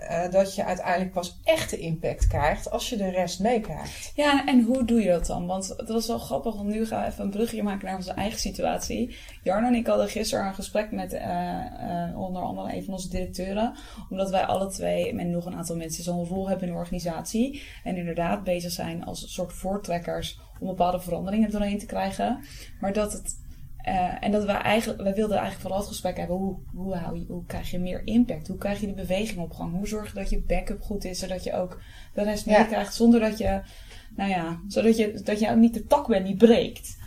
Uh, 0.00 0.30
dat 0.30 0.54
je 0.54 0.64
uiteindelijk 0.64 1.12
pas 1.12 1.40
echte 1.44 1.78
impact 1.78 2.26
krijgt 2.26 2.70
als 2.70 2.88
je 2.88 2.96
de 2.96 3.10
rest 3.10 3.40
meekrijgt. 3.40 4.12
Ja, 4.14 4.46
en 4.46 4.62
hoe 4.62 4.84
doe 4.84 5.00
je 5.02 5.08
dat 5.08 5.26
dan? 5.26 5.46
Want 5.46 5.74
het 5.76 5.88
was 5.88 6.06
wel 6.06 6.18
grappig, 6.18 6.54
want 6.54 6.68
nu 6.68 6.86
gaan 6.86 7.02
we 7.02 7.08
even 7.08 7.24
een 7.24 7.30
brugje 7.30 7.62
maken 7.62 7.86
naar 7.86 7.96
onze 7.96 8.12
eigen 8.12 8.38
situatie. 8.38 9.16
Jarno 9.42 9.66
en 9.66 9.74
ik 9.74 9.86
hadden 9.86 10.08
gisteren 10.08 10.46
een 10.46 10.54
gesprek 10.54 10.90
met 10.90 11.12
uh, 11.12 11.20
uh, 11.20 12.20
onder 12.20 12.42
andere 12.42 12.74
een 12.74 12.84
van 12.84 12.94
onze 12.94 13.08
directeuren. 13.08 13.74
Omdat 14.10 14.30
wij 14.30 14.44
alle 14.44 14.68
twee, 14.68 15.18
en 15.18 15.30
nog 15.30 15.46
een 15.46 15.56
aantal 15.56 15.76
mensen, 15.76 16.04
zo'n 16.04 16.26
rol 16.26 16.48
hebben 16.48 16.66
in 16.66 16.72
de 16.72 16.78
organisatie. 16.78 17.62
En 17.84 17.96
inderdaad 17.96 18.44
bezig 18.44 18.72
zijn 18.72 19.04
als 19.04 19.34
soort 19.34 19.52
voortrekkers 19.52 20.40
om 20.60 20.66
bepaalde 20.66 21.00
veranderingen 21.00 21.50
doorheen 21.50 21.78
te 21.78 21.86
krijgen. 21.86 22.44
Maar 22.80 22.92
dat 22.92 23.12
het 23.12 23.38
uh, 23.88 24.24
en 24.24 24.30
dat 24.30 24.44
wij 24.44 24.56
eigenlijk, 24.56 25.02
wij 25.02 25.14
wilden 25.14 25.36
eigenlijk 25.36 25.60
vooral 25.60 25.80
het 25.80 25.88
gesprek 25.88 26.16
hebben. 26.16 26.36
Hoe, 26.36 26.56
hoe, 26.74 26.94
hou 26.94 27.18
je, 27.18 27.24
hoe 27.28 27.46
krijg 27.46 27.70
je 27.70 27.78
meer 27.78 28.06
impact? 28.06 28.48
Hoe 28.48 28.58
krijg 28.58 28.80
je 28.80 28.86
de 28.86 28.92
beweging 28.92 29.40
op 29.40 29.52
gang? 29.52 29.72
Hoe 29.72 29.88
zorg 29.88 30.08
je 30.08 30.14
dat 30.14 30.30
je 30.30 30.42
backup 30.46 30.82
goed 30.82 31.04
is, 31.04 31.18
zodat 31.18 31.44
je 31.44 31.54
ook 31.54 31.80
de 32.14 32.22
rest 32.22 32.44
ja. 32.44 32.58
meekrijgt 32.58 32.94
zonder 32.94 33.20
dat 33.20 33.38
je, 33.38 33.60
nou 34.16 34.30
ja, 34.30 34.60
zodat 34.68 34.96
je, 34.96 35.20
dat 35.24 35.40
je 35.40 35.50
ook 35.50 35.56
niet 35.56 35.74
de 35.74 35.86
tak 35.86 36.06
bent 36.06 36.26
die 36.26 36.36
breekt. 36.36 36.98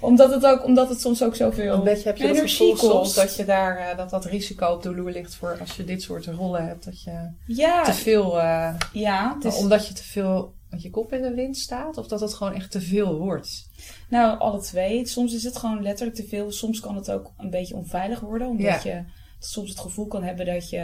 Omdat 0.00 0.30
het 0.30 0.46
ook, 0.46 0.64
omdat 0.64 0.88
het 0.88 1.00
soms 1.00 1.22
ook 1.22 1.34
zoveel 1.34 1.74
Een 1.74 1.82
beetje 1.82 2.08
heb 2.08 2.16
je 2.16 2.34
gevoel 2.34 2.76
soms 2.76 3.14
dat 3.14 3.36
je 3.36 3.44
daar, 3.44 3.78
uh, 3.78 3.96
dat 3.96 4.10
dat 4.10 4.24
risico 4.24 4.66
op 4.66 4.82
de 4.82 4.94
loer 4.94 5.10
ligt 5.10 5.34
voor 5.34 5.56
als 5.60 5.76
je 5.76 5.84
dit 5.84 6.02
soort 6.02 6.26
rollen 6.26 6.66
hebt. 6.66 6.84
Dat 6.84 7.02
je 7.02 7.30
ja. 7.46 7.82
te 7.82 7.92
veel, 7.92 8.38
uh, 8.38 8.74
ja, 8.92 9.36
is... 9.40 9.56
omdat 9.56 9.88
je 9.88 9.94
te 9.94 10.02
veel 10.02 10.54
met 10.72 10.82
je 10.82 10.90
kop 10.90 11.12
in 11.12 11.22
de 11.22 11.34
wind 11.34 11.56
staat? 11.56 11.96
Of 11.96 12.06
dat 12.06 12.20
het 12.20 12.34
gewoon 12.34 12.54
echt 12.54 12.70
te 12.70 12.80
veel 12.80 13.18
wordt? 13.18 13.68
Nou, 14.08 14.38
alle 14.38 14.60
twee. 14.60 15.06
Soms 15.06 15.34
is 15.34 15.44
het 15.44 15.56
gewoon 15.56 15.82
letterlijk 15.82 16.16
te 16.16 16.26
veel. 16.26 16.50
Soms 16.50 16.80
kan 16.80 16.96
het 16.96 17.10
ook 17.10 17.32
een 17.36 17.50
beetje 17.50 17.76
onveilig 17.76 18.20
worden. 18.20 18.48
Omdat 18.48 18.82
ja. 18.82 18.90
je 18.90 19.04
soms 19.38 19.68
het 19.68 19.80
gevoel 19.80 20.06
kan 20.06 20.22
hebben 20.22 20.46
dat 20.46 20.70
je 20.70 20.82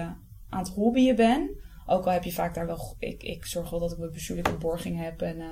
aan 0.48 0.62
het 0.62 0.68
hobbyen 0.68 1.16
bent. 1.16 1.50
Ook 1.86 2.04
al 2.04 2.12
heb 2.12 2.24
je 2.24 2.32
vaak 2.32 2.54
daar 2.54 2.66
wel... 2.66 2.96
Ik, 2.98 3.22
ik 3.22 3.46
zorg 3.46 3.70
wel 3.70 3.80
dat 3.80 3.92
ik 3.92 3.98
mijn 3.98 4.12
bestuurlijke 4.12 4.56
borging 4.56 5.02
heb. 5.02 5.22
En, 5.22 5.36
uh, 5.36 5.44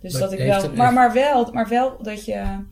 dus 0.00 0.12
maar 0.12 0.20
dat 0.20 0.32
ik 0.32 0.38
wel... 0.38 0.72
Maar, 0.72 0.92
maar, 0.92 1.12
wel, 1.12 1.52
maar 1.52 1.68
wel 1.68 2.02
dat 2.02 2.24
je... 2.24 2.64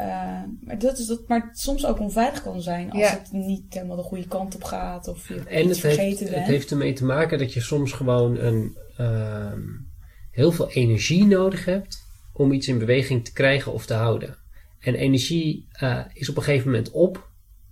Uh, 0.00 0.42
maar, 0.60 0.78
dat 0.78 0.98
is 0.98 1.06
dat, 1.06 1.28
maar 1.28 1.48
soms 1.52 1.86
ook 1.86 2.00
onveilig 2.00 2.42
kan 2.42 2.62
zijn 2.62 2.90
als 2.90 3.00
ja. 3.00 3.10
het 3.10 3.32
niet 3.32 3.74
helemaal 3.74 3.96
de 3.96 4.02
goede 4.02 4.28
kant 4.28 4.54
op 4.54 4.64
gaat 4.64 5.08
of 5.08 5.28
je 5.28 5.44
en 5.44 5.58
iets 5.58 5.68
het 5.68 5.78
vergeten 5.78 6.04
heeft, 6.04 6.18
bent. 6.18 6.34
Het 6.34 6.46
heeft 6.46 6.70
ermee 6.70 6.92
te 6.92 7.04
maken 7.04 7.38
dat 7.38 7.52
je 7.52 7.60
soms 7.60 7.92
gewoon 7.92 8.36
een... 8.36 8.76
Uh, 9.00 9.52
heel 10.38 10.52
veel 10.52 10.70
energie 10.70 11.26
nodig 11.26 11.64
hebt 11.64 12.06
om 12.32 12.52
iets 12.52 12.68
in 12.68 12.78
beweging 12.78 13.24
te 13.24 13.32
krijgen 13.32 13.72
of 13.72 13.86
te 13.86 13.94
houden. 13.94 14.36
En 14.80 14.94
energie 14.94 15.68
uh, 15.82 16.04
is 16.12 16.28
op 16.28 16.36
een 16.36 16.42
gegeven 16.42 16.70
moment 16.70 16.90
op 16.90 17.28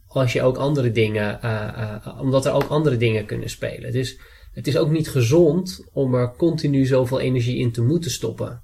als 0.06 0.32
je 0.32 0.42
ook 0.42 0.56
andere 0.56 0.90
dingen, 0.90 1.38
uh, 1.44 1.98
uh, 2.04 2.20
omdat 2.20 2.46
er 2.46 2.52
ook 2.52 2.68
andere 2.68 2.96
dingen 2.96 3.26
kunnen 3.26 3.50
spelen. 3.50 3.92
Dus 3.92 4.20
het 4.52 4.66
is 4.66 4.76
ook 4.76 4.90
niet 4.90 5.08
gezond 5.08 5.84
om 5.92 6.14
er 6.14 6.36
continu 6.36 6.86
zoveel 6.86 7.20
energie 7.20 7.56
in 7.56 7.72
te 7.72 7.82
moeten 7.82 8.10
stoppen. 8.10 8.62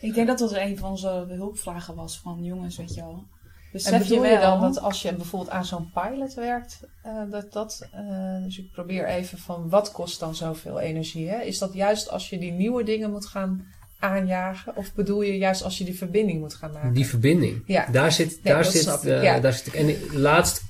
Ik 0.00 0.14
denk 0.14 0.26
dat 0.26 0.38
dat 0.38 0.52
een 0.52 0.78
van 0.78 0.90
onze 0.90 1.26
hulpvragen 1.28 1.94
was 1.94 2.20
van 2.20 2.44
jongens, 2.44 2.76
weet 2.76 2.94
je 2.94 3.00
wel. 3.00 3.26
Besef 3.72 3.92
en 3.92 3.98
bedoel 3.98 4.24
je, 4.24 4.30
je 4.30 4.38
dan 4.38 4.60
dat 4.60 4.80
als 4.80 5.02
je 5.02 5.14
bijvoorbeeld 5.14 5.50
aan 5.50 5.64
zo'n 5.64 5.90
pilot 5.94 6.34
werkt, 6.34 6.80
uh, 7.06 7.30
dat 7.30 7.52
dat, 7.52 7.88
uh, 7.94 8.44
dus 8.44 8.58
ik 8.58 8.72
probeer 8.72 9.06
even 9.06 9.38
van 9.38 9.68
wat 9.68 9.92
kost 9.92 10.20
dan 10.20 10.34
zoveel 10.34 10.80
energie? 10.80 11.28
Hè? 11.28 11.40
Is 11.40 11.58
dat 11.58 11.72
juist 11.72 12.10
als 12.10 12.28
je 12.30 12.38
die 12.38 12.52
nieuwe 12.52 12.84
dingen 12.84 13.10
moet 13.10 13.26
gaan 13.26 13.66
aanjagen? 13.98 14.76
Of 14.76 14.94
bedoel 14.94 15.22
je 15.22 15.36
juist 15.36 15.62
als 15.62 15.78
je 15.78 15.84
die 15.84 15.96
verbinding 15.96 16.40
moet 16.40 16.54
gaan 16.54 16.72
maken? 16.72 16.92
Die 16.92 17.06
verbinding. 17.06 17.62
Ja. 17.66 17.86
Daar 17.86 18.12
zit, 18.12 18.28
Nee, 18.42 18.52
daar 18.52 18.64
zit, 18.64 19.04
uh, 19.04 19.22
ja. 19.22 19.40
daar 19.40 19.52
zit 19.52 19.74
En 19.74 19.96
laatst 20.12 20.62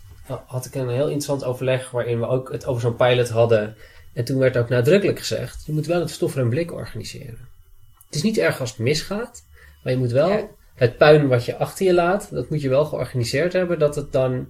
had 0.46 0.66
ik 0.66 0.74
een 0.74 0.88
heel 0.88 1.04
interessant 1.04 1.44
overleg 1.44 1.90
waarin 1.90 2.20
we 2.20 2.26
ook 2.26 2.52
het 2.52 2.66
over 2.66 2.80
zo'n 2.80 2.96
pilot 2.96 3.28
hadden. 3.28 3.76
En 4.12 4.24
toen 4.24 4.38
werd 4.38 4.56
ook 4.56 4.68
nadrukkelijk 4.68 5.18
gezegd, 5.18 5.62
je 5.66 5.72
moet 5.72 5.86
wel 5.86 6.00
het 6.00 6.10
stof 6.10 6.36
en 6.36 6.48
blik 6.48 6.72
organiseren. 6.72 7.48
Het 8.06 8.14
is 8.14 8.22
niet 8.22 8.38
erg 8.38 8.60
als 8.60 8.70
het 8.70 8.78
misgaat, 8.78 9.44
maar 9.82 9.92
je 9.92 9.98
moet 9.98 10.10
wel 10.10 10.28
Ja. 10.28 10.46
Het 10.74 10.96
puin 10.96 11.28
wat 11.28 11.44
je 11.44 11.56
achter 11.56 11.86
je 11.86 11.94
laat, 11.94 12.28
dat 12.30 12.50
moet 12.50 12.62
je 12.62 12.68
wel 12.68 12.84
georganiseerd 12.84 13.52
hebben, 13.52 13.78
dat 13.78 13.94
het 13.94 14.12
dan 14.12 14.46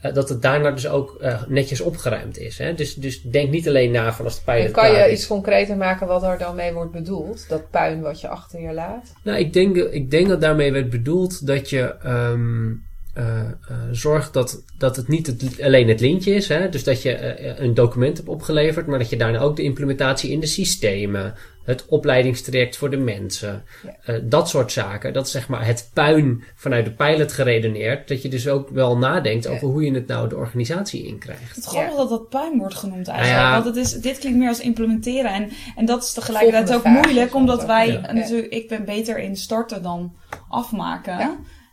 eh, 0.00 0.14
dat 0.14 0.28
het 0.28 0.42
daarna 0.42 0.70
dus 0.70 0.88
ook 0.88 1.16
eh, 1.20 1.42
netjes 1.48 1.80
opgeruimd 1.80 2.38
is. 2.38 2.58
Hè? 2.58 2.74
Dus, 2.74 2.94
dus 2.94 3.22
denk 3.22 3.50
niet 3.50 3.68
alleen 3.68 3.90
na 3.90 4.12
van 4.12 4.24
als 4.24 4.34
de 4.34 4.40
pilot 4.44 4.66
En 4.66 4.72
kan 4.72 4.90
je 4.90 4.98
is. 4.98 5.12
iets 5.12 5.26
concreter 5.26 5.76
maken 5.76 6.06
wat 6.06 6.22
er 6.22 6.38
dan 6.38 6.54
mee 6.54 6.72
wordt 6.72 6.92
bedoeld? 6.92 7.48
Dat 7.48 7.70
puin 7.70 8.00
wat 8.00 8.20
je 8.20 8.28
achter 8.28 8.60
je 8.60 8.72
laat? 8.72 9.12
Nou, 9.22 9.38
ik 9.38 9.52
denk, 9.52 9.76
ik 9.76 10.10
denk 10.10 10.28
dat 10.28 10.40
daarmee 10.40 10.72
werd 10.72 10.90
bedoeld 10.90 11.46
dat 11.46 11.70
je 11.70 11.94
ehm, 12.02 12.72
eh, 13.14 13.50
zorgt 13.90 14.32
dat, 14.32 14.62
dat 14.78 14.96
het 14.96 15.08
niet 15.08 15.26
het, 15.26 15.62
alleen 15.62 15.88
het 15.88 16.00
lintje 16.00 16.34
is. 16.34 16.48
Hè? 16.48 16.68
Dus 16.68 16.84
dat 16.84 17.02
je 17.02 17.38
een 17.60 17.74
document 17.74 18.16
hebt 18.16 18.28
opgeleverd, 18.28 18.86
maar 18.86 18.98
dat 18.98 19.10
je 19.10 19.16
daarna 19.16 19.38
ook 19.38 19.56
de 19.56 19.62
implementatie 19.62 20.30
in 20.30 20.40
de 20.40 20.46
systemen, 20.46 21.34
het 21.66 21.86
opleidingstraject 21.86 22.76
voor 22.76 22.90
de 22.90 22.96
mensen, 22.96 23.64
Ja. 23.82 23.96
eh, 24.04 24.20
dat 24.22 24.48
soort 24.48 24.72
zaken. 24.72 25.12
Dat 25.12 25.26
is 25.26 25.32
zeg 25.32 25.48
maar 25.48 25.66
het 25.66 25.90
puin 25.92 26.44
vanuit 26.54 26.84
de 26.84 26.90
pilot 26.92 27.32
geredeneerd. 27.32 28.08
Dat 28.08 28.22
je 28.22 28.28
dus 28.28 28.48
ook 28.48 28.68
wel 28.68 28.98
nadenkt 28.98 29.44
Ja. 29.44 29.50
over 29.50 29.68
hoe 29.68 29.84
je 29.84 29.94
het 29.94 30.06
nou 30.06 30.28
de 30.28 30.36
organisatie 30.36 31.06
inkrijgt. 31.06 31.48
Het 31.48 31.56
is 31.56 31.66
grappig 31.66 31.96
dat 31.96 32.08
dat 32.08 32.28
puin 32.28 32.58
wordt 32.58 32.74
genoemd 32.74 33.08
eigenlijk. 33.08 33.38
Nou 33.40 33.56
ja. 33.56 33.62
Want 33.62 33.76
het 33.76 33.84
is, 33.86 33.92
dit 33.92 34.18
klinkt 34.18 34.38
meer 34.38 34.48
als 34.48 34.60
implementeren. 34.60 35.32
En, 35.32 35.50
en 35.76 35.84
dat 35.84 36.02
is 36.02 36.12
tegelijkertijd 36.12 36.74
ook 36.74 36.82
Volgende 36.82 37.00
moeilijk. 37.08 37.34
Omdat 37.34 37.64
wij, 37.64 37.86
ja. 37.92 38.02
en 38.06 38.14
natuurlijk, 38.14 38.52
ik 38.52 38.68
ben 38.68 38.84
beter 38.84 39.18
in 39.18 39.36
starten 39.36 39.82
dan 39.82 40.12
afmaken. 40.48 41.18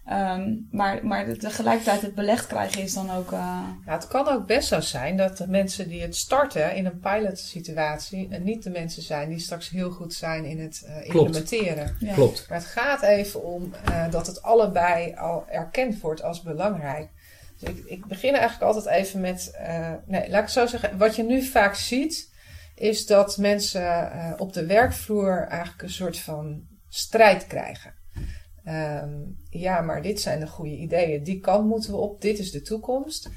Ehm, 0.05 0.53
maar, 0.71 1.05
maar 1.05 1.37
tegelijkertijd 1.37 2.01
het 2.01 2.15
belegd 2.15 2.47
krijgen 2.47 2.81
is 2.81 2.93
dan 2.93 3.11
ook... 3.11 3.31
uh, 3.31 3.63
Ja, 3.85 3.93
het 3.93 4.07
kan 4.07 4.27
ook 4.27 4.45
best 4.47 4.67
zo 4.67 4.79
zijn 4.79 5.17
dat 5.17 5.37
de 5.37 5.47
mensen 5.47 5.87
die 5.87 6.01
het 6.01 6.15
starten 6.15 6.75
in 6.75 6.85
een 6.85 6.99
pilot 6.99 7.39
situatie 7.39 8.27
en 8.31 8.43
niet 8.43 8.63
de 8.63 8.69
mensen 8.69 9.01
zijn 9.03 9.29
die 9.29 9.39
straks 9.39 9.69
heel 9.69 9.91
goed 9.91 10.13
zijn 10.13 10.45
in 10.45 10.59
het 10.59 10.83
eh, 10.85 11.09
Klopt. 11.09 11.35
implementeren. 11.35 11.95
ja. 11.99 12.13
Klopt. 12.13 12.45
Maar 12.49 12.57
het 12.57 12.67
gaat 12.67 13.01
even 13.01 13.43
om 13.43 13.73
eh, 13.85 14.11
dat 14.11 14.27
het 14.27 14.41
allebei 14.41 15.15
al 15.15 15.45
erkend 15.49 15.99
wordt 15.99 16.23
als 16.23 16.41
belangrijk. 16.41 17.09
Dus 17.59 17.69
ik, 17.69 17.85
ik 17.85 18.05
begin 18.05 18.33
eigenlijk 18.33 18.63
altijd 18.73 18.85
even 18.85 19.21
met, 19.21 19.51
eh, 19.57 19.91
nee, 20.05 20.29
laat 20.29 20.43
ik 20.43 20.49
zo 20.49 20.65
zeggen, 20.65 20.97
wat 20.97 21.15
je 21.15 21.23
nu 21.23 21.43
vaak 21.43 21.75
ziet, 21.75 22.31
is 22.75 23.05
dat 23.05 23.37
mensen 23.37 24.11
eh, 24.11 24.33
op 24.37 24.53
de 24.53 24.65
werkvloer 24.65 25.47
eigenlijk 25.49 25.81
een 25.81 25.89
soort 25.89 26.17
van 26.19 26.61
strijd 26.89 27.47
krijgen. 27.47 27.93
Ehm, 28.63 29.21
ja, 29.49 29.81
maar 29.81 30.01
dit 30.01 30.21
zijn 30.21 30.39
de 30.39 30.47
goede 30.47 30.75
ideeën, 30.75 31.23
die 31.23 31.39
kant 31.39 31.67
moeten 31.67 31.91
we 31.91 31.97
op, 31.97 32.21
dit 32.21 32.39
is 32.39 32.51
de 32.51 32.61
toekomst. 32.61 33.29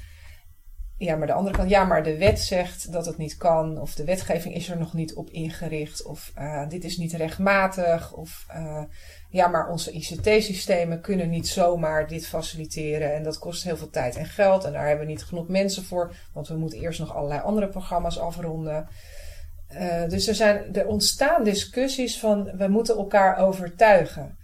Ja, 0.97 1.15
maar 1.15 1.27
de 1.27 1.33
andere 1.33 1.55
kant, 1.55 1.69
ja, 1.69 1.83
maar 1.83 2.03
de 2.03 2.17
wet 2.17 2.39
zegt 2.39 2.91
dat 2.91 3.05
het 3.05 3.17
niet 3.17 3.37
kan, 3.37 3.81
of 3.81 3.95
de 3.95 4.03
wetgeving 4.03 4.55
is 4.55 4.69
er 4.69 4.77
nog 4.77 4.93
niet 4.93 5.13
op 5.13 5.29
ingericht, 5.29 6.03
of 6.03 6.31
eh, 6.35 6.69
dit 6.69 6.83
is 6.83 6.97
niet 6.97 7.13
rechtmatig, 7.13 8.13
of 8.13 8.45
eh, 8.47 8.83
ja, 9.29 9.47
maar 9.47 9.69
onze 9.69 9.91
ICT-systemen 9.91 11.01
kunnen 11.01 11.29
niet 11.29 11.47
zomaar 11.47 12.07
dit 12.07 12.27
faciliteren 12.27 13.13
en 13.13 13.23
dat 13.23 13.39
kost 13.39 13.63
heel 13.63 13.77
veel 13.77 13.89
tijd 13.89 14.15
en 14.15 14.25
geld 14.25 14.63
en 14.63 14.71
daar 14.71 14.87
hebben 14.87 15.05
we 15.05 15.11
niet 15.11 15.23
genoeg 15.23 15.47
mensen 15.47 15.83
voor, 15.83 16.15
want 16.33 16.47
we 16.47 16.57
moeten 16.57 16.79
eerst 16.79 16.99
nog 16.99 17.15
allerlei 17.15 17.41
andere 17.41 17.67
programma's 17.67 18.19
afronden. 18.19 18.87
Eh, 19.67 20.09
dus 20.09 20.27
er, 20.27 20.35
zijn, 20.35 20.75
er 20.75 20.87
ontstaan 20.87 21.43
discussies 21.43 22.19
van 22.19 22.43
we 22.43 22.67
moeten 22.67 22.95
elkaar 22.95 23.37
overtuigen. 23.37 24.36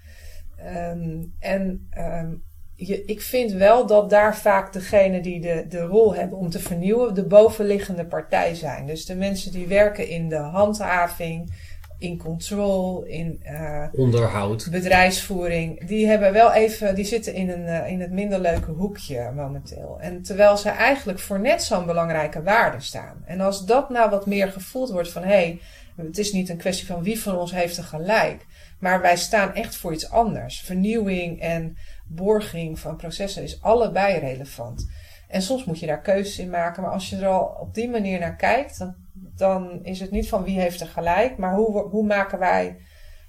Ehm, 0.64 1.24
en 1.40 1.88
ehm, 1.90 2.34
je, 2.76 3.06
ik 3.06 3.22
vind 3.22 3.52
wel 3.52 3.86
dat 3.86 4.10
daar 4.10 4.38
vaak 4.38 4.74
degene 4.74 5.22
die 5.22 5.42
de, 5.42 5.66
de 5.70 5.82
rol 5.82 6.16
hebben 6.16 6.38
om 6.38 6.50
te 6.50 6.60
vernieuwen, 6.60 7.14
de 7.14 7.26
bovenliggende 7.26 8.06
partij 8.06 8.56
zijn. 8.56 8.86
Dus 8.86 9.06
de 9.06 9.16
mensen 9.16 9.52
die 9.52 9.68
werken 9.68 10.08
in 10.08 10.30
de 10.30 10.38
handhaving, 10.38 11.52
in 11.98 12.18
control, 12.18 13.04
in 13.04 13.40
eh, 13.44 13.84
Onderhoud. 13.92 14.68
bedrijfsvoering, 14.72 15.88
die 15.88 16.08
hebben 16.08 16.34
wel 16.34 16.52
even, 16.52 16.96
die 16.96 17.06
zitten 17.06 17.34
in, 17.34 17.50
een, 17.50 17.66
eh, 17.66 17.92
in 17.92 18.02
het 18.02 18.12
minder 18.12 18.40
leuke 18.40 18.72
hoekje 18.72 19.32
momenteel. 19.36 19.98
En 20.00 20.22
terwijl 20.22 20.58
ze 20.58 20.70
eigenlijk 20.70 21.20
voor 21.20 21.40
net 21.40 21.64
zo'n 21.64 21.86
belangrijke 21.86 22.44
waarde 22.44 22.80
staan. 22.80 23.24
En 23.26 23.42
als 23.42 23.66
dat 23.66 23.90
nou 23.90 24.10
wat 24.10 24.26
meer 24.26 24.48
gevoeld 24.48 24.90
wordt 24.90 25.12
van 25.12 25.22
hé, 25.22 25.28
hey, 25.28 25.60
het 25.96 26.18
is 26.18 26.32
niet 26.32 26.50
een 26.50 26.58
kwestie 26.58 26.88
van 26.88 27.04
wie 27.04 27.20
van 27.20 27.38
ons 27.38 27.52
heeft 27.52 27.78
er 27.78 27.84
gelijk. 27.84 28.46
Maar 28.84 29.02
wij 29.02 29.18
staan 29.18 29.54
echt 29.54 29.76
voor 29.76 29.94
iets 29.94 30.10
anders. 30.10 30.62
Vernieuwing 30.62 31.42
en 31.42 31.78
borging 32.08 32.80
van 32.80 32.96
processen 32.96 33.44
is 33.44 33.62
allebei 33.62 34.20
relevant. 34.20 34.90
En 35.28 35.42
soms 35.42 35.66
moet 35.66 35.80
je 35.80 35.86
daar 35.86 36.02
keuzes 36.02 36.40
in 36.40 36.50
maken, 36.50 36.84
maar 36.84 36.92
als 36.92 37.10
je 37.10 37.16
er 37.16 37.28
al 37.28 37.58
op 37.60 37.74
die 37.74 37.90
manier 37.90 38.20
naar 38.20 38.36
kijkt, 38.36 38.78
dan, 38.78 38.96
dan 39.14 39.84
is 39.84 40.00
het 40.00 40.12
niet 40.12 40.30
van 40.30 40.44
wie 40.44 40.60
heeft 40.60 40.82
er 40.82 40.88
gelijk, 40.88 41.38
maar 41.38 41.56
hoe, 41.56 41.90
hoe 41.90 42.06
maken 42.06 42.40
wij 42.40 42.78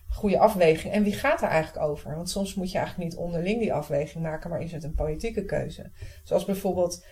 goede 0.08 0.38
afweging 0.38 0.92
en 0.92 1.02
wie 1.02 1.12
gaat 1.12 1.42
er 1.42 1.48
eigenlijk 1.48 1.86
over? 1.86 2.16
Want 2.16 2.30
soms 2.30 2.54
moet 2.54 2.70
je 2.70 2.78
eigenlijk 2.78 3.10
niet 3.10 3.18
onderling 3.18 3.60
die 3.60 3.72
afweging 3.72 4.24
maken, 4.24 4.50
maar 4.50 4.60
is 4.60 4.72
het 4.72 4.84
een 4.84 4.94
politieke 4.94 5.44
keuze. 5.44 5.90
Zoals 6.22 6.44
bijvoorbeeld 6.44 7.06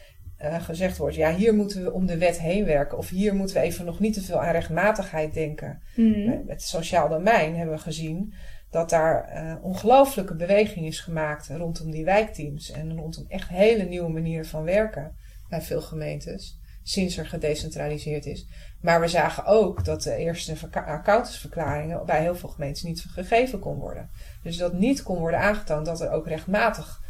uh, 0.45 0.63
gezegd 0.63 0.97
wordt, 0.97 1.15
ja, 1.15 1.35
hier 1.35 1.55
moeten 1.55 1.85
we 1.85 1.93
om 1.93 2.07
de 2.07 2.19
wet 2.19 2.41
heen 2.41 2.65
werken. 2.65 2.99
Of 2.99 3.09
hier 3.09 3.35
moeten 3.35 3.57
we 3.57 3.63
even 3.63 3.85
nog 3.85 4.01
niet 4.01 4.15
te 4.15 4.23
veel 4.23 4.43
aan 4.43 4.53
rechtmatigheid 4.53 5.35
denken. 5.35 5.83
Mm. 5.97 6.25
Met 6.25 6.43
het 6.47 6.63
sociaal 6.63 7.09
domein 7.09 7.57
hebben 7.57 7.75
we 7.75 7.83
gezien 7.83 8.35
dat 8.71 8.91
daar 8.91 9.33
uh, 9.35 9.55
ongelooflijke 9.65 10.35
beweging 10.35 10.87
is 10.87 11.01
gemaakt 11.01 11.49
rondom 11.49 11.91
die 11.91 12.05
wijkteams. 12.05 12.71
En 12.71 12.97
rondom 12.97 13.25
echt 13.29 13.49
hele 13.49 13.85
nieuwe 13.85 14.11
manieren 14.11 14.47
van 14.47 14.65
werken 14.65 15.17
bij 15.49 15.63
veel 15.63 15.81
gemeentes. 15.81 16.61
Sinds 16.83 17.17
er 17.17 17.27
gedecentraliseerd 17.27 18.27
is. 18.27 18.47
Maar 18.81 19.01
we 19.01 19.09
zagen 19.09 19.45
ook 19.47 19.85
dat 19.85 20.03
de 20.03 20.17
eerste 20.17 20.55
accountantsverklaringen 20.73 22.07
bij 22.07 22.21
heel 22.21 22.37
veel 22.37 22.49
gemeentes 22.49 22.83
niet 22.83 23.05
gegeven 23.09 23.59
kon 23.59 23.79
worden. 23.79 24.11
Dus 24.43 24.57
dat 24.57 24.73
niet 24.73 25.03
kon 25.03 25.19
worden 25.19 25.41
aangetoond 25.41 25.87
dat 25.87 26.01
er 26.01 26.11
ook 26.11 26.27
rechtmatig 26.27 27.02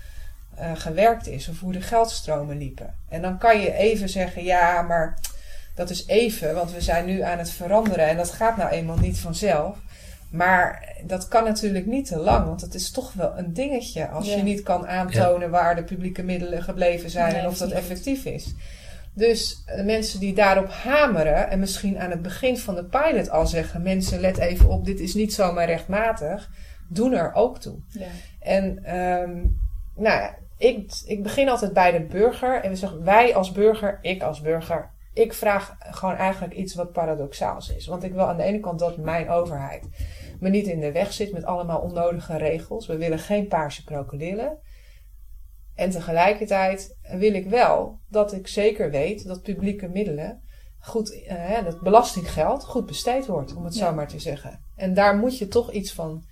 uh, 0.59 0.71
gewerkt 0.75 1.27
is 1.27 1.49
of 1.49 1.61
hoe 1.61 1.73
de 1.73 1.81
geldstromen 1.81 2.59
liepen. 2.59 2.95
En 3.09 3.23
dan 3.23 3.39
kan 3.39 3.61
je 3.61 3.73
even 3.73 4.09
zeggen, 4.09 4.45
ja, 4.45 4.83
maar 4.83 5.19
dat 5.75 5.91
is 5.91 6.07
even, 6.07 6.55
want 6.55 6.73
we 6.73 6.81
zijn 6.81 7.07
nu 7.07 7.21
aan 7.21 7.39
het 7.39 7.51
veranderen 7.51 8.09
en 8.09 8.17
dat 8.17 8.31
gaat 8.31 8.57
nou 8.57 8.71
eenmaal 8.71 8.99
niet 8.99 9.19
vanzelf. 9.19 9.79
Maar 10.31 10.95
dat 11.05 11.29
kan 11.29 11.45
natuurlijk 11.45 11.87
niet 11.87 12.07
te 12.07 12.19
lang, 12.19 12.47
want 12.47 12.61
het 12.61 12.75
is 12.75 12.91
toch 12.91 13.13
wel 13.13 13.33
een 13.39 13.53
dingetje 13.53 14.09
als 14.09 14.35
je 14.35 14.43
niet 14.43 14.63
kan 14.63 14.87
aantonen 14.87 15.51
waar 15.51 15.77
de 15.77 15.85
publieke 15.85 16.23
middelen 16.23 16.63
gebleven 16.63 17.11
zijn 17.11 17.35
en 17.35 17.47
of 17.47 17.59
dat 17.59 17.71
effectief 17.71 18.25
is. 18.25 18.55
Dus 19.15 19.63
de 19.67 19.83
mensen 19.83 20.21
die 20.21 20.35
daarop 20.35 20.71
hameren 20.71 21.51
en 21.51 21.59
misschien 21.59 21.99
aan 21.99 22.11
het 22.11 22.23
begin 22.23 22.59
van 22.59 22.75
de 22.75 22.85
pilot 22.85 23.31
al 23.31 23.47
zeggen: 23.47 23.83
mensen, 23.83 24.21
let 24.21 24.39
even 24.39 24.69
op, 24.69 24.85
dit 24.85 25.01
is 25.01 25.15
niet 25.15 25.35
zomaar 25.35 25.67
rechtmatig, 25.67 26.51
doen 26.89 27.13
er 27.13 27.35
ook 27.35 27.59
toe. 27.59 27.79
Ja. 27.89 28.07
En 28.41 28.97
um, 28.97 29.61
nou 29.95 30.21
ja, 30.21 30.35
ik, 30.63 31.03
ik 31.05 31.23
begin 31.23 31.49
altijd 31.49 31.73
bij 31.73 31.93
de 31.93 32.07
burger. 32.07 32.63
En 32.63 32.71
we 32.71 32.77
zeggen 32.77 33.05
wij 33.05 33.35
als 33.35 33.53
burger, 33.53 33.99
ik 34.03 34.23
als 34.23 34.41
burger. 34.41 34.91
Ik 35.13 35.33
vraag 35.33 35.77
gewoon 35.79 36.15
eigenlijk 36.15 36.55
iets 36.55 36.75
wat 36.75 36.93
paradoxaals 36.93 37.75
is. 37.75 37.87
Want 37.87 38.03
ik 38.03 38.13
wil 38.13 38.29
aan 38.29 38.37
de 38.37 38.43
ene 38.43 38.61
kant 38.61 38.79
dat 38.79 38.97
mijn 38.97 39.31
overheid 39.31 39.89
me 40.41 40.49
niet 40.49 40.67
in 40.67 40.81
de 40.81 40.93
weg 40.93 41.13
zit 41.13 41.33
met 41.33 41.45
allemaal 41.45 41.81
onnodige 41.81 42.37
regels. 42.37 42.87
We 42.87 42.97
willen 42.97 43.19
geen 43.19 43.49
paarse 43.49 43.85
krokodillen. 43.85 44.59
En 45.75 45.91
tegelijkertijd 45.91 46.97
wil 47.03 47.35
ik 47.35 47.47
wel 47.47 48.01
dat 48.09 48.33
ik 48.33 48.49
zeker 48.49 48.91
weet 48.91 49.27
dat 49.27 49.43
publieke 49.43 49.89
middelen 49.89 50.43
goed, 50.79 51.25
eh, 51.25 51.65
dat 51.65 51.81
belastinggeld 51.81 52.65
goed 52.65 52.87
besteed 52.87 53.27
wordt, 53.27 53.55
om 53.55 53.65
het 53.65 53.75
zo 53.75 53.95
maar 53.95 54.09
te 54.09 54.19
zeggen. 54.19 54.65
En 54.77 54.95
daar 54.95 55.17
moet 55.17 55.39
je 55.39 55.49
toch 55.49 55.73
iets 55.73 55.93
van 55.93 56.25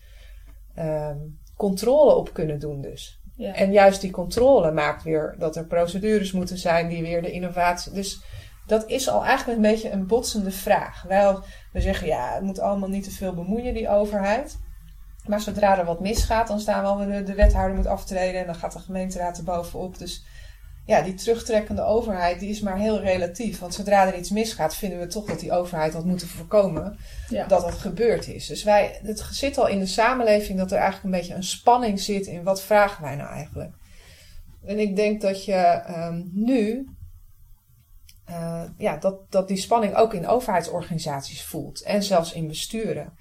uh, 0.79 1.11
controle 1.57 2.15
op 2.15 2.33
kunnen 2.33 2.59
doen 2.59 2.81
dus. 2.81 3.20
En 3.41 3.73
juist 3.73 4.01
die 4.01 4.11
controle 4.11 4.73
maakt 4.73 5.03
weer 5.03 5.35
dat 5.39 5.57
er 5.57 5.67
procedures 5.67 6.33
moeten 6.33 6.59
zijn 6.59 6.89
die 6.89 7.03
weer 7.03 7.23
de 7.23 7.31
innovatie. 7.31 7.93
Dus 7.93 8.21
dat 8.67 8.89
is 8.89 9.09
al 9.09 9.25
eigenlijk 9.25 9.57
een 9.57 9.71
beetje 9.71 9.91
een 9.91 10.07
botsende 10.07 10.51
vraag. 10.51 11.03
Wel, 11.03 11.43
we 11.73 11.81
zeggen 11.81 12.07
ja, 12.07 12.35
het 12.35 12.43
moet 12.43 12.61
allemaal 12.61 12.89
niet 12.89 13.05
te 13.05 13.11
veel 13.11 13.35
bemoeien, 13.35 13.75
die 13.75 13.89
overheid. 13.89 14.59
Maar 15.27 15.41
zodra 15.41 15.79
er 15.79 15.85
wat 15.85 16.01
misgaat, 16.01 16.49
dan 16.49 16.61
staan 16.61 16.83
we 16.83 16.89
al 16.89 16.97
de, 16.97 17.23
de 17.23 17.35
wethouder 17.35 17.77
moet 17.77 17.87
aftreden 17.87 18.41
en 18.41 18.47
dan 18.47 18.55
gaat 18.55 18.73
de 18.73 18.79
gemeenteraad 18.79 19.39
er 19.39 19.45
bovenop. 19.45 19.99
Dus 19.99 20.25
ja, 20.91 21.03
die 21.03 21.15
terugtrekkende 21.15 21.83
overheid 21.83 22.41
die 22.41 22.51
is 22.51 22.61
maar 22.61 22.79
heel 22.79 23.01
relatief. 23.01 23.59
Want 23.59 23.75
zodra 23.75 24.07
er 24.07 24.19
iets 24.19 24.31
misgaat, 24.31 24.75
vinden 24.75 24.99
we 24.99 25.07
toch 25.07 25.25
dat 25.25 25.41
die 25.41 25.53
overheid 25.53 25.93
had 25.93 26.05
moeten 26.05 26.29
voorkomen 26.29 26.99
dat 27.49 27.65
het 27.65 27.75
gebeurd 27.75 28.29
is. 28.29 28.47
Dus 28.47 28.63
wij, 28.63 29.01
het 29.03 29.27
zit 29.31 29.59
al 29.59 29.69
in 29.69 29.79
de 29.79 29.87
samenleving 29.87 30.59
dat 30.59 30.71
er 30.71 30.79
eigenlijk 30.79 31.05
een 31.05 31.21
beetje 31.21 31.35
een 31.35 31.45
spanning 31.45 32.01
zit 32.01 32.27
in 32.27 32.43
wat 32.43 32.63
vragen 32.63 33.03
wij 33.03 33.17
nou 33.17 33.29
eigenlijk. 33.29 33.75
En 34.65 34.79
ik 34.79 34.97
denk 34.97 35.21
dat 35.21 35.45
je 35.45 35.83
um, 35.89 36.31
nu, 36.33 36.89
uh, 38.31 38.63
ja, 38.79 38.97
dat, 38.97 39.31
dat 39.33 39.49
die 39.49 39.57
spanning 39.57 39.95
ook 39.95 40.15
in 40.15 40.27
overheidsorganisaties 40.27 41.43
voelt. 41.43 41.83
En 41.83 42.03
zelfs 42.03 42.33
in 42.33 42.49
besturen. 42.49 43.13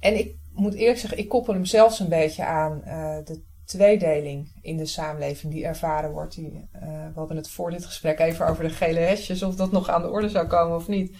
En 0.00 0.18
ik 0.18 0.36
moet 0.52 0.74
eerlijk 0.74 0.98
zeggen, 0.98 1.18
ik 1.18 1.28
koppel 1.28 1.54
hem 1.54 1.64
zelfs 1.64 2.00
een 2.00 2.08
beetje 2.08 2.44
aan 2.44 2.82
uh, 2.84 3.18
de 3.24 3.46
tweedeling 3.68 4.52
in 4.62 4.76
de 4.76 4.86
samenleving 4.86 5.52
die 5.52 5.64
ervaren 5.64 6.10
wordt. 6.10 6.34
Die, 6.34 6.52
uh, 6.52 6.80
we 6.82 7.12
hadden 7.14 7.36
het 7.36 7.50
voor 7.50 7.70
dit 7.70 7.84
gesprek 7.84 8.18
even 8.18 8.46
over 8.46 8.64
de 8.64 8.70
gele 8.70 8.98
hesjes, 8.98 9.42
of 9.42 9.54
dat 9.54 9.72
nog 9.72 9.88
aan 9.88 10.02
de 10.02 10.10
orde 10.10 10.28
zou 10.28 10.46
komen 10.46 10.76
of 10.76 10.88
niet. 10.88 11.16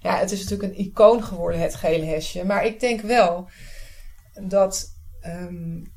Ja, 0.00 0.18
het 0.18 0.30
is 0.30 0.42
natuurlijk 0.42 0.72
een 0.72 0.84
icoon 0.84 1.22
geworden, 1.22 1.60
het 1.60 1.74
gele 1.74 2.04
hesje. 2.04 2.44
Maar 2.44 2.66
ik 2.66 2.80
denk 2.80 3.00
wel 3.00 3.48
dat 4.40 4.86
um, 5.26 5.92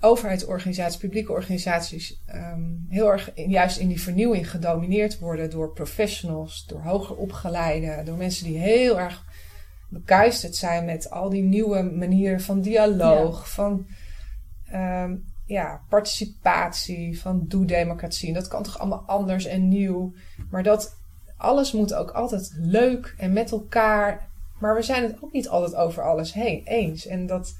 overheidsorganisaties, 0.00 0.98
publieke 0.98 1.32
organisaties, 1.32 2.22
um, 2.34 2.86
heel 2.88 3.12
erg 3.12 3.30
juist 3.34 3.78
in 3.78 3.88
die 3.88 4.00
vernieuwing 4.00 4.50
gedomineerd 4.50 5.18
worden 5.18 5.50
door 5.50 5.72
professionals, 5.72 6.66
door 6.66 6.80
hoger 6.80 7.16
opgeleiden, 7.16 8.04
door 8.04 8.16
mensen 8.16 8.44
die 8.44 8.58
heel 8.58 8.98
erg 8.98 9.24
begeisterd 9.88 10.56
zijn 10.56 10.84
met 10.84 11.10
al 11.10 11.28
die 11.28 11.42
nieuwe 11.42 11.82
manieren 11.82 12.40
van 12.40 12.60
dialoog, 12.60 13.50
van 13.50 13.86
um, 14.74 15.24
ja, 15.46 15.80
participatie, 15.88 17.20
van 17.20 17.44
doe-democratie. 17.48 18.32
Dat 18.32 18.48
kan 18.48 18.62
toch 18.62 18.78
allemaal 18.78 19.04
anders 19.06 19.44
en 19.44 19.68
nieuw. 19.68 20.14
Maar 20.50 20.62
dat 20.62 20.96
alles 21.36 21.72
moet 21.72 21.94
ook 21.94 22.10
altijd 22.10 22.52
leuk 22.56 23.14
en 23.18 23.32
met 23.32 23.50
elkaar. 23.50 24.28
Maar 24.58 24.74
we 24.74 24.82
zijn 24.82 25.02
het 25.02 25.16
ook 25.20 25.32
niet 25.32 25.48
altijd 25.48 25.74
over 25.74 26.02
alles 26.02 26.32
heen 26.32 26.62
eens. 26.64 27.06
En 27.06 27.26
dat 27.26 27.56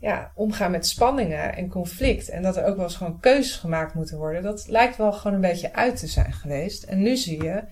ja, 0.00 0.32
omgaan 0.34 0.70
met 0.70 0.86
spanningen 0.86 1.56
en 1.56 1.68
conflict. 1.68 2.28
En 2.28 2.42
dat 2.42 2.56
er 2.56 2.64
ook 2.64 2.76
wel 2.76 2.84
eens 2.84 2.96
gewoon 2.96 3.20
keuzes 3.20 3.56
gemaakt 3.56 3.94
moeten 3.94 4.18
worden. 4.18 4.42
Dat 4.42 4.68
lijkt 4.68 4.96
wel 4.96 5.12
gewoon 5.12 5.34
een 5.34 5.50
beetje 5.50 5.74
uit 5.74 5.96
te 5.96 6.06
zijn 6.06 6.32
geweest. 6.32 6.82
En 6.82 7.02
nu 7.02 7.16
zie 7.16 7.42
je, 7.42 7.62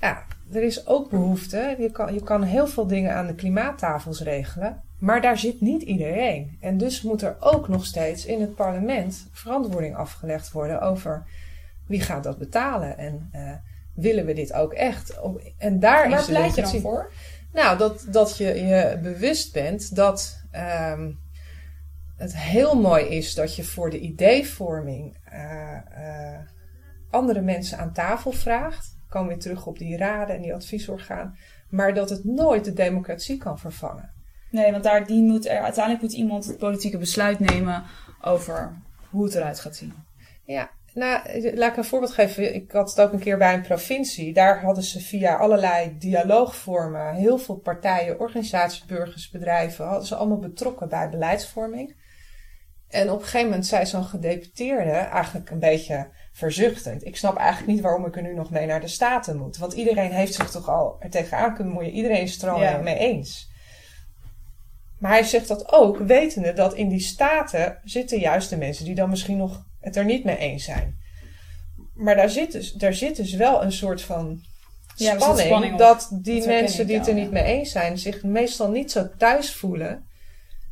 ja, 0.00 0.24
er 0.52 0.62
is 0.62 0.86
ook 0.86 1.10
behoefte. 1.10 1.74
Je 1.78 1.90
kan, 1.90 2.14
je 2.14 2.22
kan 2.22 2.42
heel 2.42 2.66
veel 2.66 2.86
dingen 2.86 3.14
aan 3.14 3.26
de 3.26 3.34
klimaattafels 3.34 4.20
regelen. 4.20 4.82
Maar 4.98 5.20
daar 5.20 5.38
zit 5.38 5.60
niet 5.60 5.82
iedereen. 5.82 6.56
En 6.60 6.78
dus 6.78 7.02
moet 7.02 7.22
er 7.22 7.36
ook 7.40 7.68
nog 7.68 7.86
steeds 7.86 8.26
in 8.26 8.40
het 8.40 8.54
parlement 8.54 9.28
verantwoording 9.32 9.96
afgelegd 9.96 10.52
worden 10.52 10.80
over 10.80 11.26
wie 11.86 12.00
gaat 12.00 12.24
dat 12.24 12.38
betalen. 12.38 12.98
En 12.98 13.30
uh, 13.32 13.52
willen 13.94 14.26
we 14.26 14.32
dit 14.32 14.52
ook 14.52 14.72
echt? 14.72 15.18
En 15.58 15.80
daar 15.80 16.10
Waar 16.10 16.18
is 16.20 16.26
pleit 16.26 16.54
je 16.54 16.62
dan 16.62 16.80
voor? 16.80 17.12
Nou, 17.52 17.78
dat, 17.78 18.06
dat 18.10 18.36
je 18.36 18.44
je 18.44 18.98
bewust 19.02 19.52
bent 19.52 19.94
dat 19.94 20.40
um, 20.92 21.18
het 22.16 22.36
heel 22.36 22.80
mooi 22.80 23.04
is 23.04 23.34
dat 23.34 23.56
je 23.56 23.64
voor 23.64 23.90
de 23.90 23.98
ideevorming 23.98 25.16
uh, 25.32 25.72
uh, 25.98 26.38
andere 27.10 27.40
mensen 27.40 27.78
aan 27.78 27.92
tafel 27.92 28.32
vraagt. 28.32 28.94
Komen 29.08 29.28
weer 29.28 29.38
terug 29.38 29.66
op 29.66 29.78
die 29.78 29.96
raden 29.96 30.36
en 30.36 30.42
die 30.42 30.54
adviesorgaan. 30.54 31.36
Maar 31.68 31.94
dat 31.94 32.10
het 32.10 32.24
nooit 32.24 32.64
de 32.64 32.72
democratie 32.72 33.38
kan 33.38 33.58
vervangen. 33.58 34.15
Nee, 34.50 34.70
want 34.72 34.84
daar 34.84 35.06
die 35.06 35.22
moet 35.22 35.46
er, 35.46 35.60
uiteindelijk 35.60 36.02
moet 36.02 36.12
iemand 36.12 36.46
het 36.46 36.58
politieke 36.58 36.98
besluit 36.98 37.38
nemen 37.38 37.84
over 38.20 38.82
hoe 39.10 39.24
het 39.24 39.34
eruit 39.34 39.60
gaat 39.60 39.76
zien. 39.76 39.94
Ja, 40.44 40.70
nou, 40.96 41.52
laat 41.54 41.70
ik 41.70 41.76
een 41.76 41.84
voorbeeld 41.84 42.12
geven. 42.12 42.54
Ik 42.54 42.72
had 42.72 42.90
het 42.90 43.00
ook 43.00 43.12
een 43.12 43.18
keer 43.18 43.38
bij 43.38 43.54
een 43.54 43.62
provincie. 43.62 44.32
Daar 44.32 44.62
hadden 44.62 44.84
ze 44.84 45.00
via 45.00 45.36
allerlei 45.36 45.98
dialoogvormen 45.98 47.14
heel 47.14 47.38
veel 47.38 47.56
partijen, 47.56 48.20
organisaties, 48.20 48.84
burgers, 48.84 49.30
bedrijven, 49.30 49.86
hadden 49.86 50.06
ze 50.06 50.14
allemaal 50.14 50.38
betrokken 50.38 50.88
bij 50.88 51.08
beleidsvorming. 51.08 51.96
En 52.88 53.10
op 53.10 53.18
een 53.18 53.24
gegeven 53.24 53.46
moment 53.46 53.66
zei 53.66 53.86
zo'n 53.86 54.04
gedeputeerde 54.04 54.90
eigenlijk 54.90 55.50
een 55.50 55.58
beetje 55.58 56.08
verzuchtend. 56.32 57.04
Ik 57.04 57.16
snap 57.16 57.36
eigenlijk 57.36 57.72
niet 57.72 57.80
waarom 57.80 58.06
ik 58.06 58.16
er 58.16 58.22
nu 58.22 58.34
nog 58.34 58.50
mee 58.50 58.66
naar 58.66 58.80
de 58.80 58.88
Staten 58.88 59.36
moet. 59.36 59.56
Want 59.56 59.72
iedereen 59.72 60.12
heeft 60.12 60.34
zich 60.34 60.50
toch 60.50 60.68
al 60.68 60.96
er 61.00 61.10
tegenaan 61.10 61.54
kunnen 61.54 61.72
moeien. 61.72 61.92
Iedereen 61.92 62.22
is 62.22 62.42
er 62.42 62.50
al 62.50 62.60
ja. 62.60 62.76
mee 62.78 62.98
eens. 62.98 63.54
Maar 64.98 65.10
hij 65.10 65.22
zegt 65.22 65.48
dat 65.48 65.72
ook, 65.72 65.98
wetende 65.98 66.52
dat 66.52 66.74
in 66.74 66.88
die 66.88 67.00
staten 67.00 67.78
zitten 67.84 68.18
juist 68.18 68.50
de 68.50 68.56
mensen 68.56 68.84
die 68.84 68.94
dan 68.94 69.10
misschien 69.10 69.36
nog 69.36 69.64
het 69.80 69.96
er 69.96 70.04
niet 70.04 70.24
mee 70.24 70.36
eens 70.36 70.64
zijn. 70.64 70.96
Maar 71.94 72.16
daar 72.16 72.30
zit 72.30 72.52
dus, 72.52 72.72
daar 72.72 72.94
zit 72.94 73.16
dus 73.16 73.32
wel 73.32 73.62
een 73.62 73.72
soort 73.72 74.02
van 74.02 74.40
ja, 74.96 75.18
spanning, 75.18 75.46
spanning 75.46 75.76
dat 75.76 76.08
die 76.12 76.38
dat 76.38 76.46
mensen 76.46 76.86
die 76.86 76.98
het 76.98 77.08
er 77.08 77.14
niet 77.14 77.30
mee 77.30 77.44
eens 77.44 77.70
zijn 77.70 77.98
zich 77.98 78.22
meestal 78.22 78.70
niet 78.70 78.90
zo 78.90 79.08
thuis 79.18 79.54
voelen 79.54 80.06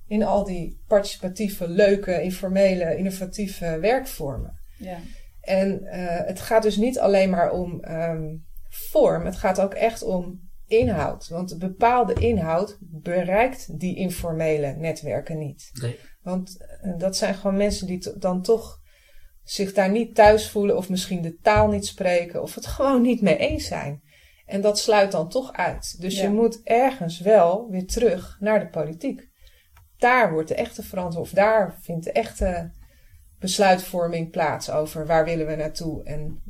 in 0.07 0.23
al 0.23 0.45
die 0.45 0.81
participatieve, 0.87 1.69
leuke, 1.69 2.23
informele, 2.23 2.97
innovatieve 2.97 3.79
werkvormen. 3.79 4.59
Ja. 4.77 4.99
En 5.41 5.81
uh, 5.83 5.91
het 6.27 6.41
gaat 6.41 6.63
dus 6.63 6.77
niet 6.77 6.99
alleen 6.99 7.31
maar 7.31 7.51
om 7.51 7.85
um, 7.89 8.45
vorm, 8.69 9.25
het 9.25 9.37
gaat 9.37 9.61
ook 9.61 9.75
echt 9.75 10.03
om 10.03 10.44
inhoud. 10.67 11.29
Want 11.29 11.59
bepaalde 11.59 12.13
inhoud 12.15 12.79
bereikt 12.81 13.79
die 13.81 13.97
informele 13.97 14.75
netwerken 14.79 15.39
niet. 15.39 15.71
Nee. 15.73 15.99
Want 16.23 16.57
uh, 16.83 16.99
dat 16.99 17.17
zijn 17.17 17.35
gewoon 17.35 17.57
mensen 17.57 17.87
die 17.87 18.19
dan 18.19 18.43
toch 18.43 18.83
zich 19.43 19.73
daar 19.73 19.91
niet 19.91 20.15
thuis 20.15 20.51
voelen 20.51 20.77
of 20.77 20.89
misschien 20.89 21.23
de 21.23 21.37
taal 21.37 21.69
niet 21.69 21.87
spreken 21.87 22.43
of 22.43 22.55
het 22.55 22.67
gewoon 22.67 23.03
niet 23.03 23.21
mee 23.21 23.37
eens 23.37 23.67
zijn. 23.67 24.03
En 24.47 24.61
dat 24.61 24.79
sluit 24.79 25.13
dan 25.13 25.29
toch 25.29 25.53
uit. 25.53 26.01
Dus 26.01 26.17
Ja. 26.17 26.23
je 26.23 26.29
moet 26.31 26.61
ergens 26.63 27.21
wel 27.21 27.69
weer 27.71 27.87
terug 27.87 28.37
naar 28.41 28.61
de 28.61 28.69
politiek. 28.69 29.29
Daar 29.97 30.33
wordt 30.33 30.49
de 30.49 30.55
echte 30.55 30.83
verantwoording, 30.83 31.33
of 31.35 31.39
daar 31.45 31.79
vindt 31.81 32.05
de 32.05 32.13
echte 32.13 32.73
besluitvorming 33.39 34.31
plaats 34.31 34.71
over 34.71 35.07
waar 35.07 35.25
willen 35.25 35.47
we 35.47 35.57
naartoe. 35.57 36.05
En 36.05 36.43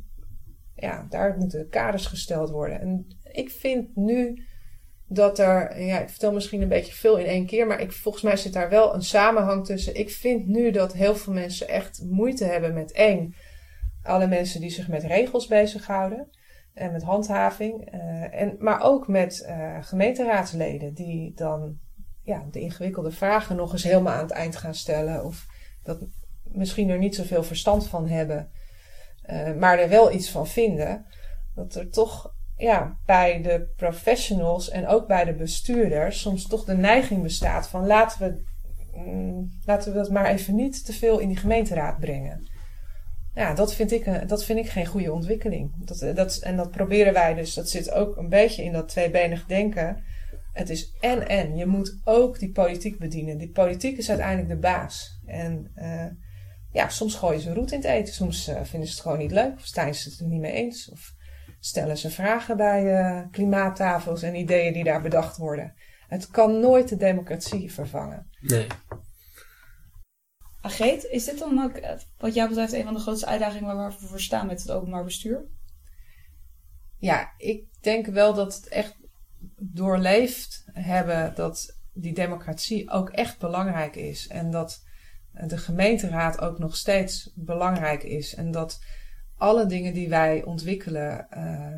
ja, 0.75 1.05
daar 1.09 1.37
moeten 1.37 1.69
kaders 1.69 2.05
gesteld 2.05 2.49
worden. 2.49 2.79
En 2.79 3.07
ik 3.35 3.49
vind 3.49 3.95
nu 3.95 4.45
dat 5.07 5.39
er, 5.39 5.81
ja, 5.81 5.99
ik 5.99 6.09
vertel 6.09 6.33
misschien 6.33 6.61
een 6.61 6.67
beetje 6.67 6.93
veel 6.93 7.17
in 7.17 7.25
één 7.25 7.45
keer, 7.45 7.67
maar 7.67 7.81
ik, 7.81 7.91
volgens 7.91 8.23
mij 8.23 8.37
zit 8.37 8.53
daar 8.53 8.69
wel 8.69 8.93
een 8.93 9.03
samenhang 9.03 9.65
tussen. 9.65 9.95
Ik 9.95 10.09
vind 10.09 10.47
nu 10.47 10.71
dat 10.71 10.93
heel 10.93 11.15
veel 11.15 11.33
mensen 11.33 11.67
echt 11.67 12.03
moeite 12.09 12.45
hebben 12.45 12.73
met 12.73 12.91
één, 12.91 13.35
alle 14.03 14.27
mensen 14.27 14.61
die 14.61 14.69
zich 14.69 14.87
met 14.87 15.03
regels 15.03 15.47
bezighouden 15.47 16.29
en 16.73 16.91
met 16.91 17.03
handhaving, 17.03 17.89
eh, 17.91 18.41
en, 18.41 18.55
maar 18.59 18.81
ook 18.81 19.07
met 19.07 19.41
eh, 19.41 19.77
gemeenteraadsleden 19.81 20.93
die 20.93 21.33
dan 21.33 21.77
ja, 22.23 22.45
de 22.51 22.59
ingewikkelde 22.59 23.11
vragen 23.11 23.55
nog 23.55 23.71
eens 23.71 23.83
helemaal 23.83 24.13
aan 24.13 24.23
het 24.23 24.31
eind 24.31 24.55
gaan 24.55 24.75
stellen 24.75 25.25
of 25.25 25.45
dat 25.83 26.05
misschien 26.43 26.89
er 26.89 26.97
niet 26.97 27.15
zoveel 27.15 27.43
verstand 27.43 27.87
van 27.87 28.07
hebben, 28.07 28.51
eh, 29.21 29.53
maar 29.53 29.79
er 29.79 29.89
wel 29.89 30.11
iets 30.11 30.29
van 30.29 30.47
vinden. 30.47 31.05
Dat 31.55 31.75
er 31.75 31.89
toch 31.89 32.34
ja, 32.57 32.97
bij 33.05 33.41
de 33.41 33.73
professionals 33.75 34.69
en 34.69 34.87
ook 34.87 35.07
bij 35.07 35.25
de 35.25 35.33
bestuurders 35.33 36.21
soms 36.21 36.47
toch 36.47 36.63
de 36.65 36.75
neiging 36.77 37.21
bestaat 37.23 37.67
van 37.67 37.85
laten 37.85 38.19
we, 38.19 38.43
mm, 38.99 39.49
laten 39.65 39.91
we 39.91 39.97
dat 39.97 40.09
maar 40.11 40.25
even 40.25 40.55
niet 40.55 40.85
te 40.85 40.93
veel 40.93 41.19
in 41.19 41.27
die 41.27 41.37
gemeenteraad 41.37 41.99
brengen. 41.99 42.49
Ja, 43.33 43.53
dat 43.53 43.73
vind 43.75 43.91
ik, 43.91 44.05
een- 44.05 44.27
dat 44.27 44.43
vind 44.45 44.59
ik 44.59 44.69
geen 44.69 44.85
goede 44.85 45.13
ontwikkeling. 45.13 45.71
Dat, 45.85 46.15
dat, 46.15 46.37
en 46.37 46.55
dat 46.55 46.71
proberen 46.71 47.13
wij 47.13 47.33
dus. 47.33 47.53
Dat 47.53 47.69
zit 47.69 47.91
ook 47.91 48.17
een 48.17 48.29
beetje 48.29 48.63
in 48.63 48.71
dat 48.71 48.87
tweebenig 48.89 49.45
denken. 49.45 50.03
Het 50.53 50.69
is 50.69 50.95
en 50.99 51.27
en. 51.27 51.55
Je 51.55 51.65
moet 51.65 51.99
ook 52.03 52.39
die 52.39 52.51
politiek 52.51 52.99
bedienen. 52.99 53.37
Die 53.37 53.51
politiek 53.51 53.97
is 53.97 54.09
uiteindelijk 54.09 54.49
de 54.49 54.57
baas. 54.57 55.19
En 55.25 55.71
eh, 55.75 56.05
ja, 56.71 56.89
soms 56.89 57.15
gooien 57.15 57.41
ze 57.41 57.53
roet 57.53 57.71
in 57.71 57.77
het 57.77 57.87
eten. 57.87 58.13
Soms 58.13 58.47
eh, 58.47 58.55
vinden 58.63 58.87
ze 58.87 58.93
het 58.93 59.01
gewoon 59.03 59.17
niet 59.17 59.31
leuk. 59.31 59.53
Of 59.55 59.65
zijn 59.65 59.95
ze 59.95 60.09
het 60.09 60.19
er 60.19 60.27
niet 60.27 60.39
mee 60.41 60.51
eens. 60.51 60.89
Of 60.91 61.14
stellen 61.65 61.97
ze 61.97 62.09
vragen 62.09 62.57
bij 62.57 62.99
eh, 62.99 63.21
klimaattafels 63.31 64.21
en 64.21 64.35
ideeën 64.35 64.73
die 64.73 64.83
daar 64.83 65.01
bedacht 65.01 65.37
worden. 65.37 65.73
Het 66.07 66.27
kan 66.27 66.59
nooit 66.59 66.89
de 66.89 66.97
democratie 66.97 67.73
vervangen. 67.73 68.29
Nee. 68.41 68.67
Ageet, 70.61 71.03
is 71.03 71.25
dit 71.25 71.39
dan 71.39 71.63
ook 71.63 71.75
eh, 71.75 71.91
wat 72.17 72.33
jou 72.33 72.49
betreft 72.49 72.73
een 72.73 72.83
van 72.83 72.93
de 72.93 72.99
grootste 72.99 73.25
uitdagingen 73.25 73.75
waar 73.75 73.89
we 73.99 74.07
voor 74.07 74.21
staan 74.21 74.47
met 74.47 74.61
het 74.61 74.71
openbaar 74.71 75.03
bestuur? 75.03 75.45
Ja, 76.97 77.33
ik 77.37 77.65
denk 77.81 78.05
wel 78.05 78.33
dat 78.33 78.55
het 78.55 78.67
echt 78.67 78.95
doorleefd 79.57 80.65
hebben 80.71 81.35
dat 81.35 81.79
die 81.93 82.13
democratie 82.13 82.91
ook 82.91 83.09
echt 83.09 83.39
belangrijk 83.39 83.95
is. 83.95 84.27
En 84.27 84.51
dat 84.51 84.83
de 85.31 85.57
gemeenteraad 85.57 86.41
ook 86.41 86.59
nog 86.59 86.75
steeds 86.75 87.31
belangrijk 87.35 88.03
is. 88.03 88.35
En 88.35 88.51
dat 88.51 88.79
alle 89.37 89.65
dingen 89.65 89.93
die 89.93 90.09
wij 90.09 90.43
ontwikkelen, 90.43 91.29
eh, 91.29 91.73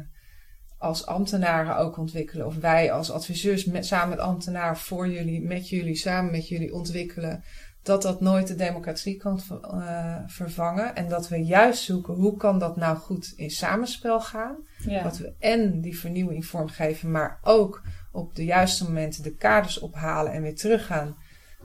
als 0.78 1.06
ambtenaren 1.06 1.78
ook 1.78 1.98
ontwikkelen, 1.98 2.46
of 2.46 2.56
wij 2.56 2.92
als 2.92 3.12
adviseurs 3.12 3.66
met, 3.66 3.86
samen 3.86 4.10
met 4.10 4.20
ambtenaren 4.20 4.78
voor 4.78 5.10
jullie, 5.10 5.42
met 5.42 5.70
jullie, 5.70 5.96
samen 5.96 6.32
met 6.32 6.48
jullie 6.48 6.74
ontwikkelen, 6.74 7.44
dat 7.88 8.02
dat 8.02 8.22
nooit 8.22 8.48
de 8.48 8.56
democratie 8.56 9.18
kan 9.18 9.42
eh, 9.62 10.16
vervangen. 10.26 10.96
En 10.96 11.10
dat 11.10 11.28
we 11.28 11.38
juist 11.38 11.84
zoeken 11.84 12.14
hoe 12.14 12.38
kan 12.38 12.60
dat 12.60 12.76
nou 12.76 12.98
goed 12.98 13.34
in 13.36 13.50
samenspel 13.50 14.22
gaan. 14.22 14.56
Ja. 14.78 15.04
Dat 15.04 15.18
we 15.18 15.34
en 15.40 15.82
die 15.82 16.00
vernieuwing 16.00 16.46
vormgeven, 16.46 17.12
maar 17.12 17.40
ook 17.44 17.82
op 18.12 18.36
de 18.36 18.46
juiste 18.46 18.84
momenten 18.84 19.24
de 19.24 19.36
kaders 19.36 19.80
ophalen 19.80 20.32
en 20.32 20.42
weer 20.42 20.56
teruggaan 20.56 21.18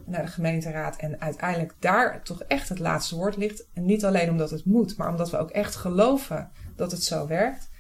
naar 0.05 0.25
de 0.25 0.31
gemeenteraad. 0.31 0.97
En 0.97 1.21
uiteindelijk 1.21 1.75
daar 1.79 2.23
toch 2.23 2.43
echt 2.43 2.69
het 2.69 2.79
laatste 2.79 3.17
woord 3.17 3.37
ligt. 3.37 3.65
En 3.75 3.85
niet 3.85 4.05
alleen 4.05 4.31
omdat 4.31 4.51
het 4.51 4.65
moet, 4.65 4.97
maar 4.97 5.09
omdat 5.09 5.31
we 5.31 5.39
ook 5.39 5.51
echt 5.51 5.77
geloven 5.77 6.51
dat 6.77 6.91
het 6.91 7.03
zo 7.05 7.27
werkt. 7.27 7.71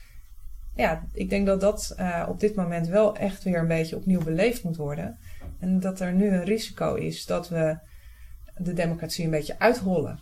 Ja, 0.74 1.04
ik 1.12 1.30
denk 1.30 1.46
dat 1.46 1.60
dat 1.60 1.94
eh, 1.96 2.26
op 2.28 2.40
dit 2.40 2.54
moment 2.54 2.86
wel 2.86 3.16
echt 3.16 3.42
weer 3.42 3.58
een 3.58 3.68
beetje 3.68 3.96
opnieuw 3.96 4.22
beleefd 4.22 4.62
moet 4.62 4.76
worden. 4.76 5.18
En 5.58 5.80
dat 5.80 6.00
er 6.00 6.12
nu 6.12 6.28
een 6.28 6.44
risico 6.44 6.94
is 6.94 7.26
dat 7.26 7.48
we 7.48 7.78
de 8.56 8.72
democratie 8.72 9.24
een 9.24 9.30
beetje 9.30 9.58
uithollen. 9.58 10.20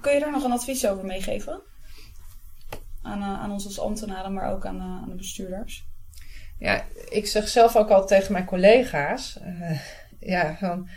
Kun 0.00 0.12
je 0.12 0.20
daar 0.20 0.30
nog 0.30 0.44
een 0.44 0.52
advies 0.52 0.86
over 0.86 1.04
meegeven? 1.04 1.60
Aan, 3.02 3.20
eh, 3.20 3.40
aan 3.40 3.50
ons 3.50 3.64
als 3.64 3.80
ambtenaren, 3.80 4.32
maar 4.32 4.52
ook 4.52 4.66
aan, 4.66 4.80
aan 4.80 5.08
de 5.08 5.14
bestuurders. 5.14 5.86
Ja, 6.58 6.84
ik 7.08 7.26
zeg 7.26 7.48
zelf 7.48 7.76
ook 7.76 7.90
altijd 7.90 8.20
tegen 8.20 8.32
mijn 8.32 8.44
collega's: 8.44 9.38
eh, 9.38 9.80
ja, 10.20 10.56
van, 10.56 10.88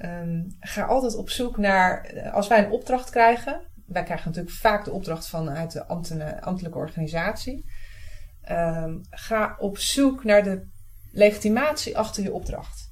ehm, 0.00 0.42
ga 0.60 0.84
altijd 0.84 1.14
op 1.16 1.30
zoek 1.30 1.56
naar. 1.56 2.04
eh, 2.04 2.34
Als 2.34 2.48
wij 2.48 2.64
een 2.64 2.70
opdracht 2.70 3.10
krijgen, 3.10 3.60
wij 3.86 4.02
krijgen 4.02 4.28
natuurlijk 4.28 4.56
vaak 4.56 4.84
de 4.84 4.92
opdracht 4.92 5.28
vanuit 5.28 5.72
de 5.72 5.86
ambtelijke 6.40 6.78
organisatie. 6.78 7.70
Ehm, 8.42 8.98
ga 9.10 9.56
op 9.58 9.78
zoek 9.78 10.24
naar 10.24 10.42
de 10.42 10.66
legitimatie 11.12 11.98
achter 11.98 12.22
je 12.22 12.32
opdracht. 12.32 12.90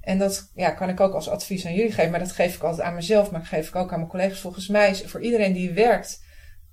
En 0.00 0.18
dat 0.18 0.50
ja, 0.54 0.70
kan 0.70 0.88
ik 0.88 1.00
ook 1.00 1.14
als 1.14 1.28
advies 1.28 1.66
aan 1.66 1.74
jullie 1.74 1.92
geven, 1.92 2.10
maar 2.10 2.20
dat 2.20 2.32
geef 2.32 2.54
ik 2.56 2.62
altijd 2.62 2.86
aan 2.86 2.94
mezelf, 2.94 3.30
maar 3.30 3.40
dat 3.40 3.48
geef 3.48 3.68
ik 3.68 3.74
ook 3.74 3.92
aan 3.92 3.98
mijn 3.98 4.10
collega's. 4.10 4.40
Volgens 4.40 4.68
mij 4.68 4.90
is 4.90 5.02
voor 5.02 5.22
iedereen 5.22 5.52
die 5.52 5.72
werkt 5.72 6.24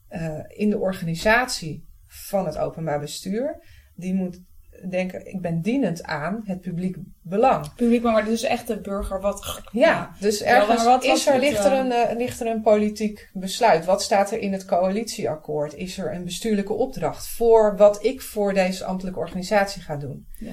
eh, 0.07 0.39
in 0.47 0.69
de 0.69 0.77
organisatie 0.79 1.87
van 2.07 2.45
het 2.45 2.57
openbaar 2.57 2.99
bestuur, 2.99 3.63
die 3.95 4.13
moet 4.13 4.41
denken: 4.89 5.27
ik 5.27 5.41
ben 5.41 5.61
dienend 5.61 6.03
aan 6.03 6.41
het 6.45 6.61
publiek 6.61 6.97
belang. 7.21 7.73
Publiek, 7.75 8.01
maar 8.01 8.25
dus 8.25 8.43
echt 8.43 8.67
de 8.67 8.81
burger. 8.81 9.21
Wat, 9.21 9.61
Ja, 9.71 10.11
dus 10.19 10.41
ergens 10.41 10.83
wat- 10.83 11.03
is 11.03 11.27
er, 11.27 11.39
ligt, 11.39 11.65
er 11.65 11.71
eh, 11.71 11.77
een, 11.77 11.91
eh, 11.91 12.17
ligt 12.17 12.39
er 12.39 12.47
een 12.47 12.61
politiek 12.61 13.29
besluit. 13.33 13.85
Wat 13.85 14.01
staat 14.01 14.31
er 14.31 14.39
in 14.39 14.51
het 14.53 14.65
coalitieakkoord? 14.65 15.73
Is 15.75 15.97
er 15.97 16.13
een 16.13 16.23
bestuurlijke 16.23 16.73
opdracht 16.73 17.27
voor 17.27 17.77
wat 17.77 18.03
ik 18.03 18.21
voor 18.21 18.53
deze 18.53 18.85
ambtelijke 18.85 19.19
organisatie 19.19 19.81
ga 19.81 19.95
doen? 19.95 20.27
Ja. 20.39 20.51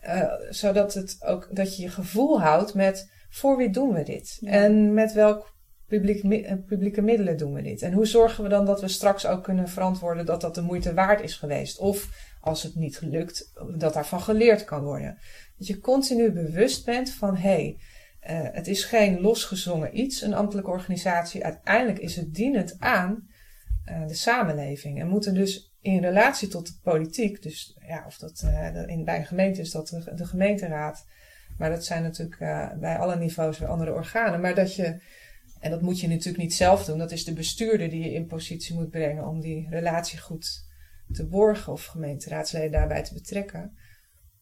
Eh, 0.00 0.32
zodat 0.50 0.94
het 0.94 1.16
ook, 1.24 1.48
dat 1.50 1.76
je 1.76 1.82
je 1.82 1.88
gevoel 1.88 2.40
houdt 2.40 2.74
met 2.74 3.10
voor 3.30 3.56
wie 3.56 3.70
doen 3.70 3.92
we 3.92 4.02
dit? 4.02 4.36
Ja. 4.40 4.50
En 4.50 4.94
met 4.94 5.12
welk 5.12 5.54
publiek, 5.86 6.22
publieke 6.66 7.02
middelen 7.02 7.36
doen 7.36 7.52
we 7.52 7.62
dit? 7.62 7.82
En 7.82 7.92
hoe 7.92 8.06
zorgen 8.06 8.42
we 8.44 8.50
dan 8.50 8.66
dat 8.66 8.80
we 8.80 8.88
straks 8.88 9.26
ook 9.26 9.42
kunnen 9.42 9.68
verantwoorden 9.68 10.26
dat 10.26 10.40
dat 10.40 10.54
de 10.54 10.62
moeite 10.62 10.94
waard 10.94 11.20
is 11.20 11.34
geweest? 11.36 11.78
Of 11.78 12.08
als 12.42 12.62
het 12.62 12.74
niet 12.74 13.00
lukt, 13.00 13.52
dat 13.76 13.94
daarvan 13.94 14.20
geleerd 14.20 14.64
kan 14.64 14.82
worden. 14.82 15.18
Dat 15.58 15.66
je 15.66 15.80
continu 15.80 16.30
bewust 16.30 16.84
bent 16.84 17.10
van 17.10 17.36
hé, 17.36 17.48
hey, 17.48 17.78
eh, 18.20 18.54
het 18.54 18.66
is 18.66 18.84
geen 18.84 19.20
losgezongen 19.20 19.98
iets, 19.98 20.22
een 20.22 20.34
ambtelijke 20.34 20.70
organisatie. 20.70 21.44
Uiteindelijk 21.44 21.98
is 21.98 22.16
het 22.16 22.34
dienend 22.34 22.76
aan 22.78 23.28
eh, 23.84 24.06
de 24.06 24.14
samenleving. 24.14 25.00
En 25.00 25.08
moeten 25.08 25.34
dus 25.34 25.74
in 25.80 26.00
relatie 26.00 26.48
tot 26.48 26.66
de 26.66 26.74
politiek, 26.82 27.42
dus 27.42 27.76
ja, 27.86 28.04
of 28.06 28.18
dat 28.18 28.42
eh, 28.44 28.86
in, 28.86 29.04
bij 29.04 29.18
een 29.18 29.26
gemeente 29.26 29.60
is 29.60 29.70
dat 29.70 29.88
de, 29.88 30.14
de 30.14 30.26
gemeenteraad, 30.26 31.06
maar 31.58 31.70
dat 31.70 31.84
zijn 31.84 32.02
natuurlijk 32.02 32.38
bij 32.80 32.98
alle 32.98 33.16
niveaus 33.16 33.58
weer 33.58 33.68
andere 33.68 33.92
organen. 33.92 34.40
Maar 34.40 34.54
dat 34.54 34.74
je, 34.74 35.00
en 35.60 35.70
dat 35.70 35.82
moet 35.82 36.00
je 36.00 36.08
natuurlijk 36.08 36.42
niet 36.42 36.54
zelf 36.54 36.84
doen, 36.84 36.98
dat 36.98 37.12
is 37.12 37.24
de 37.24 37.32
bestuurder 37.32 37.90
die 37.90 38.02
je 38.02 38.12
in 38.12 38.26
positie 38.26 38.74
moet 38.74 38.90
brengen 38.90 39.26
om 39.26 39.40
die 39.40 39.66
relatie 39.70 40.18
goed 40.18 40.70
te 41.12 41.26
borgen 41.26 41.72
of 41.72 41.84
gemeenteraadsleden 41.84 42.70
daarbij 42.70 43.02
te 43.02 43.14
betrekken. 43.14 43.76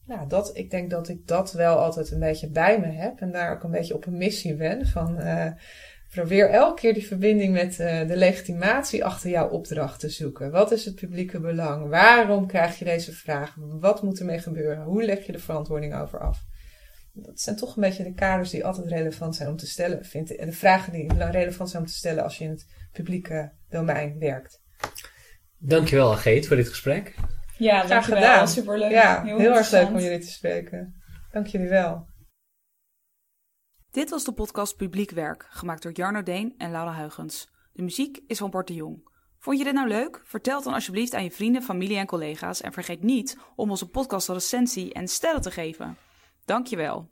Nou, 0.06 0.28
dat, 0.28 0.56
ik 0.56 0.70
denk 0.70 0.90
dat 0.90 1.08
ik 1.08 1.26
dat 1.26 1.52
wel 1.52 1.78
altijd 1.78 2.10
een 2.10 2.18
beetje 2.18 2.50
bij 2.50 2.80
me 2.80 2.86
heb 2.86 3.20
en 3.20 3.32
daar 3.32 3.52
ook 3.52 3.62
een 3.62 3.70
beetje 3.70 3.94
op 3.94 4.06
een 4.06 4.16
missie 4.16 4.56
ben 4.56 4.86
van 4.86 5.18
eh, 5.18 5.52
probeer 6.10 6.50
elke 6.50 6.80
keer 6.80 6.94
die 6.94 7.06
verbinding 7.06 7.52
met 7.52 7.80
eh, 7.80 8.08
de 8.08 8.16
legitimatie 8.16 9.04
achter 9.04 9.30
jouw 9.30 9.48
opdracht 9.48 10.00
te 10.00 10.08
zoeken. 10.08 10.50
Wat 10.50 10.72
is 10.72 10.84
het 10.84 10.94
publieke 10.94 11.40
belang? 11.40 11.88
Waarom 11.88 12.46
krijg 12.46 12.78
je 12.78 12.84
deze 12.84 13.12
vraag? 13.12 13.56
Wat 13.58 14.02
moet 14.02 14.18
ermee 14.18 14.38
gebeuren? 14.38 14.84
Hoe 14.84 15.04
leg 15.04 15.26
je 15.26 15.32
de 15.32 15.38
verantwoording 15.38 15.94
over 15.94 16.18
af? 16.18 16.44
Dat 17.12 17.40
zijn 17.40 17.56
toch 17.56 17.76
een 17.76 17.82
beetje 17.82 18.04
de 18.04 18.14
kaders 18.14 18.50
die 18.50 18.64
altijd 18.64 18.86
relevant 18.86 19.36
zijn 19.36 19.48
om 19.48 19.56
te 19.56 19.66
stellen, 19.66 20.04
vind. 20.04 20.36
En 20.36 20.46
de 20.46 20.52
vragen 20.52 20.92
die 20.92 21.12
relevant 21.14 21.70
zijn 21.70 21.82
om 21.82 21.88
te 21.88 21.94
stellen 21.94 22.22
als 22.22 22.38
je 22.38 22.44
in 22.44 22.50
het 22.50 22.66
publieke 22.92 23.52
domein 23.68 24.18
werkt. 24.18 24.62
Dankjewel, 25.62 26.12
Ageet, 26.12 26.46
voor 26.46 26.56
dit 26.56 26.68
gesprek. 26.68 27.14
Ja, 27.58 27.80
Graag 27.80 28.04
gedaan. 28.04 28.48
Superleuk. 28.48 28.90
Ja, 28.90 29.22
heel, 29.24 29.38
erg 29.38 29.70
leuk 29.70 29.88
om 29.88 29.98
jullie 29.98 30.18
te 30.18 30.30
spreken. 30.30 31.02
Dank 31.32 31.46
jullie 31.46 31.68
wel. 31.68 32.08
Dit 33.90 34.10
was 34.10 34.24
de 34.24 34.32
podcast 34.32 34.76
Publiek 34.76 35.10
Werk, 35.10 35.46
gemaakt 35.50 35.82
door 35.82 35.92
Jarno 35.92 36.22
Deen 36.22 36.54
en 36.58 36.70
Laura 36.70 36.92
Huigens. 36.92 37.48
De 37.72 37.82
muziek 37.82 38.20
is 38.26 38.38
van 38.38 38.50
Bart 38.50 38.66
de 38.66 38.74
Jong. 38.74 39.08
Vond 39.38 39.58
je 39.58 39.64
dit 39.64 39.72
nou 39.72 39.88
leuk? 39.88 40.20
Vertel 40.24 40.62
dan 40.62 40.74
alsjeblieft 40.74 41.14
aan 41.14 41.24
je 41.24 41.30
vrienden, 41.30 41.62
familie 41.62 41.96
en 41.96 42.06
collega's. 42.06 42.60
En 42.60 42.72
vergeet 42.72 43.02
niet 43.02 43.36
om 43.56 43.70
onze 43.70 43.88
podcast 43.88 44.28
een 44.28 44.34
recensie 44.34 44.92
en 44.92 45.08
sterren 45.08 45.42
te 45.42 45.50
geven. 45.50 45.96
Dankjewel. 46.44 47.08